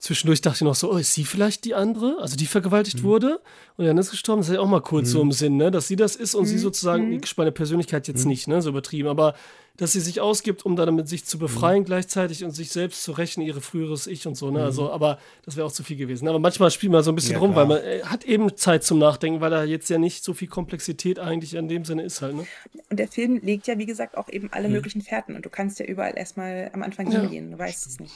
zwischendurch 0.02 0.40
dachte 0.42 0.56
ich 0.56 0.62
noch 0.62 0.74
so, 0.74 0.92
oh, 0.92 0.96
ist 0.96 1.14
sie 1.14 1.24
vielleicht 1.24 1.64
die 1.64 1.74
andere? 1.74 2.18
Also 2.20 2.36
die 2.36 2.46
vergewaltigt 2.46 2.98
Mhm. 2.98 3.02
wurde 3.04 3.40
und 3.76 3.86
dann 3.86 3.96
ist 3.98 4.10
gestorben. 4.10 4.40
Das 4.42 4.48
ist 4.48 4.54
ja 4.56 4.60
auch 4.60 4.66
mal 4.68 4.82
kurz 4.82 5.10
so 5.10 5.22
im 5.22 5.32
Sinn, 5.32 5.56
ne? 5.56 5.70
Dass 5.70 5.86
sie 5.88 5.96
das 5.96 6.16
ist 6.16 6.34
und 6.34 6.44
sie 6.46 6.56
Mhm. 6.56 6.60
sozusagen, 6.60 7.06
Mhm. 7.08 7.20
ich 7.24 7.36
meine 7.36 7.52
Persönlichkeit 7.52 8.08
jetzt 8.08 8.26
nicht, 8.26 8.48
ne? 8.48 8.60
So 8.60 8.70
übertrieben, 8.70 9.08
aber 9.08 9.34
dass 9.78 9.92
sie 9.92 10.00
sich 10.00 10.20
ausgibt, 10.20 10.66
um 10.66 10.76
damit 10.76 11.08
sich 11.08 11.24
zu 11.24 11.38
befreien 11.38 11.84
gleichzeitig 11.84 12.44
und 12.44 12.50
sich 12.50 12.70
selbst 12.70 13.04
zu 13.04 13.12
rächen, 13.12 13.40
ihre 13.40 13.60
früheres 13.62 14.06
Ich 14.06 14.26
und 14.26 14.34
so, 14.36 14.50
ne? 14.50 14.62
Also, 14.64 14.90
aber 14.90 15.18
das 15.46 15.56
wäre 15.56 15.66
auch 15.66 15.72
zu 15.72 15.82
viel 15.84 15.96
gewesen. 15.96 16.26
Aber 16.28 16.38
manchmal 16.40 16.70
spielt 16.72 16.92
man 16.92 17.02
so 17.02 17.10
ein 17.12 17.14
bisschen 17.14 17.32
Ja, 17.34 17.38
rum, 17.38 17.52
klar. 17.52 17.68
weil 17.68 17.78
man 17.78 17.86
äh, 17.86 18.02
hat 18.04 18.24
eben 18.24 18.54
Zeit 18.56 18.84
zum 18.84 18.98
Nachdenken, 18.98 19.40
weil 19.40 19.50
da 19.50 19.62
jetzt 19.64 19.88
ja 19.88 19.96
nicht 19.98 20.24
so 20.24 20.34
viel 20.34 20.48
Komplexität 20.48 21.18
eigentlich 21.20 21.54
in 21.54 21.68
dem 21.68 21.84
Sinne 21.84 22.02
ist 22.02 22.20
halt, 22.22 22.34
ne? 22.36 22.44
Und 22.90 22.98
der 22.98 23.08
Film 23.08 23.40
legt 23.42 23.66
ja, 23.68 23.78
wie 23.78 23.86
gesagt, 23.86 24.18
auch 24.18 24.28
eben 24.28 24.52
alle 24.52 24.68
möglichen 24.68 25.00
Fährten 25.00 25.36
und 25.36 25.44
du 25.46 25.48
kannst 25.48 25.78
ja 25.78 25.86
überall 25.86 26.18
erstmal 26.18 26.70
am 26.74 26.82
Anfang 26.82 27.10
Ja. 27.10 27.20
hingehen. 27.20 27.52
Du 27.52 27.58
weißt 27.58 27.86
es 27.86 27.98
nicht. 28.00 28.14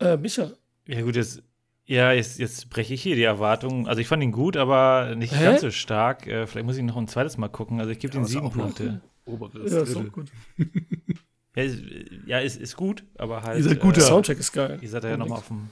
Äh, 0.00 0.16
Micha, 0.16 0.52
Ja, 0.86 1.02
gut, 1.02 1.16
jetzt, 1.16 1.42
ja, 1.84 2.12
jetzt, 2.12 2.38
jetzt 2.38 2.68
breche 2.70 2.94
ich 2.94 3.02
hier 3.02 3.16
die 3.16 3.22
Erwartungen. 3.22 3.86
Also, 3.88 4.00
ich 4.00 4.08
fand 4.08 4.22
ihn 4.22 4.32
gut, 4.32 4.56
aber 4.56 5.14
nicht 5.16 5.34
Hä? 5.34 5.44
ganz 5.44 5.60
so 5.62 5.70
stark. 5.70 6.26
Äh, 6.26 6.46
vielleicht 6.46 6.66
muss 6.66 6.76
ich 6.76 6.82
noch 6.84 6.96
ein 6.96 7.08
zweites 7.08 7.36
Mal 7.38 7.48
gucken. 7.48 7.80
Also, 7.80 7.90
ich 7.92 7.98
gebe 7.98 8.14
Ja, 8.14 8.20
ihm 8.20 8.24
sieben 8.26 8.50
Punkte. 8.50 9.00
Oberes 9.24 9.72
ja, 9.72 9.82
ist 9.82 9.96
auch 9.96 10.12
gut. 10.12 10.30
Ja, 11.56 11.64
ist, 11.64 11.82
ja 12.26 12.38
ist, 12.38 12.56
ist 12.60 12.76
gut, 12.76 13.04
aber 13.16 13.42
halt. 13.42 13.58
Ihr 13.58 13.64
seid 13.64 13.80
guter. 13.80 13.94
Der 13.94 14.04
Äh, 14.04 14.06
Soundtrack 14.06 14.38
ist 14.38 14.52
geil. 14.52 14.78
ihr 14.80 14.88
seid 14.88 15.02
ja 15.02 15.16
nochmal 15.16 15.38
auf 15.38 15.48
dem. 15.48 15.70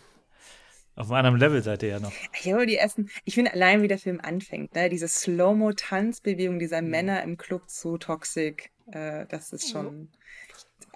Auf 0.97 1.11
einem 1.13 1.27
anderen 1.27 1.39
Level 1.39 1.63
seid 1.63 1.83
ihr 1.85 1.91
ja 1.91 2.01
noch. 2.01 2.11
Ich 2.43 2.51
habe 2.53 2.67
die 2.67 2.75
ersten, 2.77 3.09
ich 3.25 3.35
finde 3.35 3.53
allein, 3.53 3.83
wie 3.83 3.87
der 3.89 3.99
Film 3.99 4.19
anfängt, 4.21 4.75
ne? 4.75 4.89
diese 4.89 5.07
Slow-Mo-Tanzbewegung 5.07 6.59
dieser 6.59 6.83
Männer 6.83 7.23
im 7.23 7.37
Club 7.37 7.69
zu 7.69 7.99
Toxic, 7.99 8.71
äh, 8.91 9.27
das 9.29 9.53
ist 9.53 9.71
schon 9.71 10.09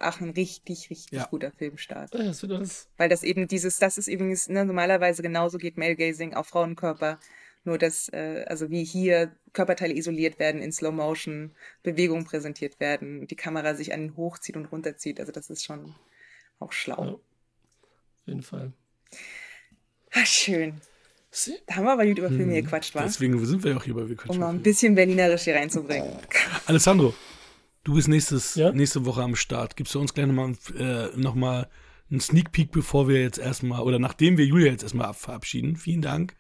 auch 0.01 0.21
ein 0.21 0.31
richtig, 0.31 0.91
richtig 0.91 1.19
Ja. 1.19 1.27
guter 1.31 1.51
Filmstart. 1.53 2.15
Ja, 2.15 2.25
das 2.25 2.43
wird 2.43 2.53
alles. 2.53 2.89
Weil 2.97 3.09
das 3.09 3.23
eben 3.23 3.49
dieses, 3.49 3.79
das 3.79 3.99
ist 3.99 4.09
übrigens, 4.09 4.49
ne, 4.49 4.65
normalerweise 4.65 5.23
genauso 5.23 5.59
geht 5.59 5.77
Male-Gazing 5.77 6.35
auf 6.35 6.49
Frauenkörper. 6.49 7.19
Nur 7.65 7.77
dass, 7.77 8.09
äh, 8.09 8.45
also 8.49 8.71
wie 8.71 8.85
hier 8.85 9.33
Körperteile 9.53 9.95
isoliert 9.95 10.39
werden, 10.39 10.63
in 10.63 10.73
Slow 10.73 10.93
Motion 10.93 11.51
Bewegungen 11.83 12.25
präsentiert 12.25 12.81
werden, 12.81 13.27
die 13.27 13.37
Kamera 13.37 13.75
sich 13.75 13.93
einen 13.93 14.17
hochzieht 14.17 14.57
und 14.57 14.67
runterzieht. 14.73 15.21
Also 15.21 15.31
das 15.31 15.51
ist 15.51 15.65
schon 15.65 15.95
auch 16.59 16.73
schlau. 16.73 17.05
Ja. 17.05 17.11
Auf 17.13 17.21
jeden 18.27 18.43
Fall. 18.43 18.73
Ah, 20.13 20.25
schön. 20.25 20.81
Da 21.67 21.77
haben 21.77 21.85
wir 21.85 21.93
aber 21.93 22.07
gut 22.07 22.19
über 22.19 22.29
Filme 22.29 22.61
gequatscht, 22.61 22.95
wa? 22.95 23.03
Deswegen 23.05 23.45
sind 23.47 23.63
wir 23.63 23.73
ja 23.73 23.77
auch 23.77 23.85
hier 23.85 23.95
bei 23.95 24.09
Wir 24.09 24.17
Um 24.29 24.39
mal 24.39 24.49
ein 24.49 24.63
bisschen 24.63 24.95
Berlinerisch 24.97 25.43
hier 25.43 25.55
reinzubringen. 25.55 26.11
Alessandro, 26.67 27.15
du 27.85 27.95
bist 27.95 28.09
nächstes, 28.09 28.55
Ja? 28.55 28.73
nächste 28.73 29.05
Woche 29.05 29.23
am 29.23 29.37
Start. 29.37 29.77
Gibst 29.77 29.95
du 29.95 30.01
uns 30.01 30.15
gleich 30.15 30.27
nochmal 30.27 30.55
äh, 30.79 31.09
noch 31.17 31.35
mal 31.35 31.69
einen 32.11 32.21
Sneak 32.21 32.53
Peek, 32.53 32.73
bevor 32.73 33.09
wir 33.09 33.21
jetzt 33.21 33.39
erstmal, 33.39 33.83
oder 33.83 33.99
nachdem 33.99 34.37
wir 34.37 34.45
Julia 34.45 34.73
jetzt 34.73 34.83
erstmal 34.83 35.15
verabschieden. 35.15 35.77
Vielen 35.77 36.03
Dank, 36.03 36.35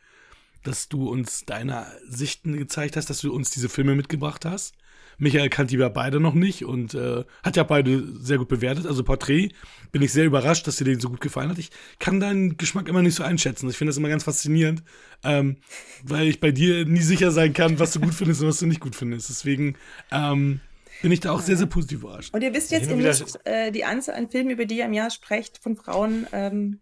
dass 0.64 0.88
du 0.88 1.08
uns 1.08 1.44
deine 1.46 1.86
Sichten 2.08 2.56
gezeigt 2.56 2.96
hast, 2.96 3.08
dass 3.08 3.20
du 3.20 3.32
uns 3.32 3.50
diese 3.50 3.68
Filme 3.68 3.94
mitgebracht 3.94 4.44
hast. 4.44 4.74
Michael 5.18 5.50
kannte 5.50 5.74
die 5.76 5.80
ja 5.80 5.90
beide 5.90 6.18
noch 6.18 6.32
nicht 6.32 6.64
und 6.64 6.94
äh, 6.94 7.24
hat 7.42 7.56
ja 7.56 7.62
beide 7.62 8.02
sehr 8.18 8.38
gut 8.38 8.48
bewertet. 8.48 8.86
Also 8.86 9.04
Porträt 9.04 9.50
bin 9.92 10.00
ich 10.00 10.12
sehr 10.12 10.24
überrascht, 10.24 10.66
dass 10.66 10.76
dir 10.76 10.84
den 10.84 10.98
so 10.98 11.10
gut 11.10 11.20
gefallen 11.20 11.50
hat. 11.50 11.58
Ich 11.58 11.70
kann 11.98 12.20
deinen 12.20 12.56
Geschmack 12.56 12.88
immer 12.88 13.02
nicht 13.02 13.16
so 13.16 13.22
einschätzen. 13.22 13.68
Ich 13.68 13.76
finde 13.76 13.90
das 13.90 13.98
immer 13.98 14.08
ganz 14.08 14.24
faszinierend, 14.24 14.82
ähm, 15.22 15.58
weil 16.02 16.26
ich 16.26 16.40
bei 16.40 16.52
dir 16.52 16.86
nie 16.86 17.02
sicher 17.02 17.32
sein 17.32 17.52
kann, 17.52 17.78
was 17.78 17.92
du 17.92 18.00
gut 18.00 18.14
findest 18.14 18.40
und 18.40 18.48
was 18.48 18.60
du 18.60 18.66
nicht 18.66 18.80
gut 18.80 18.96
findest. 18.96 19.28
Deswegen 19.28 19.76
ähm, 20.10 20.60
bin 21.02 21.12
ich 21.12 21.20
da 21.20 21.32
auch 21.32 21.40
sehr, 21.40 21.56
sehr 21.56 21.66
positiv 21.66 22.00
überrascht. 22.02 22.34
Und 22.34 22.42
ihr 22.42 22.52
wisst 22.52 22.70
jetzt, 22.70 22.88
ihr 22.88 22.96
müsst 22.96 23.40
äh, 23.46 23.70
die 23.70 23.84
Anzahl 23.84 24.14
an 24.16 24.28
Filmen, 24.28 24.50
über 24.50 24.64
die 24.66 24.78
ihr 24.78 24.84
im 24.84 24.92
Jahr 24.92 25.10
sprecht, 25.10 25.58
von 25.62 25.76
Frauen 25.76 26.26
ähm, 26.32 26.80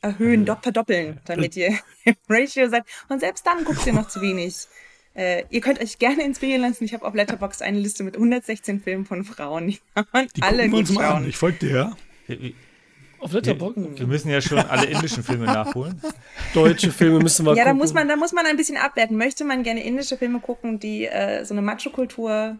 erhöhen, 0.00 0.44
dopp 0.44 0.62
verdoppeln, 0.62 1.20
damit 1.24 1.56
ihr 1.56 1.68
im 2.04 2.14
Ratio 2.28 2.68
seid. 2.68 2.84
Und 3.08 3.20
selbst 3.20 3.46
dann 3.46 3.64
guckt 3.64 3.86
ihr 3.86 3.92
noch 3.92 4.08
zu 4.08 4.20
wenig. 4.20 4.54
Äh, 5.14 5.44
ihr 5.50 5.60
könnt 5.60 5.80
euch 5.80 5.98
gerne 5.98 6.22
inspirieren 6.24 6.62
lassen. 6.62 6.84
Ich 6.84 6.94
habe 6.94 7.04
auf 7.04 7.14
Letterboxd 7.14 7.62
eine 7.62 7.78
Liste 7.78 8.04
mit 8.04 8.14
116 8.14 8.80
Filmen 8.80 9.04
von 9.04 9.24
Frauen. 9.24 9.68
Die 9.68 9.78
kann 9.96 10.06
alle 10.14 10.30
gucken 10.30 10.38
wir 10.58 10.68
gut 10.70 10.78
uns 10.80 10.92
mal 10.92 11.08
an. 11.08 11.28
Ich 11.28 11.36
folge 11.36 11.58
dir, 11.58 11.70
ja. 11.70 11.96
Wir, 12.28 12.52
Auf 13.18 13.32
Letterboxd. 13.32 13.98
wir 13.98 14.06
müssen 14.06 14.30
ja 14.30 14.40
schon 14.40 14.58
alle 14.58 14.86
indischen 14.86 15.24
Filme 15.24 15.46
nachholen. 15.46 16.00
Deutsche 16.54 16.92
Filme 16.92 17.18
müssen 17.18 17.44
wir 17.46 17.56
Ja, 17.56 17.64
da 17.64 17.70
gucken. 17.70 17.78
muss, 17.78 17.94
man, 17.94 18.06
da 18.06 18.14
muss 18.14 18.32
man 18.32 18.46
ein 18.46 18.56
bisschen 18.56 18.76
abwerten. 18.76 19.16
Möchte 19.16 19.44
man 19.44 19.64
gerne 19.64 19.82
indische 19.82 20.16
Filme 20.16 20.38
gucken, 20.38 20.78
die 20.78 21.06
äh, 21.06 21.44
so 21.44 21.52
eine 21.54 21.62
Macho-Kultur 21.62 22.58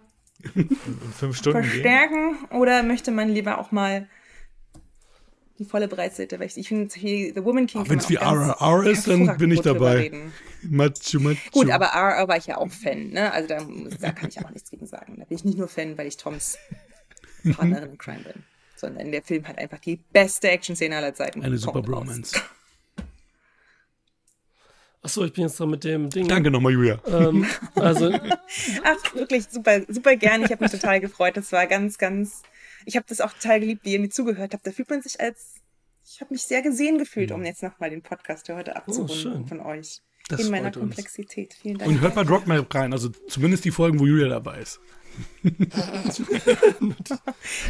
fünf 1.17 1.37
Stunden 1.37 1.63
gehen. 1.63 1.71
verstärken? 1.71 2.37
Oder 2.51 2.83
möchte 2.83 3.11
man 3.11 3.29
lieber 3.29 3.59
auch 3.59 3.73
mal 3.73 4.09
die 5.59 5.65
volle 5.65 5.89
Breitseite 5.89 6.39
wechseln? 6.39 6.61
Ich 6.61 6.69
finde, 6.69 6.95
hier 6.95 7.35
The 7.35 7.45
Woman 7.45 7.67
King. 7.67 7.89
Wenn's 7.89 8.09
man 8.09 8.11
wie 8.11 8.17
RRR 8.17 8.87
ist, 8.87 9.09
dann 9.09 9.37
bin 9.39 9.51
ich 9.51 9.61
dabei. 9.61 9.97
reden. 9.97 10.33
Macho, 10.63 11.21
macho. 11.21 11.51
Gut, 11.53 11.71
aber 11.71 11.87
RR 11.87 12.29
war 12.29 12.37
ich 12.37 12.47
ja 12.47 12.59
auch 12.59 12.71
Fan, 12.71 13.11
ne? 13.11 13.33
Also 13.33 13.49
da, 13.49 13.67
da 14.01 14.13
kann 14.13 14.29
ich 14.29 14.45
auch 14.45 14.51
nichts 14.51 14.71
gegen 14.71 14.87
sagen. 14.87 15.17
Da 15.19 15.25
bin 15.25 15.37
ich 15.37 15.45
nicht 15.45 15.59
nur 15.59 15.69
Fan, 15.69 15.97
weil 15.99 16.07
ich 16.07 16.17
Toms 16.17 16.59
Partnerin 17.53 17.91
in 17.91 17.99
Crime 17.99 18.21
bin. 18.21 18.43
Sondern 18.77 19.11
der 19.11 19.23
Film 19.23 19.47
hat 19.49 19.59
einfach 19.59 19.81
die 19.81 19.97
beste 20.13 20.49
Action-Szene 20.51 20.97
aller 20.97 21.15
Zeiten. 21.15 21.43
Eine 21.43 21.59
super 21.59 21.83
Kommt 21.83 22.09
raus. 22.09 22.33
Achso, 25.03 25.25
ich 25.25 25.33
bin 25.33 25.45
jetzt 25.45 25.59
dran 25.59 25.71
mit 25.71 25.85
dem 25.85 26.11
Ding. 26.11 26.27
Danke 26.27 26.51
nochmal, 26.51 26.73
Julia. 26.73 27.01
Ähm, 27.07 27.47
also, 27.77 28.13
Ach, 28.85 29.15
wirklich 29.15 29.45
super, 29.49 29.81
super 29.89 30.17
gern. 30.17 30.43
Ich 30.43 30.51
habe 30.51 30.63
mich 30.65 30.73
total 30.73 31.01
gefreut. 31.01 31.37
Das 31.37 31.53
war 31.53 31.67
ganz, 31.67 31.99
ganz. 31.99 32.43
Ich 32.85 32.97
habe 32.97 33.07
das 33.09 33.21
auch 33.21 33.33
total 33.33 33.61
geliebt, 33.61 33.85
wie 33.85 33.93
ihr 33.93 34.01
mir 34.01 34.11
zugehört 34.11 34.55
habt. 34.55 34.67
Da 34.67 34.73
fühlt 34.73 34.91
man 34.91 35.03
sich 35.03 35.21
als. 35.21 35.55
Ich 36.05 36.21
habe 36.21 36.33
mich 36.33 36.43
sehr 36.43 36.63
gesehen 36.63 36.99
gefühlt, 36.99 37.31
um 37.33 37.45
jetzt 37.45 37.63
nochmal 37.63 37.91
den 37.91 38.03
Podcast 38.03 38.47
für 38.47 38.57
heute 38.57 38.75
abzurunden 38.77 39.17
schön. 39.17 39.47
von 39.47 39.61
euch. 39.61 40.01
Das 40.29 40.41
in 40.41 40.51
meiner 40.51 40.73
freut 40.73 40.77
uns. 40.79 40.97
Komplexität. 40.97 41.55
Vielen 41.55 41.79
Dank. 41.79 41.91
Und 41.91 42.01
hört 42.01 42.15
bei 42.15 42.25
Dropmap 42.25 42.75
rein, 42.75 42.93
also 42.93 43.09
zumindest 43.29 43.65
die 43.65 43.71
Folgen, 43.71 43.99
wo 44.01 44.07
Julia 44.07 44.29
dabei 44.29 44.61
ist. 44.61 44.81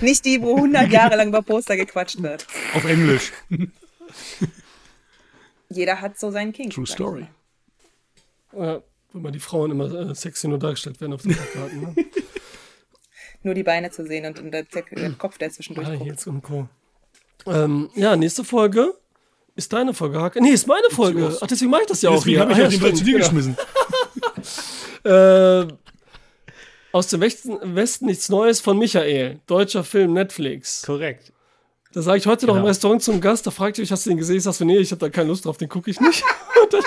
Nicht 0.01 0.25
die, 0.25 0.41
wo 0.43 0.57
100 0.57 0.91
Jahre 0.91 1.17
lang 1.17 1.29
über 1.29 1.43
Poster 1.43 1.77
gequatscht 1.77 2.23
wird. 2.23 2.47
Auf 2.75 2.85
Englisch. 2.85 3.33
Jeder 5.71 6.01
hat 6.01 6.19
so 6.19 6.31
seinen 6.31 6.53
King. 6.53 6.71
True 6.71 6.87
Story. 6.87 7.27
äh, 8.53 8.81
wenn 9.13 9.23
mal 9.23 9.33
die 9.33 9.39
Frauen 9.41 9.71
immer 9.71 9.93
äh, 10.11 10.15
sexy 10.15 10.49
nur 10.49 10.59
dargestellt 10.59 11.01
werden 11.01 11.13
auf 11.15 11.23
den 11.23 11.33
Plakaten. 11.35 11.81
Ne? 11.81 11.95
Nur 13.45 13.55
die 13.55 13.63
Beine 13.63 13.91
zu 13.91 14.05
sehen 14.05 14.27
und, 14.27 14.41
und 14.41 14.51
der, 14.51 14.65
der 14.65 15.13
Kopf, 15.13 15.39
der 15.39 15.51
zwischendurch 15.51 15.87
Ah, 15.87 15.95
guckt. 15.95 16.07
jetzt 16.11 16.27
und 16.27 16.43
Co. 16.43 16.69
Ähm, 17.47 17.89
ja, 17.95 18.17
nächste 18.17 18.43
Folge 18.43 18.95
ist 19.55 19.73
deine 19.73 19.95
Folge, 19.95 20.21
Hake. 20.21 20.43
Nee, 20.43 20.51
ist 20.51 20.67
meine 20.67 20.91
Folge. 20.91 21.39
Ach, 21.41 21.47
deswegen 21.47 21.71
mache 21.71 21.83
ich 21.83 21.87
das 21.87 22.03
ja 22.03 22.11
auch 22.11 22.17
Deswegen 22.17 22.31
hier. 22.37 22.41
habe 22.41 22.53
ich 22.53 22.81
Ah, 22.81 22.83
Ball 22.83 22.95
zu 22.95 23.05
dir 23.05 23.23
stimmt, 23.23 23.37
geschmissen. 23.45 23.57
genau. 25.05 25.09
Äh, 25.65 25.69
aus 26.91 27.07
dem 27.07 27.21
Westen, 27.21 27.77
Westen 27.77 28.07
nichts 28.07 28.29
Neues 28.29 28.61
von 28.61 28.77
Michael. 28.77 29.41
Deutscher 29.47 29.85
Film, 29.85 30.13
Netflix. 30.15 30.83
Korrekt. 30.83 31.33
Da 31.99 32.03
sage 32.03 32.19
ich 32.19 32.29
heute 32.29 32.47
noch 32.47 32.55
im 32.55 32.59
Genau. 32.61 32.69
Restaurant 32.69 33.03
zum 33.03 33.21
Gast, 33.21 33.45
da 33.45 33.51
fragt 33.51 33.77
ihr 33.77 33.83
mich, 33.83 33.91
hast 33.91 34.07
du 34.07 34.11
den 34.11 34.19
gesehen? 34.19 34.37
Ich 34.37 34.45
sag 34.45 34.53
so, 34.55 34.65
nee, 34.65 34.79
ich 34.79 34.93
habe 34.93 35.01
da 35.01 35.09
keine 35.09 35.31
Lust 35.31 35.45
drauf, 35.45 35.57
den 35.57 35.69
gucke 35.69 35.91
ich 35.91 35.99
nicht. 35.99 36.23
und, 36.63 36.73
dann, 36.73 36.85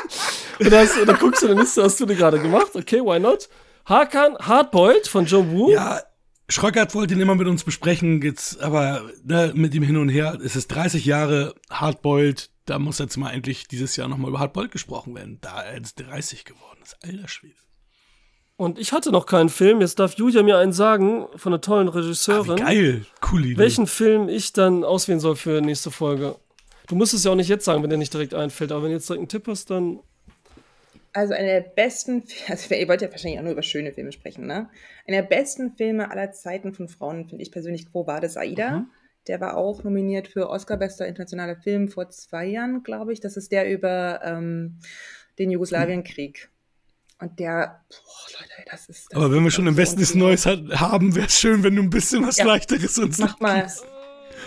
und, 0.58 0.72
dann, 0.72 0.88
und 1.02 1.06
dann 1.06 1.20
guckst 1.20 1.44
du 1.44 1.48
in 1.48 1.56
der 1.56 1.66
Liste, 1.66 1.84
hast 1.84 2.00
du 2.00 2.06
den 2.06 2.16
gerade 2.18 2.40
gemacht? 2.40 2.74
Okay, 2.76 3.02
why 3.02 3.20
not? 3.20 3.50
Hakan 3.86 4.38
Hardboiled 4.38 5.10
von 5.10 5.26
Joe 5.26 5.52
Wu. 5.52 5.70
Ja, 5.70 6.00
Schröckert 6.48 6.96
wollte 6.96 7.14
ihn 7.14 7.20
immer 7.20 7.36
mit 7.36 7.50
uns 7.50 7.66
besprechen, 7.66 8.22
jetzt 8.22 8.62
aber 8.62 9.02
ne, 9.26 9.52
mit 9.54 9.76
ihm 9.76 9.84
hin 9.84 9.98
und 9.98 10.08
her. 10.08 10.40
Es 10.42 10.56
ist 10.56 10.70
30 10.70 11.04
Jahre 11.04 11.56
Hardboiled, 11.70 12.50
da 12.64 12.80
muss 12.80 13.00
jetzt 13.00 13.18
mal 13.18 13.32
endlich 13.32 13.68
dieses 13.68 13.98
Jahr 13.98 14.08
nochmal 14.08 14.30
über 14.30 14.40
Hardboiled 14.40 14.72
gesprochen 14.72 15.14
werden, 15.14 15.40
da 15.42 15.62
er 15.62 15.76
jetzt 15.76 15.96
30 15.96 16.46
geworden 16.46 16.80
ist. 16.84 16.96
Alter 17.04 17.28
Schwede. 17.28 17.56
Und 18.62 18.78
ich 18.78 18.92
hatte 18.92 19.12
noch 19.12 19.26
keinen 19.26 19.50
Film, 19.50 19.82
jetzt 19.82 19.98
darf 19.98 20.14
Julia 20.14 20.44
mir 20.44 20.60
einen 20.60 20.72
sagen, 20.72 21.26
von 21.36 21.52
einer 21.52 21.62
tollen 21.62 21.90
Ah, 21.90 21.96
wie 21.96 21.98
Regisseurin, 21.98 22.58
geil, 22.58 23.06
coole 23.20 23.48
Idee. 23.48 23.58
welchen 23.58 23.88
Film 23.88 24.30
ich 24.30 24.54
dann 24.54 24.84
auswählen 24.84 25.20
soll 25.20 25.36
für 25.36 25.62
nächste 25.62 25.90
Folge. 25.90 26.36
Du 26.86 26.94
musst 26.94 27.16
es 27.16 27.24
ja 27.24 27.32
auch 27.32 27.36
nicht 27.36 27.50
jetzt 27.50 27.66
sagen, 27.66 27.82
wenn 27.82 27.90
dir 27.90 27.98
nicht 27.98 28.14
direkt 28.14 28.36
einfällt, 28.36 28.72
aber 28.72 28.84
wenn 28.84 28.90
du 28.90 28.98
jetzt 28.98 29.10
direkt 29.10 29.22
einen 29.22 29.30
Tipp 29.30 29.48
hast, 29.48 29.72
dann 29.72 30.02
Also 31.12 31.34
einer 31.34 31.48
der 31.48 31.62
besten, 31.62 32.24
also 32.50 32.76
ihr 32.76 32.88
wollt 32.88 33.02
ja 33.02 33.10
wahrscheinlich 33.10 33.40
auch 33.40 33.44
nur 33.44 33.54
über 33.54 33.64
schöne 33.64 33.94
Filme 33.94 34.12
sprechen, 34.12 34.46
ne? 34.46 34.70
Einer 35.08 35.24
der 35.24 35.28
besten 35.28 35.72
Filme 35.72 36.12
aller 36.12 36.32
Zeiten 36.32 36.76
von 36.76 36.88
Frauen 36.88 37.28
finde 37.28 37.42
ich 37.42 37.52
persönlich 37.52 37.92
Quo 37.92 38.06
Vadis 38.06 38.38
Aida. 38.38 38.86
Der 39.26 39.42
war 39.42 39.58
auch 39.58 39.84
nominiert 39.84 40.28
für 40.28 40.52
Oscar 40.52 40.78
bester 40.78 41.08
internationaler 41.08 41.56
Film 41.56 41.88
vor 41.90 42.12
zwei 42.12 42.46
Jahren, 42.46 42.84
glaube 42.84 43.12
ich. 43.12 43.22
Das 43.22 43.38
ist 43.38 43.52
der 43.52 43.72
über 43.72 44.22
ähm, 44.24 44.78
den 45.40 45.50
Jugoslawienkrieg. 45.50 46.51
Und 47.22 47.40
der, 47.40 47.82
boah, 47.90 48.40
Leute, 48.40 48.52
ey, 48.58 48.66
das 48.70 48.90
ist. 48.90 49.08
Das 49.12 49.16
aber 49.18 49.32
wenn 49.32 49.44
wir 49.44 49.52
schon 49.52 49.68
im 49.68 49.78
Westen 49.78 50.00
nichts. 50.00 50.16
Neues 50.16 50.46
hat, 50.46 50.60
haben, 50.72 51.16
wäre 51.16 51.28
es 51.28 51.40
schön, 51.40 51.64
wenn 51.64 51.76
du 51.76 51.84
ein 51.84 51.90
bisschen 51.90 52.26
was 52.28 52.38
Ja. 52.38 52.46
Leichteres 52.46 52.98
uns 52.98 53.20
Mach 53.20 53.40
mal. 53.40 53.64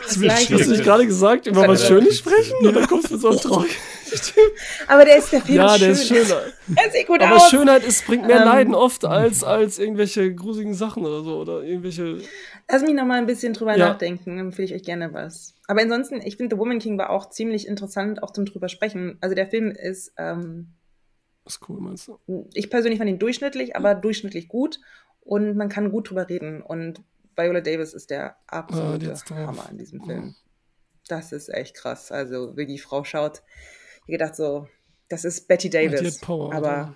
Hast 0.07 0.17
du 0.17 0.21
nicht 0.71 0.85
gerade 0.85 1.07
gesagt, 1.07 1.47
über 1.47 1.67
was 1.67 1.87
Schönes 1.87 2.19
sprechen? 2.19 2.55
Und 2.67 2.75
dann 2.75 2.87
kommst 2.87 3.09
du 3.09 3.15
mit 3.15 3.23
so 3.23 3.31
einem 3.31 3.39
Traurig. 3.39 3.71
Aber 4.87 5.05
der 5.05 5.17
ist 5.19 5.33
der 5.33 5.41
Film 5.41 5.57
Ja, 5.57 5.75
ist 5.77 5.81
der 5.81 5.95
schön. 5.95 6.17
ist 6.17 6.29
schöner. 6.29 6.43
Er 6.77 6.91
sieht 6.93 7.07
gut 7.07 7.23
Aber 7.23 7.37
aus. 7.37 7.51
Schönheit 7.51 7.85
ist, 7.85 8.07
bringt 8.07 8.27
mehr 8.27 8.41
Ähm. 8.41 8.45
Leiden 8.45 8.75
oft 8.75 9.05
als, 9.07 9.43
als 9.45 9.79
irgendwelche 9.79 10.35
grusigen 10.35 10.75
Sachen 10.75 11.05
oder 11.07 11.23
so. 11.23 11.39
Oder 11.39 11.63
irgendwelche. 11.63 12.19
Lass 12.71 12.83
mich 12.83 12.95
noch 12.95 13.07
mal 13.07 13.17
ein 13.19 13.27
bisschen 13.27 13.55
drüber 13.55 13.77
Ja. 13.77 13.89
nachdenken, 13.89 14.37
dann 14.37 14.47
empfehle 14.47 14.67
ich 14.67 14.75
euch 14.75 14.83
gerne 14.85 15.13
was. 15.15 15.55
Aber 15.69 15.81
ansonsten, 15.81 16.21
ich 16.23 16.37
finde, 16.37 16.57
The 16.57 16.61
Woman 16.61 16.81
King 16.81 16.99
war 16.99 17.09
auch 17.11 17.31
ziemlich 17.31 17.67
interessant, 17.67 18.23
auch 18.23 18.33
zum 18.33 18.45
drüber 18.45 18.69
sprechen. 18.69 19.17
Also 19.23 19.35
der 19.35 19.47
Film 19.47 19.71
ist, 19.71 20.13
ähm, 20.19 20.75
ist 21.47 21.61
cool, 21.69 21.81
meinst 21.81 22.09
du? 22.09 22.49
ich 22.55 22.71
persönlich 22.71 22.99
fand 22.99 23.11
ihn 23.11 23.19
durchschnittlich, 23.19 23.77
aber 23.77 23.95
durchschnittlich 23.95 24.49
gut 24.49 24.81
und 25.21 25.57
man 25.57 25.69
kann 25.69 25.91
gut 25.91 26.11
drüber 26.11 26.29
reden. 26.29 26.62
Und 26.62 27.03
Viola 27.37 27.61
Davis 27.61 27.95
ist 27.95 28.11
der 28.11 28.37
Ah, 28.47 28.61
absolute 28.61 29.07
drauf. 29.07 29.31
Hammer 29.31 29.69
in 29.71 29.79
diesem 29.79 30.03
Film. 30.05 30.35
Das 31.09 31.33
ist 31.33 31.49
echt 31.49 31.75
krass. 31.77 32.12
Also, 32.12 32.57
wie 32.57 32.66
die 32.66 32.79
Frau 32.79 33.05
schaut, 33.05 33.43
ich 34.07 34.12
gedacht 34.12 34.37
so, 34.37 34.69
das 35.09 35.25
ist 35.25 35.49
Betty 35.49 35.69
Davis, 35.71 36.16
hat 36.16 36.21
Power, 36.27 36.53
aber 36.55 36.69
Alter. 36.69 36.95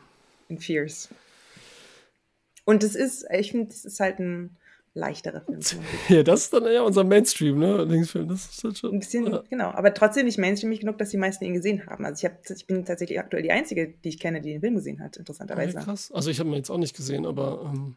in 0.49 0.59
Fierce. 0.59 1.09
Und 2.65 2.85
es 2.85 2.95
ist, 2.95 3.27
ich 3.31 3.51
finde, 3.51 3.71
es 3.71 3.85
ist 3.87 3.99
halt 4.01 4.19
ein 4.19 4.58
leichterer 4.99 5.41
Film. 5.43 5.61
Ja, 6.09 6.23
das 6.23 6.43
ist 6.45 6.53
dann 6.53 6.65
ja 6.65 6.83
unser 6.83 7.05
Mainstream, 7.05 7.59
ne? 7.59 7.85
Linksfilm. 7.85 8.29
Das 8.29 8.47
ist 8.51 8.65
halt 8.65 8.77
schon. 8.79 8.93
Ein 8.93 8.99
bisschen, 8.99 9.27
Ja. 9.27 9.43
genau. 9.49 9.71
Aber 9.71 9.95
trotzdem 9.95 10.27
nicht 10.27 10.39
mainstreamig 10.39 10.81
genug, 10.81 10.99
dass 10.99 11.11
die 11.11 11.17
meisten 11.17 11.45
ihn 11.45 11.55
gesehen 11.55 11.87
haben. 11.87 12.05
Also 12.05 12.27
ich, 12.27 12.31
hab, 12.33 12.39
ich 12.51 12.67
bin 12.67 12.85
tatsächlich 12.85 13.19
aktuell 13.19 13.43
die 13.43 13.53
Einzige, 13.53 13.89
die 13.89 14.09
ich 14.11 14.19
kenne, 14.19 14.41
die 14.41 14.51
den 14.53 14.61
Film 14.61 14.75
gesehen 14.75 15.01
hat, 15.01 15.17
Ja, 15.17 15.21
interessanterweise. 15.21 15.79
krass. 15.79 16.11
Also 16.13 16.31
ich 16.31 16.41
habe 16.41 16.49
ihn 16.51 16.55
jetzt 16.57 16.71
auch 16.71 16.79
nicht 16.79 16.97
gesehen, 16.97 17.25
aber 17.27 17.63
ähm, 17.73 17.97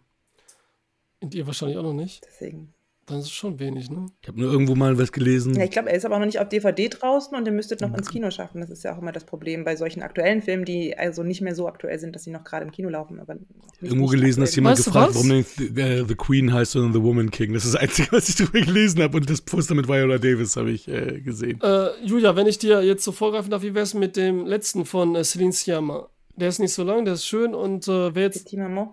und 1.19 1.35
ihr 1.35 1.45
wahrscheinlich 1.45 1.77
auch 1.77 1.83
noch 1.83 1.93
nicht. 1.93 2.25
Deswegen. 2.25 2.73
Dann 3.11 3.19
ist 3.19 3.25
es 3.25 3.31
schon 3.31 3.59
wenig, 3.59 3.89
ne? 3.89 4.05
Ich 4.21 4.29
habe 4.29 4.39
nur 4.39 4.49
irgendwo 4.49 4.73
mal 4.73 4.97
was 4.97 5.11
gelesen. 5.11 5.53
Ja, 5.53 5.65
ich 5.65 5.71
glaube, 5.71 5.89
er 5.89 5.97
ist 5.97 6.05
aber 6.05 6.15
auch 6.15 6.19
noch 6.19 6.25
nicht 6.25 6.39
auf 6.39 6.47
DVD 6.47 6.87
draußen 6.87 7.35
und 7.35 7.45
ihr 7.45 7.51
müsstet 7.51 7.81
noch 7.81 7.93
ins 7.93 8.09
Kino 8.09 8.31
schaffen. 8.31 8.61
Das 8.61 8.69
ist 8.69 8.83
ja 8.83 8.95
auch 8.95 9.01
immer 9.01 9.11
das 9.11 9.25
Problem 9.25 9.65
bei 9.65 9.75
solchen 9.75 10.01
aktuellen 10.01 10.41
Filmen, 10.41 10.63
die 10.63 10.97
also 10.97 11.21
nicht 11.21 11.41
mehr 11.41 11.53
so 11.53 11.67
aktuell 11.67 11.99
sind, 11.99 12.15
dass 12.15 12.23
sie 12.23 12.31
noch 12.31 12.45
gerade 12.45 12.63
im 12.63 12.71
Kino 12.71 12.87
laufen. 12.87 13.19
Aber 13.19 13.35
Irgendwo 13.81 14.05
gelesen, 14.05 14.39
dass 14.39 14.55
jemand 14.55 14.79
du 14.79 14.85
gefragt, 14.85 15.09
was? 15.09 15.15
warum 15.15 15.27
denn 15.27 15.45
The, 15.57 15.81
äh, 15.81 16.05
The 16.07 16.15
Queen 16.15 16.53
heißt, 16.53 16.71
sondern 16.71 16.93
The 16.93 17.03
Woman 17.03 17.31
King. 17.31 17.53
Das 17.53 17.65
ist 17.65 17.73
das 17.73 17.81
Einzige, 17.81 18.13
was 18.13 18.29
ich 18.29 18.37
darüber 18.37 18.61
gelesen 18.61 19.03
habe. 19.03 19.17
Und 19.17 19.29
das 19.29 19.41
Poster 19.41 19.75
mit 19.75 19.89
Viola 19.89 20.17
Davis 20.17 20.55
habe 20.55 20.71
ich 20.71 20.87
äh, 20.87 21.19
gesehen. 21.19 21.59
Äh, 21.61 21.89
Julia, 22.05 22.37
wenn 22.37 22.47
ich 22.47 22.59
dir 22.59 22.81
jetzt 22.81 23.03
so 23.03 23.11
vorgreifen 23.11 23.51
darf, 23.51 23.61
wie 23.61 23.75
wär's 23.75 23.93
mit 23.93 24.15
dem 24.15 24.45
letzten 24.45 24.85
von 24.85 25.15
äh, 25.15 25.25
Celine 25.25 25.51
Sciamma? 25.51 26.07
Der 26.37 26.47
ist 26.47 26.59
nicht 26.59 26.73
so 26.73 26.85
lang, 26.85 27.03
der 27.03 27.15
ist 27.15 27.25
schön 27.25 27.53
und 27.53 27.89
äh, 27.89 28.15
wer 28.15 28.23
jetzt. 28.23 28.45
Petit 28.45 28.59
Maman. 28.59 28.91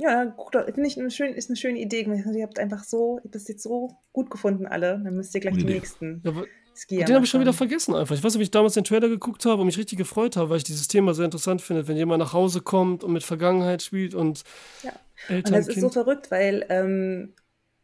Ja, 0.00 0.26
guck 0.26 0.52
doch, 0.52 0.64
finde 0.64 0.86
ich 0.86 0.98
eine 0.98 1.10
schön, 1.10 1.34
ist 1.34 1.50
eine 1.50 1.56
schöne 1.56 1.78
Idee. 1.80 2.02
Ihr 2.02 2.42
habt 2.44 2.58
einfach 2.58 2.84
so, 2.84 3.18
ihr 3.18 3.24
habt 3.24 3.34
das 3.34 3.48
jetzt 3.48 3.62
so 3.64 3.96
gut 4.12 4.30
gefunden, 4.30 4.66
alle. 4.66 5.00
Dann 5.02 5.14
müsst 5.16 5.34
ihr 5.34 5.40
gleich 5.40 5.54
Gute 5.54 5.66
die 5.66 5.70
Idee. 5.72 5.80
nächsten 5.80 6.22
Ja, 6.24 6.36
wa- 6.36 6.44
Skier. 6.74 7.04
den 7.04 7.16
habe 7.16 7.24
ich 7.24 7.30
schon 7.30 7.40
wieder 7.40 7.52
vergessen 7.52 7.96
einfach. 7.96 8.14
Ich 8.14 8.22
weiß, 8.22 8.36
ob 8.36 8.42
ich 8.42 8.52
damals 8.52 8.74
den 8.74 8.84
Trailer 8.84 9.08
geguckt 9.08 9.44
habe 9.44 9.60
und 9.60 9.66
mich 9.66 9.76
richtig 9.78 9.98
gefreut 9.98 10.36
habe, 10.36 10.50
weil 10.50 10.58
ich 10.58 10.64
dieses 10.64 10.86
Thema 10.86 11.12
sehr 11.14 11.24
interessant 11.24 11.60
finde, 11.62 11.88
wenn 11.88 11.96
jemand 11.96 12.20
nach 12.20 12.32
Hause 12.32 12.60
kommt 12.60 13.02
und 13.02 13.12
mit 13.12 13.24
Vergangenheit 13.24 13.82
spielt 13.82 14.14
und 14.14 14.44
Ja. 14.84 14.92
Eltern, 15.28 15.52
Und 15.54 15.58
das 15.58 15.66
ist 15.68 15.74
so 15.80 15.88
Kind. 15.88 15.92
verrückt, 15.94 16.30
weil 16.30 16.64
ähm, 16.68 17.32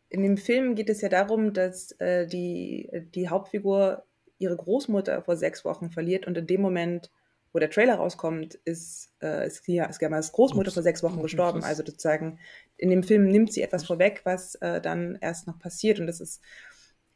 in 0.08 0.22
dem 0.22 0.36
Film 0.36 0.76
geht 0.76 0.88
es 0.90 1.00
ja 1.00 1.08
darum, 1.08 1.52
dass 1.52 1.90
äh, 1.98 2.28
die, 2.28 2.88
die 3.12 3.28
Hauptfigur 3.28 4.04
ihre 4.38 4.56
Großmutter 4.56 5.20
vor 5.22 5.36
sechs 5.36 5.64
Wochen 5.64 5.90
verliert 5.90 6.28
und 6.28 6.38
in 6.38 6.46
dem 6.46 6.60
Moment, 6.60 7.10
wo 7.54 7.58
der 7.60 7.70
Trailer 7.70 7.94
rauskommt, 7.94 8.54
ist, 8.66 9.10
äh, 9.22 9.46
ist, 9.46 9.64
Sia- 9.64 9.86
ist 9.88 10.00
Gammas 10.00 10.32
Großmutter 10.32 10.68
Ups. 10.68 10.74
vor 10.74 10.82
sechs 10.82 11.02
Wochen 11.02 11.22
gestorben. 11.22 11.60
krass. 11.60 11.70
Also 11.70 11.84
sozusagen, 11.86 12.38
in 12.76 12.90
dem 12.90 13.02
Film 13.04 13.28
nimmt 13.28 13.52
sie 13.52 13.62
etwas 13.62 13.86
vorweg, 13.86 14.20
was 14.24 14.56
äh, 14.56 14.80
dann 14.82 15.16
erst 15.22 15.46
noch 15.46 15.58
passiert. 15.58 16.00
Und 16.00 16.06
das 16.08 16.20
ist, 16.20 16.42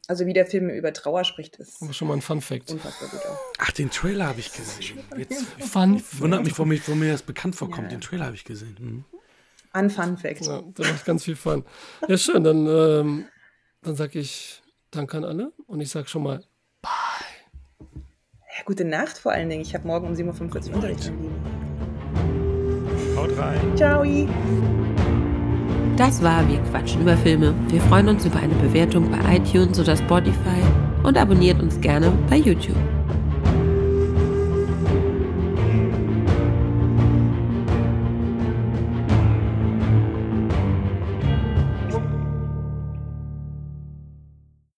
also 0.07 0.25
wie 0.25 0.33
der 0.33 0.45
Film 0.47 0.69
über 0.69 0.91
Trauer 0.93 1.23
spricht, 1.25 1.57
ist 1.57 1.81
Aber 1.83 1.93
schon 1.93 2.07
mal 2.07 2.15
ein 2.15 2.21
Fun 2.21 2.41
Fact. 2.41 2.73
Ach, 3.59 3.71
den 3.71 3.91
Trailer 3.91 4.27
habe 4.27 4.39
ich 4.39 4.51
gesehen. 4.51 4.97
Jetzt 5.17 5.43
Fun 5.59 6.01
wundert 6.13 6.43
mich, 6.45 6.53
warum, 6.57 6.71
ich, 6.71 6.87
warum 6.87 6.99
mir 6.99 7.11
das 7.11 7.21
bekannt 7.21 7.55
vorkommt. 7.55 7.91
Ja. 7.91 7.97
Den 7.97 8.01
Trailer 8.01 8.25
habe 8.25 8.35
ich 8.35 8.45
gesehen. 8.45 8.75
Mhm. 8.79 9.05
An 9.73 9.89
Fun 9.91 10.17
Fact. 10.17 10.45
Ja, 10.47 10.63
da 10.73 10.83
macht 10.83 11.05
ganz 11.05 11.25
viel 11.25 11.35
Fun. 11.35 11.63
Ja, 12.07 12.17
schön, 12.17 12.43
dann, 12.43 12.65
ähm, 12.65 13.25
dann 13.83 13.95
sag 13.95 14.15
ich 14.15 14.63
Danke 14.89 15.17
an 15.17 15.25
alle 15.25 15.51
und 15.67 15.81
ich 15.81 15.89
sag 15.91 16.09
schon 16.09 16.23
mal 16.23 16.43
Ja, 18.59 18.65
gute 18.65 18.83
Nacht 18.83 19.17
vor 19.17 19.31
allen 19.31 19.47
Dingen. 19.47 19.61
Ich 19.61 19.73
habe 19.73 19.87
morgen 19.87 20.07
um 20.07 20.13
7.45 20.13 20.69
Uhr 20.69 20.75
Unterricht. 20.75 21.11
Haut 23.15 23.37
rein. 23.37 23.57
Ciao! 23.75 24.03
Das 25.95 26.21
war 26.21 26.47
Wir 26.49 26.59
quatschen 26.63 27.01
über 27.01 27.15
Filme. 27.15 27.53
Wir 27.69 27.79
freuen 27.81 28.09
uns 28.09 28.25
über 28.25 28.37
eine 28.37 28.53
Bewertung 28.55 29.09
bei 29.11 29.37
iTunes 29.37 29.79
oder 29.79 29.95
Spotify 29.95 30.61
und 31.03 31.17
abonniert 31.17 31.61
uns 31.61 31.79
gerne 31.79 32.11
bei 32.29 32.35
YouTube. 32.35 32.75